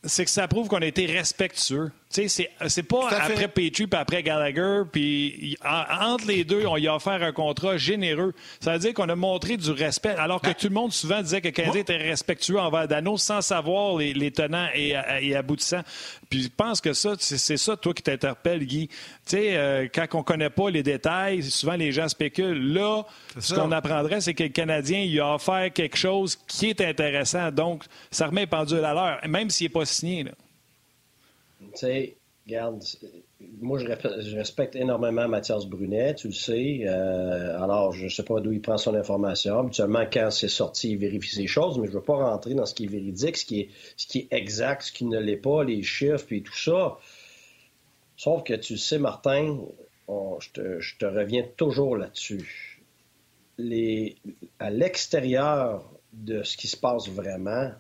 c'est 0.05 0.25
que 0.25 0.31
ça 0.31 0.49
prouve 0.49 0.69
qu'on 0.69 0.81
a 0.81 0.87
été 0.87 1.07
respectueux. 1.07 1.91
C'est, 2.13 2.27
c'est 2.67 2.83
pas 2.83 3.09
après 3.09 3.47
Petrie 3.47 3.87
puis 3.87 4.01
après 4.01 4.25
Gallagher, 4.25 4.83
puis 4.91 5.57
entre 5.65 6.27
les 6.27 6.43
deux, 6.43 6.67
on 6.67 6.77
y 6.77 6.89
a 6.89 6.97
offert 6.97 7.23
un 7.23 7.31
contrat 7.31 7.77
généreux. 7.77 8.35
Ça 8.59 8.73
veut 8.73 8.81
dire 8.81 8.95
qu'on 8.95 9.09
a 9.09 9.15
montré 9.15 9.57
du 9.57 9.71
respect, 9.71 10.17
alors 10.19 10.41
que 10.41 10.49
ben, 10.49 10.55
tout 10.55 10.67
le 10.67 10.75
monde 10.75 10.93
souvent 10.93 11.23
disait 11.23 11.41
que 11.41 11.47
le 11.47 11.53
Canadien 11.53 11.83
était 11.83 11.97
respectueux 11.97 12.59
envers 12.59 12.89
Dano 12.89 13.17
sans 13.17 13.43
savoir 13.43 13.97
les, 13.97 14.31
tenants 14.33 14.67
et, 14.75 14.97
et, 15.21 15.37
aboutissants. 15.37 15.83
Puis 16.29 16.43
je 16.43 16.49
pense 16.49 16.81
que 16.81 16.95
ça, 16.95 17.15
c'est, 17.21 17.57
ça, 17.57 17.77
toi, 17.77 17.95
qui 17.95 18.03
t'interpelle, 18.03 18.67
Guy. 18.67 18.89
Tu 18.89 18.97
sais, 19.27 19.57
euh, 19.57 19.87
quand 19.95 20.07
on 20.15 20.25
connaît 20.25 20.51
pas 20.51 20.69
les 20.69 20.83
détails, 20.83 21.45
souvent 21.45 21.77
les 21.77 21.93
gens 21.93 22.09
spéculent. 22.09 22.73
Là, 22.73 23.05
ce 23.39 23.55
qu'on 23.55 23.71
apprendrait, 23.71 24.21
c'est 24.21 24.35
que 24.35 24.43
le 24.43 24.49
Canadien, 24.49 24.99
il 24.99 25.21
a 25.21 25.37
offert 25.37 25.73
quelque 25.73 25.97
chose 25.97 26.37
qui 26.49 26.71
est 26.71 26.81
intéressant. 26.81 27.53
Donc, 27.53 27.85
ça 28.11 28.27
remet 28.27 28.49
pendule 28.49 28.85
à 28.85 28.95
l'heure, 28.95 29.21
même 29.29 29.49
s'il 29.49 29.67
n'est 29.67 29.73
pas 29.73 29.85
signé. 29.85 30.25
Là. 30.25 30.33
Tu 31.73 31.79
sais, 31.79 32.17
regarde, 32.47 32.83
moi, 33.61 33.79
je, 33.79 34.37
respecte 34.37 34.77
énormément 34.77 35.29
Mathias 35.29 35.67
Brunet, 35.67 36.15
tu 36.15 36.29
le 36.29 36.33
sais. 36.33 36.83
Euh, 36.85 37.63
alors, 37.63 37.93
je 37.93 38.05
ne 38.05 38.09
sais 38.09 38.23
pas 38.23 38.41
d'où 38.41 38.53
il 38.53 38.61
prend 38.61 38.77
son 38.77 38.95
information. 38.95 39.59
Habituellement, 39.59 40.05
quand 40.11 40.31
c'est 40.31 40.49
sorti, 40.49 40.93
il 40.93 40.99
vérifie 40.99 41.35
ces 41.35 41.47
choses, 41.47 41.79
mais 41.79 41.87
je 41.87 41.93
ne 41.93 41.97
veux 41.97 42.05
pas 42.05 42.17
rentrer 42.17 42.55
dans 42.55 42.67
ce 42.67 42.75
qui 42.75 42.85
est 42.85 42.89
véridique, 42.89 43.37
ce 43.37 43.45
qui 43.45 43.61
est, 43.61 44.29
exact, 44.31 44.83
ce 44.83 44.93
qui 44.93 45.05
ne 45.05 45.19
l'est 45.19 45.37
pas, 45.37 45.65
les 45.65 45.83
chiffres, 45.83 46.25
puis 46.27 46.43
tout 46.43 46.57
ça. 46.57 46.99
Sauf 48.17 48.43
que 48.43 48.55
tu 48.55 48.75
le 48.75 48.79
sais, 48.79 48.99
Martin, 48.99 49.59
je, 50.09 50.97
te, 50.99 51.05
reviens 51.05 51.45
toujours 51.57 51.97
là-dessus. 51.97 52.83
À 54.59 54.71
l'extérieur 54.71 55.91
de 56.13 56.43
ce 56.43 56.57
qui 56.57 56.67
se 56.67 56.77
passe 56.77 57.09
vraiment, 57.09 57.71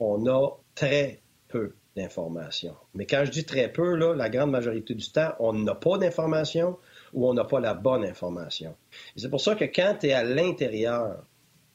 on 0.00 0.26
a 0.26 0.50
très 0.74 1.20
peu 1.48 1.74
d'informations. 1.96 2.76
Mais 2.94 3.06
quand 3.06 3.24
je 3.24 3.30
dis 3.30 3.44
très 3.44 3.72
peu, 3.72 3.96
là, 3.96 4.14
la 4.14 4.28
grande 4.28 4.50
majorité 4.50 4.94
du 4.94 5.10
temps, 5.10 5.32
on 5.38 5.52
n'a 5.52 5.74
pas 5.74 5.98
d'informations 5.98 6.76
ou 7.14 7.28
on 7.28 7.34
n'a 7.34 7.44
pas 7.44 7.60
la 7.60 7.74
bonne 7.74 8.04
information. 8.04 8.76
C'est 9.16 9.30
pour 9.30 9.40
ça 9.40 9.54
que 9.54 9.64
quand 9.64 9.96
tu 10.00 10.08
es 10.08 10.12
à 10.12 10.22
l'intérieur, 10.22 11.24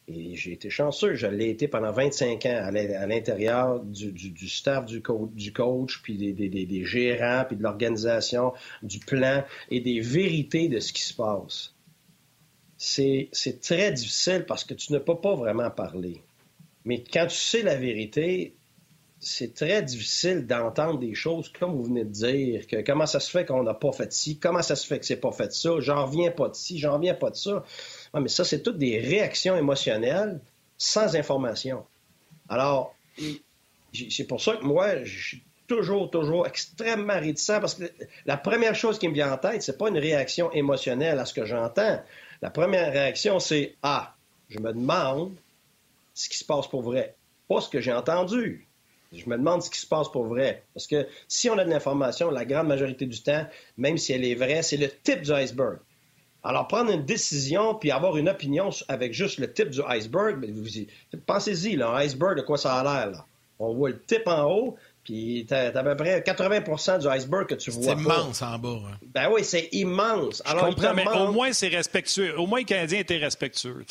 et 0.07 0.35
j'ai 0.35 0.53
été 0.53 0.69
chanceux, 0.69 1.15
je 1.15 1.27
l'ai 1.27 1.49
été 1.49 1.67
pendant 1.67 1.91
25 1.91 2.45
ans 2.45 2.61
à 2.65 2.71
l'intérieur 3.07 3.79
du, 3.79 4.47
staff 4.47 4.85
du, 4.85 5.01
coach, 5.01 6.01
puis 6.03 6.17
des, 6.17 6.33
des, 6.33 6.85
gérants, 6.85 7.45
puis 7.47 7.55
de 7.55 7.63
l'organisation, 7.63 8.53
du 8.83 8.99
plan 8.99 9.43
et 9.69 9.79
des 9.79 9.99
vérités 10.01 10.67
de 10.67 10.79
ce 10.79 10.93
qui 10.93 11.01
se 11.01 11.13
passe. 11.13 11.73
C'est 12.77 13.29
très 13.61 13.91
difficile 13.91 14.45
parce 14.47 14.63
que 14.63 14.73
tu 14.73 14.91
ne 14.93 14.97
peux 14.97 15.19
pas 15.19 15.35
vraiment 15.35 15.69
parler. 15.69 16.21
Mais 16.83 17.03
quand 17.03 17.27
tu 17.27 17.37
sais 17.37 17.61
la 17.61 17.75
vérité, 17.75 18.55
c'est 19.23 19.53
très 19.53 19.83
difficile 19.83 20.47
d'entendre 20.47 20.99
des 20.99 21.13
choses 21.13 21.49
comme 21.49 21.75
vous 21.75 21.83
venez 21.83 22.03
de 22.03 22.09
dire, 22.09 22.65
comment 22.85 23.05
ça 23.05 23.19
se 23.19 23.29
fait 23.29 23.45
qu'on 23.45 23.61
n'a 23.61 23.75
pas 23.75 23.91
fait 23.91 24.11
ci, 24.11 24.39
comment 24.39 24.63
ça 24.63 24.75
se 24.75 24.87
fait 24.87 24.99
que 24.99 25.05
c'est 25.05 25.17
pas 25.19 25.31
fait 25.31 25.53
ça, 25.53 25.79
j'en 25.79 26.05
reviens 26.05 26.31
pas 26.31 26.49
de 26.49 26.55
ci, 26.55 26.79
j'en 26.79 26.95
reviens 26.95 27.13
pas 27.13 27.29
de 27.29 27.35
ça. 27.35 27.63
mais 28.15 28.27
ça, 28.27 28.43
c'est 28.43 28.63
toutes 28.63 28.79
des 28.79 28.99
réactions 28.99 29.55
émotionnelles 29.55 30.41
sans 30.77 31.15
information. 31.15 31.85
Alors, 32.49 32.95
c'est 33.93 34.27
pour 34.27 34.41
ça 34.41 34.57
que 34.57 34.65
moi, 34.65 35.03
je 35.03 35.27
suis 35.27 35.43
toujours, 35.67 36.09
toujours 36.09 36.47
extrêmement 36.47 37.19
réticent 37.19 37.59
parce 37.61 37.75
que 37.75 37.83
la 38.25 38.37
première 38.37 38.73
chose 38.73 38.97
qui 38.97 39.07
me 39.07 39.13
vient 39.13 39.31
en 39.31 39.37
tête, 39.37 39.61
c'est 39.61 39.77
pas 39.77 39.89
une 39.89 39.99
réaction 39.99 40.51
émotionnelle 40.51 41.19
à 41.19 41.25
ce 41.25 41.33
que 41.33 41.45
j'entends. 41.45 42.01
La 42.41 42.49
première 42.49 42.91
réaction, 42.91 43.39
c'est 43.39 43.75
Ah, 43.83 44.15
je 44.49 44.59
me 44.59 44.73
demande 44.73 45.35
ce 46.15 46.27
qui 46.27 46.37
se 46.37 46.43
passe 46.43 46.67
pour 46.67 46.81
vrai. 46.81 47.15
Pas 47.47 47.61
ce 47.61 47.69
que 47.69 47.79
j'ai 47.79 47.93
entendu. 47.93 48.67
Je 49.11 49.29
me 49.29 49.37
demande 49.37 49.61
ce 49.61 49.69
qui 49.69 49.79
se 49.79 49.87
passe 49.87 50.09
pour 50.09 50.25
vrai. 50.25 50.63
Parce 50.73 50.87
que 50.87 51.07
si 51.27 51.49
on 51.49 51.57
a 51.57 51.65
de 51.65 51.69
l'information, 51.69 52.31
la 52.31 52.45
grande 52.45 52.67
majorité 52.67 53.05
du 53.05 53.21
temps, 53.21 53.45
même 53.77 53.97
si 53.97 54.13
elle 54.13 54.23
est 54.23 54.35
vraie, 54.35 54.63
c'est 54.63 54.77
le 54.77 54.89
type 54.89 55.21
du 55.21 55.31
iceberg. 55.33 55.79
Alors, 56.43 56.67
prendre 56.67 56.91
une 56.91 57.05
décision 57.05 57.75
puis 57.75 57.91
avoir 57.91 58.17
une 58.17 58.29
opinion 58.29 58.69
avec 58.87 59.13
juste 59.13 59.37
le 59.37 59.51
type 59.51 59.69
du 59.69 59.81
iceberg, 59.87 60.39
ben, 60.39 60.51
pensez-y, 61.25 61.81
un 61.81 61.93
iceberg, 61.95 62.37
de 62.37 62.41
quoi 62.41 62.57
ça 62.57 62.75
a 62.75 62.83
l'air. 62.83 63.25
On 63.59 63.75
voit 63.75 63.89
le 63.89 64.01
type 64.01 64.25
en 64.25 64.49
haut, 64.49 64.75
puis 65.03 65.45
t'as 65.47 65.67
à 65.67 65.83
peu 65.83 65.95
près 65.95 66.21
80% 66.21 67.01
du 67.01 67.07
iceberg 67.07 67.47
que 67.47 67.55
tu 67.55 67.69
vois. 67.69 67.95
C'est 67.95 68.01
immense 68.01 68.41
en 68.41 68.57
bas. 68.57 68.69
Hein. 68.69 68.97
Ben 69.13 69.29
oui, 69.31 69.43
c'est 69.43 69.69
immense. 69.71 70.41
Alors, 70.45 70.71
Je 70.71 70.75
comprends, 70.75 70.93
mais 70.95 71.07
au 71.07 71.31
moins 71.31 71.53
c'est 71.53 71.67
respectueux. 71.67 72.39
Au 72.39 72.47
moins 72.47 72.59
le 72.59 72.65
Canadien 72.65 72.99
était 72.99 73.17
respectueux. 73.17 73.85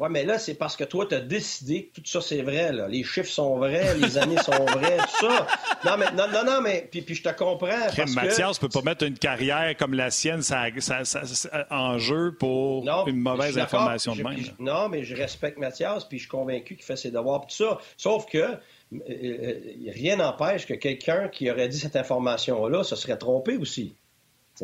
Oui, 0.00 0.08
mais 0.10 0.24
là, 0.24 0.38
c'est 0.38 0.54
parce 0.54 0.76
que 0.76 0.84
toi, 0.84 1.04
tu 1.06 1.14
as 1.14 1.20
décidé 1.20 1.88
que 1.94 2.00
tout 2.00 2.06
ça, 2.06 2.22
c'est 2.22 2.40
vrai. 2.40 2.72
Là. 2.72 2.88
Les 2.88 3.04
chiffres 3.04 3.28
sont 3.28 3.58
vrais, 3.58 3.94
les 3.98 4.16
années 4.16 4.38
sont 4.38 4.64
vraies, 4.64 4.96
tout 4.96 5.26
ça. 5.26 5.46
Non, 5.84 5.98
mais, 5.98 6.10
non, 6.12 6.26
non, 6.32 6.42
non 6.42 6.62
mais 6.62 6.88
puis, 6.90 7.02
puis 7.02 7.14
je 7.14 7.22
te 7.22 7.28
comprends. 7.28 7.68
Parce 7.94 8.14
Mathias 8.14 8.58
que... 8.58 8.66
peut 8.66 8.70
pas 8.70 8.80
mettre 8.80 9.04
une 9.04 9.18
carrière 9.18 9.76
comme 9.76 9.92
la 9.92 10.10
sienne 10.10 10.40
ça, 10.40 10.68
ça, 10.78 11.04
ça, 11.04 11.66
en 11.70 11.98
jeu 11.98 12.34
pour 12.38 12.82
une 13.06 13.20
mauvaise 13.20 13.58
information 13.58 14.16
de 14.16 14.22
même. 14.22 14.38
non, 14.58 14.88
mais 14.88 15.04
je 15.04 15.14
respecte 15.14 15.58
Mathias, 15.58 16.06
puis 16.06 16.16
je 16.16 16.22
suis 16.22 16.30
convaincu 16.30 16.76
qu'il 16.76 16.84
fait 16.84 16.96
ses 16.96 17.10
devoirs, 17.10 17.42
tout 17.42 17.54
ça. 17.54 17.78
Sauf 17.98 18.24
que 18.24 18.38
euh, 18.38 18.56
euh, 19.10 19.60
rien 19.92 20.16
n'empêche 20.16 20.66
que 20.66 20.74
quelqu'un 20.74 21.28
qui 21.28 21.50
aurait 21.50 21.68
dit 21.68 21.78
cette 21.78 21.96
information-là 21.96 22.84
se 22.84 22.96
serait 22.96 23.18
trompé 23.18 23.58
aussi. 23.58 23.94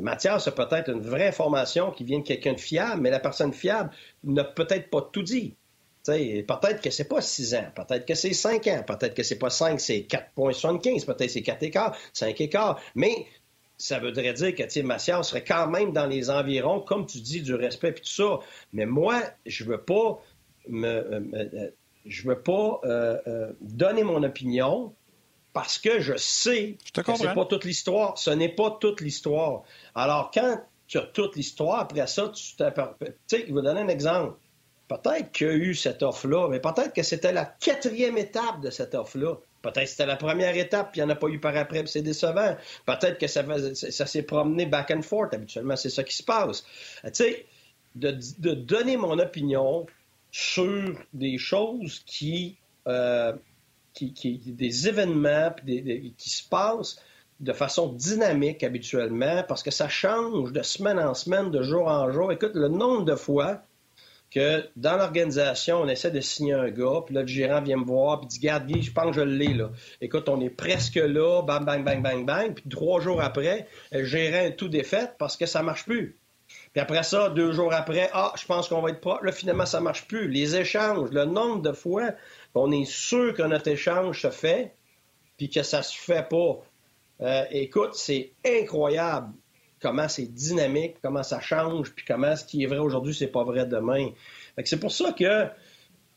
Mathias 0.02 0.46
a 0.46 0.52
peut-être 0.52 0.90
une 0.90 1.00
vraie 1.00 1.28
information 1.28 1.90
qui 1.90 2.04
vient 2.04 2.18
de 2.18 2.24
quelqu'un 2.24 2.52
de 2.52 2.60
fiable, 2.60 3.00
mais 3.02 3.10
la 3.10 3.20
personne 3.20 3.52
fiable 3.52 3.90
n'a 4.24 4.44
peut-être 4.44 4.90
pas 4.90 5.02
tout 5.12 5.22
dit. 5.22 5.54
Peut-être 6.04 6.80
que 6.80 6.90
c'est 6.90 7.08
pas 7.08 7.20
6 7.20 7.54
ans, 7.56 7.66
peut-être 7.74 8.06
que 8.06 8.14
c'est 8.14 8.32
5 8.32 8.66
ans, 8.68 8.84
peut-être 8.86 9.14
que 9.14 9.24
c'est 9.24 9.38
pas 9.38 9.50
5, 9.50 9.80
c'est 9.80 10.06
4,75, 10.08 11.04
peut-être 11.04 11.30
c'est 11.30 11.42
4 11.42 11.62
écarts, 11.64 11.96
5 12.12 12.40
écarts. 12.40 12.80
Mais 12.94 13.26
ça 13.76 13.98
voudrait 13.98 14.32
dire 14.32 14.54
que 14.54 14.82
Mathias 14.82 15.28
serait 15.28 15.44
quand 15.44 15.68
même 15.68 15.92
dans 15.92 16.06
les 16.06 16.30
environs, 16.30 16.80
comme 16.80 17.06
tu 17.06 17.18
dis, 17.18 17.42
du 17.42 17.54
respect 17.54 17.88
et 17.88 17.94
tout 17.94 18.04
ça. 18.04 18.38
Mais 18.72 18.86
moi, 18.86 19.20
je 19.44 19.64
veux 19.64 19.80
pas 19.80 20.22
me, 20.68 20.88
euh, 20.88 21.70
je 22.06 22.28
veux 22.28 22.40
pas 22.40 22.80
euh, 22.84 23.18
euh, 23.26 23.52
donner 23.60 24.04
mon 24.04 24.22
opinion 24.22 24.94
parce 25.56 25.78
que 25.78 26.00
je 26.00 26.18
sais 26.18 26.76
que 26.92 27.16
ce 27.16 27.22
n'est 27.22 27.32
pas 27.32 27.46
toute 27.46 27.64
l'histoire. 27.64 28.18
Ce 28.18 28.28
n'est 28.28 28.50
pas 28.50 28.76
toute 28.78 29.00
l'histoire. 29.00 29.62
Alors, 29.94 30.30
quand 30.30 30.60
tu 30.86 30.98
as 30.98 31.06
toute 31.14 31.34
l'histoire, 31.34 31.80
après 31.80 32.06
ça, 32.06 32.28
tu 32.28 32.42
Tu 32.56 32.64
sais, 33.26 33.44
il 33.48 33.54
va 33.54 33.62
donner 33.62 33.80
un 33.80 33.88
exemple. 33.88 34.36
Peut-être 34.86 35.32
qu'il 35.32 35.46
y 35.46 35.50
a 35.50 35.54
eu 35.54 35.74
cette 35.74 36.02
offre-là, 36.02 36.48
mais 36.50 36.60
peut-être 36.60 36.92
que 36.92 37.02
c'était 37.02 37.32
la 37.32 37.46
quatrième 37.46 38.18
étape 38.18 38.60
de 38.60 38.68
cette 38.68 38.94
offre-là. 38.94 39.36
Peut-être 39.62 39.84
que 39.84 39.86
c'était 39.86 40.04
la 40.04 40.16
première 40.16 40.54
étape, 40.54 40.92
puis 40.92 41.00
il 41.00 41.04
n'y 41.04 41.10
en 41.10 41.14
a 41.14 41.16
pas 41.16 41.28
eu 41.28 41.40
par 41.40 41.56
après, 41.56 41.80
puis 41.84 41.88
c'est 41.90 42.02
décevant. 42.02 42.54
Peut-être 42.84 43.16
que 43.16 43.26
ça, 43.26 43.42
ça 43.74 44.04
s'est 44.04 44.24
promené 44.24 44.66
back 44.66 44.90
and 44.90 45.00
forth. 45.00 45.32
Habituellement, 45.32 45.76
c'est 45.76 45.88
ça 45.88 46.04
qui 46.04 46.14
se 46.14 46.22
passe. 46.22 46.66
Tu 47.02 47.10
sais, 47.14 47.46
de, 47.94 48.52
donner 48.52 48.98
mon 48.98 49.18
opinion 49.18 49.86
sur 50.30 50.98
des 51.14 51.38
choses 51.38 52.02
qui 52.04 52.58
euh, 52.86 53.32
qui, 53.96 54.38
des 54.44 54.88
événements 54.88 55.54
qui 55.64 56.30
se 56.30 56.48
passent 56.48 57.00
de 57.40 57.52
façon 57.52 57.92
dynamique 57.92 58.62
habituellement 58.62 59.42
parce 59.46 59.62
que 59.62 59.70
ça 59.70 59.88
change 59.88 60.52
de 60.52 60.62
semaine 60.62 60.98
en 60.98 61.14
semaine, 61.14 61.50
de 61.50 61.62
jour 61.62 61.86
en 61.88 62.10
jour. 62.10 62.32
Écoute, 62.32 62.52
le 62.54 62.68
nombre 62.68 63.04
de 63.04 63.14
fois 63.14 63.62
que 64.30 64.64
dans 64.76 64.96
l'organisation, 64.96 65.82
on 65.82 65.88
essaie 65.88 66.10
de 66.10 66.20
signer 66.20 66.54
un 66.54 66.68
gars, 66.68 67.02
puis 67.04 67.14
là, 67.14 67.22
le 67.22 67.26
gérant 67.26 67.62
vient 67.62 67.76
me 67.76 67.84
voir, 67.84 68.20
puis 68.20 68.28
dit 68.28 68.38
Garde, 68.40 68.66
Guy, 68.66 68.82
je 68.82 68.92
pense 68.92 69.14
que 69.14 69.20
je 69.20 69.20
l'ai, 69.20 69.54
là. 69.54 69.70
Écoute, 70.00 70.28
on 70.28 70.40
est 70.40 70.50
presque 70.50 70.96
là, 70.96 71.42
bang, 71.42 71.64
bang, 71.64 71.84
bang, 71.84 72.02
bang, 72.02 72.26
bang, 72.26 72.54
puis 72.54 72.64
trois 72.68 73.00
jours 73.00 73.20
après, 73.22 73.68
le 73.92 74.04
gérant 74.04 74.44
est 74.44 74.56
tout 74.56 74.68
défait 74.68 75.10
parce 75.18 75.36
que 75.36 75.46
ça 75.46 75.62
marche 75.62 75.84
plus. 75.84 76.18
Puis 76.72 76.80
après 76.80 77.02
ça, 77.02 77.30
deux 77.30 77.52
jours 77.52 77.72
après, 77.72 78.10
ah, 78.12 78.32
je 78.36 78.46
pense 78.46 78.68
qu'on 78.68 78.80
va 78.80 78.90
être 78.90 79.00
propre. 79.00 79.24
Là, 79.24 79.32
finalement, 79.32 79.66
ça 79.66 79.80
marche 79.80 80.06
plus. 80.06 80.28
Les 80.28 80.56
échanges, 80.56 81.10
le 81.10 81.24
nombre 81.24 81.62
de 81.62 81.72
fois 81.72 82.10
on 82.56 82.70
est 82.72 82.88
sûr 82.88 83.34
que 83.34 83.42
notre 83.42 83.68
échange 83.68 84.22
se 84.22 84.30
fait, 84.30 84.72
puis 85.36 85.50
que 85.50 85.62
ça 85.62 85.82
se 85.82 85.96
fait 85.96 86.28
pas. 86.28 86.60
Euh, 87.20 87.44
écoute, 87.50 87.94
c'est 87.94 88.32
incroyable 88.44 89.32
comment 89.80 90.08
c'est 90.08 90.26
dynamique, 90.26 90.96
comment 91.02 91.22
ça 91.22 91.40
change, 91.40 91.92
puis 91.92 92.04
comment 92.06 92.34
ce 92.34 92.44
qui 92.44 92.62
est 92.62 92.66
vrai 92.66 92.78
aujourd'hui, 92.78 93.14
c'est 93.14 93.26
pas 93.28 93.44
vrai 93.44 93.66
demain. 93.66 94.08
C'est 94.64 94.80
pour 94.80 94.90
ça 94.90 95.12
que, 95.12 95.44
tu 95.44 95.50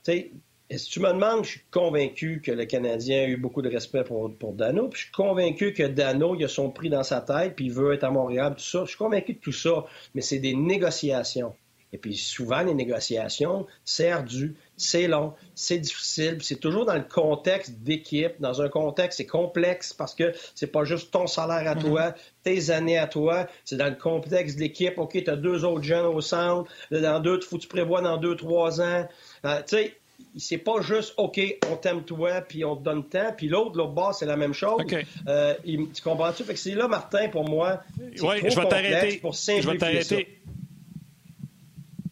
sais, 0.04 0.32
si 0.78 0.90
tu 0.90 1.00
me 1.00 1.10
demandes, 1.10 1.44
je 1.44 1.52
suis 1.52 1.62
convaincu 1.72 2.42
que 2.44 2.52
le 2.52 2.66
Canadien 2.66 3.24
a 3.24 3.28
eu 3.28 3.38
beaucoup 3.38 3.62
de 3.62 3.70
respect 3.70 4.04
pour, 4.04 4.34
pour 4.38 4.54
Dano, 4.54 4.88
puis 4.88 5.00
je 5.00 5.04
suis 5.06 5.12
convaincu 5.12 5.74
que 5.74 5.84
Dano, 5.84 6.36
il 6.36 6.44
a 6.44 6.48
son 6.48 6.70
prix 6.70 6.90
dans 6.90 7.04
sa 7.04 7.22
tête, 7.22 7.56
puis 7.56 7.66
il 7.66 7.74
veut 7.74 7.94
être 7.94 8.04
à 8.04 8.12
Montréal, 8.12 8.54
tout 8.56 8.64
ça. 8.64 8.82
Je 8.84 8.90
suis 8.90 8.98
convaincu 8.98 9.34
de 9.34 9.40
tout 9.40 9.52
ça, 9.52 9.86
mais 10.14 10.22
c'est 10.22 10.40
des 10.40 10.56
négociations. 10.56 11.56
Et 11.92 11.98
puis 11.98 12.16
souvent, 12.16 12.62
les 12.62 12.76
négociations, 12.76 13.66
c'est 13.84 14.12
ardu, 14.12 14.56
c'est 14.80 15.08
long, 15.08 15.34
c'est 15.56 15.78
difficile, 15.78 16.38
c'est 16.42 16.60
toujours 16.60 16.86
dans 16.86 16.96
le 16.96 17.04
contexte 17.04 17.80
d'équipe, 17.80 18.40
dans 18.40 18.62
un 18.62 18.70
contexte, 18.70 19.18
c'est 19.18 19.26
complexe 19.26 19.92
parce 19.94 20.16
que 20.16 20.32
c'est 20.56 20.72
pas 20.72 20.86
juste 20.86 21.12
ton 21.12 21.28
salaire 21.28 21.70
à 21.70 21.76
toi, 21.76 22.08
mhm. 22.08 22.14
tes 22.44 22.72
années 22.72 22.98
à 22.98 23.06
toi, 23.06 23.48
c'est 23.66 23.76
dans 23.76 23.90
le 23.90 23.96
contexte 23.96 24.58
d'équipe. 24.58 24.98
OK, 24.98 25.22
tu 25.22 25.30
as 25.30 25.36
deux 25.36 25.66
autres 25.66 25.84
jeunes 25.84 26.06
au 26.06 26.22
centre, 26.22 26.72
dans 26.92 27.20
deux, 27.20 27.42
faut 27.42 27.58
que 27.58 27.64
tu 27.64 27.68
prévois 27.68 28.02
dans 28.02 28.16
deux, 28.16 28.38
trois 28.38 28.80
ans. 28.80 29.06
Euh, 29.46 29.62
tu 29.68 29.76
sais, 29.76 29.98
c'est 30.38 30.58
pas 30.58 30.82
juste 30.82 31.14
OK, 31.18 31.42
on 31.70 31.76
t'aime 31.76 32.04
toi, 32.04 32.40
puis 32.40 32.64
on 32.64 32.78
te 32.78 32.84
donne 32.84 33.04
temps, 33.04 33.34
puis 33.36 33.50
l'autre, 33.50 33.78
l'autre 33.78 33.94
bas, 33.94 34.12
c'est 34.14 34.26
la 34.26 34.38
même 34.38 34.54
chose. 34.54 34.82
Euh, 35.28 35.56
tu 35.66 36.02
comprends-tu? 36.02 36.44
Fait 36.46 36.54
que 36.54 36.60
c'est 36.60 36.76
là, 36.76 36.88
Martin, 36.88 37.28
pour 37.28 37.44
moi, 37.44 37.82
c'est 37.98 38.16
trop 38.16 38.32
je 38.34 38.44
vais 38.44 38.70
t'arrêter. 38.70 39.22
je 39.22 39.70
vais 39.70 39.78
t'arrêter. 39.78 40.40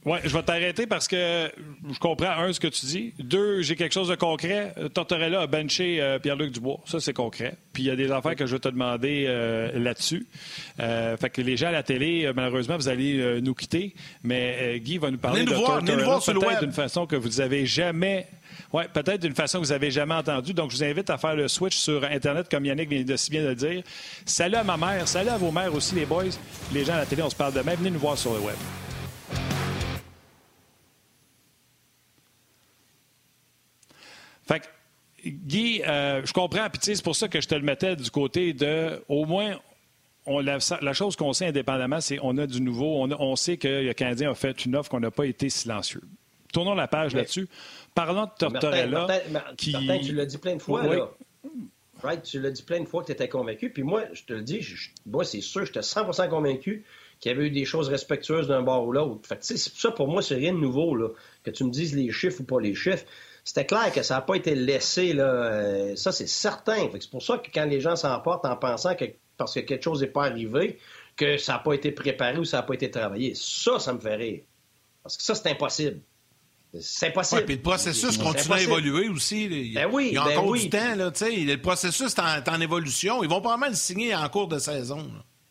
Oui, 0.07 0.19
je 0.23 0.33
vais 0.33 0.41
t'arrêter 0.41 0.87
parce 0.87 1.05
que 1.05 1.51
je 1.91 1.99
comprends, 1.99 2.29
un, 2.29 2.53
ce 2.53 2.61
que 2.61 2.67
tu 2.67 2.85
dis. 2.85 3.13
Deux, 3.19 3.61
j'ai 3.61 3.75
quelque 3.75 3.91
chose 3.91 4.07
de 4.07 4.15
concret. 4.15 4.73
Tortorella 4.93 5.41
a 5.41 5.47
benché 5.47 6.01
euh, 6.01 6.17
Pierre-Luc 6.17 6.53
Dubois. 6.53 6.79
Ça, 6.85 7.01
c'est 7.01 7.11
concret. 7.11 7.57
Puis 7.73 7.83
il 7.83 7.85
y 7.87 7.91
a 7.91 7.95
des 7.97 8.09
affaires 8.09 8.37
que 8.37 8.45
je 8.45 8.53
vais 8.53 8.61
te 8.61 8.69
demander 8.69 9.25
euh, 9.27 9.77
là-dessus. 9.77 10.25
Euh, 10.79 11.17
fait 11.17 11.29
que 11.29 11.41
les 11.41 11.57
gens 11.57 11.67
à 11.67 11.71
la 11.71 11.83
télé, 11.83 12.31
malheureusement, 12.33 12.77
vous 12.77 12.87
allez 12.87 13.41
nous 13.41 13.53
quitter. 13.53 13.95
Mais 14.23 14.79
Guy 14.79 14.97
va 14.97 15.11
nous 15.11 15.17
parler 15.17 15.43
de 15.43 15.51
Tortorella 15.51 16.19
peut-être 16.25 16.61
d'une 16.61 16.71
façon 16.71 17.05
que 17.05 17.17
vous 17.17 17.41
n'avez 17.41 17.65
jamais 17.65 18.27
oui, 18.73 18.83
peut-être 18.91 19.21
d'une 19.21 19.35
façon 19.35 19.59
que 19.59 19.65
vous 19.65 19.73
n'avez 19.73 19.91
jamais 19.91 20.15
entendue. 20.15 20.53
Donc, 20.53 20.71
je 20.71 20.77
vous 20.77 20.83
invite 20.85 21.09
à 21.09 21.17
faire 21.17 21.35
le 21.35 21.49
switch 21.49 21.75
sur 21.75 22.05
Internet, 22.05 22.47
comme 22.49 22.65
Yannick 22.65 22.89
vient 22.89 23.03
de 23.03 23.15
si 23.17 23.29
bien 23.29 23.43
de 23.43 23.49
le 23.49 23.55
dire. 23.55 23.83
Salut 24.25 24.55
à 24.55 24.63
ma 24.63 24.77
mère, 24.77 25.05
salut 25.07 25.29
à 25.29 25.37
vos 25.37 25.51
mères 25.51 25.73
aussi, 25.75 25.95
les 25.95 26.05
boys. 26.05 26.23
Les 26.73 26.85
gens 26.85 26.93
à 26.93 26.99
la 26.99 27.05
télé, 27.05 27.21
on 27.21 27.29
se 27.29 27.35
parle 27.35 27.53
demain. 27.53 27.75
Venez 27.75 27.91
nous 27.91 27.99
voir 27.99 28.17
sur 28.17 28.33
le 28.33 28.39
web. 28.39 28.55
Fait 34.47 34.59
que, 34.61 34.65
Guy, 35.29 35.81
euh, 35.87 36.21
je 36.25 36.33
comprends, 36.33 36.69
puis 36.69 36.79
c'est 36.81 37.03
pour 37.03 37.15
ça 37.15 37.27
que 37.27 37.41
je 37.41 37.47
te 37.47 37.55
le 37.55 37.61
mettais 37.61 37.95
du 37.95 38.09
côté 38.09 38.53
de, 38.53 39.03
au 39.09 39.25
moins, 39.25 39.59
on, 40.25 40.39
la, 40.39 40.59
chose 40.93 41.15
qu'on 41.15 41.33
sait 41.33 41.47
indépendamment, 41.47 42.01
c'est 42.01 42.17
qu'on 42.17 42.37
a 42.37 42.45
du 42.45 42.61
nouveau. 42.61 43.03
On, 43.03 43.35
sait 43.35 43.57
que 43.57 43.67
le 43.67 43.93
Canadien 43.93 44.31
a 44.31 44.35
fait 44.35 44.65
une 44.65 44.75
offre 44.75 44.89
qu'on 44.89 44.99
n'a 44.99 45.11
pas 45.11 45.25
été 45.25 45.49
silencieux. 45.49 46.01
Tournons 46.53 46.75
la 46.75 46.87
page 46.87 47.15
là-dessus. 47.15 47.47
Parlons 47.95 48.25
de 48.25 48.31
Tortorella. 48.37 49.07
qui... 49.57 49.73
tu 50.03 50.13
l'as 50.13 50.25
dit 50.25 50.37
plein 50.37 50.55
de 50.55 50.61
fois. 50.61 50.83
Là. 50.83 51.09
Right, 52.03 52.21
tu 52.21 52.39
l'as 52.39 52.51
dit 52.51 52.61
plein 52.61 52.81
de 52.81 52.85
fois 52.85 53.01
que 53.01 53.07
tu 53.07 53.13
étais 53.13 53.27
convaincu. 53.27 53.71
Puis 53.71 53.83
moi, 53.83 54.03
je 54.13 54.23
te 54.23 54.33
le 54.33 54.43
dis, 54.43 54.65
moi, 55.05 55.23
c'est 55.23 55.41
sûr, 55.41 55.65
j'étais 55.65 55.79
100% 55.79 56.29
convaincu 56.29 56.85
qu'il 57.19 57.31
y 57.31 57.35
avait 57.35 57.47
eu 57.47 57.49
des 57.49 57.65
choses 57.65 57.89
respectueuses 57.89 58.47
d'un 58.47 58.61
bord 58.61 58.85
ou 58.85 58.91
l'autre. 58.91 59.27
Fait 59.27 59.41
ça, 59.41 59.91
pour 59.91 60.07
moi, 60.07 60.21
c'est 60.21 60.35
rien 60.35 60.53
de 60.53 60.59
nouveau, 60.59 60.95
là, 60.95 61.09
que 61.43 61.49
tu 61.49 61.63
me 61.63 61.71
dises 61.71 61.95
les 61.95 62.11
chiffres 62.11 62.41
ou 62.41 62.43
pas 62.43 62.59
les 62.59 62.75
chiffres 62.75 63.05
c'était 63.47 63.65
clair 63.65 63.93
que 63.93 64.03
ça 64.03 64.15
n'a 64.15 64.21
pas 64.21 64.35
été 64.35 64.55
laissé. 64.55 65.13
Là, 65.13 65.23
euh, 65.23 65.95
ça, 65.95 66.11
c'est 66.11 66.27
certain. 66.27 66.89
C'est 66.99 67.09
pour 67.09 67.23
ça 67.23 67.37
que 67.37 67.49
quand 67.49 67.63
les 67.63 67.79
gens 67.79 67.95
s'emportent 67.95 68.45
en 68.45 68.57
pensant 68.57 68.93
que 68.93 69.05
parce 69.37 69.53
que 69.53 69.61
quelque 69.61 69.85
chose 69.85 70.01
n'est 70.01 70.07
pas 70.07 70.25
arrivé, 70.25 70.77
que 71.15 71.37
ça 71.37 71.53
n'a 71.53 71.59
pas 71.59 71.71
été 71.71 71.93
préparé 71.93 72.37
ou 72.39 72.43
ça 72.43 72.57
n'a 72.57 72.63
pas 72.63 72.73
été 72.73 72.91
travaillé, 72.91 73.35
ça, 73.35 73.79
ça 73.79 73.93
me 73.93 73.99
fait 73.99 74.15
rire. 74.15 74.41
Parce 75.01 75.15
que 75.15 75.23
ça, 75.23 75.33
c'est 75.33 75.49
impossible. 75.49 76.01
C'est 76.81 77.07
impossible. 77.07 77.45
puis 77.45 77.55
le 77.55 77.61
processus 77.61 78.17
continue 78.17 78.53
à 78.53 78.61
évoluer 78.61 79.07
aussi. 79.07 79.45
Il 79.45 79.71
y 79.71 79.77
a, 79.77 79.87
ben 79.87 79.93
oui, 79.93 80.09
il 80.09 80.15
y 80.15 80.17
a 80.17 80.25
ben 80.25 80.39
encore 80.39 80.53
du 80.53 80.69
temps. 80.69 80.95
Là, 80.95 81.09
le 81.09 81.55
processus 81.55 82.15
est 82.17 82.49
en, 82.49 82.59
évolution. 82.59 83.23
Ils 83.23 83.29
vont 83.29 83.39
pas 83.39 83.55
mal 83.55 83.77
signer 83.77 84.13
en 84.13 84.27
cours 84.27 84.49
de 84.49 84.59
saison. 84.59 85.09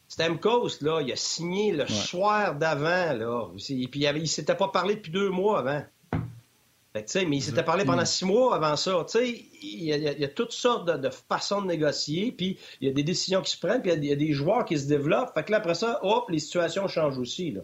Stamkos, 0.08 0.82
là, 0.82 1.00
il 1.00 1.10
a 1.10 1.16
signé 1.16 1.72
le 1.72 1.86
soir 1.86 2.56
d'avant. 2.56 3.14
Là. 3.14 3.46
Et 3.70 3.88
puis 3.88 4.00
il 4.00 4.20
ne 4.20 4.24
s'était 4.26 4.54
pas 4.54 4.68
parlé 4.68 4.96
depuis 4.96 5.12
deux 5.12 5.30
mois 5.30 5.60
avant 5.60 5.82
mais 7.26 7.36
il 7.36 7.42
s'était 7.42 7.62
parlé 7.62 7.84
pendant 7.84 8.04
six 8.04 8.24
mois 8.24 8.56
avant 8.56 8.76
ça. 8.76 8.92
Il 9.20 9.84
y, 9.84 9.92
a, 9.92 9.96
il 9.96 10.20
y, 10.20 10.24
a 10.24 10.28
toutes 10.28 10.52
sortes 10.52 10.88
de, 10.88 11.10
façons 11.10 11.62
de 11.62 11.66
négocier, 11.66 12.32
puis 12.32 12.58
il 12.80 12.88
y 12.88 12.90
a 12.90 12.94
des 12.94 13.02
décisions 13.02 13.42
qui 13.42 13.50
se 13.50 13.58
prennent, 13.58 13.82
puis 13.82 13.92
il 13.92 14.04
y, 14.04 14.12
a 14.12 14.16
des 14.16 14.32
joueurs 14.32 14.64
qui 14.64 14.78
se 14.78 14.86
développent. 14.86 15.32
Fait 15.34 15.44
que 15.44 15.52
là, 15.52 15.58
après 15.58 15.74
ça, 15.74 16.00
hop, 16.02 16.30
les 16.30 16.38
situations 16.38 16.88
changent 16.88 17.18
aussi. 17.18 17.52
Là. 17.52 17.62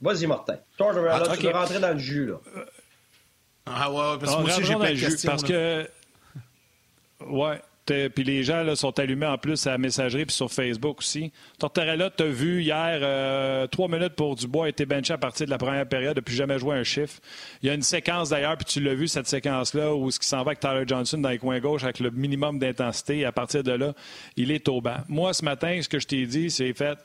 Vas-y, 0.00 0.26
Martin. 0.26 0.56
Toi, 0.76 0.92
ah, 1.10 1.36
tu 1.36 1.46
veux 1.46 1.52
rentrer 1.52 1.80
dans 1.80 1.92
le 1.92 1.98
jus. 1.98 2.26
Là. 2.26 2.40
Ah 3.66 3.90
ouais, 3.90 4.18
parce 4.18 4.36
que 4.36 4.40
moi 4.40 4.50
aussi, 4.50 4.64
j'ai 4.64 4.74
plein 4.74 4.92
de 4.92 5.00
questions. 5.00 5.30
Parce 5.30 5.42
que... 5.42 5.88
Ouais. 7.26 7.60
Puis 7.86 8.24
les 8.24 8.44
gens 8.44 8.62
là, 8.62 8.76
sont 8.76 8.98
allumés 8.98 9.26
en 9.26 9.36
plus 9.36 9.66
à 9.66 9.72
la 9.72 9.78
messagerie 9.78 10.24
puis 10.24 10.34
sur 10.34 10.50
Facebook 10.50 11.00
aussi. 11.00 11.32
Tortorella, 11.58 12.10
tu 12.10 12.22
as 12.22 12.26
vu 12.26 12.62
hier, 12.62 12.98
euh, 13.02 13.66
trois 13.66 13.88
minutes 13.88 14.14
pour 14.14 14.36
Dubois 14.36 14.66
a 14.66 14.68
été 14.70 14.86
benché 14.86 15.12
à 15.12 15.18
partir 15.18 15.44
de 15.44 15.50
la 15.50 15.58
première 15.58 15.86
période, 15.86 16.16
depuis 16.16 16.34
jamais 16.34 16.58
joué 16.58 16.76
un 16.76 16.82
chiffre. 16.82 17.20
Il 17.62 17.66
y 17.66 17.70
a 17.70 17.74
une 17.74 17.82
séquence 17.82 18.30
d'ailleurs, 18.30 18.56
puis 18.56 18.64
tu 18.64 18.80
l'as 18.80 18.94
vu, 18.94 19.06
cette 19.06 19.26
séquence-là, 19.26 19.94
où 19.94 20.10
ce 20.10 20.18
qui 20.18 20.26
s'en 20.26 20.38
va 20.38 20.52
avec 20.52 20.60
Tyler 20.60 20.84
Johnson 20.86 21.18
dans 21.18 21.28
les 21.28 21.38
coins 21.38 21.60
gauche 21.60 21.84
avec 21.84 22.00
le 22.00 22.10
minimum 22.10 22.58
d'intensité. 22.58 23.24
À 23.26 23.32
partir 23.32 23.62
de 23.62 23.72
là, 23.72 23.92
il 24.36 24.50
est 24.50 24.66
au 24.68 24.80
banc. 24.80 24.98
Moi, 25.08 25.34
ce 25.34 25.44
matin, 25.44 25.78
ce 25.82 25.88
que 25.88 25.98
je 25.98 26.06
t'ai 26.06 26.24
dit, 26.24 26.50
c'est 26.50 26.72
fait. 26.72 26.98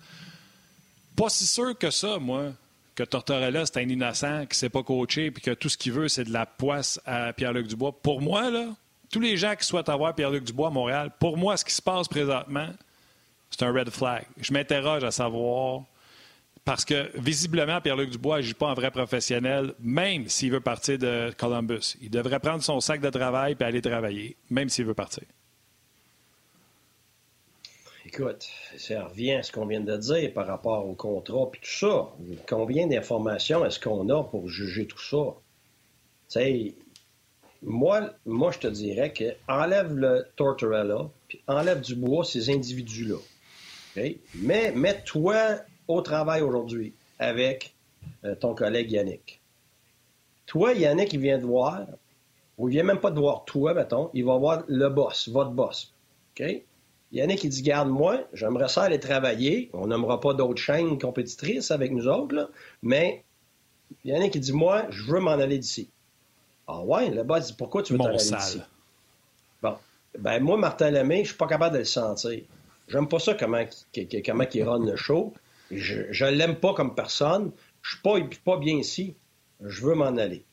Pas 1.17 1.27
si 1.27 1.45
sûr 1.45 1.77
que 1.77 1.91
ça, 1.91 2.19
moi 2.19 2.53
que 2.95 3.03
Tortorella, 3.05 3.65
c'est 3.65 3.77
un 3.77 3.87
innocent 3.87 4.41
qui 4.41 4.49
ne 4.49 4.55
sait 4.55 4.69
pas 4.69 4.83
coacher 4.83 5.31
puis 5.31 5.41
que 5.41 5.51
tout 5.51 5.69
ce 5.69 5.77
qu'il 5.77 5.93
veut, 5.93 6.09
c'est 6.09 6.25
de 6.25 6.33
la 6.33 6.45
poisse 6.45 6.99
à 7.05 7.31
Pierre-Luc 7.31 7.67
Dubois. 7.67 7.93
Pour 8.01 8.21
moi, 8.21 8.49
là, 8.51 8.65
tous 9.11 9.19
les 9.19 9.37
gens 9.37 9.55
qui 9.55 9.65
souhaitent 9.65 9.89
avoir 9.89 10.13
Pierre-Luc 10.13 10.43
Dubois 10.43 10.67
à 10.67 10.71
Montréal, 10.71 11.11
pour 11.19 11.37
moi, 11.37 11.57
ce 11.57 11.65
qui 11.65 11.73
se 11.73 11.81
passe 11.81 12.07
présentement, 12.07 12.69
c'est 13.49 13.63
un 13.63 13.73
red 13.73 13.89
flag. 13.89 14.25
Je 14.39 14.53
m'interroge 14.53 15.03
à 15.03 15.11
savoir 15.11 15.83
parce 16.65 16.85
que 16.85 17.09
visiblement, 17.15 17.81
Pierre-Luc 17.81 18.11
Dubois 18.11 18.37
n'agit 18.37 18.53
pas 18.53 18.67
en 18.67 18.73
vrai 18.75 18.91
professionnel, 18.91 19.73
même 19.79 20.29
s'il 20.29 20.51
veut 20.51 20.59
partir 20.59 20.99
de 20.99 21.33
Columbus. 21.37 21.97
Il 22.01 22.11
devrait 22.11 22.39
prendre 22.39 22.63
son 22.63 22.79
sac 22.79 23.01
de 23.01 23.09
travail 23.09 23.55
et 23.59 23.63
aller 23.63 23.81
travailler, 23.81 24.35
même 24.49 24.69
s'il 24.69 24.85
veut 24.85 24.93
partir. 24.93 25.23
Écoute, 28.05 28.47
ça 28.77 29.05
revient 29.05 29.33
à 29.33 29.43
ce 29.43 29.51
qu'on 29.51 29.65
vient 29.65 29.81
de 29.81 29.97
dire 29.97 30.33
par 30.33 30.47
rapport 30.47 30.87
au 30.87 30.93
contrat 30.93 31.49
et 31.53 31.57
tout 31.57 31.71
ça. 31.71 32.09
Combien 32.47 32.87
d'informations 32.87 33.65
est-ce 33.65 33.79
qu'on 33.79 34.09
a 34.09 34.23
pour 34.23 34.47
juger 34.49 34.87
tout 34.87 34.99
ça? 34.99 35.35
Tu 36.29 36.39
sais, 36.39 36.75
moi, 37.61 38.11
je 38.25 38.59
te 38.59 38.67
dirais 38.67 39.11
que 39.13 39.35
enlève 39.47 39.93
le 39.95 40.25
Tortorella, 40.35 41.09
puis 41.27 41.41
enlève 41.47 41.81
du 41.81 41.95
bois 41.95 42.23
ces 42.23 42.49
individus-là. 42.49 43.17
Mais 44.35 44.71
mets-toi 44.71 45.59
au 45.87 46.01
travail 46.01 46.41
aujourd'hui 46.41 46.93
avec 47.17 47.73
euh, 48.23 48.35
ton 48.35 48.55
collègue 48.55 48.91
Yannick. 48.91 49.41
Toi, 50.45 50.73
Yannick, 50.73 51.13
il 51.13 51.19
vient 51.19 51.37
de 51.37 51.45
voir, 51.45 51.85
ou 52.57 52.69
il 52.69 52.73
vient 52.73 52.83
même 52.83 52.99
pas 52.99 53.11
de 53.11 53.19
voir 53.19 53.43
toi, 53.45 53.73
mettons, 53.73 54.09
il 54.13 54.25
va 54.25 54.37
voir 54.37 54.63
le 54.67 54.87
boss, 54.89 55.29
votre 55.29 55.51
boss. 55.51 55.93
OK? 56.39 56.63
Yannick, 57.11 57.43
il 57.43 57.49
dit 57.49 57.61
Garde, 57.61 57.89
moi, 57.89 58.21
j'aimerais 58.33 58.69
ça 58.69 58.83
aller 58.83 58.99
travailler. 58.99 59.69
On 59.73 59.87
n'aimera 59.87 60.19
pas 60.19 60.33
d'autres 60.33 60.61
chaînes 60.61 60.99
compétitrices 60.99 61.71
avec 61.71 61.91
nous 61.91 62.07
autres, 62.07 62.51
mais 62.83 63.23
Yannick, 64.05 64.35
il 64.35 64.41
dit 64.41 64.53
Moi, 64.53 64.85
je 64.91 65.03
veux 65.11 65.19
m'en 65.19 65.31
aller 65.31 65.57
d'ici. 65.57 65.89
Ah 66.71 66.81
ouais, 66.81 67.09
le 67.09 67.23
boss 67.23 67.47
dit 67.47 67.53
Pourquoi 67.57 67.81
tu 67.81 67.93
veux 67.93 67.99
t'en 67.99 68.11
d'ici 68.11 68.61
Bon. 69.61 69.75
Ben, 70.17 70.39
moi, 70.39 70.55
Martin 70.55 70.91
Lemay, 70.91 71.23
je 71.23 71.29
suis 71.29 71.37
pas 71.37 71.47
capable 71.47 71.73
de 71.73 71.79
le 71.79 71.85
sentir. 71.85 72.41
J'aime 72.87 73.07
pas 73.07 73.17
ça 73.17 73.33
comment, 73.33 73.63
comment 74.25 74.43
il 74.53 74.63
run 74.63 74.85
le 74.85 74.95
show. 74.95 75.33
Je 75.71 76.25
ne 76.25 76.31
l'aime 76.31 76.55
pas 76.55 76.75
comme 76.75 76.93
personne. 76.93 77.51
Je 77.81 77.91
suis 77.91 78.01
pas, 78.01 78.19
pas 78.45 78.57
bien 78.57 78.75
ici. 78.75 79.15
Je 79.63 79.81
veux 79.81 79.95
m'en 79.95 80.15
aller. 80.15 80.43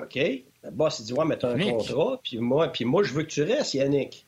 OK? 0.00 0.16
Le 0.16 0.70
boss, 0.70 0.98
il 0.98 1.06
dit 1.06 1.12
Ouais, 1.12 1.24
mais 1.24 1.44
un 1.44 1.58
contrat, 1.58 2.20
puis 2.22 2.38
moi, 2.38 2.68
puis 2.68 2.84
moi, 2.84 3.04
je 3.04 3.12
veux 3.12 3.22
que 3.22 3.30
tu 3.30 3.42
restes, 3.42 3.74
Yannick. 3.74 4.26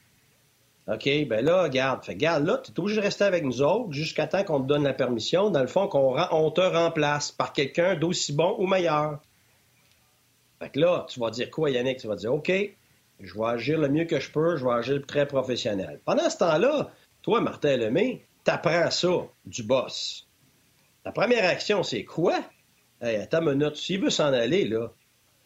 OK, 0.87 1.09
ben 1.27 1.45
là, 1.45 1.63
regarde. 1.63 2.05
Fait, 2.05 2.13
regarde, 2.13 2.47
là, 2.47 2.59
tu 2.59 2.71
es 2.71 2.79
obligé 2.79 3.01
de 3.01 3.05
rester 3.05 3.25
avec 3.25 3.43
nous 3.43 3.63
autres 3.63 3.93
jusqu'à 3.93 4.27
temps 4.27 4.45
qu'on 4.45 4.61
te 4.61 4.67
donne 4.67 4.85
la 4.85 4.93
permission. 4.93 5.51
Dans 5.51 5.63
le 5.63 5.67
fond, 5.67 5.89
qu'on 5.89 6.17
on 6.31 6.51
te 6.51 6.61
remplace 6.61 7.33
par 7.33 7.53
quelqu'un 7.53 7.97
d'aussi 7.97 8.33
bon 8.33 8.55
ou 8.59 8.67
meilleur. 8.67 9.19
Fait 10.65 10.77
là, 10.81 11.05
tu 11.09 11.21
vas 11.21 11.31
dire 11.31 11.51
quoi, 11.51 11.71
Yannick? 11.71 11.99
Tu 11.99 12.07
vas 12.07 12.17
dire, 12.17 12.33
OK, 12.33 12.51
je 13.21 13.35
vais 13.35 13.47
agir 13.47 13.79
le 13.79 13.89
mieux 13.89 14.07
que 14.07 14.19
je 14.19 14.31
peux, 14.31 14.57
je 14.57 14.65
vais 14.65 14.73
agir 14.73 15.05
très 15.07 15.27
professionnel. 15.27 16.01
Pendant 16.05 16.31
ce 16.31 16.39
temps-là, 16.39 16.91
toi, 17.23 17.43
Martin 17.43 17.77
Lemay, 17.77 18.25
t'apprends 18.45 18.91
ça 18.91 19.27
du 19.45 19.63
boss. 19.63 20.27
La 21.05 21.13
première 21.13 21.45
action, 21.45 21.83
c'est 21.83 22.05
quoi? 22.05 22.43
Hey, 23.03 23.17
à 23.17 23.27
ta 23.27 23.43
minute, 23.43 23.77
s'il 23.77 24.01
veut 24.01 24.11
s'en 24.11 24.33
aller, 24.33 24.65
là, 24.65 24.91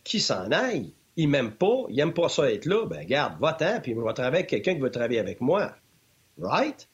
qui 0.05 0.21
s'en 0.21 0.53
aille? 0.53 0.93
il 1.19 1.29
m'aime 1.29 1.51
pas, 1.51 1.85
il 1.89 1.99
aime 1.99 2.15
pas 2.15 2.29
ça 2.29 2.51
être 2.51 2.65
là, 2.65 2.87
ben 2.87 3.05
garde, 3.05 3.41
va-t'en, 3.41 3.81
puis 3.81 3.91
il 3.91 3.99
va 3.99 4.13
travailler 4.13 4.37
avec 4.37 4.47
quelqu'un 4.51 4.75
qui 4.75 4.81
veut 4.81 4.91
travailler 4.93 5.19
avec 5.19 5.41
moi. 5.41 5.75
Right? 6.41 6.89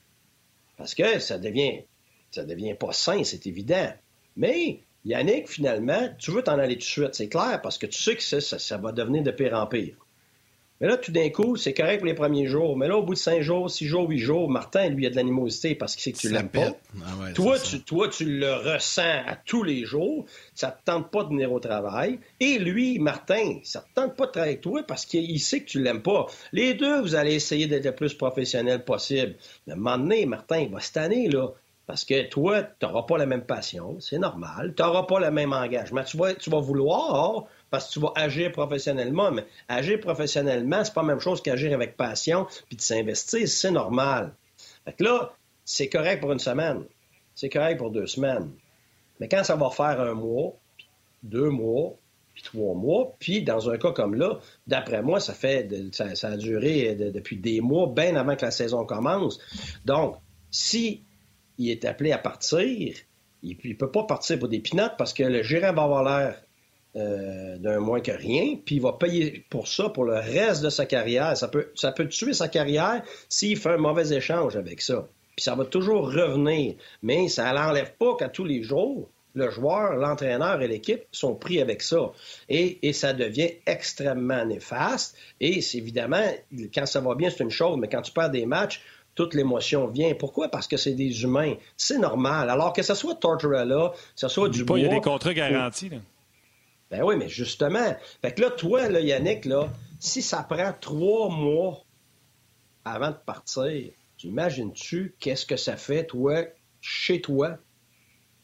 Parce 0.77 0.95
que 0.95 1.19
ça 1.19 1.37
devient, 1.37 1.83
ça 2.31 2.43
devient 2.43 2.73
pas 2.73 2.91
sain, 2.91 3.23
c'est 3.23 3.45
évident. 3.45 3.93
Mais, 4.35 4.79
Yannick, 5.05 5.47
finalement, 5.47 6.09
tu 6.17 6.31
veux 6.31 6.41
t'en 6.41 6.57
aller 6.57 6.75
tout 6.75 6.79
de 6.79 6.83
suite, 6.83 7.13
c'est 7.15 7.29
clair, 7.29 7.61
parce 7.61 7.77
que 7.77 7.85
tu 7.85 8.01
sais 8.01 8.15
que 8.15 8.23
ça, 8.23 8.41
ça 8.41 8.77
va 8.77 8.91
devenir 8.91 9.23
de 9.23 9.31
pire 9.31 9.53
en 9.53 9.67
pire. 9.67 9.95
Mais 10.81 10.87
là, 10.87 10.97
tout 10.97 11.13
d'un 11.13 11.29
coup, 11.29 11.55
c'est 11.55 11.73
correct 11.73 11.99
pour 11.99 12.07
les 12.07 12.13
premiers 12.13 12.47
jours. 12.47 12.77
Mais 12.77 12.89
là, 12.89 12.97
au 12.97 13.03
bout 13.03 13.13
de 13.13 13.19
cinq 13.19 13.41
jours, 13.41 13.71
six 13.71 13.87
jours, 13.87 14.09
huit 14.09 14.19
jours, 14.19 14.49
Martin, 14.49 14.89
lui, 14.89 15.05
a 15.05 15.09
de 15.09 15.15
l'animosité 15.15 15.73
parce 15.73 15.95
qu'il 15.95 16.03
sait 16.03 16.11
que 16.11 16.17
tu 16.17 16.33
l'aimes 16.33 16.49
pas. 16.49 16.75
Ah 17.01 17.31
toi, 17.33 17.57
tu, 17.57 17.79
toi, 17.79 18.09
tu 18.09 18.25
le 18.25 18.53
ressens 18.53 19.23
à 19.25 19.37
tous 19.37 19.63
les 19.63 19.85
jours. 19.85 20.25
Ça 20.53 20.71
te 20.71 20.83
tente 20.83 21.11
pas 21.11 21.23
de 21.23 21.29
venir 21.29 21.53
au 21.53 21.61
travail. 21.61 22.19
Et 22.41 22.59
lui, 22.59 22.99
Martin, 22.99 23.59
ça 23.63 23.81
te 23.81 24.01
tente 24.01 24.17
pas 24.17 24.25
de 24.25 24.31
travailler 24.31 24.53
avec 24.53 24.61
toi 24.61 24.83
parce 24.85 25.05
qu'il 25.05 25.39
sait 25.39 25.61
que 25.61 25.69
tu 25.69 25.81
l'aimes 25.81 26.01
pas. 26.01 26.25
Les 26.51 26.73
deux, 26.73 26.99
vous 26.99 27.15
allez 27.15 27.35
essayer 27.35 27.67
d'être 27.67 27.85
le 27.85 27.95
plus 27.95 28.13
professionnel 28.13 28.83
possible. 28.83 29.35
Mais 29.67 29.73
à 29.73 29.75
un 29.77 29.79
moment 29.79 29.97
donné, 29.97 30.25
Martin, 30.25 30.59
il 30.59 30.71
va 30.71 30.81
cette 30.81 30.97
année, 30.97 31.29
là, 31.29 31.51
parce 31.87 32.03
que 32.03 32.27
toi, 32.27 32.63
tu 32.63 32.85
n'auras 32.85 33.03
pas 33.03 33.17
la 33.17 33.27
même 33.27 33.45
passion, 33.45 33.99
c'est 33.99 34.17
normal. 34.17 34.73
Tu 34.75 34.81
n'auras 34.81 35.03
pas 35.03 35.19
le 35.19 35.29
même 35.29 35.53
engagement. 35.53 36.03
Tu 36.03 36.17
vas, 36.17 36.33
tu 36.33 36.49
vas 36.49 36.59
vouloir 36.59 37.45
parce 37.69 37.87
que 37.87 37.93
tu 37.93 37.99
vas 37.99 38.11
agir 38.15 38.51
professionnellement. 38.51 39.31
Mais 39.31 39.45
agir 39.67 39.99
professionnellement, 39.99 40.83
c'est 40.83 40.93
pas 40.93 41.01
la 41.01 41.07
même 41.07 41.19
chose 41.19 41.43
qu'agir 41.43 41.73
avec 41.73 41.95
passion 41.95 42.47
puis 42.67 42.77
de 42.77 42.81
s'investir, 42.81 43.47
c'est 43.47 43.71
normal. 43.71 44.33
Fait 44.83 44.93
que 44.93 45.03
là, 45.03 45.33
c'est 45.63 45.87
correct 45.87 46.21
pour 46.21 46.31
une 46.31 46.39
semaine. 46.39 46.85
C'est 47.35 47.49
correct 47.49 47.77
pour 47.77 47.91
deux 47.91 48.07
semaines. 48.07 48.51
Mais 49.19 49.27
quand 49.27 49.43
ça 49.43 49.55
va 49.55 49.69
faire 49.69 50.01
un 50.01 50.13
mois, 50.13 50.53
deux 51.21 51.49
mois, 51.49 51.93
puis 52.33 52.43
trois 52.43 52.73
mois, 52.73 53.15
puis 53.19 53.43
dans 53.43 53.69
un 53.69 53.77
cas 53.77 53.91
comme 53.91 54.15
là, 54.15 54.39
d'après 54.67 55.01
moi, 55.01 55.19
ça 55.19 55.33
fait 55.33 55.69
ça, 55.93 56.27
a 56.27 56.37
duré 56.37 56.95
depuis 56.95 57.37
des 57.37 57.61
mois, 57.61 57.87
bien 57.87 58.15
avant 58.15 58.35
que 58.35 58.43
la 58.43 58.51
saison 58.51 58.85
commence. 58.85 59.39
Donc, 59.85 60.17
si 60.51 61.03
il 61.57 61.69
est 61.69 61.85
appelé 61.85 62.11
à 62.11 62.17
partir, 62.17 62.95
il 63.43 63.57
ne 63.63 63.73
peut 63.73 63.91
pas 63.91 64.03
partir 64.03 64.39
pour 64.39 64.47
des 64.47 64.59
pinottes 64.59 64.95
parce 64.97 65.13
que 65.13 65.23
le 65.23 65.43
gérant 65.43 65.73
va 65.73 65.83
avoir 65.83 66.03
l'air 66.03 66.41
euh, 66.95 67.57
d'un 67.57 67.79
moins 67.79 67.99
que 67.99 68.11
rien, 68.11 68.57
puis 68.65 68.75
il 68.75 68.81
va 68.81 68.93
payer 68.93 69.45
pour 69.49 69.67
ça 69.67 69.89
pour 69.89 70.05
le 70.05 70.15
reste 70.15 70.63
de 70.63 70.69
sa 70.69 70.85
carrière. 70.85 71.35
Ça 71.35 71.47
peut, 71.47 71.71
ça 71.75 71.91
peut 71.91 72.07
tuer 72.07 72.33
sa 72.33 72.47
carrière 72.47 73.03
s'il 73.27 73.57
fait 73.57 73.71
un 73.71 73.77
mauvais 73.77 74.15
échange 74.15 74.55
avec 74.55 74.81
ça. 74.81 75.07
Puis 75.35 75.43
ça 75.43 75.55
va 75.55 75.65
toujours 75.65 76.11
revenir. 76.11 76.75
Mais 77.03 77.27
ça 77.27 77.51
n'enlève 77.51 77.93
pas 77.97 78.15
qu'à 78.15 78.29
tous 78.29 78.45
les 78.45 78.63
jours, 78.63 79.09
le 79.33 79.51
joueur, 79.51 79.97
l'entraîneur 79.97 80.61
et 80.61 80.67
l'équipe 80.67 81.03
sont 81.11 81.35
pris 81.35 81.61
avec 81.61 81.81
ça. 81.81 82.13
Et, 82.47 82.93
ça 82.93 83.11
devient 83.11 83.49
extrêmement 83.65 84.45
néfaste. 84.45 85.17
Et 85.41 85.59
évidemment, 85.73 86.25
quand 86.73 86.85
ça 86.85 87.01
va 87.01 87.13
bien, 87.15 87.29
c'est 87.29 87.43
une 87.43 87.49
chose, 87.49 87.77
mais 87.77 87.89
quand 87.89 88.01
tu 88.01 88.13
perds 88.13 88.31
des 88.31 88.45
matchs, 88.45 88.81
toute 89.15 89.33
l'émotion 89.33 89.87
vient. 89.87 90.13
Pourquoi? 90.13 90.49
Parce 90.49 90.67
que 90.67 90.77
c'est 90.77 90.93
des 90.93 91.23
humains. 91.23 91.55
C'est 91.77 91.97
normal. 91.97 92.49
Alors 92.49 92.73
que 92.73 92.83
ce 92.83 92.93
soit 92.93 93.15
Tortorella, 93.15 93.93
que 93.93 94.19
ce 94.19 94.27
soit 94.27 94.49
du 94.49 94.65
Il 94.69 94.81
y 94.81 94.85
a 94.85 94.89
des 94.89 95.01
contrats 95.01 95.33
garantis. 95.33 95.89
Là. 95.89 95.97
Ben 96.91 97.01
oui, 97.01 97.15
mais 97.15 97.29
justement. 97.29 97.95
Fait 98.21 98.33
que 98.33 98.41
là, 98.41 98.51
toi, 98.51 98.89
là, 98.89 98.99
Yannick, 98.99 99.45
là, 99.45 99.69
si 99.99 100.21
ça 100.21 100.43
prend 100.43 100.73
trois 100.79 101.29
mois 101.29 101.83
avant 102.83 103.09
de 103.09 103.17
partir, 103.25 103.91
tu 104.17 104.27
imagines-tu 104.27 105.15
qu'est-ce 105.19 105.45
que 105.45 105.57
ça 105.57 105.77
fait, 105.77 106.05
toi, 106.05 106.43
chez 106.81 107.21
toi, 107.21 107.57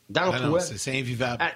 dans 0.10 0.32
ben 0.32 0.48
toi? 0.48 0.60
C'est 0.60 0.98
invivable. 0.98 1.38
Ah, 1.40 1.52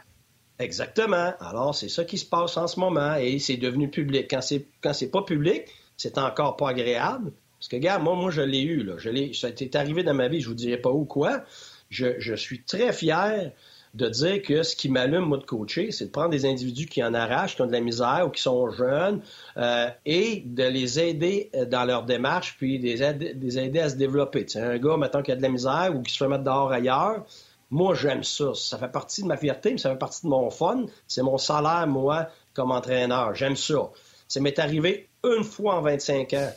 exactement. 0.59 1.33
Alors, 1.39 1.73
c'est 1.73 1.89
ça 1.89 2.03
qui 2.05 2.17
se 2.17 2.25
passe 2.25 2.57
en 2.57 2.67
ce 2.67 2.79
moment 2.79 3.15
et 3.15 3.39
c'est 3.39 3.57
devenu 3.57 3.89
public. 3.89 4.27
Quand 4.29 4.41
c'est, 4.41 4.67
quand 4.81 4.93
c'est 4.93 5.09
pas 5.09 5.23
public, 5.23 5.63
c'est 5.97 6.17
encore 6.17 6.57
pas 6.57 6.69
agréable. 6.69 7.31
Parce 7.65 7.71
que, 7.71 7.75
regarde, 7.77 8.03
moi, 8.03 8.13
moi, 8.13 8.29
je 8.29 8.43
l'ai 8.43 8.61
eu, 8.61 8.83
là. 8.83 8.93
Je 8.99 9.09
l'ai, 9.09 9.33
ça 9.33 9.49
est 9.49 9.75
arrivé 9.75 10.03
dans 10.03 10.13
ma 10.13 10.27
vie, 10.27 10.39
je 10.39 10.47
vous 10.47 10.53
dirai 10.53 10.77
pas 10.77 10.91
où, 10.91 11.03
quoi. 11.03 11.41
Je, 11.89 12.35
suis 12.35 12.61
très 12.61 12.93
fier 12.93 13.53
de 13.95 14.07
dire 14.07 14.43
que 14.43 14.61
ce 14.61 14.75
qui 14.75 14.87
m'allume, 14.87 15.25
moi, 15.25 15.39
de 15.39 15.45
coacher, 15.45 15.91
c'est 15.91 16.05
de 16.05 16.11
prendre 16.11 16.29
des 16.29 16.45
individus 16.45 16.85
qui 16.85 17.03
en 17.03 17.15
arrachent, 17.15 17.55
qui 17.55 17.63
ont 17.63 17.65
de 17.65 17.71
la 17.71 17.79
misère 17.79 18.25
ou 18.27 18.29
qui 18.29 18.43
sont 18.43 18.69
jeunes, 18.69 19.19
euh, 19.57 19.87
et 20.05 20.43
de 20.45 20.63
les 20.63 20.99
aider 20.99 21.49
euh, 21.55 21.65
dans 21.65 21.85
leur 21.85 22.03
démarche, 22.03 22.55
puis 22.59 22.77
des 22.77 23.01
aider, 23.01 23.35
aider 23.57 23.79
à 23.79 23.89
se 23.89 23.95
développer. 23.95 24.45
Tu 24.45 24.59
un 24.59 24.77
gars, 24.77 24.97
maintenant 24.97 25.23
qui 25.23 25.31
a 25.31 25.35
de 25.35 25.41
la 25.41 25.49
misère 25.49 25.91
ou 25.95 26.03
qui 26.03 26.13
se 26.13 26.19
fait 26.19 26.27
mettre 26.27 26.43
dehors 26.43 26.71
ailleurs, 26.71 27.25
moi, 27.71 27.95
j'aime 27.95 28.23
ça. 28.23 28.53
Ça 28.53 28.77
fait 28.77 28.91
partie 28.91 29.23
de 29.23 29.27
ma 29.27 29.37
fierté, 29.37 29.71
mais 29.71 29.79
ça 29.79 29.89
fait 29.89 29.97
partie 29.97 30.21
de 30.21 30.29
mon 30.29 30.51
fun. 30.51 30.85
C'est 31.07 31.23
mon 31.23 31.39
salaire, 31.39 31.87
moi, 31.87 32.29
comme 32.53 32.69
entraîneur. 32.69 33.33
J'aime 33.33 33.55
ça. 33.55 33.89
Ça 34.27 34.39
m'est 34.39 34.59
arrivé 34.59 35.09
une 35.23 35.43
fois 35.43 35.77
en 35.77 35.81
25 35.81 36.33
ans 36.33 36.51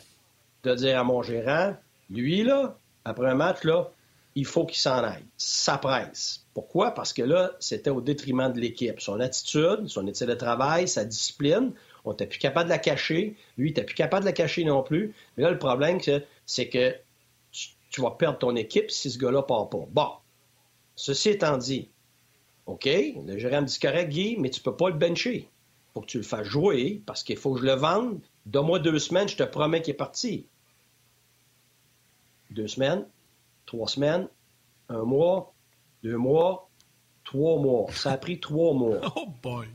de 0.63 0.75
dire 0.75 0.99
à 0.99 1.03
mon 1.03 1.21
gérant, 1.21 1.75
lui, 2.09 2.43
là, 2.43 2.77
après 3.05 3.29
un 3.29 3.35
match, 3.35 3.63
là, 3.63 3.89
il 4.35 4.45
faut 4.45 4.65
qu'il 4.65 4.77
s'en 4.77 5.03
aille. 5.03 5.25
Ça 5.37 5.77
presse. 5.77 6.45
Pourquoi? 6.53 6.91
Parce 6.91 7.13
que 7.13 7.21
là, 7.21 7.51
c'était 7.59 7.89
au 7.89 8.01
détriment 8.01 8.51
de 8.51 8.59
l'équipe. 8.59 8.99
Son 8.99 9.19
attitude, 9.19 9.87
son 9.87 10.07
éthique 10.07 10.27
de 10.27 10.33
travail, 10.33 10.87
sa 10.87 11.05
discipline, 11.05 11.73
on 12.05 12.11
n'était 12.11 12.27
plus 12.27 12.39
capable 12.39 12.69
de 12.69 12.73
la 12.73 12.79
cacher. 12.79 13.35
Lui, 13.57 13.69
il 13.69 13.71
n'était 13.71 13.83
plus 13.83 13.95
capable 13.95 14.23
de 14.23 14.29
la 14.29 14.33
cacher 14.33 14.63
non 14.63 14.83
plus. 14.83 15.13
Mais 15.35 15.43
là, 15.43 15.51
le 15.51 15.59
problème, 15.59 15.99
c'est 16.45 16.69
que 16.69 16.95
tu, 17.51 18.01
vas 18.01 18.11
perdre 18.11 18.37
ton 18.37 18.55
équipe 18.55 18.91
si 18.91 19.11
ce 19.11 19.17
gars-là 19.17 19.43
part 19.43 19.69
pas. 19.69 19.85
Bon. 19.91 20.09
Ceci 20.95 21.29
étant 21.29 21.57
dit, 21.57 21.89
OK, 22.65 22.85
le 22.85 23.37
gérant 23.37 23.61
me 23.61 23.67
dit 23.67 23.79
correct, 23.79 24.09
Guy, 24.09 24.37
mais 24.37 24.49
tu 24.49 24.61
peux 24.61 24.75
pas 24.75 24.89
le 24.89 24.95
bencher. 24.95 25.47
Il 25.47 25.93
faut 25.93 26.01
que 26.01 26.07
tu 26.07 26.17
le 26.17 26.23
fasses 26.23 26.47
jouer 26.47 27.01
parce 27.05 27.23
qu'il 27.23 27.37
faut 27.37 27.53
que 27.53 27.61
je 27.61 27.65
le 27.65 27.73
vende. 27.73 28.19
Donne-moi 28.49 28.79
deux 28.79 28.99
semaines, 28.99 29.29
je 29.29 29.37
te 29.37 29.43
promets 29.43 29.81
qu'il 29.81 29.91
est 29.91 29.97
parti. 29.97 30.45
Deux 32.51 32.67
semaines, 32.67 33.05
trois 33.65 33.87
semaines, 33.87 34.27
un 34.89 35.03
mois, 35.03 35.53
deux 36.03 36.17
mois, 36.17 36.69
Trois 37.29 37.59
mois. 37.59 37.85
Ça 37.91 38.13
a 38.13 38.17
pris 38.17 38.39
trois 38.39 38.73
mois. 38.73 39.01
Oh 39.15 39.27
boy! 39.43 39.67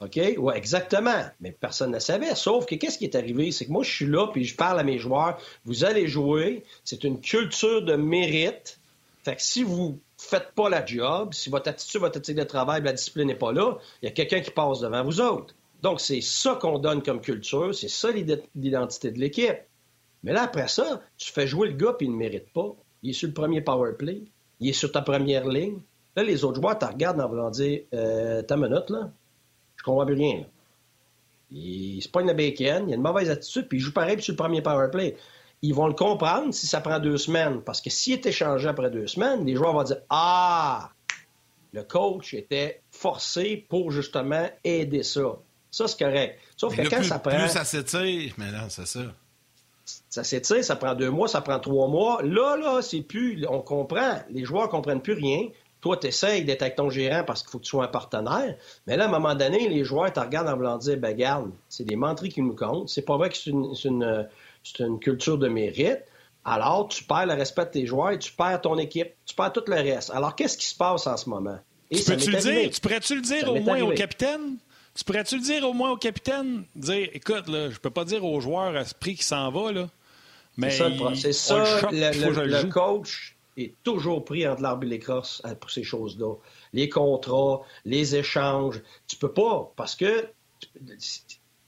OK? 0.00 0.20
Oui, 0.36 0.52
exactement. 0.54 1.24
Mais 1.40 1.52
personne 1.52 1.90
ne 1.92 1.98
savait. 1.98 2.34
Sauf 2.34 2.66
que 2.66 2.74
qu'est-ce 2.74 2.98
qui 2.98 3.04
est 3.04 3.14
arrivé? 3.14 3.50
C'est 3.50 3.64
que 3.64 3.72
moi, 3.72 3.82
je 3.82 3.90
suis 3.90 4.06
là, 4.06 4.26
puis 4.26 4.44
je 4.44 4.54
parle 4.54 4.78
à 4.78 4.82
mes 4.82 4.98
joueurs. 4.98 5.38
Vous 5.64 5.84
allez 5.84 6.06
jouer. 6.06 6.64
C'est 6.84 7.04
une 7.04 7.18
culture 7.18 7.80
de 7.82 7.94
mérite. 7.94 8.78
Fait 9.24 9.36
que 9.36 9.42
si 9.42 9.62
vous 9.62 10.00
faites 10.18 10.52
pas 10.54 10.68
la 10.68 10.84
job, 10.84 11.32
si 11.32 11.48
votre 11.48 11.70
attitude, 11.70 12.00
votre 12.00 12.18
attitude 12.18 12.36
de 12.36 12.44
travail, 12.44 12.82
la 12.82 12.92
discipline 12.92 13.28
n'est 13.28 13.36
pas 13.36 13.52
là, 13.52 13.78
il 14.02 14.06
y 14.06 14.08
a 14.08 14.12
quelqu'un 14.12 14.40
qui 14.40 14.50
passe 14.50 14.80
devant 14.80 15.02
vous 15.02 15.20
autres. 15.22 15.54
Donc, 15.82 16.00
c'est 16.00 16.20
ça 16.20 16.56
qu'on 16.60 16.78
donne 16.78 17.02
comme 17.02 17.20
culture. 17.20 17.74
C'est 17.74 17.88
ça 17.88 18.10
l'identité 18.54 19.10
de 19.10 19.18
l'équipe. 19.18 19.58
Mais 20.22 20.32
là, 20.32 20.44
après 20.44 20.68
ça, 20.68 21.02
tu 21.16 21.32
fais 21.32 21.46
jouer 21.46 21.68
le 21.68 21.74
gars, 21.74 21.94
puis 21.94 22.06
il 22.06 22.12
ne 22.12 22.16
mérite 22.16 22.52
pas. 22.52 22.74
Il 23.02 23.10
est 23.10 23.14
sur 23.14 23.28
le 23.28 23.34
premier 23.34 23.60
power 23.60 23.92
play. 23.98 24.22
Il 24.60 24.68
est 24.68 24.74
sur 24.74 24.92
ta 24.92 25.02
première 25.02 25.48
ligne. 25.48 25.80
Là, 26.14 26.22
les 26.22 26.44
autres 26.44 26.60
joueurs 26.60 26.78
te 26.78 26.84
regardent 26.84 27.20
en 27.20 27.28
voulant 27.28 27.50
dire 27.50 27.80
euh, 27.94 28.42
Ta 28.42 28.56
minute, 28.56 28.90
là, 28.90 29.10
je 29.76 29.82
comprends 29.82 30.06
plus 30.06 30.14
rien. 30.14 30.44
Il 31.50 32.00
se 32.00 32.08
pogne 32.08 32.28
le 32.28 32.34
bacon, 32.34 32.88
il 32.88 32.92
a 32.92 32.96
une 32.96 33.02
mauvaise 33.02 33.28
attitude, 33.28 33.68
puis 33.68 33.78
il 33.78 33.80
joue 33.80 33.92
pareil 33.92 34.20
sur 34.22 34.32
le 34.32 34.36
premier 34.36 34.62
power 34.62 34.88
play. 34.90 35.16
Ils 35.62 35.74
vont 35.74 35.86
le 35.86 35.94
comprendre 35.94 36.54
si 36.54 36.66
ça 36.66 36.80
prend 36.80 36.98
deux 36.98 37.18
semaines, 37.18 37.60
parce 37.62 37.80
que 37.80 37.90
s'il 37.90 38.14
est 38.14 38.26
échangé 38.26 38.68
après 38.68 38.90
deux 38.90 39.06
semaines, 39.06 39.44
les 39.44 39.54
joueurs 39.54 39.72
vont 39.72 39.82
dire 39.82 39.98
Ah, 40.08 40.90
le 41.72 41.82
coach 41.82 42.34
était 42.34 42.82
forcé 42.90 43.66
pour 43.68 43.90
justement 43.90 44.48
aider 44.64 45.02
ça. 45.02 45.38
Ça, 45.72 45.88
c'est 45.88 45.98
correct. 45.98 46.38
Sauf 46.56 46.76
que 46.76 46.88
quand 46.88 47.02
ça 47.02 47.18
prend. 47.18 47.36
Plus 47.36 47.48
ça 47.48 47.64
s'étire, 47.64 48.34
mais 48.36 48.52
non, 48.52 48.68
c'est 48.68 48.86
ça. 48.86 49.00
Ça 49.84 50.22
s'étire, 50.22 50.62
ça 50.62 50.76
prend 50.76 50.94
deux 50.94 51.10
mois, 51.10 51.26
ça 51.26 51.40
prend 51.40 51.58
trois 51.58 51.88
mois. 51.88 52.22
Là, 52.22 52.56
là, 52.56 52.82
c'est 52.82 53.00
plus. 53.00 53.44
On 53.48 53.60
comprend. 53.60 54.20
Les 54.30 54.44
joueurs 54.44 54.68
comprennent 54.68 55.00
plus 55.00 55.14
rien. 55.14 55.48
Toi, 55.80 55.96
tu 55.96 56.06
essayes 56.06 56.44
d'être 56.44 56.62
avec 56.62 56.76
ton 56.76 56.90
gérant 56.90 57.24
parce 57.24 57.42
qu'il 57.42 57.50
faut 57.50 57.58
que 57.58 57.64
tu 57.64 57.70
sois 57.70 57.84
un 57.84 57.88
partenaire. 57.88 58.54
Mais 58.86 58.96
là, 58.96 59.04
à 59.04 59.08
un 59.08 59.10
moment 59.10 59.34
donné, 59.34 59.68
les 59.68 59.82
joueurs 59.82 60.12
te 60.12 60.20
regardent 60.20 60.48
en 60.48 60.56
voulant 60.56 60.76
dire, 60.76 60.98
ben 60.98 61.16
garde, 61.16 61.50
c'est 61.68 61.84
des 61.84 61.96
menteries 61.96 62.28
qui 62.28 62.42
nous 62.42 62.54
comptent. 62.54 62.88
C'est 62.88 63.02
pas 63.02 63.16
vrai 63.16 63.30
que 63.30 63.36
c'est 63.36 63.50
une, 63.50 64.28
une, 64.78 65.00
culture 65.00 65.38
de 65.38 65.48
mérite. 65.48 66.02
Alors, 66.44 66.86
tu 66.88 67.02
perds 67.02 67.26
le 67.26 67.34
respect 67.34 67.64
de 67.64 67.70
tes 67.70 67.86
joueurs 67.86 68.10
et 68.10 68.18
tu 68.18 68.32
perds 68.32 68.60
ton 68.60 68.78
équipe. 68.78 69.08
Tu 69.24 69.34
perds 69.34 69.52
tout 69.52 69.64
le 69.66 69.74
reste. 69.76 70.10
Alors, 70.10 70.36
qu'est-ce 70.36 70.58
qui 70.58 70.66
se 70.66 70.76
passe 70.76 71.06
en 71.06 71.16
ce 71.16 71.28
moment? 71.28 71.58
tu 71.90 72.04
peux-tu 72.04 72.30
le 72.30 72.38
dire? 72.38 72.70
Tu 72.70 72.80
pourrais-tu 72.80 73.16
le 73.16 73.22
dire 73.22 73.50
au 73.50 73.58
moins 73.58 73.80
au 73.80 73.92
capitaine? 73.92 74.58
Tu 74.94 75.04
pourrais-tu 75.04 75.36
le 75.36 75.42
dire 75.42 75.68
au 75.68 75.72
moins 75.72 75.90
au 75.90 75.96
capitaine? 75.96 76.64
Dire, 76.76 77.08
écoute, 77.12 77.48
là, 77.48 77.70
je 77.70 77.78
peux 77.78 77.90
pas 77.90 78.04
dire 78.04 78.24
aux 78.24 78.40
joueurs 78.40 78.76
à 78.76 78.84
ce 78.84 78.94
prix 78.94 79.14
qui 79.14 79.24
s'en 79.24 79.50
va, 79.50 79.72
là. 79.72 79.88
Mais 80.56 80.70
c'est 81.14 81.32
ça, 81.32 81.64
le, 81.90 82.68
coach 82.68 83.36
est 83.56 83.74
toujours 83.82 84.24
pris 84.24 84.46
entre 84.46 84.60
l'arbre 84.60 84.84
et 84.84 84.88
l'écrosse 84.88 85.42
pour 85.60 85.70
ces 85.70 85.82
choses-là. 85.82 86.34
Les 86.74 86.90
contrats, 86.90 87.62
les 87.86 88.16
échanges. 88.16 88.82
Tu 89.06 89.16
peux 89.16 89.32
pas, 89.32 89.72
parce 89.76 89.96
que 89.96 90.28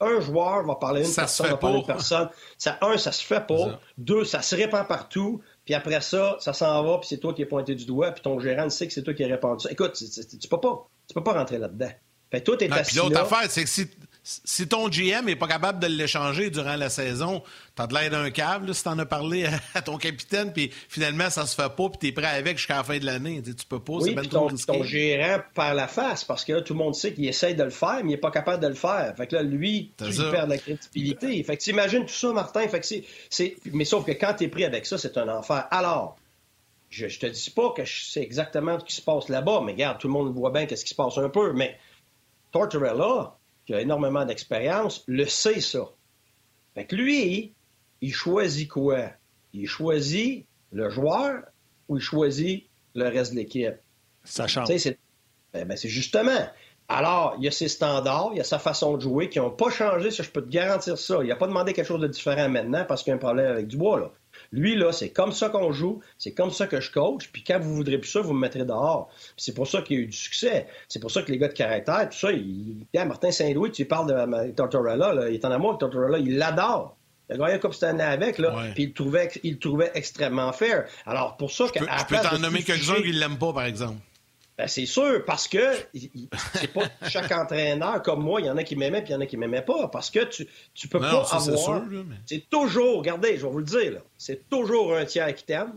un 0.01 0.21
joueur 0.21 0.67
va 0.67 0.75
parler 0.75 1.03
à 1.03 1.09
une 1.09 1.15
personne, 1.15 1.47
va 1.47 1.57
parler 1.57 1.77
à 1.77 1.81
une 1.81 1.87
personne. 1.87 2.29
Ça, 2.59 2.79
un, 2.83 2.99
ça 2.99 3.11
se 3.11 3.25
fait 3.25 3.47
pas. 3.47 3.81
Deux, 3.97 4.25
ça 4.25 4.43
se 4.43 4.55
répand 4.55 4.87
partout. 4.87 5.41
Puis 5.65 5.73
après 5.73 6.03
ça, 6.03 6.37
ça 6.41 6.53
s'en 6.53 6.83
va, 6.85 6.99
puis 6.99 7.09
c'est 7.09 7.19
toi 7.19 7.33
qui 7.33 7.41
es 7.41 7.47
pointé 7.47 7.75
du 7.75 7.87
doigt, 7.87 8.13
puis 8.13 8.23
ton 8.23 8.39
gérant 8.39 8.69
sait 8.69 8.87
que 8.87 8.93
c'est 8.93 9.03
toi 9.03 9.15
qui 9.15 9.25
as 9.25 9.29
répondu 9.29 9.63
ça. 9.63 9.73
Écoute, 9.73 9.95
tu 9.95 10.49
peux 10.49 10.61
pas. 10.61 10.89
Tu 11.09 11.15
peux 11.15 11.23
pas 11.23 11.33
rentrer 11.33 11.59
là-dedans. 11.59 11.91
Fait 12.35 12.41
toi, 12.41 12.57
t'es 12.57 12.69
Puis 12.69 12.97
l'autre 12.97 13.19
affaire, 13.19 13.49
c'est 13.49 13.63
que 13.63 13.71
si 13.71 13.87
si 14.25 14.67
ton 14.67 14.89
GM 14.89 15.27
n'est 15.27 15.37
pas 15.37 15.47
capable 15.47 15.79
de 15.81 15.87
l'échanger 15.87 16.49
durant 16.49 16.77
la 16.77 16.89
saison, 16.89 17.43
t'as 17.75 17.87
de 17.87 17.93
l'air 17.93 18.11
d'un 18.11 18.31
câble, 18.31 18.75
si 18.75 18.83
t'en 18.83 18.99
as 18.99 19.05
parlé 19.05 19.45
à, 19.75 19.83
ton 19.83 19.99
capitaine, 19.99 20.51
puis 20.51 20.71
finalement, 20.89 21.29
ça 21.29 21.45
se 21.45 21.55
fait 21.55 21.69
pas, 21.69 21.89
puis 21.91 21.99
t'es 22.01 22.13
prêt 22.13 22.29
avec 22.29 22.57
jusqu'à 22.57 22.77
la 22.77 22.85
fin 22.85 22.99
de 22.99 23.05
l'année. 23.05 23.43
Tu, 23.43 23.53
peux 23.69 23.81
pas, 23.81 23.93
oui, 23.95 24.15
c'est 24.17 24.29
ton, 24.31 24.49
ton, 24.49 24.83
gérant 24.83 25.43
perd 25.55 25.77
la 25.77 25.89
face, 25.89 26.25
parce 26.25 26.43
que 26.45 26.55
là, 26.55 26.63
tout 26.63 26.73
le 26.73 26.79
monde 26.79 26.95
sait 26.95 27.13
qu'il 27.13 27.27
essaie 27.29 27.53
de 27.53 27.63
le 27.63 27.71
faire, 27.71 27.97
mais 27.97 28.13
il 28.13 28.15
n'est 28.15 28.17
pas 28.17 28.31
capable 28.31 28.63
de 28.63 28.69
le 28.69 28.75
faire. 28.75 29.13
Fait 29.15 29.27
que 29.27 29.37
là, 29.37 29.43
lui, 29.43 29.93
il 30.01 30.31
perd 30.31 30.47
de 30.47 30.55
la 30.55 30.59
crédibilité. 30.59 31.43
Fait 31.43 31.59
que 31.59 31.63
t'imagines 31.63 32.07
tout 32.07 32.15
ça, 32.15 32.33
Martin. 32.33 32.67
Fait 32.67 32.81
que 32.81 32.87
c'est, 33.29 33.57
Mais 33.73 33.85
sauf 33.85 34.07
que 34.07 34.13
quand 34.13 34.33
t'es 34.39 34.49
pris 34.49 34.65
avec 34.65 34.87
ça, 34.87 34.97
c'est 34.97 35.19
un 35.19 35.29
enfer. 35.29 35.67
Alors, 35.71 36.17
je, 36.89 37.09
je 37.09 37.19
te 37.19 37.27
dis 37.27 37.51
pas 37.51 37.75
que 37.77 37.85
je 37.85 38.05
sais 38.05 38.23
exactement 38.23 38.79
ce 38.81 38.85
qui 38.87 38.95
se 38.95 39.03
passe 39.03 39.29
là-bas, 39.29 39.61
mais 39.67 39.73
regarde, 39.73 39.99
tout 39.99 40.07
le 40.07 40.15
monde 40.15 40.33
voit 40.35 40.51
bien 40.51 40.65
qu'est-ce 40.65 40.85
qui 40.85 40.91
se 40.91 40.95
passe 40.95 41.19
un 41.19 41.29
peu, 41.29 41.53
mais 41.53 41.77
Tortorella, 42.55 43.37
qui 43.67 43.75
a 43.75 43.81
énormément 43.81 44.25
d'expérience, 44.25 45.03
le 45.09 45.27
sait 45.27 45.61
ça. 45.61 45.89
Fait 46.75 46.87
que 46.87 46.95
lui, 46.95 47.53
il 48.01 48.15
choisit 48.15 48.69
quoi? 48.69 49.11
Il 49.53 49.67
choisit 49.67 50.47
le 50.71 50.89
joueur 50.89 51.43
ou 51.89 51.97
il 51.97 52.01
choisit 52.01 52.69
le 52.95 53.09
reste 53.09 53.33
de 53.33 53.39
l'équipe? 53.39 53.75
Ça 54.23 54.47
change. 54.47 54.69
Ben, 55.53 55.67
ben, 55.67 55.77
c'est 55.77 55.89
justement. 55.89 56.49
Alors, 56.87 57.35
il 57.39 57.45
y 57.45 57.49
a 57.49 57.51
ses 57.51 57.69
standards, 57.69 58.31
il 58.33 58.39
y 58.39 58.41
a 58.41 58.45
sa 58.45 58.61
façon 58.61 58.97
de 58.97 59.03
jouer 59.03 59.29
qui 59.29 59.41
n'ont 59.41 59.51
pas 59.51 59.71
changé, 59.71 60.13
ça, 60.13 60.23
je 60.23 60.31
peux 60.31 60.43
te 60.43 60.51
garantir 60.51 60.97
ça. 60.97 61.19
Il 61.23 61.29
n'a 61.29 61.37
pas 61.37 61.49
demandé 61.49 61.73
quelque 61.73 61.87
chose 61.87 62.01
de 62.01 62.07
différent 62.07 62.49
maintenant 62.49 62.85
parce 62.87 63.03
qu'il 63.03 63.11
y 63.11 63.15
a 63.15 63.17
un 63.17 63.19
problème 63.19 63.51
avec 63.51 63.67
Dubois. 63.67 63.99
Là. 63.99 64.13
Lui, 64.55 64.77
là, 64.77 64.93
c'est 64.93 65.11
comme 65.11 65.33
ça 65.33 65.49
qu'on 65.49 65.73
joue, 65.73 66.01
c'est 66.17 66.31
comme 66.31 66.53
ça 66.53 66.69
que 66.69 66.81
je 66.81 66.93
coach, 66.93 67.29
puis 67.33 67.43
quand 67.43 67.59
vous 67.59 67.75
voudrez 67.75 67.99
plus 67.99 68.09
ça, 68.09 68.21
vous 68.21 68.33
me 68.33 68.39
mettrez 68.39 68.65
dehors. 68.65 69.11
c'est 69.37 69.53
pour 69.53 69.67
ça 69.67 69.83
qu'il 69.83 69.97
y 69.97 70.01
a 70.01 70.03
eu 70.05 70.07
du 70.07 70.17
succès. 70.17 70.69
C'est 70.89 71.01
pour 71.01 71.11
ça 71.11 71.23
que 71.23 71.33
les 71.33 71.39
gars 71.39 71.49
de 71.49 71.55
caractère, 71.55 72.09
tout 72.09 72.17
ça, 72.17 72.31
il... 72.31 72.87
Martin 72.95 73.33
Saint-Louis, 73.33 73.73
tu 73.73 73.85
parles 73.85 74.07
de 74.07 74.53
Tortorella, 74.53 75.13
là, 75.13 75.29
il 75.29 75.35
est 75.35 75.45
en 75.45 75.51
amour 75.51 75.71
avec 75.71 75.81
Tortorella, 75.81 76.19
il 76.19 76.39
l'adore. 76.39 76.97
Il 77.29 77.35
a 77.35 77.39
gagné 77.39 77.59
comme 77.59 77.73
c'était 77.73 77.87
avec, 77.87 78.39
là, 78.39 78.55
puis 78.75 78.85
il 78.85 78.89
le 78.89 78.95
trouvait, 78.95 79.31
il 79.43 79.59
trouvait 79.59 79.91
extrêmement 79.95 80.53
fair. 80.53 80.85
Alors, 81.05 81.37
pour 81.37 81.51
ça... 81.51 81.65
Je 81.75 81.81
peux, 81.81 81.87
je 81.87 82.05
peux 82.05 82.17
t'en 82.23 82.39
nommer 82.39 82.63
quelques-uns 82.63 83.03
qui 83.03 83.13
ne 83.13 83.19
l'aiment 83.19 83.39
pas, 83.39 83.53
par 83.53 83.65
exemple. 83.65 83.99
Ben, 84.57 84.69
c'est 84.69 84.87
sûr, 84.87 85.25
parce 85.25 85.49
que 85.49 85.59
c'est 86.55 86.73
pas 86.73 86.85
chaque 87.09 87.33
entraîneur 87.33 88.03
comme 88.03 88.23
moi, 88.23 88.41
il 88.41 88.47
y 88.47 88.51
en 88.51 88.57
a 88.57 88.63
qui 88.63 88.77
m'aimaient 88.77 89.03
puis 89.03 89.11
il 89.11 89.15
y 89.15 89.17
en 89.17 89.21
a 89.21 89.27
qui 89.27 89.37
m'aimaient 89.37 89.63
pas. 89.63 89.89
Parce 89.89 90.11
que 90.11 90.21
tu, 90.25 90.47
tu 90.75 90.87
peux 90.87 91.01
pas 91.01 91.27
avoir. 91.29 91.83
C'est 92.27 92.49
toujours, 92.49 92.99
regardez, 92.99 93.37
je 93.37 93.47
vais 93.47 93.53
vous 93.53 93.59
le 93.59 93.65
dire, 93.65 94.01
c'est 94.17 94.49
toujours 94.49 94.95
un 94.95 95.05
tiers 95.05 95.35
qui 95.35 95.45
t'aime, 95.45 95.73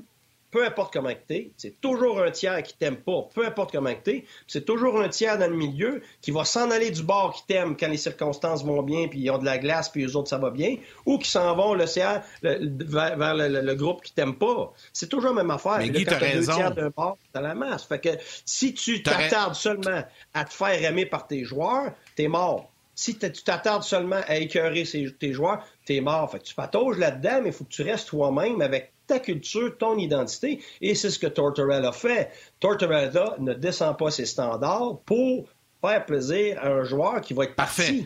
peu 0.52 0.66
importe 0.66 0.94
comment 0.94 1.12
tu 1.28 1.34
es, 1.34 1.52
c'est 1.58 1.82
toujours 1.82 2.22
un 2.22 2.32
tiers 2.32 2.64
qui 2.64 2.76
t'aime 2.76 2.98
pas, 2.98 3.28
peu 3.34 3.46
importe 3.46 3.72
comment 3.72 3.94
tu 4.04 4.12
es, 4.12 4.26
c'est 4.48 4.66
toujours 4.66 5.00
un 5.02 5.10
tiers 5.10 5.38
dans 5.38 5.50
le 5.50 5.56
milieu 5.56 6.02
qui 6.22 6.32
va 6.32 6.46
s'en 6.46 6.72
aller 6.72 6.90
du 6.90 7.04
bord 7.04 7.34
qui 7.34 7.46
t'aime 7.46 7.76
quand 7.76 7.90
les 7.90 7.98
circonstances 7.98 8.64
vont 8.64 8.82
bien, 8.82 9.08
puis 9.08 9.20
ils 9.20 9.30
ont 9.30 9.38
de 9.38 9.46
la 9.46 9.58
glace, 9.58 9.90
puis 9.90 10.06
eux 10.06 10.16
autres, 10.16 10.30
ça 10.30 10.38
va 10.38 10.50
bien, 10.50 10.78
ou 11.06 11.18
qui 11.18 11.30
s'en 11.30 11.56
vont 11.56 11.74
l'océan 11.74 12.22
vers, 12.42 13.36
le, 13.36 13.74
groupe 13.76 14.02
qui 14.02 14.14
t'aime 14.14 14.36
pas. 14.36 14.74
C'est 14.94 15.10
toujours 15.10 15.34
la 15.34 15.44
même 15.44 15.52
affaire. 15.52 15.78
Mais 15.80 15.90
Guy, 15.90 16.06
t'as 16.06 16.18
raison. 16.18 16.56
tiers 16.56 16.72
d'un 16.72 16.90
bord, 16.90 17.18
t'as 17.34 17.42
la 17.42 17.54
masse. 17.54 17.84
Fait 17.84 18.00
que 18.00 18.10
si 18.46 18.74
tu 18.74 19.04
t'attardes 19.04 19.56
seulement 19.56 20.04
à 20.34 20.46
te 20.46 20.54
faire 20.54 20.84
aimer 20.84 21.06
par 21.06 21.28
tes 21.28 21.44
joueurs, 21.44 21.92
t'es 22.16 22.28
mort. 22.28 22.72
Si 22.96 23.16
tu 23.18 23.30
t'attardes 23.44 23.84
seulement 23.84 24.22
à 24.28 24.38
écœurer 24.38 24.84
tes 25.20 25.34
joueurs, 25.34 25.64
t'es 25.86 26.02
mort. 26.02 26.32
Fait 26.32 26.40
que 26.40 26.46
tu 26.46 26.56
patauges 26.56 26.98
là-dedans, 26.98 27.42
mais 27.44 27.50
il 27.50 27.54
faut 27.54 27.64
que 27.64 27.70
tu 27.70 27.84
restes 27.84 28.08
toi-même 28.08 28.62
avec 28.62 28.92
ta 29.08 29.20
culture, 29.20 29.78
ton 29.78 29.98
identité. 29.98 30.62
Et 30.82 30.94
c'est 30.96 31.10
ce 31.10 31.18
que 31.18 31.28
Tortorella 31.28 31.92
fait. 31.92 32.32
Tortorella 32.60 33.36
ne 33.40 33.54
descend 33.54 33.98
pas 33.98 34.12
ses 34.12 34.26
standards 34.26 35.00
pour 35.06 35.48
faire 35.82 36.06
plaisir 36.06 36.60
à 36.62 36.68
un 36.68 36.84
joueur 36.84 37.22
qui 37.22 37.34
va 37.34 37.46
être 37.46 37.56
parfait. 37.56 38.06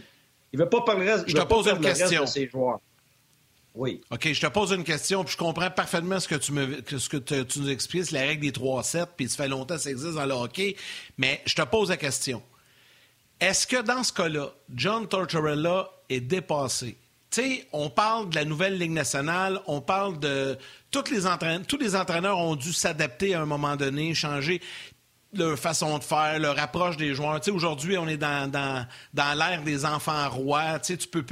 Il 0.53 0.59
ne 0.59 0.63
veut 0.63 0.69
pas 0.69 0.81
parler 0.81 1.13
je 1.25 1.33
te 1.33 1.41
pose 1.43 1.67
une 1.67 1.79
question. 1.79 2.21
de 2.21 2.27
ses 2.27 2.47
joueurs. 2.47 2.79
Oui. 3.73 4.01
OK, 4.11 4.33
je 4.33 4.41
te 4.41 4.47
pose 4.47 4.71
une 4.71 4.83
question, 4.83 5.23
puis 5.23 5.33
je 5.33 5.37
comprends 5.37 5.71
parfaitement 5.71 6.19
ce 6.19 6.27
que 6.27 6.35
tu, 6.35 6.51
me, 6.51 6.81
ce 6.85 7.07
que 7.07 7.17
tu 7.17 7.59
nous 7.59 7.69
expliques, 7.69 8.05
c'est 8.05 8.15
la 8.15 8.27
règle 8.27 8.41
des 8.41 8.51
3-7, 8.51 9.07
puis 9.15 9.29
ça 9.29 9.43
fait 9.43 9.49
longtemps 9.49 9.75
que 9.75 9.81
ça 9.81 9.89
existe 9.89 10.15
dans 10.15 10.25
le 10.25 10.33
hockey, 10.33 10.75
mais 11.17 11.41
je 11.45 11.55
te 11.55 11.61
pose 11.61 11.89
la 11.89 11.95
question. 11.95 12.43
Est-ce 13.39 13.65
que 13.65 13.81
dans 13.81 14.03
ce 14.03 14.11
cas-là, 14.11 14.53
John 14.75 15.07
Tortorella 15.07 15.89
est 16.09 16.19
dépassé? 16.19 16.97
On 17.71 17.89
parle 17.89 18.29
de 18.29 18.35
la 18.35 18.45
nouvelle 18.45 18.77
Ligue 18.77 18.91
nationale, 18.91 19.61
on 19.65 19.79
parle 19.79 20.19
de 20.19 20.57
toutes 20.89 21.09
les 21.09 21.25
entraîneurs, 21.25 21.65
tous 21.65 21.77
les 21.77 21.95
entraîneurs 21.95 22.37
ont 22.37 22.55
dû 22.55 22.73
s'adapter 22.73 23.35
à 23.35 23.41
un 23.41 23.45
moment 23.45 23.77
donné, 23.77 24.13
changer 24.13 24.61
leur 25.33 25.57
façon 25.57 25.97
de 25.97 26.03
faire, 26.03 26.39
leur 26.39 26.59
approche 26.59 26.97
des 26.97 27.13
joueurs. 27.13 27.39
Aujourd'hui, 27.53 27.97
on 27.97 28.07
est 28.07 28.17
dans, 28.17 28.85
l'ère 29.13 29.61
des 29.63 29.85
enfants 29.85 30.29
rois. 30.29 30.79
Tu 30.79 30.97
tu 30.97 31.07
peux. 31.07 31.23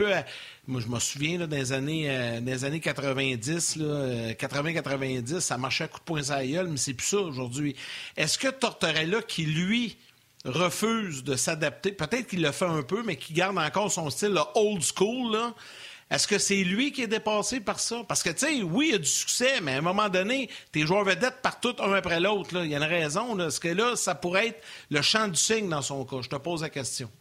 Moi, 0.68 0.80
je 0.80 0.88
me 0.88 1.00
souviens, 1.00 1.40
là, 1.40 1.48
dans 1.48 1.58
les 1.58 1.74
années, 1.74 2.06
euh, 2.10 2.40
des 2.40 2.64
années 2.64 2.80
90, 2.80 3.78
80-90, 3.78 5.34
euh, 5.34 5.40
ça 5.42 5.58
marchait 5.58 5.84
à 5.84 5.88
coup 5.90 6.00
de 6.00 6.06
poing 6.06 6.30
à 6.30 6.46
gueule, 6.46 6.68
mais 6.68 6.78
c'est 6.78 6.94
plus 6.94 7.08
ça 7.08 7.18
aujourd'hui. 7.18 7.76
Est-ce 8.16 8.38
que 8.38 8.48
Tortorella, 8.48 9.22
qui, 9.22 9.46
lui, 9.46 9.98
refuse 10.46 11.24
de 11.24 11.36
s'adapter, 11.36 11.92
peut-être 11.92 12.28
qu'il 12.28 12.42
le 12.42 12.52
fait 12.52 12.66
un 12.66 12.84
peu, 12.84 13.04
mais 13.04 13.18
qui 13.18 13.34
garde 13.34 13.58
encore 13.58 13.92
son 13.92 14.10
style 14.10 14.40
old 14.56 14.82
school, 14.82 15.38
est-ce 16.12 16.28
que 16.28 16.40
c'est 16.40 16.64
lui 16.64 16.92
qui 16.92 17.04
est 17.04 17.08
dépassé 17.08 17.60
par 17.60 17.80
ça? 17.80 18.04
Parce 18.08 18.24
que, 18.24 18.32
tu 18.32 18.40
sais, 18.40 18.64
oui, 18.64 18.88
il 18.90 18.92
y 18.94 18.96
a 18.96 18.98
du 18.98 19.06
succès, 19.06 19.62
mais 19.62 19.74
à 19.74 19.78
un 19.78 19.82
moment 19.82 20.10
donné, 20.10 20.50
tes 20.72 20.82
joueurs 20.82 21.04
vedettes 21.04 21.42
partent 21.44 21.62
tous 21.62 21.76
un 21.84 21.94
après 21.94 22.20
l'autre. 22.20 22.64
Il 22.64 22.72
y 22.72 22.74
a 22.74 22.78
une 22.78 22.84
raison. 22.84 23.36
Là. 23.36 23.48
Est-ce 23.48 23.60
que 23.60 23.68
là, 23.68 23.96
ça 23.96 24.16
pourrait 24.16 24.48
être 24.48 24.62
le 24.90 25.02
champ 25.04 25.28
du 25.28 25.36
cygne 25.36 25.70
dans 25.70 25.84
son 25.84 26.04
cas? 26.06 26.22
Je 26.22 26.30
te 26.30 26.36
pose 26.36 26.64
la 26.64 26.70
question. 26.70 27.12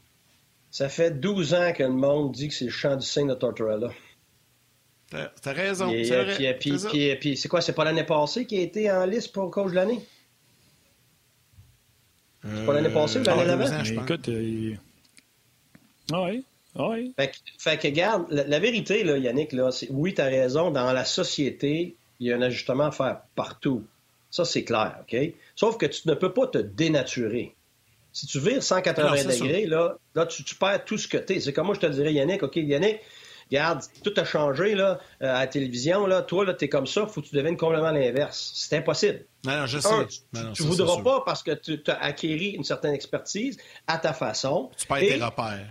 Ça 0.70 0.88
fait 0.88 1.20
12 1.20 1.54
ans 1.54 1.72
que 1.74 1.82
le 1.82 1.90
monde 1.90 2.32
dit 2.32 2.48
que 2.48 2.54
c'est 2.54 2.66
le 2.66 2.70
champ 2.70 2.96
du 2.96 3.06
cygne 3.06 3.28
de 3.28 3.34
Tortorella. 3.34 3.90
T'as 5.10 5.52
raison. 5.52 5.90
Puis, 5.90 7.36
c'est 7.36 7.48
quoi? 7.48 7.60
C'est 7.60 7.72
pas 7.72 7.84
l'année 7.84 8.04
passée 8.04 8.46
qui 8.46 8.58
a 8.58 8.60
été 8.60 8.90
en 8.90 9.04
liste 9.06 9.32
pour 9.32 9.50
coach 9.50 9.70
de 9.70 9.76
l'année? 9.76 10.00
C'est 12.42 12.66
pas 12.66 12.72
l'année 12.74 12.90
passée 12.90 13.18
ou 13.18 13.22
l'année 13.22 13.46
d'avant? 13.46 13.82
Écoute, 13.82 14.30
ah 16.12 16.22
oui. 16.24 16.44
Ah 16.78 16.90
oui. 16.90 17.12
Fait, 17.16 17.32
fait, 17.58 17.78
que, 17.78 17.88
regarde, 17.88 18.26
la, 18.30 18.58
vérité, 18.60 19.02
là, 19.02 19.18
Yannick, 19.18 19.52
là, 19.52 19.70
c'est, 19.72 19.88
oui, 19.90 20.14
tu 20.14 20.20
as 20.20 20.26
raison, 20.26 20.70
dans 20.70 20.92
la 20.92 21.04
société, 21.04 21.96
il 22.20 22.28
y 22.28 22.32
a 22.32 22.36
un 22.36 22.42
ajustement 22.42 22.86
à 22.86 22.90
faire 22.92 23.20
partout. 23.34 23.84
Ça, 24.30 24.44
c'est 24.44 24.64
clair, 24.64 24.98
OK? 25.00 25.16
Sauf 25.56 25.76
que 25.76 25.86
tu 25.86 26.06
ne 26.08 26.14
peux 26.14 26.32
pas 26.32 26.46
te 26.46 26.58
dénaturer. 26.58 27.54
Si 28.12 28.26
tu 28.26 28.38
vires 28.40 28.62
180 28.62 29.24
degrés, 29.24 29.66
là, 29.66 29.96
là 30.14 30.26
tu, 30.26 30.42
perds 30.54 30.84
tout 30.84 30.98
ce 30.98 31.08
que 31.08 31.18
tu 31.18 31.34
es. 31.34 31.40
C'est 31.40 31.52
comme 31.52 31.66
moi, 31.66 31.74
je 31.74 31.80
te 31.80 31.86
dirais, 31.86 32.12
Yannick, 32.12 32.42
OK, 32.42 32.56
Yannick, 32.56 33.00
regarde, 33.50 33.82
tout 34.04 34.12
a 34.16 34.24
changé 34.24 34.74
là, 34.74 35.00
euh, 35.22 35.34
à 35.34 35.40
la 35.40 35.46
télévision. 35.46 36.06
Là, 36.06 36.22
toi, 36.22 36.44
là, 36.44 36.54
tu 36.54 36.66
es 36.66 36.68
comme 36.68 36.86
ça, 36.86 37.02
il 37.02 37.12
faut 37.12 37.22
que 37.22 37.28
tu 37.28 37.34
deviennes 37.34 37.56
complètement 37.56 37.90
l'inverse. 37.90 38.52
C'est 38.54 38.76
impossible. 38.76 39.24
Non, 39.44 39.66
je 39.66 39.78
sais. 39.78 39.88
tu 40.54 40.62
ne 40.62 40.68
voudras 40.68 41.02
pas 41.02 41.22
parce 41.24 41.42
que 41.42 41.52
tu 41.52 41.80
as 41.88 42.02
acquéri 42.02 42.50
une 42.50 42.64
certaine 42.64 42.94
expertise 42.94 43.56
à 43.86 43.98
ta 43.98 44.12
façon. 44.12 44.70
Tu 44.76 44.86
perds 44.86 44.98
tes 44.98 45.22
repères. 45.22 45.68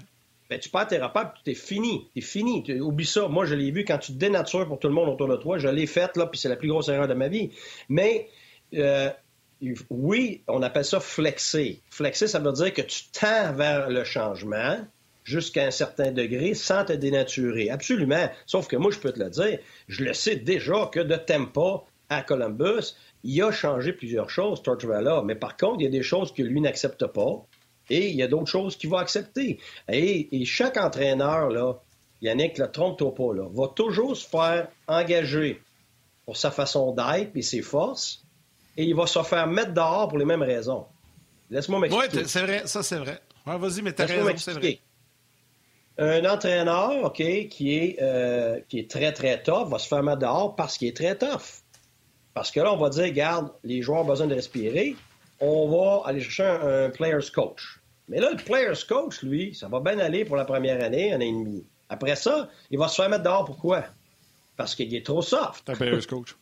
Ben, 0.50 0.60
tu 0.60 0.70
perds 0.70 0.88
tes 0.88 0.98
repères, 0.98 1.34
puis 1.34 1.52
es 1.52 1.56
fini. 1.56 2.08
es 2.16 2.22
fini. 2.22 2.64
oublie 2.80 3.06
ça. 3.06 3.28
Moi, 3.28 3.46
je 3.46 3.54
l'ai 3.54 3.72
vu 3.72 3.84
quand 3.84 3.98
tu 3.98 4.14
te 4.14 4.18
dénatures 4.18 4.68
pour 4.68 4.80
tout 4.80 4.88
le 4.88 4.94
monde 4.94 5.10
autour 5.10 5.28
de 5.28 5.36
toi. 5.36 5.58
Je 5.58 5.68
l'ai 5.68 5.88
faite, 5.88 6.16
là, 6.16 6.26
puis 6.26 6.40
c'est 6.40 6.50
la 6.50 6.56
plus 6.56 6.70
grosse 6.70 6.88
erreur 6.88 7.08
de 7.08 7.14
ma 7.14 7.28
vie. 7.28 7.52
Mais 7.90 8.30
euh, 8.76 9.10
oui, 9.90 10.42
on 10.48 10.62
appelle 10.62 10.86
ça 10.86 11.00
flexer. 11.00 11.82
Flexer, 11.90 12.28
ça 12.28 12.40
veut 12.40 12.54
dire 12.54 12.74
que 12.74 12.82
tu 12.82 13.04
tends 13.12 13.54
vers 13.54 13.90
le 13.90 14.04
changement 14.04 14.78
jusqu'à 15.24 15.66
un 15.66 15.72
certain 15.72 16.12
degré 16.12 16.54
sans 16.54 16.86
te 16.86 16.94
dénaturer. 16.94 17.70
Absolument. 17.70 18.30
Sauf 18.46 18.68
que 18.68 18.78
moi, 18.78 18.92
je 18.92 19.00
peux 19.00 19.12
te 19.12 19.20
le 19.20 19.30
dire, 19.30 19.60
je 19.90 20.04
le 20.04 20.14
sais 20.14 20.38
déjà 20.38 20.90
que 20.92 21.02
de 21.02 21.16
Tempa 21.16 21.84
à 22.10 22.22
Columbus, 22.22 22.96
il 23.26 23.42
a 23.42 23.52
changé 23.52 23.92
plusieurs 23.92 24.30
choses, 24.30 24.64
Tortorella. 24.64 25.22
Mais 25.26 25.36
par 25.36 25.58
contre, 25.58 25.82
il 25.82 25.84
y 25.84 25.88
a 25.88 25.92
des 25.92 26.04
choses 26.04 26.34
que 26.34 26.42
lui 26.42 26.62
n'accepte 26.62 27.06
pas 27.08 27.46
et 27.90 28.10
il 28.10 28.16
y 28.16 28.24
a 28.24 28.28
d'autres 28.28 28.50
choses 28.50 28.76
qu'il 28.76 28.90
va 28.90 29.00
accepter. 29.00 29.60
Et, 29.90 30.46
chaque 30.46 30.78
entraîneur, 30.78 31.50
là, 31.50 31.74
Yannick, 32.22 32.58
le 32.58 32.72
trompe-toi 32.72 33.14
pas, 33.14 33.34
là, 33.34 33.48
va 33.52 33.68
toujours 33.68 34.16
se 34.16 34.28
faire 34.28 34.68
engager 34.88 35.62
pour 36.26 36.38
sa 36.38 36.52
façon 36.52 36.92
d'être 36.92 37.36
et 37.36 37.42
ses 37.42 37.62
forces 37.62 38.24
et 38.76 38.84
il 38.84 38.96
va 38.96 39.08
se 39.08 39.22
faire 39.24 39.48
mettre 39.48 39.74
dehors 39.74 40.08
pour 40.08 40.18
les 40.18 40.26
mêmes 40.26 40.44
raisons. 40.44 40.86
Laisse-moi 41.50 41.80
m'expliquer. 41.80 42.18
Oui, 42.18 42.24
c'est 42.28 42.42
vrai, 42.42 42.62
ça 42.66 42.84
c'est 42.84 42.98
vrai. 42.98 43.22
vas-y, 43.46 43.82
mais 43.82 43.94
t'as 43.94 44.06
raison, 44.06 44.32
c'est 44.38 44.54
vrai. 44.54 44.80
Un 46.00 46.26
entraîneur, 46.26 47.06
OK, 47.06 47.24
qui 47.50 47.76
est, 47.76 47.98
euh, 48.02 48.60
qui 48.70 48.78
est 48.80 48.90
très, 48.90 49.12
très 49.14 49.42
tough, 49.42 49.68
va 49.68 49.80
se 49.80 49.88
faire 49.88 50.04
mettre 50.04 50.20
dehors 50.20 50.56
parce 50.56 50.78
qu'il 50.78 50.88
est 50.88 50.96
très 50.96 51.18
tough. 51.18 51.64
Parce 52.36 52.52
que 52.52 52.60
là, 52.60 52.72
on 52.72 52.78
va 52.78 52.90
dire, 52.90 53.06
regarde, 53.06 53.52
les 53.64 53.82
joueurs 53.82 54.02
ont 54.02 54.06
besoin 54.06 54.28
de 54.28 54.36
respirer, 54.36 54.96
on 55.40 55.70
va 55.70 56.08
aller 56.08 56.22
chercher 56.22 56.44
un, 56.44 56.90
player's 56.90 57.30
coach. 57.30 57.80
Mais 58.08 58.20
là, 58.20 58.32
le 58.32 58.38
player's 58.38 58.84
coach, 58.84 59.22
lui, 59.22 59.54
ça 59.54 59.68
va 59.68 59.80
bien 59.80 60.00
aller 60.00 60.26
pour 60.26 60.36
la 60.36 60.46
première 60.46 60.84
année, 60.84 61.14
un 61.14 61.18
an 61.18 61.22
et 61.22 61.32
demi. 61.32 61.66
Après 61.90 62.16
ça, 62.16 62.50
il 62.72 62.78
va 62.78 62.88
se 62.88 62.96
faire 62.96 63.10
mettre 63.10 63.24
dehors. 63.24 63.46
Pourquoi? 63.46 63.86
Parce 64.56 64.76
qu'il 64.76 64.94
est 64.96 65.06
trop 65.06 65.22
soft. 65.22 65.70
Un 65.70 65.76
player's 65.76 66.06
coach. 66.06 66.36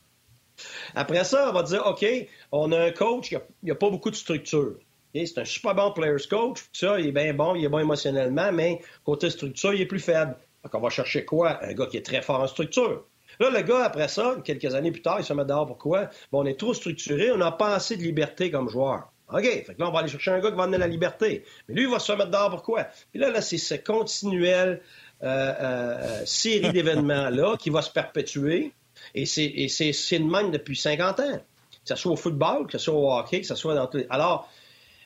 Après 0.96 1.24
ça, 1.24 1.50
on 1.50 1.54
va 1.54 1.64
dire, 1.64 1.86
OK, 1.86 2.06
on 2.52 2.72
a 2.72 2.80
un 2.80 2.92
coach 2.92 3.30
qui 3.30 3.36
n'a 3.64 3.76
pas 3.76 3.90
beaucoup 3.90 4.12
de 4.12 4.16
structure. 4.16 4.76
C'est 5.14 5.38
un 5.38 5.46
super 5.46 5.76
bon 5.76 5.92
player's 5.92 6.28
coach. 6.28 6.66
Ça, 6.74 7.00
il 7.00 7.08
est 7.08 7.12
bien 7.12 7.34
bon, 7.34 7.56
il 7.56 7.64
est 7.64 7.70
bon 7.70 7.80
émotionnellement, 7.80 8.52
mais 8.52 8.82
côté 9.06 9.30
structure, 9.30 9.74
il 9.74 9.82
est 9.82 9.86
plus 9.86 10.00
faible. 10.00 10.36
Donc, 10.64 10.76
on 10.76 10.80
va 10.80 10.90
chercher 10.90 11.24
quoi? 11.24 11.64
Un 11.64 11.74
gars 11.74 11.86
qui 11.86 11.98
est 11.98 12.06
très 12.06 12.22
fort 12.22 12.42
en 12.42 12.48
structure. 12.48 13.06
Là, 13.40 13.50
le 13.50 13.62
gars, 13.62 13.86
après 13.86 14.08
ça, 14.08 14.36
quelques 14.44 14.74
années 14.76 14.92
plus 14.92 15.02
tard, 15.02 15.18
il 15.20 15.26
se 15.26 15.34
met 15.34 15.46
dehors. 15.46 15.66
Pourquoi? 15.66 16.10
Bon, 16.32 16.44
on 16.44 16.46
est 16.46 16.60
trop 16.60 16.74
structuré, 16.74 17.32
on 17.32 17.38
n'a 17.38 17.52
pas 17.52 17.76
assez 17.76 17.98
de 17.98 18.04
liberté 18.04 18.52
comme 18.52 18.70
joueur. 18.70 19.12
OK, 19.34 19.44
fait 19.44 19.74
que 19.74 19.80
là, 19.80 19.90
on 19.90 19.92
va 19.92 20.00
aller 20.00 20.10
chercher 20.10 20.32
un 20.32 20.40
gars 20.40 20.52
qui 20.52 20.58
va 20.58 20.64
amener 20.64 20.78
la 20.78 20.88
liberté. 20.88 21.44
Mais 21.68 21.76
lui, 21.76 21.84
il 21.84 21.90
va 21.90 22.00
se 22.00 22.12
mettre 22.12 22.30
dehors. 22.30 22.50
Pourquoi? 22.50 22.88
Puis 23.12 23.20
là, 23.20 23.32
là 23.32 23.42
c'est 23.42 23.58
ce 23.58 23.74
continuel 23.74 24.82
euh, 25.24 25.54
euh, 25.60 26.26
série 26.26 26.70
d'événements-là 26.74 27.58
qui 27.58 27.72
va 27.72 27.82
se 27.82 27.90
perpétuer. 27.90 28.72
Et 29.14 29.26
c'est 29.26 29.48
le 29.48 30.26
même 30.26 30.52
depuis 30.52 30.76
50 30.76 31.20
ans. 31.20 31.38
Que 31.38 31.94
ce 31.94 31.96
soit 31.96 32.12
au 32.12 32.16
football, 32.16 32.68
que 32.68 32.74
ce 32.74 32.86
soit 32.86 32.94
au 32.94 33.12
hockey, 33.12 33.42
que 33.42 33.48
ce 33.48 33.56
soit 33.56 33.76
dans 33.76 33.88
tous 33.88 33.98
les... 33.98 34.08
Alors, 34.10 34.50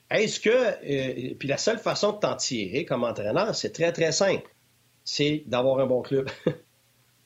est-ce 0.09 0.39
que... 0.39 0.49
Euh, 0.49 1.36
puis 1.38 1.47
la 1.47 1.57
seule 1.57 1.77
façon 1.77 2.13
de 2.13 2.19
t'en 2.19 2.36
tirer 2.36 2.86
comme 2.86 3.03
entraîneur, 3.03 3.53
c'est 3.55 3.71
très, 3.71 3.91
très 3.91 4.11
simple. 4.11 4.49
C'est 5.03 5.43
d'avoir 5.45 5.80
un 5.80 5.86
bon 5.86 6.01
club. 6.01 6.30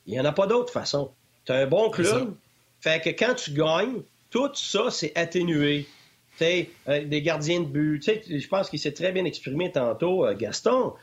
Il 0.06 0.14
n'y 0.14 0.20
en 0.20 0.26
a 0.26 0.32
pas 0.32 0.47
d'autre 0.47 0.72
façon. 0.72 1.12
Tu 1.45 1.51
as 1.51 1.56
un 1.56 1.68
bon 1.68 1.89
club, 1.89 2.34
fait 2.82 3.01
que 3.01 3.10
quand 3.10 3.36
tu 3.36 3.51
gagnes, 3.51 4.01
tout 4.30 4.51
ça, 4.56 4.89
c'est 4.89 5.16
atténué. 5.16 5.88
Tu 6.32 6.38
sais, 6.38 6.70
euh, 6.88 7.06
des 7.06 7.22
gardiens 7.22 7.62
de 7.62 7.66
but. 7.66 8.04
Je 8.04 8.47
pense 8.47 8.70
qu'il 8.70 8.80
s'est 8.80 8.93
très 8.93 9.12
bien 9.12 9.26
exprimé 9.26 9.72
tantôt, 9.72 10.26
euh, 10.26 10.36
Gaston. 10.36 10.93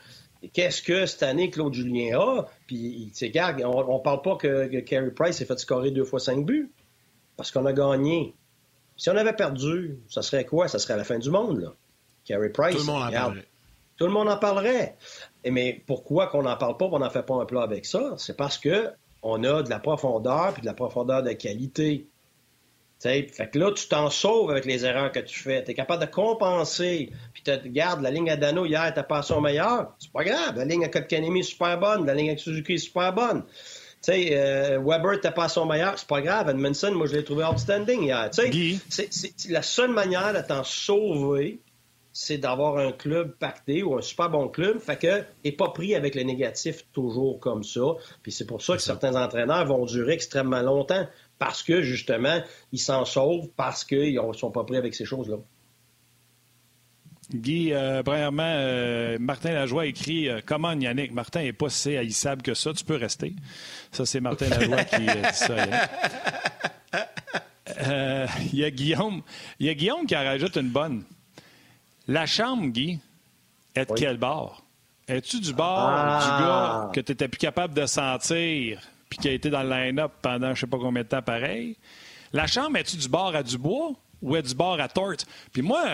Qu'est-ce 0.53 0.81
que 0.81 1.05
cette 1.05 1.23
année 1.23 1.49
Claude 1.49 1.73
Julien 1.73 2.19
a? 2.19 2.47
Puis, 2.67 3.11
tu 3.15 3.31
sais, 3.31 3.63
on, 3.63 3.97
ne 3.97 4.03
parle 4.03 4.21
pas 4.21 4.35
que, 4.35 4.67
que 4.67 4.79
Carey 4.79 5.11
Price 5.11 5.37
s'est 5.37 5.45
fait 5.45 5.57
scorer 5.57 5.91
deux 5.91 6.03
fois 6.03 6.19
cinq 6.19 6.45
buts. 6.45 6.71
Parce 7.37 7.51
qu'on 7.51 7.65
a 7.65 7.73
gagné. 7.73 8.35
Si 8.97 9.09
on 9.09 9.15
avait 9.15 9.33
perdu, 9.33 9.97
ça 10.09 10.21
serait 10.21 10.45
quoi? 10.45 10.67
Ça 10.67 10.77
serait 10.77 10.97
la 10.97 11.03
fin 11.03 11.17
du 11.17 11.29
monde, 11.29 11.61
là. 11.61 11.73
Carey 12.25 12.49
Price. 12.49 12.75
Tout 12.75 12.81
le 12.81 12.85
monde 12.85 13.03
en 13.03 13.11
parlerait. 13.11 13.47
Tout 13.97 14.05
le 14.05 14.11
monde 14.11 14.29
en 14.29 14.37
parlerait. 14.37 14.97
Mais 15.49 15.81
pourquoi 15.87 16.27
qu'on 16.27 16.43
n'en 16.43 16.57
parle 16.57 16.77
pas, 16.77 16.85
on 16.91 16.99
n'en 16.99 17.09
fait 17.09 17.25
pas 17.25 17.35
un 17.35 17.45
plat 17.45 17.63
avec 17.63 17.85
ça? 17.85 18.15
C'est 18.17 18.37
parce 18.37 18.57
que 18.57 18.91
on 19.23 19.43
a 19.43 19.63
de 19.63 19.69
la 19.69 19.79
profondeur, 19.79 20.53
puis 20.53 20.61
de 20.61 20.67
la 20.67 20.73
profondeur 20.73 21.23
de 21.23 21.31
qualité 21.33 22.07
fait 23.01 23.49
que 23.51 23.57
là, 23.57 23.71
tu 23.71 23.87
t'en 23.87 24.09
sauves 24.09 24.51
avec 24.51 24.65
les 24.65 24.85
erreurs 24.85 25.11
que 25.11 25.19
tu 25.19 25.39
fais. 25.39 25.63
Tu 25.63 25.71
es 25.71 25.73
capable 25.73 26.05
de 26.05 26.11
compenser. 26.11 27.11
Puis 27.33 27.41
tu 27.43 27.51
regardes, 27.51 28.01
la 28.01 28.11
ligne 28.11 28.29
à 28.29 28.35
Dano 28.35 28.65
hier, 28.65 28.91
t'as 28.93 29.03
passé 29.03 29.33
au 29.33 29.41
meilleur. 29.41 29.95
C'est 29.97 30.11
pas 30.11 30.23
grave. 30.23 30.55
La 30.57 30.65
ligne 30.65 30.85
à 30.85 30.89
Kotkanemi 30.89 31.39
est 31.39 31.43
super 31.43 31.79
bonne. 31.79 32.05
La 32.05 32.13
ligne 32.13 32.29
avec 32.29 32.39
Suzuki 32.39 32.73
est 32.73 32.77
super 32.77 33.11
bonne. 33.11 33.43
Tu 34.03 34.13
sais, 34.13 34.29
euh, 34.33 34.79
Weber, 34.83 35.19
t'as 35.19 35.31
pas 35.31 35.47
son 35.47 35.65
meilleur, 35.65 35.97
c'est 35.97 36.07
pas 36.07 36.21
grave. 36.21 36.49
Edmondson, 36.49 36.91
moi, 36.91 37.07
je 37.07 37.15
l'ai 37.15 37.23
trouvé 37.23 37.43
outstanding 37.43 38.03
hier. 38.03 38.29
Tu 38.31 38.79
sais, 38.89 39.09
la 39.49 39.61
seule 39.61 39.91
manière 39.91 40.33
de 40.33 40.47
t'en 40.47 40.63
sauver, 40.63 41.59
c'est 42.13 42.37
d'avoir 42.37 42.77
un 42.77 42.91
club 42.91 43.35
pacté 43.37 43.83
ou 43.83 43.97
un 43.97 44.01
super 44.01 44.29
bon 44.29 44.47
club, 44.47 44.79
fait 44.79 44.97
que 44.97 45.23
n'est 45.45 45.51
pas 45.51 45.69
pris 45.69 45.95
avec 45.95 46.15
le 46.15 46.23
négatif 46.23 46.85
toujours 46.91 47.39
comme 47.39 47.63
ça. 47.63 47.81
Puis 48.23 48.31
c'est 48.31 48.45
pour 48.45 48.61
ça 48.61 48.75
que 48.75 48.81
certains 48.81 49.15
entraîneurs 49.15 49.65
vont 49.65 49.85
durer 49.85 50.13
extrêmement 50.13 50.61
longtemps 50.61 51.07
parce 51.39 51.63
que, 51.63 51.81
justement, 51.81 52.41
ils 52.71 52.79
s'en 52.79 53.05
sauvent 53.05 53.49
parce 53.55 53.83
qu'ils 53.83 54.15
ne 54.15 54.33
sont 54.33 54.51
pas 54.51 54.63
pris 54.63 54.77
avec 54.77 54.93
ces 54.93 55.05
choses-là. 55.05 55.37
Guy, 57.33 57.71
euh, 57.71 58.03
premièrement, 58.03 58.43
euh, 58.45 59.17
Martin 59.19 59.53
Lajoie 59.53 59.85
écrit 59.85 60.27
euh, 60.27 60.41
Comment 60.45 60.73
Yannick 60.73 61.13
Martin 61.13 61.41
n'est 61.43 61.53
pas 61.53 61.69
si 61.69 61.95
haïssable 61.95 62.41
que 62.41 62.53
ça, 62.53 62.73
tu 62.73 62.83
peux 62.83 62.97
rester. 62.97 63.33
Ça, 63.91 64.05
c'est 64.05 64.19
Martin 64.19 64.49
Lajoie 64.49 64.83
qui 64.83 64.99
dit 64.99 65.33
ça. 65.33 65.55
Il 68.51 68.59
y, 68.59 68.63
a 68.65 68.69
Guillaume, 68.69 69.21
y 69.59 69.69
a 69.69 69.73
Guillaume 69.73 70.05
qui 70.05 70.15
en 70.15 70.23
rajoute 70.23 70.57
une 70.57 70.69
bonne. 70.69 71.03
La 72.11 72.25
chambre, 72.25 72.67
Guy, 72.67 72.99
est 73.73 73.89
de 73.89 73.95
quel 73.95 74.17
bord? 74.17 74.61
Es-tu 75.07 75.39
du 75.39 75.53
bord 75.53 75.87
du 75.87 76.27
ah. 76.29 76.89
gars 76.89 76.91
que 76.93 76.99
tu 76.99 77.13
n'étais 77.13 77.29
plus 77.29 77.37
capable 77.37 77.73
de 77.73 77.85
sentir 77.85 78.81
puis 79.09 79.17
qui 79.17 79.29
a 79.29 79.31
été 79.31 79.49
dans 79.49 79.63
le 79.63 79.69
line-up 79.69 80.11
pendant 80.21 80.53
je 80.53 80.59
sais 80.59 80.67
pas 80.67 80.77
combien 80.77 81.03
de 81.03 81.07
temps 81.07 81.21
pareil? 81.21 81.77
La 82.33 82.47
chambre, 82.47 82.75
est 82.75 82.83
tu 82.83 82.97
du 82.97 83.07
bord 83.07 83.33
à 83.33 83.43
Dubois 83.43 83.93
ou 84.21 84.35
est 84.35 84.41
du 84.41 84.53
bord 84.53 84.77
à 84.81 84.89
Tort? 84.89 85.23
Puis 85.53 85.61
moi, 85.61 85.85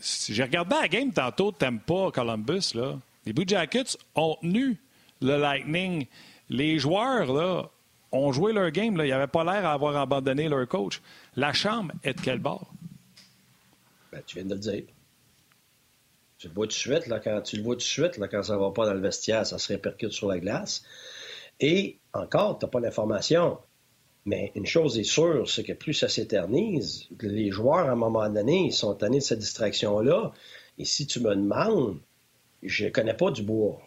j'ai 0.00 0.42
regardé 0.42 0.76
la 0.80 0.88
game 0.88 1.12
tantôt, 1.12 1.52
t'aimes 1.52 1.80
pas 1.80 2.10
Columbus, 2.10 2.72
là. 2.74 2.94
Les 3.26 3.34
Blue 3.34 3.44
Jackets 3.46 3.98
ont 4.14 4.38
tenu 4.40 4.80
le 5.20 5.36
Lightning. 5.36 6.06
Les 6.48 6.78
joueurs, 6.78 7.30
là, 7.30 7.68
ont 8.12 8.32
joué 8.32 8.54
leur 8.54 8.70
game. 8.70 8.96
Là. 8.96 9.04
Ils 9.04 9.10
n'avaient 9.10 9.26
pas 9.26 9.44
l'air 9.44 9.60
d'avoir 9.60 9.94
abandonné 9.96 10.48
leur 10.48 10.66
coach. 10.68 11.02
La 11.34 11.52
chambre 11.52 11.92
est 12.02 12.14
de 12.14 12.20
quel 12.22 12.38
bord? 12.38 12.66
Ben, 14.10 14.22
tu 14.26 14.36
viens 14.36 14.46
de 14.46 14.54
le 14.54 14.60
dire. 14.60 14.84
Tu 16.38 16.48
le 16.48 16.54
vois 16.54 16.66
tout 16.66 16.70
de 16.70 16.74
suite, 16.74 17.06
là, 17.06 17.18
quand 17.18 17.40
tu 17.40 17.56
le 17.56 17.62
vois 17.62 17.76
tout 17.76 17.80
de 17.80 18.26
quand 18.26 18.42
ça 18.42 18.58
va 18.58 18.70
pas 18.70 18.84
dans 18.84 18.94
le 18.94 19.00
vestiaire, 19.00 19.46
ça 19.46 19.58
se 19.58 19.68
répercute 19.68 20.12
sur 20.12 20.28
la 20.28 20.38
glace. 20.38 20.82
Et 21.60 21.98
encore, 22.12 22.58
tu 22.58 22.66
n'as 22.66 22.70
pas 22.70 22.80
l'information. 22.80 23.58
Mais 24.26 24.52
une 24.54 24.66
chose 24.66 24.98
est 24.98 25.04
sûre, 25.04 25.48
c'est 25.48 25.62
que 25.62 25.72
plus 25.72 25.94
ça 25.94 26.08
s'éternise, 26.08 27.08
les 27.20 27.50
joueurs, 27.50 27.88
à 27.88 27.92
un 27.92 27.96
moment 27.96 28.28
donné, 28.28 28.66
ils 28.66 28.72
sont 28.72 28.94
tannés 28.94 29.20
de 29.20 29.22
cette 29.22 29.38
distraction-là. 29.38 30.32
Et 30.78 30.84
si 30.84 31.06
tu 31.06 31.20
me 31.20 31.34
demandes, 31.34 32.00
je 32.62 32.86
ne 32.86 32.90
connais 32.90 33.14
pas 33.14 33.30
du 33.30 33.42
bois. 33.42 33.80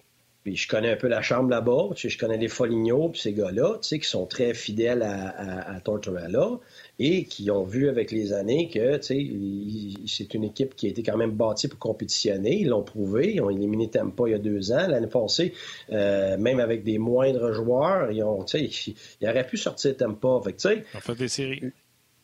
Puis 0.43 0.55
je 0.55 0.67
connais 0.69 0.91
un 0.91 0.95
peu 0.95 1.07
la 1.07 1.21
chambre 1.21 1.49
là-bas, 1.49 1.89
je 1.95 2.17
connais 2.17 2.37
les 2.37 2.47
Foligno, 2.47 3.09
puis 3.09 3.19
ces 3.19 3.33
gars-là, 3.33 3.77
tu 3.81 3.89
sais, 3.89 3.99
qui 3.99 4.07
sont 4.07 4.25
très 4.25 4.53
fidèles 4.53 5.01
à, 5.01 5.75
à, 5.75 5.79
Tortorella 5.81 6.59
et 6.97 7.25
qui 7.25 7.51
ont 7.51 7.63
vu 7.63 7.89
avec 7.89 8.11
les 8.11 8.31
années 8.31 8.69
que, 8.69 8.97
tu 8.97 9.03
sais, 9.03 10.07
c'est 10.07 10.33
une 10.33 10.45
équipe 10.45 10.75
qui 10.75 10.87
a 10.87 10.89
été 10.89 11.03
quand 11.03 11.17
même 11.17 11.31
bâtie 11.31 11.67
pour 11.67 11.79
compétitionner. 11.79 12.61
Ils 12.61 12.69
l'ont 12.69 12.83
prouvé. 12.83 13.33
Ils 13.33 13.41
ont 13.41 13.49
éliminé 13.49 13.89
Tampa 13.89 14.23
il 14.27 14.31
y 14.31 14.33
a 14.33 14.39
deux 14.39 14.71
ans. 14.71 14.87
L'année 14.87 15.07
passée, 15.07 15.53
euh, 15.91 16.37
même 16.37 16.59
avec 16.59 16.83
des 16.83 16.97
moindres 16.99 17.53
joueurs, 17.53 18.11
ils 18.11 18.23
ont, 18.23 18.43
tu 18.43 18.69
sais, 18.69 18.95
ils 19.21 19.29
auraient 19.29 19.45
pu 19.45 19.57
sortir 19.57 19.95
Tampa. 19.97 20.39
Fait 20.43 20.83
fait 21.01 21.15
des 21.15 21.27
séries. 21.27 21.73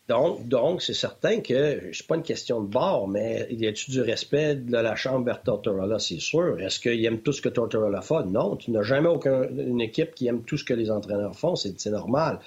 Donc, 0.08 0.46
donc, 0.46 0.82
c'est 0.82 0.94
certain 0.94 1.40
que 1.40 1.90
c'est 1.92 2.06
pas 2.06 2.14
une 2.14 2.22
question 2.22 2.60
de 2.60 2.68
bord, 2.68 3.08
mais 3.08 3.48
y 3.50 3.66
a-tu 3.66 3.90
du 3.90 4.00
respect 4.00 4.54
de 4.54 4.76
la 4.76 4.94
chambre 4.94 5.24
vers 5.24 5.42
Tortorella? 5.42 5.98
C'est 5.98 6.20
sûr. 6.20 6.60
Est-ce 6.60 6.78
qu'il 6.78 7.04
aime 7.04 7.20
tout 7.20 7.32
ce 7.32 7.42
que 7.42 7.48
Tortorella 7.48 8.02
fait? 8.02 8.24
Non. 8.26 8.56
Tu 8.56 8.70
n'as 8.70 8.82
jamais 8.82 9.08
aucune 9.08 9.80
équipe 9.80 10.14
qui 10.14 10.28
aime 10.28 10.42
tout 10.44 10.56
ce 10.56 10.64
que 10.64 10.74
les 10.74 10.92
entraîneurs 10.92 11.34
font. 11.34 11.56
C'est 11.56 11.86
normal. 11.86 12.38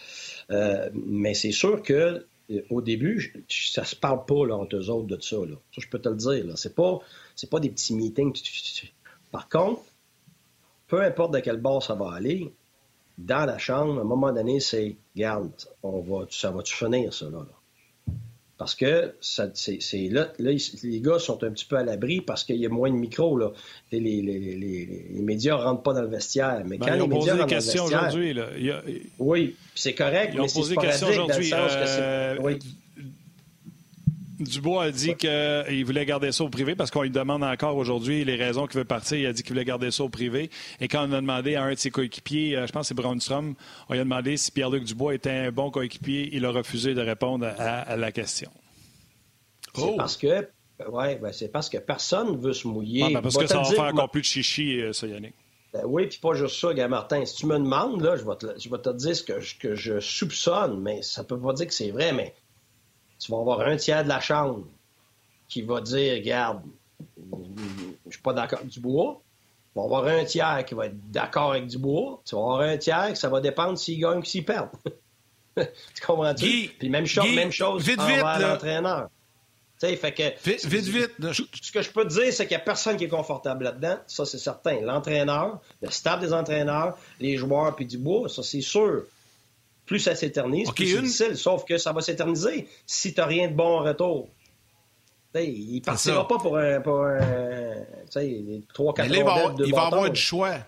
Euh, 0.51 0.89
mais 0.93 1.33
c'est 1.33 1.51
sûr 1.51 1.83
que 1.83 2.25
euh, 2.49 2.61
au 2.69 2.81
début, 2.81 3.45
ça 3.49 3.83
se 3.83 3.95
parle 3.95 4.25
pas 4.25 4.45
là, 4.45 4.55
entre 4.55 4.77
eux 4.77 4.89
autres 4.89 5.07
de 5.07 5.21
ça. 5.21 5.37
Là. 5.37 5.55
Ça, 5.75 5.81
je 5.81 5.87
peux 5.89 5.99
te 5.99 6.07
le 6.07 6.15
dire. 6.15 6.45
Là. 6.45 6.53
C'est 6.55 6.75
pas, 6.75 6.99
c'est 7.35 7.49
pas 7.49 7.59
des 7.59 7.69
petits 7.69 7.93
meetings. 7.93 8.33
Par 9.31 9.49
contre, 9.49 9.81
peu 10.87 11.01
importe 11.01 11.33
de 11.33 11.39
quel 11.39 11.57
bord 11.57 11.83
ça 11.83 11.93
va 11.93 12.13
aller, 12.13 12.51
dans 13.19 13.45
la 13.45 13.57
chambre, 13.57 13.99
à 13.99 14.01
un 14.01 14.05
moment 14.05 14.31
donné, 14.31 14.59
c'est 14.59 14.95
garde, 15.15 15.51
on 15.83 15.99
va, 15.99 16.25
ça 16.29 16.51
va-tu 16.51 16.73
finir, 16.73 17.13
ça, 17.13 17.25
là? 17.25 17.45
Parce 18.57 18.75
que 18.75 19.13
ça, 19.21 19.47
c'est, 19.53 19.79
là, 20.09 20.33
là, 20.37 20.51
les 20.83 20.99
gars 20.99 21.17
sont 21.17 21.41
un 21.45 21.51
petit 21.51 21.63
peu 21.63 21.77
à 21.77 21.83
l'abri 21.83 22.19
parce 22.19 22.43
qu'il 22.43 22.57
y 22.57 22.65
a 22.65 22.69
moins 22.69 22.89
de 22.89 22.95
micros. 22.95 23.37
Là. 23.37 23.51
Les, 23.89 24.01
les, 24.01 24.21
les, 24.21 24.57
les, 25.13 25.21
médias 25.21 25.55
ne 25.57 25.63
rentrent 25.63 25.81
pas 25.81 25.93
dans 25.93 26.01
le 26.01 26.09
vestiaire. 26.09 26.63
Mais 26.65 26.77
ben, 26.77 26.87
quand 26.87 26.93
les 26.95 27.07
médias 27.07 27.37
rentrent 27.37 27.45
dans 27.45 27.45
le 27.45 27.55
vestiaire... 27.55 27.85
aujourd'hui. 27.85 28.33
Là. 28.33 28.49
Oui, 29.17 29.55
c'est 29.75 29.93
correct, 29.93 30.31
ils 30.33 30.41
ont 30.41 30.43
mais 30.43 30.51
posé 30.53 30.75
des 30.75 30.81
questions 30.81 31.07
aujourd'hui. 31.07 31.51
Euh... 31.53 32.35
Oui. 32.41 32.59
Dubois 34.39 34.85
a 34.85 34.91
dit 34.91 35.15
qu'il 35.15 35.85
voulait 35.85 36.05
garder 36.05 36.31
ça 36.31 36.43
au 36.43 36.49
privé 36.49 36.75
parce 36.75 36.91
qu'on 36.91 37.01
lui 37.01 37.09
demande 37.09 37.43
encore 37.43 37.75
aujourd'hui 37.75 38.23
les 38.23 38.35
raisons 38.35 38.67
qu'il 38.67 38.79
veut 38.79 38.85
partir. 38.85 39.17
Il 39.17 39.25
a 39.25 39.33
dit 39.33 39.43
qu'il 39.43 39.53
voulait 39.53 39.65
garder 39.65 39.91
ça 39.91 40.03
au 40.03 40.09
privé. 40.09 40.49
Et 40.79 40.87
quand 40.87 41.07
on 41.07 41.11
a 41.11 41.21
demandé 41.21 41.55
à 41.55 41.63
un 41.63 41.73
de 41.73 41.77
ses 41.77 41.91
coéquipiers, 41.91 42.55
euh, 42.55 42.67
je 42.67 42.71
pense 42.71 42.83
que 42.83 42.87
c'est 42.89 42.93
Braunstrom, 42.93 43.55
on 43.89 43.93
lui 43.93 43.99
a 43.99 44.03
demandé 44.03 44.37
si 44.37 44.51
Pierre-Luc 44.51 44.83
Dubois 44.85 45.15
était 45.15 45.29
un 45.29 45.51
bon 45.51 45.71
coéquipier. 45.71 46.29
Il 46.31 46.45
a 46.45 46.51
refusé 46.51 46.93
de 46.93 47.01
répondre 47.01 47.45
à, 47.57 47.95
la 47.95 48.11
question. 48.11 48.49
C'est 49.75 49.83
oh! 49.83 49.95
parce 49.97 50.17
que 50.17 50.47
ouais, 50.87 51.17
ben 51.17 51.31
c'est 51.31 51.49
parce 51.49 51.69
que 51.69 51.77
personne 51.77 52.31
ne 52.31 52.37
veut 52.37 52.53
se 52.53 52.67
mouiller. 52.67 53.13
Ben 53.13 53.21
parce 53.21 53.37
que 53.37 53.47
ça 53.47 53.59
va 53.59 53.65
faire 53.65 53.83
encore 53.85 54.09
plus 54.09 54.21
de 54.21 54.25
chichi, 54.25 54.81
euh, 54.81 54.93
ça, 54.93 55.07
Yannick. 55.07 55.33
Ben 55.73 55.83
oui, 55.85 56.07
puis 56.07 56.17
pas 56.17 56.33
juste 56.33 56.55
ça, 56.59 56.87
Martin. 56.87 57.23
Si 57.25 57.35
tu 57.35 57.45
me 57.45 57.59
demandes, 57.59 58.01
là, 58.01 58.15
je 58.15 58.25
vais 58.25 58.35
te, 58.35 58.59
je 58.59 58.69
vais 58.69 58.79
te 58.79 58.89
dire 58.89 59.15
ce 59.15 59.21
que 59.21 59.39
je, 59.39 59.55
que 59.57 59.75
je 59.75 59.99
soupçonne, 59.99 60.81
mais 60.81 61.03
ça 61.03 61.23
peut 61.23 61.39
pas 61.39 61.53
dire 61.53 61.67
que 61.67 61.73
c'est 61.73 61.91
vrai, 61.91 62.11
mais 62.11 62.33
tu 63.19 63.31
vas 63.31 63.39
avoir 63.39 63.61
un 63.61 63.75
tiers 63.75 64.03
de 64.03 64.09
la 64.09 64.19
chambre 64.19 64.65
qui 65.47 65.61
va 65.61 65.81
dire, 65.81 66.15
regarde, 66.15 66.61
je 68.07 68.11
suis 68.11 68.21
pas 68.21 68.33
d'accord 68.33 68.59
avec 68.59 68.71
Dubois. 68.71 69.21
Tu 69.73 69.79
vas 69.79 69.85
avoir 69.85 70.05
un 70.05 70.23
tiers 70.23 70.65
qui 70.65 70.73
va 70.73 70.87
être 70.87 71.11
d'accord 71.11 71.51
avec 71.51 71.67
Dubois. 71.67 72.21
Tu 72.25 72.35
vas 72.35 72.41
avoir 72.41 72.61
un 72.61 72.77
tiers 72.77 73.09
que 73.11 73.17
ça 73.17 73.29
va 73.29 73.41
dépendre 73.41 73.77
s'il 73.77 73.99
gagne 73.99 74.19
ou 74.19 74.23
s'il 74.23 74.45
perd. 74.45 74.69
tu 75.55 76.05
comprends-tu? 76.05 76.69
Puis 76.79 76.89
même, 76.89 77.05
chose, 77.05 77.33
même 77.35 77.51
chose 77.51 77.83
vite, 77.83 77.99
envers 77.99 78.39
l'entraîneur. 78.39 79.09
Fait 79.79 80.13
que, 80.13 80.23
vite, 80.43 80.65
vite, 80.65 80.85
vite. 80.85 81.11
Ce 81.61 81.71
que 81.71 81.81
je 81.81 81.89
peux 81.89 82.03
te 82.03 82.13
dire, 82.13 82.33
c'est 82.33 82.45
qu'il 82.45 82.57
n'y 82.57 82.61
a 82.61 82.65
personne 82.65 82.97
qui 82.97 83.05
est 83.05 83.09
confortable 83.09 83.63
là-dedans. 83.63 83.97
Ça, 84.07 84.25
c'est 84.25 84.37
certain. 84.37 84.81
L'entraîneur, 84.81 85.61
le 85.81 85.89
staff 85.89 86.19
des 86.19 86.33
entraîneurs, 86.33 86.97
les 87.19 87.37
joueurs, 87.37 87.75
puis 87.75 87.85
Dubois, 87.85 88.27
ça, 88.27 88.43
c'est 88.43 88.61
sûr 88.61 89.03
plus 89.89 89.97
ça 89.97 90.13
s'éternise, 90.13 90.69
plus 90.69 90.85
c'est 90.85 91.01
difficile. 91.01 91.35
Sauf 91.35 91.65
que 91.65 91.79
ça 91.79 91.91
va 91.91 92.01
s'éterniser 92.01 92.67
si 92.85 93.11
tu 93.11 93.19
n'as 93.19 93.25
rien 93.25 93.47
de 93.47 93.55
bon 93.55 93.79
en 93.79 93.83
retour. 93.83 94.29
il 95.33 95.77
ne 95.77 95.79
partira 95.81 96.27
pas 96.27 96.37
pour 96.37 96.59
un, 96.59 96.79
pour 96.79 97.05
un 97.05 97.19
3-4 98.07 99.07
Il 99.07 99.23
va, 99.23 99.55
il 99.65 99.73
va 99.73 99.87
avoir 99.87 100.11
du 100.11 100.19
choix. 100.19 100.59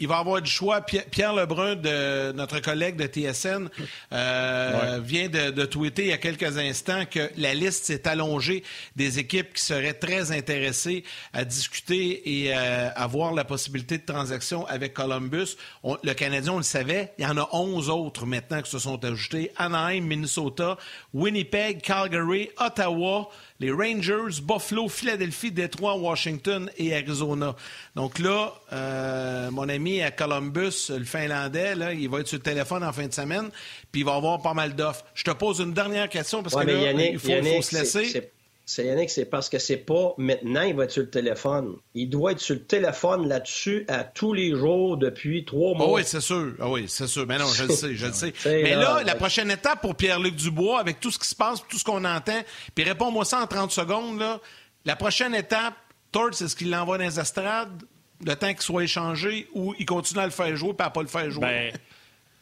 Il, 0.00 0.08
va 0.08 0.18
avoir 0.18 0.42
du 0.42 0.50
choix. 0.50 0.80
Pierre 0.80 1.34
Lebrun, 1.34 1.76
de, 1.76 2.32
notre 2.32 2.58
collègue 2.60 2.96
de 2.96 3.06
TSN, 3.06 3.68
euh, 4.12 5.00
vient 5.02 5.28
de, 5.28 5.64
tweeter 5.66 6.02
il 6.02 6.08
y 6.08 6.12
a 6.12 6.18
quelques 6.18 6.58
instants 6.58 7.04
que 7.08 7.30
la 7.36 7.54
liste 7.54 7.84
s'est 7.84 8.08
allongée 8.08 8.64
des 8.96 9.20
équipes 9.20 9.52
qui 9.54 9.62
seraient 9.62 9.94
très 9.94 10.32
intéressées 10.32 11.04
à 11.32 11.44
discuter 11.44 12.42
et 12.44 12.54
euh, 12.54 12.88
à 12.88 13.04
avoir 13.04 13.32
la 13.32 13.44
possibilité 13.44 13.98
de 13.98 14.04
transaction 14.04 14.66
avec 14.66 14.94
Columbus. 14.94 15.56
le 15.84 16.12
Canadien, 16.14 16.54
on 16.54 16.58
le 16.58 16.62
savait, 16.64 17.12
il 17.18 17.24
y 17.24 17.26
en 17.26 17.36
a 17.36 17.48
11 17.52 17.88
autres 17.88 18.26
maintenant 18.26 18.60
qui 18.62 18.70
se 18.70 18.80
sont 18.80 19.04
ajoutés. 19.04 19.52
Anaheim, 19.56 20.02
Minnesota, 20.02 20.76
Winnipeg, 21.14 21.82
Calgary, 21.82 22.50
Ottawa, 22.58 23.28
les 23.60 23.70
Rangers, 23.72 24.40
Buffalo, 24.42 24.88
Philadelphie, 24.88 25.50
Détroit, 25.50 25.96
Washington 25.96 26.70
et 26.76 26.94
Arizona. 26.94 27.56
Donc 27.96 28.18
là, 28.18 28.54
euh, 28.72 29.50
mon 29.50 29.68
ami 29.68 30.00
à 30.00 30.10
Columbus, 30.10 30.90
le 30.90 31.04
Finlandais, 31.04 31.74
là, 31.74 31.92
il 31.92 32.08
va 32.08 32.20
être 32.20 32.28
sur 32.28 32.38
le 32.38 32.42
téléphone 32.42 32.84
en 32.84 32.92
fin 32.92 33.06
de 33.06 33.12
semaine, 33.12 33.50
puis 33.90 34.02
il 34.02 34.04
va 34.04 34.14
avoir 34.14 34.40
pas 34.40 34.54
mal 34.54 34.74
d'offres. 34.76 35.04
Je 35.14 35.24
te 35.24 35.30
pose 35.32 35.58
une 35.58 35.72
dernière 35.72 36.08
question 36.08 36.42
parce 36.42 36.54
que 36.54 36.60
là, 36.66 36.92
il 36.92 37.18
faut, 37.18 37.28
faut 37.28 37.62
se 37.62 37.76
laisser. 37.76 38.30
C'est 38.70 38.84
Yannick, 38.84 39.08
c'est 39.08 39.24
parce 39.24 39.48
que 39.48 39.58
c'est 39.58 39.78
pas 39.78 40.12
maintenant, 40.18 40.60
il 40.60 40.76
va 40.76 40.84
être 40.84 40.90
sur 40.90 41.00
le 41.00 41.08
téléphone. 41.08 41.76
Il 41.94 42.10
doit 42.10 42.32
être 42.32 42.38
sur 42.38 42.54
le 42.54 42.64
téléphone 42.64 43.26
là-dessus 43.26 43.86
à 43.88 44.04
tous 44.04 44.34
les 44.34 44.54
jours 44.54 44.98
depuis 44.98 45.46
trois 45.46 45.72
mois. 45.74 45.86
Ah 45.88 45.92
oui, 45.94 46.02
c'est 46.04 46.20
sûr. 46.20 46.52
Ah 46.60 46.68
oui, 46.68 46.84
c'est 46.86 47.06
sûr. 47.06 47.26
Mais 47.26 47.38
non, 47.38 47.46
je 47.46 47.64
le 47.64 47.70
sais, 47.70 47.94
je 47.94 48.06
le 48.06 48.12
sais. 48.12 48.34
Mais 48.44 48.74
là, 48.74 49.02
la 49.02 49.14
prochaine 49.14 49.50
étape 49.50 49.80
pour 49.80 49.94
Pierre-Luc 49.94 50.36
Dubois, 50.36 50.80
avec 50.80 51.00
tout 51.00 51.10
ce 51.10 51.18
qui 51.18 51.26
se 51.26 51.34
passe, 51.34 51.62
tout 51.66 51.78
ce 51.78 51.84
qu'on 51.84 52.04
entend, 52.04 52.42
puis 52.74 52.84
réponds-moi 52.84 53.24
ça 53.24 53.40
en 53.40 53.46
30 53.46 53.72
secondes, 53.72 54.18
là. 54.18 54.38
La 54.84 54.96
prochaine 54.96 55.34
étape, 55.34 55.72
Tort, 56.12 56.34
c'est 56.34 56.48
ce 56.48 56.54
qu'il 56.54 56.68
l'envoie 56.68 56.98
dans 56.98 57.04
les 57.04 57.18
estrades, 57.18 57.82
le 58.22 58.34
temps 58.36 58.52
qu'il 58.52 58.60
soit 58.60 58.84
échangé, 58.84 59.48
ou 59.54 59.74
il 59.78 59.86
continue 59.86 60.20
à 60.20 60.26
le 60.26 60.30
faire 60.30 60.54
jouer, 60.56 60.74
puis 60.74 60.86
à 60.86 60.90
pas 60.90 61.00
le 61.00 61.08
faire 61.08 61.30
jouer? 61.30 61.40
Ben, 61.40 61.72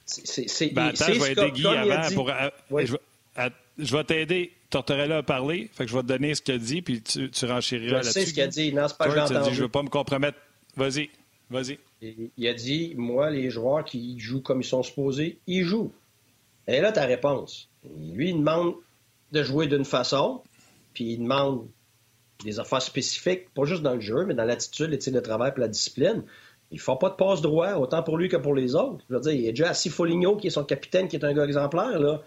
c'est... 0.04 0.74
Ben, 0.74 0.86
attends, 0.86 1.04
je 1.06 1.20
vais 1.20 1.30
aider 1.30 1.52
Guy 1.52 1.66
avant 1.68 2.14
pour... 2.16 2.32
Je 3.78 3.96
vais 3.96 4.04
t'aider 4.04 4.55
Tortorella 4.76 5.18
a 5.18 5.22
parlé, 5.22 5.70
fait 5.72 5.84
que 5.84 5.90
je 5.90 5.96
vais 5.96 6.02
te 6.02 6.08
donner 6.08 6.34
ce 6.34 6.42
qu'il 6.42 6.54
a 6.54 6.58
dit, 6.58 6.82
puis 6.82 7.00
tu, 7.00 7.30
tu 7.30 7.46
renchériras 7.46 7.98
là-dessus. 7.98 8.08
Je 8.08 8.12
sais 8.12 8.26
ce 8.26 8.34
qu'il 8.34 8.42
a 8.42 8.46
dit. 8.46 8.72
Non, 8.74 8.86
c'est 8.88 8.98
pas 8.98 9.08
que 9.08 9.48
dit, 9.48 9.54
Je 9.54 9.62
veux 9.62 9.68
pas 9.68 9.82
me 9.82 9.88
compromettre. 9.88 10.38
Vas-y, 10.76 11.08
vas-y. 11.48 11.78
Il 12.02 12.46
a 12.46 12.52
dit, 12.52 12.94
moi, 12.94 13.30
les 13.30 13.48
joueurs 13.48 13.84
qui 13.84 14.18
jouent 14.20 14.42
comme 14.42 14.60
ils 14.60 14.64
sont 14.64 14.82
supposés, 14.82 15.38
ils 15.46 15.64
jouent. 15.64 15.92
Et 16.68 16.80
là, 16.82 16.92
ta 16.92 17.06
réponse. 17.06 17.70
Lui, 18.12 18.30
il 18.30 18.38
demande 18.38 18.74
de 19.32 19.42
jouer 19.42 19.66
d'une 19.66 19.86
façon, 19.86 20.42
puis 20.92 21.12
il 21.12 21.20
demande 21.20 21.66
des 22.44 22.60
affaires 22.60 22.82
spécifiques, 22.82 23.48
pas 23.54 23.64
juste 23.64 23.82
dans 23.82 23.94
le 23.94 24.00
jeu, 24.00 24.26
mais 24.26 24.34
dans 24.34 24.44
l'attitude, 24.44 24.90
l'éthique 24.90 25.14
de 25.14 25.20
travail 25.20 25.52
et 25.56 25.60
la 25.60 25.68
discipline. 25.68 26.22
Il 26.70 26.76
ne 26.76 26.80
faut 26.80 26.96
pas 26.96 27.08
de 27.08 27.14
passe 27.14 27.40
droit, 27.40 27.74
autant 27.76 28.02
pour 28.02 28.18
lui 28.18 28.28
que 28.28 28.36
pour 28.36 28.54
les 28.54 28.74
autres. 28.74 29.02
Je 29.08 29.14
veux 29.14 29.20
dire, 29.20 29.32
il 29.32 29.40
y 29.40 29.48
a 29.48 29.52
déjà 29.52 29.70
assis 29.70 29.88
Foligno, 29.88 30.36
qui 30.36 30.48
est 30.48 30.50
son 30.50 30.64
capitaine, 30.64 31.08
qui 31.08 31.16
est 31.16 31.24
un 31.24 31.32
gars 31.32 31.44
exemplaire, 31.44 31.98
là. 31.98 32.22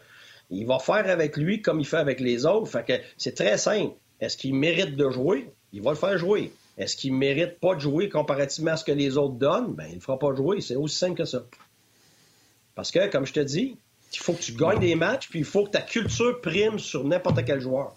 Il 0.49 0.65
va 0.65 0.79
faire 0.79 1.09
avec 1.09 1.37
lui 1.37 1.61
comme 1.61 1.79
il 1.79 1.85
fait 1.85 1.97
avec 1.97 2.19
les 2.19 2.45
autres. 2.45 2.67
Fait 2.67 2.85
que 2.85 2.93
c'est 3.17 3.35
très 3.35 3.57
simple. 3.57 3.95
Est-ce 4.19 4.37
qu'il 4.37 4.55
mérite 4.55 4.95
de 4.95 5.09
jouer? 5.09 5.49
Il 5.71 5.81
va 5.81 5.91
le 5.91 5.97
faire 5.97 6.17
jouer. 6.17 6.51
Est-ce 6.77 6.95
qu'il 6.95 7.13
mérite 7.13 7.59
pas 7.59 7.75
de 7.75 7.81
jouer 7.81 8.09
comparativement 8.09 8.71
à 8.71 8.77
ce 8.77 8.83
que 8.83 8.91
les 8.91 9.17
autres 9.17 9.35
donnent? 9.35 9.73
Ben, 9.73 9.87
il 9.89 9.95
ne 9.95 10.01
fera 10.01 10.17
pas 10.17 10.33
jouer. 10.33 10.61
C'est 10.61 10.75
aussi 10.75 10.95
simple 10.95 11.17
que 11.17 11.25
ça. 11.25 11.43
Parce 12.73 12.91
que, 12.91 13.07
comme 13.11 13.25
je 13.25 13.33
te 13.33 13.39
dis, 13.41 13.77
il 14.13 14.19
faut 14.19 14.33
que 14.33 14.41
tu 14.41 14.53
gagnes 14.53 14.79
des 14.79 14.95
matchs, 14.95 15.29
puis 15.29 15.39
il 15.39 15.45
faut 15.45 15.65
que 15.65 15.71
ta 15.71 15.81
culture 15.81 16.39
prime 16.41 16.79
sur 16.79 17.03
n'importe 17.03 17.43
quel 17.45 17.59
joueur. 17.59 17.95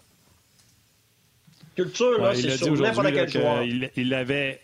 Culture, 1.75 2.21
là, 2.21 2.35
c'est 2.35 2.57
sur 2.57 2.73
n'importe 2.73 3.13
quel 3.13 3.29
joueur. 3.29 3.63
il 3.63 4.13
avait 4.13 4.59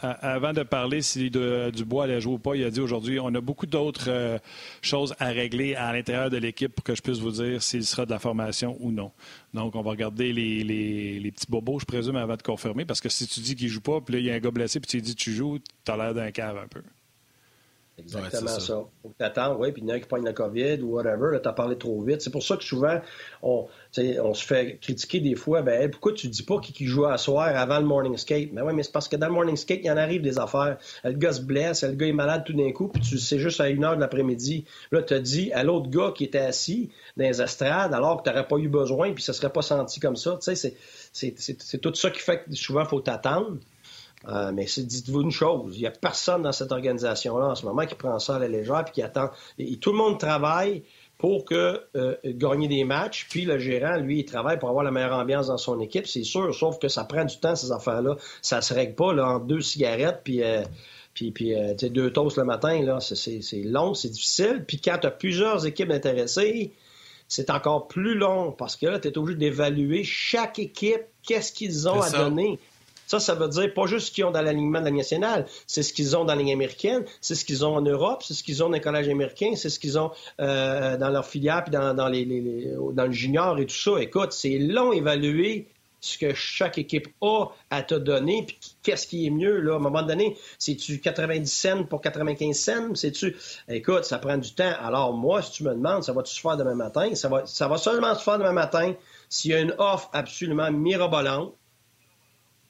avant 0.00 0.52
de 0.52 0.62
parler 0.62 1.02
si 1.02 1.30
Dubois 1.30 2.04
allait 2.04 2.20
jouer 2.20 2.34
ou 2.34 2.38
pas, 2.38 2.56
il 2.56 2.64
a 2.64 2.70
dit 2.70 2.80
aujourd'hui 2.80 3.20
on 3.20 3.34
a 3.34 3.40
beaucoup 3.40 3.66
d'autres 3.66 4.08
euh, 4.08 4.38
choses 4.82 5.14
à 5.18 5.26
régler 5.26 5.74
à 5.74 5.92
l'intérieur 5.92 6.30
de 6.30 6.36
l'équipe 6.36 6.74
pour 6.74 6.84
que 6.84 6.94
je 6.94 7.02
puisse 7.02 7.18
vous 7.18 7.32
dire 7.32 7.62
s'il 7.62 7.84
sera 7.84 8.06
de 8.06 8.10
la 8.10 8.18
formation 8.18 8.76
ou 8.80 8.90
non. 8.90 9.12
Donc, 9.52 9.74
on 9.74 9.82
va 9.82 9.90
regarder 9.90 10.32
les, 10.32 10.64
les, 10.64 11.30
petits 11.32 11.46
bobos, 11.48 11.80
je 11.80 11.84
présume, 11.84 12.16
avant 12.16 12.36
de 12.36 12.42
confirmer, 12.42 12.84
parce 12.84 13.00
que 13.00 13.08
si 13.08 13.26
tu 13.26 13.40
dis 13.40 13.56
qu'il 13.56 13.68
joue 13.68 13.80
pas, 13.80 14.00
puis 14.00 14.14
là, 14.14 14.20
il 14.20 14.26
y 14.26 14.30
a 14.30 14.34
un 14.34 14.38
gars 14.38 14.50
blessé, 14.50 14.80
puis 14.80 14.88
tu 14.88 15.00
dis 15.00 15.14
tu 15.14 15.32
joues, 15.32 15.58
tu 15.58 15.90
as 15.90 15.96
l'air 15.96 16.14
d'un 16.14 16.30
cave 16.30 16.56
un 16.56 16.68
peu. 16.68 16.82
Exactement 18.00 18.48
ça. 18.48 18.60
ça. 18.60 18.74
Faut 19.02 19.08
que 19.08 19.16
t'attends, 19.18 19.56
oui, 19.56 19.72
puis 19.72 19.82
il 19.82 19.88
y 19.88 19.92
en 19.92 19.94
a 19.94 20.00
qui 20.00 20.06
pognent 20.06 20.24
la 20.24 20.32
COVID 20.32 20.80
ou 20.82 20.94
whatever, 20.94 21.38
t'as 21.42 21.52
parlé 21.52 21.76
trop 21.76 22.00
vite. 22.02 22.22
C'est 22.22 22.30
pour 22.30 22.42
ça 22.42 22.56
que 22.56 22.64
souvent, 22.64 23.00
on, 23.42 23.66
on 23.98 24.34
se 24.34 24.44
fait 24.44 24.78
critiquer 24.80 25.20
des 25.20 25.34
fois, 25.34 25.62
ben, 25.62 25.90
pourquoi 25.90 26.12
tu 26.12 26.28
dis 26.28 26.42
pas 26.42 26.58
qui, 26.60 26.72
qui 26.72 26.86
joue 26.86 27.06
à 27.06 27.18
soir 27.18 27.56
avant 27.56 27.78
le 27.78 27.86
morning 27.86 28.16
skate? 28.16 28.52
Ben 28.52 28.62
oui, 28.64 28.72
mais 28.74 28.82
c'est 28.82 28.92
parce 28.92 29.08
que 29.08 29.16
dans 29.16 29.26
le 29.26 29.32
morning 29.32 29.56
skate, 29.56 29.80
il 29.82 29.86
y 29.86 29.90
en 29.90 29.96
arrive 29.96 30.22
des 30.22 30.38
affaires. 30.38 30.78
Le 31.04 31.12
gars 31.12 31.32
se 31.32 31.40
blesse, 31.40 31.82
le 31.82 31.92
gars 31.92 32.06
est 32.06 32.12
malade 32.12 32.44
tout 32.44 32.52
d'un 32.52 32.72
coup, 32.72 32.88
puis 32.88 33.02
tu 33.02 33.18
sais 33.18 33.38
juste 33.38 33.60
à 33.60 33.68
une 33.68 33.84
heure 33.84 33.96
de 33.96 34.00
l'après-midi. 34.00 34.64
Là, 34.92 35.02
tu 35.02 35.14
as 35.14 35.20
dit 35.20 35.52
à 35.52 35.62
l'autre 35.62 35.88
gars 35.90 36.12
qui 36.14 36.24
était 36.24 36.38
assis 36.38 36.90
dans 37.16 37.24
les 37.24 37.42
estrades, 37.42 37.94
alors 37.94 38.18
que 38.18 38.28
tu 38.28 38.30
n'aurais 38.30 38.48
pas 38.48 38.56
eu 38.56 38.68
besoin, 38.68 39.12
puis 39.12 39.22
ça 39.22 39.32
serait 39.32 39.52
pas 39.52 39.62
senti 39.62 40.00
comme 40.00 40.16
ça. 40.16 40.38
Tu 40.42 40.54
sais, 40.54 40.74
c'est 41.12 41.78
tout 41.80 41.94
ça 41.94 42.10
qui 42.10 42.20
fait 42.20 42.44
que 42.44 42.54
souvent, 42.54 42.82
il 42.82 42.88
faut 42.88 43.00
t'attendre. 43.00 43.58
Euh, 44.28 44.52
mais 44.52 44.66
dites-vous 44.76 45.22
une 45.22 45.30
chose, 45.30 45.76
il 45.76 45.80
n'y 45.80 45.86
a 45.86 45.90
personne 45.90 46.42
dans 46.42 46.52
cette 46.52 46.72
organisation-là 46.72 47.46
en 47.46 47.54
ce 47.54 47.64
moment 47.64 47.86
qui 47.86 47.94
prend 47.94 48.18
ça 48.18 48.36
à 48.36 48.38
la 48.38 48.48
légère 48.48 48.84
puis 48.84 48.94
qui 48.94 49.02
attend. 49.02 49.30
Et, 49.58 49.78
tout 49.78 49.92
le 49.92 49.96
monde 49.96 50.18
travaille 50.18 50.82
pour 51.16 51.44
que 51.44 51.82
euh, 51.96 52.16
gagner 52.24 52.68
des 52.68 52.84
matchs, 52.84 53.26
puis 53.30 53.44
le 53.44 53.58
gérant, 53.58 53.96
lui, 53.96 54.20
il 54.20 54.24
travaille 54.24 54.58
pour 54.58 54.68
avoir 54.68 54.84
la 54.84 54.90
meilleure 54.90 55.14
ambiance 55.14 55.48
dans 55.48 55.58
son 55.58 55.80
équipe, 55.80 56.06
c'est 56.06 56.22
sûr, 56.22 56.54
sauf 56.54 56.78
que 56.78 56.88
ça 56.88 57.04
prend 57.04 57.24
du 57.24 57.38
temps, 57.38 57.56
ces 57.56 57.72
affaires-là. 57.72 58.16
Ça 58.42 58.60
se 58.60 58.74
règle 58.74 58.94
pas 58.94 59.12
là, 59.12 59.26
en 59.26 59.38
deux 59.38 59.60
cigarettes, 59.60 60.20
puis, 60.22 60.42
euh, 60.42 60.62
puis, 61.14 61.30
puis 61.30 61.54
deux 61.90 62.12
toasts 62.12 62.36
le 62.36 62.44
matin, 62.44 62.82
là, 62.82 63.00
c'est 63.00 63.62
long, 63.64 63.94
c'est 63.94 64.10
difficile. 64.10 64.64
Puis 64.66 64.80
quand 64.80 64.98
tu 65.00 65.06
as 65.06 65.10
plusieurs 65.10 65.66
équipes 65.66 65.90
intéressées, 65.90 66.72
c'est 67.30 67.50
encore 67.50 67.86
plus 67.86 68.16
long 68.16 68.52
parce 68.52 68.76
que 68.76 68.86
là, 68.86 68.98
tu 68.98 69.08
es 69.08 69.16
obligé 69.16 69.38
d'évaluer 69.38 70.04
chaque 70.04 70.58
équipe, 70.58 71.02
qu'est-ce 71.22 71.52
qu'ils 71.52 71.88
ont 71.88 72.00
à 72.00 72.10
donner. 72.10 72.58
Ça, 73.10 73.18
ça 73.18 73.34
veut 73.34 73.48
dire 73.48 73.74
pas 73.74 73.86
juste 73.86 74.06
ce 74.06 74.12
qu'ils 74.12 74.24
ont 74.24 74.30
dans 74.30 74.40
l'alignement 74.40 74.78
de 74.78 74.84
la 74.84 74.92
nationale, 74.92 75.44
c'est 75.66 75.82
ce 75.82 75.92
qu'ils 75.92 76.16
ont 76.16 76.24
dans 76.24 76.36
la 76.36 76.42
ligne 76.42 76.52
américaine, 76.52 77.04
c'est 77.20 77.34
ce 77.34 77.44
qu'ils 77.44 77.64
ont 77.66 77.74
en 77.74 77.82
Europe, 77.82 78.22
c'est 78.24 78.34
ce 78.34 78.44
qu'ils 78.44 78.62
ont 78.62 78.68
dans 78.68 78.74
les 78.74 78.80
collèges 78.80 79.08
américains, 79.08 79.56
c'est 79.56 79.68
ce 79.68 79.80
qu'ils 79.80 79.98
ont 79.98 80.12
euh, 80.40 80.96
dans 80.96 81.08
leur 81.08 81.26
filière, 81.26 81.64
puis 81.64 81.72
dans, 81.72 82.08
les, 82.08 82.72
dans 82.92 83.06
le 83.06 83.10
junior 83.10 83.58
et 83.58 83.66
tout 83.66 83.74
ça. 83.74 84.00
Écoute, 84.00 84.30
c'est 84.30 84.58
long 84.58 84.92
évaluer 84.92 85.66
ce 86.00 86.18
que 86.18 86.34
chaque 86.34 86.78
équipe 86.78 87.08
a 87.20 87.46
à 87.70 87.82
te 87.82 87.96
donner, 87.96 88.44
puis 88.46 88.56
qu'est-ce 88.84 89.08
qui 89.08 89.26
est 89.26 89.30
mieux, 89.30 89.58
là. 89.58 89.72
À 89.72 89.76
un 89.76 89.80
moment 89.80 90.04
donné, 90.04 90.36
c'est-tu 90.60 91.00
90 91.00 91.52
cents 91.52 91.82
pour 91.82 92.00
95 92.00 92.56
cents? 92.56 92.94
C'est-tu... 92.94 93.36
Écoute, 93.68 94.04
ça 94.04 94.18
prend 94.18 94.38
du 94.38 94.54
temps. 94.54 94.72
Alors, 94.80 95.14
moi, 95.14 95.42
si 95.42 95.50
tu 95.50 95.64
me 95.64 95.74
demandes, 95.74 96.04
ça 96.04 96.12
va-tu 96.12 96.32
se 96.32 96.40
faire 96.40 96.56
demain 96.56 96.76
matin? 96.76 97.12
Ça 97.16 97.28
va, 97.28 97.44
ça 97.44 97.66
va 97.66 97.76
seulement 97.76 98.14
se 98.14 98.22
faire 98.22 98.38
demain 98.38 98.52
matin 98.52 98.94
s'il 99.28 99.50
y 99.50 99.54
a 99.54 99.60
une 99.60 99.74
offre 99.78 100.08
absolument 100.12 100.70
mirabolante, 100.70 101.54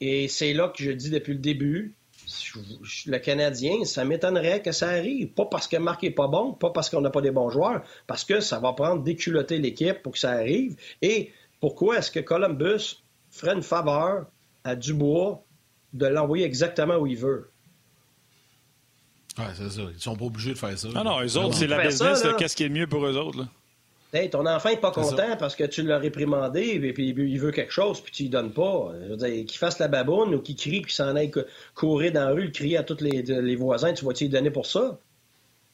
et 0.01 0.28
c'est 0.28 0.52
là 0.52 0.68
que 0.68 0.82
je 0.82 0.90
dis 0.90 1.10
depuis 1.10 1.35
le 1.35 1.39
début, 1.39 1.94
le 3.06 3.18
Canadien, 3.18 3.85
ça 3.85 4.05
m'étonnerait 4.05 4.62
que 4.62 4.72
ça 4.72 4.89
arrive. 4.89 5.28
Pas 5.28 5.47
parce 5.47 5.68
que 5.68 5.77
Marc 5.77 6.02
n'est 6.02 6.10
pas 6.10 6.28
bon, 6.28 6.52
pas 6.52 6.70
parce 6.70 6.89
qu'on 6.89 7.01
n'a 7.01 7.10
pas 7.10 7.20
des 7.20 7.31
bons 7.31 7.51
joueurs, 7.51 7.82
parce 8.06 8.24
que 8.24 8.40
ça 8.40 8.59
va 8.60 8.72
prendre 8.72 9.02
d'éculotter 9.02 9.59
l'équipe 9.59 10.02
pour 10.02 10.12
que 10.12 10.18
ça 10.18 10.31
arrive. 10.31 10.77
Et 11.02 11.32
pourquoi 11.60 11.98
est-ce 11.98 12.10
que 12.10 12.20
Columbus 12.20 13.02
ferait 13.31 13.55
une 13.55 13.62
faveur 13.62 14.27
à 14.64 14.77
Dubois 14.77 15.44
de 15.93 16.06
l'envoyer 16.06 16.44
exactement 16.44 16.97
où 16.97 17.06
il 17.06 17.16
veut? 17.16 17.51
Oui, 19.39 19.44
c'est 19.55 19.70
ça. 19.70 19.82
Ils 19.93 20.01
sont 20.01 20.16
pas 20.16 20.24
obligés 20.24 20.52
de 20.52 20.59
faire 20.59 20.78
ça. 20.78 20.89
Non, 20.89 21.05
non, 21.05 21.22
eux 21.22 21.36
autres, 21.36 21.55
c'est 21.55 21.66
la 21.66 21.86
business. 21.86 22.24
Qu'est-ce 22.39 22.56
qui 22.56 22.64
est 22.64 22.68
mieux 22.68 22.86
pour 22.86 23.05
eux 23.06 23.16
autres? 23.16 23.39
Là? 23.39 23.48
Hey, 24.12 24.28
ton 24.28 24.45
enfant 24.45 24.70
n'est 24.70 24.77
pas 24.77 24.91
content 24.91 25.37
parce 25.39 25.55
que 25.55 25.62
tu 25.62 25.82
l'as 25.82 25.99
réprimandé 25.99 26.81
et 26.82 26.93
puis 26.93 27.11
il 27.11 27.39
veut 27.39 27.53
quelque 27.53 27.73
chose 27.73 28.01
puis 28.01 28.12
tu 28.12 28.23
lui 28.24 28.31
donnes 28.31 28.53
pas. 28.53 28.93
Je 29.05 29.09
veux 29.09 29.16
dire, 29.16 29.47
qu'il 29.47 29.59
fasse 29.59 29.78
la 29.78 29.87
baboune 29.87 30.35
ou 30.35 30.41
qu'il 30.41 30.57
crie 30.57 30.81
puis 30.81 30.93
s'en 30.93 31.15
aille 31.15 31.31
courir 31.74 32.12
dans 32.12 32.24
la 32.24 32.32
rue, 32.32 32.51
crier 32.51 32.78
à 32.78 32.82
tous 32.82 33.01
les, 33.01 33.57
voisins, 33.57 33.93
tu 33.93 34.05
vas-tu 34.05 34.24
lui 34.24 34.31
donner 34.31 34.51
pour 34.51 34.66
ça? 34.66 34.99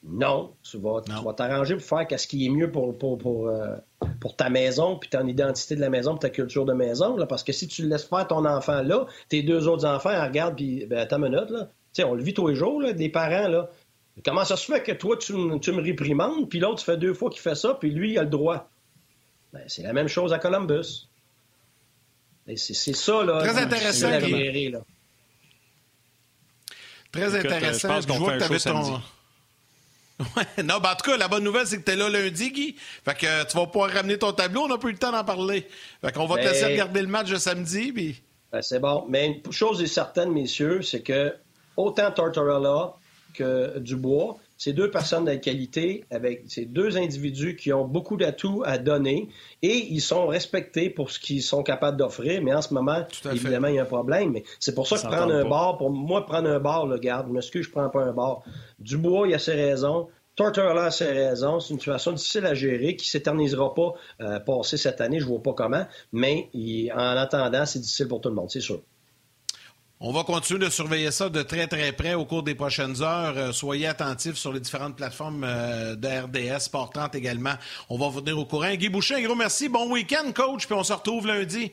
Non. 0.05 0.53
Tu 0.63 0.77
vas 0.79 1.01
t'arranger 1.35 1.77
pour 1.77 1.85
faire 1.85 2.07
ce 2.21 2.27
qui 2.27 2.47
est 2.47 2.51
mieux 2.51 2.71
pour, 2.71 2.97
pour, 2.97 3.17
pour, 3.17 3.49
euh, 3.49 3.75
pour, 4.21 4.37
ta 4.37 4.51
maison 4.51 4.99
puis 4.99 5.09
ton 5.09 5.27
identité 5.27 5.75
de 5.75 5.81
la 5.81 5.89
maison 5.89 6.11
pour 6.11 6.21
ta 6.21 6.31
culture 6.31 6.67
de 6.67 6.75
maison. 6.75 7.17
Là, 7.17 7.25
parce 7.25 7.43
que 7.43 7.53
si 7.53 7.67
tu 7.67 7.89
laisses 7.89 8.05
faire 8.05 8.27
ton 8.29 8.45
enfant 8.45 8.83
là, 8.83 9.07
tes 9.31 9.43
deux 9.43 9.67
autres 9.67 9.87
enfants 9.87 10.11
regardent 10.23 10.57
puis 10.57 10.85
ben, 10.85 10.99
attends 10.99 11.17
une 11.17 11.31
minute, 11.31 11.51
là. 11.51 11.71
on 12.05 12.15
le 12.15 12.23
vit 12.23 12.35
tous 12.35 12.49
les 12.49 12.55
jours, 12.55 12.83
là, 12.83 12.93
des 12.93 13.09
parents, 13.09 13.49
là. 13.49 13.71
Comment 14.25 14.45
ça 14.45 14.57
se 14.57 14.65
fait 14.65 14.83
que 14.83 14.93
toi, 14.93 15.17
tu, 15.17 15.35
me 15.35 15.83
réprimandes, 15.83 16.49
puis 16.49 16.59
l'autre, 16.59 16.83
fait 16.83 16.97
deux 16.97 17.15
fois 17.15 17.31
qu'il 17.31 17.41
fait 17.41 17.55
ça, 17.55 17.75
puis 17.75 17.91
lui, 17.91 18.13
il 18.13 18.19
a 18.19 18.23
le 18.23 18.31
droit? 18.31 18.69
Ben, 19.53 19.63
c'est 19.69 19.83
la 19.83 19.93
même 19.93 20.09
chose 20.09 20.33
à 20.33 20.39
Columbus. 20.39 21.09
C'est 22.57 22.95
ça, 22.95 23.25
là. 23.25 23.41
Très 23.41 23.59
intéressant. 23.59 24.09
Très 27.13 27.35
intéressant. 27.35 27.89
Euh, 27.89 28.01
je 28.01 28.07
pense 28.07 28.07
qu'on 28.07 28.27
fait 28.27 28.43
un 28.43 28.59
show 28.59 28.71
ton... 28.71 29.03
Ouais, 30.19 30.63
non, 30.65 30.79
ben 30.81 30.93
en 30.93 30.95
tout 30.95 31.11
cas, 31.11 31.19
la 31.19 31.29
bonne 31.29 31.45
nouvelle, 31.45 31.67
c'est 31.67 31.79
que 31.79 31.85
tu 31.85 31.91
es 31.91 31.97
là 31.97 32.09
lundi, 32.09 32.51
Guy. 32.51 32.77
Fait 33.05 33.15
que 33.15 33.27
euh, 33.27 33.45
tu 33.45 33.55
vas 33.55 33.67
pouvoir 33.67 33.91
ramener 33.91 34.17
ton 34.17 34.33
tableau. 34.33 34.63
On 34.63 34.69
n'a 34.69 34.79
plus 34.79 34.93
le 34.93 34.99
temps 34.99 35.13
d'en 35.13 35.25
parler. 35.25 35.69
Fait 36.01 36.11
qu'on 36.11 36.27
va 36.27 36.37
te 36.37 36.49
laisser 36.49 36.63
ben- 36.63 36.73
regarder 36.73 37.03
le 37.03 37.09
match 37.09 37.29
de 37.29 37.37
samedi. 37.37 37.93
Puis... 37.93 38.23
Ben, 38.51 38.63
c'est 38.63 38.79
bon. 38.79 39.05
Mais 39.11 39.43
une 39.45 39.53
chose 39.53 39.83
est 39.83 39.87
certaine, 39.87 40.33
messieurs, 40.33 40.81
c'est 40.81 41.03
que 41.03 41.35
autant 41.77 42.11
Tortorella 42.13 42.95
que 43.37 43.79
Dubois. 43.79 44.37
C'est 44.59 44.73
deux 44.73 44.91
personnes 44.91 45.27
de 45.27 45.35
qualité 45.35 46.05
avec 46.11 46.45
ces 46.49 46.65
deux 46.65 46.97
individus 46.97 47.57
qui 47.57 47.73
ont 47.73 47.85
beaucoup 47.85 48.17
d'atouts 48.17 48.63
à 48.65 48.79
donner 48.79 49.29
et 49.63 49.87
ils 49.91 50.01
sont 50.01 50.27
respectés 50.27 50.89
pour 50.89 51.11
ce 51.11 51.21
qu'ils 51.21 51.43
sont 51.43 51.63
capables 51.63 51.99
d'offrir. 51.99 52.43
Mais 52.43 52.55
en 52.55 52.63
ce 52.63 52.73
moment, 52.73 53.07
évidemment, 53.31 53.69
il 53.69 53.75
y 53.75 53.79
a 53.79 53.83
un 53.83 53.87
problème. 53.87 54.33
Mais 54.33 54.45
c'est 54.59 54.75
pour 54.75 54.87
ça 54.87 54.97
que 54.97 55.15
prendre 55.15 55.35
un 55.35 55.49
bar, 55.49 55.77
pour 55.77 55.91
moi, 55.91 56.25
prendre 56.25 56.49
un 56.49 56.59
bar, 56.59 56.87
le 56.87 56.99
garde, 56.99 57.27
je 57.29 57.33
m'excuse, 57.33 57.67
je 57.67 57.71
prends 57.71 57.91
pas 57.91 58.03
un 58.03 58.13
bar. 58.13 58.43
Dubois, 58.79 59.29
il 59.29 59.35
a 59.35 59.39
ses 59.39 59.55
raisons. 59.55 60.09
Tortorella 60.37 60.85
a 60.85 60.91
ses 60.91 61.13
raisons. 61.13 61.61
C'est 61.61 61.75
une 61.75 61.79
situation 61.79 62.13
difficile 62.13 62.47
à 62.47 62.55
gérer 62.55 62.97
qui 62.97 63.09
s'éternisera 63.09 63.75
pas 63.75 63.95
euh, 64.21 64.41
passer 64.41 64.77
cette 64.77 65.01
année. 65.01 65.21
Je 65.21 65.27
vois 65.27 65.43
pas 65.43 65.53
comment. 65.53 65.87
Mais 66.13 66.51
en 66.95 66.99
attendant, 66.99 67.67
c'est 67.67 67.81
difficile 67.81 68.09
pour 68.09 68.21
tout 68.21 68.31
le 68.31 68.35
monde, 68.35 68.51
c'est 68.51 68.61
sûr. 68.61 68.83
On 69.99 70.13
va 70.13 70.25
continuer 70.25 70.67
de 70.67 70.71
surveiller 70.71 71.11
ça 71.11 71.31
de 71.31 71.43
très, 71.43 71.67
très 71.67 71.91
près 71.93 72.13
au 72.13 72.27
cours 72.27 72.43
des 72.43 72.55
prochaines 72.55 73.03
heures. 73.03 73.39
Euh, 73.39 73.53
soyez 73.53 73.87
attentifs 73.87 74.35
sur 74.35 74.53
les 74.53 74.61
différentes 74.61 74.95
plateformes 74.95 75.43
euh, 75.43 75.97
de 75.97 76.07
RDS, 76.07 76.65
Sport 76.65 76.91
30 76.91 77.15
également. 77.15 77.55
On 77.89 77.97
va 77.97 78.09
vous 78.09 78.21
tenir 78.21 78.39
au 78.39 78.45
courant. 78.45 78.75
Guy 78.75 78.91
Boucher, 78.91 79.15
un 79.15 79.23
gros 79.23 79.35
merci. 79.35 79.71
Bon 79.71 79.91
week-end, 79.91 80.33
coach, 80.33 80.67
puis 80.67 80.75
on 80.75 80.85
se 80.85 80.93
retrouve 80.93 81.27
lundi. 81.27 81.73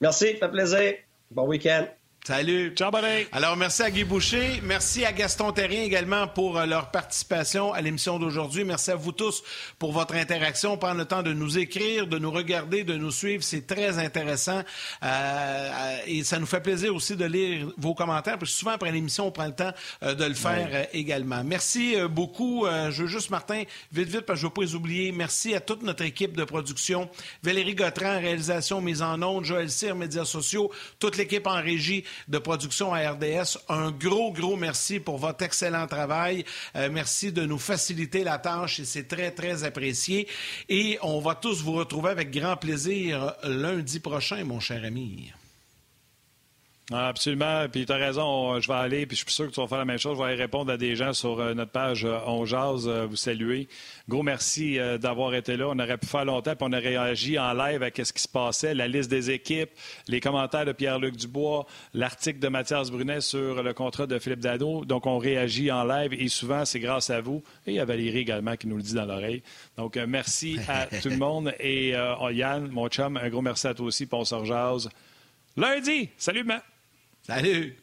Merci, 0.00 0.34
fait 0.36 0.48
plaisir. 0.48 0.94
Bon 1.30 1.46
week-end. 1.46 1.86
Salut. 2.24 2.72
Ciao, 2.76 2.92
Alors, 3.32 3.56
merci 3.56 3.82
à 3.82 3.90
Guy 3.90 4.04
Boucher. 4.04 4.60
Merci 4.62 5.04
à 5.04 5.10
Gaston 5.10 5.50
Terrien 5.50 5.82
également 5.82 6.28
pour 6.28 6.56
euh, 6.56 6.66
leur 6.66 6.92
participation 6.92 7.72
à 7.72 7.80
l'émission 7.80 8.20
d'aujourd'hui. 8.20 8.62
Merci 8.62 8.92
à 8.92 8.94
vous 8.94 9.10
tous 9.10 9.42
pour 9.76 9.90
votre 9.90 10.14
interaction. 10.14 10.76
Prendre 10.76 10.98
le 10.98 11.04
temps 11.04 11.24
de 11.24 11.32
nous 11.32 11.58
écrire, 11.58 12.06
de 12.06 12.18
nous 12.18 12.30
regarder, 12.30 12.84
de 12.84 12.94
nous 12.94 13.10
suivre. 13.10 13.42
C'est 13.42 13.66
très 13.66 13.98
intéressant. 13.98 14.62
Euh, 15.02 15.96
et 16.06 16.22
ça 16.22 16.38
nous 16.38 16.46
fait 16.46 16.60
plaisir 16.60 16.94
aussi 16.94 17.16
de 17.16 17.24
lire 17.24 17.66
vos 17.76 17.92
commentaires. 17.92 18.38
Parce 18.38 18.52
que 18.52 18.56
souvent, 18.56 18.70
après 18.70 18.92
l'émission, 18.92 19.26
on 19.26 19.32
prend 19.32 19.46
le 19.46 19.56
temps 19.56 19.72
euh, 20.04 20.14
de 20.14 20.24
le 20.24 20.34
faire 20.34 20.86
également. 20.92 21.42
Merci 21.42 21.96
beaucoup. 22.08 22.66
je 22.68 23.02
veux 23.02 23.08
juste, 23.08 23.30
Martin, 23.30 23.64
vite, 23.90 24.08
vite, 24.10 24.20
parce 24.20 24.38
que 24.38 24.42
je 24.42 24.46
ne 24.46 24.50
veux 24.50 24.54
pas 24.54 24.62
les 24.62 24.76
oublier. 24.76 25.10
Merci 25.10 25.56
à 25.56 25.60
toute 25.60 25.82
notre 25.82 26.04
équipe 26.04 26.36
de 26.36 26.44
production. 26.44 27.10
Valérie 27.42 27.74
Gautran, 27.74 28.20
réalisation, 28.20 28.80
mise 28.80 29.02
en 29.02 29.20
onde. 29.22 29.44
Joël 29.44 29.68
Cyr, 29.68 29.96
médias 29.96 30.24
sociaux. 30.24 30.70
Toute 31.00 31.16
l'équipe 31.16 31.48
en 31.48 31.60
régie 31.60 32.04
de 32.28 32.38
production 32.38 32.94
à 32.94 33.10
RDS. 33.10 33.58
Un 33.68 33.90
gros, 33.90 34.32
gros 34.32 34.56
merci 34.56 35.00
pour 35.00 35.18
votre 35.18 35.44
excellent 35.44 35.86
travail. 35.86 36.44
Euh, 36.76 36.88
merci 36.90 37.32
de 37.32 37.44
nous 37.44 37.58
faciliter 37.58 38.24
la 38.24 38.38
tâche 38.38 38.80
et 38.80 38.84
c'est 38.84 39.08
très, 39.08 39.30
très 39.30 39.64
apprécié. 39.64 40.28
Et 40.68 40.98
on 41.02 41.20
va 41.20 41.34
tous 41.34 41.62
vous 41.62 41.72
retrouver 41.72 42.10
avec 42.10 42.30
grand 42.30 42.56
plaisir 42.56 43.34
lundi 43.44 44.00
prochain, 44.00 44.44
mon 44.44 44.60
cher 44.60 44.84
ami. 44.84 45.32
Ah, 46.94 47.08
absolument. 47.08 47.66
Puis 47.70 47.86
tu 47.86 47.92
as 47.92 47.96
raison, 47.96 48.60
je 48.60 48.68
vais 48.68 48.74
aller, 48.74 49.06
puis 49.06 49.16
je 49.16 49.22
suis 49.22 49.32
sûr 49.32 49.46
que 49.46 49.52
tu 49.52 49.60
vas 49.60 49.66
faire 49.66 49.78
la 49.78 49.86
même 49.86 49.98
chose. 49.98 50.18
Je 50.18 50.22
vais 50.22 50.28
aller 50.28 50.42
répondre 50.42 50.70
à 50.70 50.76
des 50.76 50.94
gens 50.94 51.14
sur 51.14 51.40
euh, 51.40 51.54
notre 51.54 51.70
page 51.70 52.04
euh, 52.04 52.18
On 52.26 52.44
Jase, 52.44 52.86
euh, 52.86 53.06
vous 53.06 53.16
saluer. 53.16 53.66
Gros 54.08 54.22
merci 54.22 54.78
d'avoir 55.00 55.34
été 55.34 55.56
là. 55.56 55.68
On 55.68 55.78
aurait 55.78 55.96
pu 55.96 56.06
faire 56.06 56.24
longtemps, 56.24 56.54
puis 56.54 56.66
on 56.68 56.72
a 56.72 56.78
réagi 56.78 57.38
en 57.38 57.54
live 57.54 57.82
à 57.82 57.90
ce 58.04 58.12
qui 58.12 58.22
se 58.22 58.28
passait, 58.28 58.74
la 58.74 58.88
liste 58.88 59.10
des 59.10 59.30
équipes, 59.30 59.70
les 60.08 60.20
commentaires 60.20 60.66
de 60.66 60.72
Pierre-Luc 60.72 61.16
Dubois, 61.16 61.66
l'article 61.94 62.40
de 62.40 62.48
Mathias 62.48 62.90
Brunet 62.90 63.20
sur 63.20 63.62
le 63.62 63.72
contrat 63.72 64.06
de 64.06 64.18
Philippe 64.18 64.40
Dano. 64.40 64.84
Donc, 64.84 65.06
on 65.06 65.18
réagit 65.18 65.70
en 65.70 65.84
live 65.84 66.12
et 66.12 66.28
souvent, 66.28 66.64
c'est 66.64 66.80
grâce 66.80 67.10
à 67.10 67.20
vous. 67.20 67.42
Et 67.66 67.80
à 67.80 67.84
Valérie 67.84 68.18
également 68.18 68.56
qui 68.56 68.66
nous 68.66 68.76
le 68.76 68.82
dit 68.82 68.94
dans 68.94 69.06
l'oreille. 69.06 69.42
Donc, 69.78 69.96
merci 69.96 70.58
à 70.68 70.86
tout 71.00 71.08
le 71.08 71.16
monde. 71.16 71.54
Et 71.60 71.90
Yann, 72.32 72.68
mon 72.68 72.88
chum, 72.88 73.16
un 73.16 73.28
gros 73.30 73.40
merci 73.42 73.66
à 73.68 73.74
toi 73.74 73.86
aussi, 73.86 74.06
pour 74.06 74.20
on 74.20 74.24
se 74.24 74.88
Lundi! 75.56 76.08
Salut, 76.16 76.44
Matt! 76.44 76.71
Salut 77.22 77.76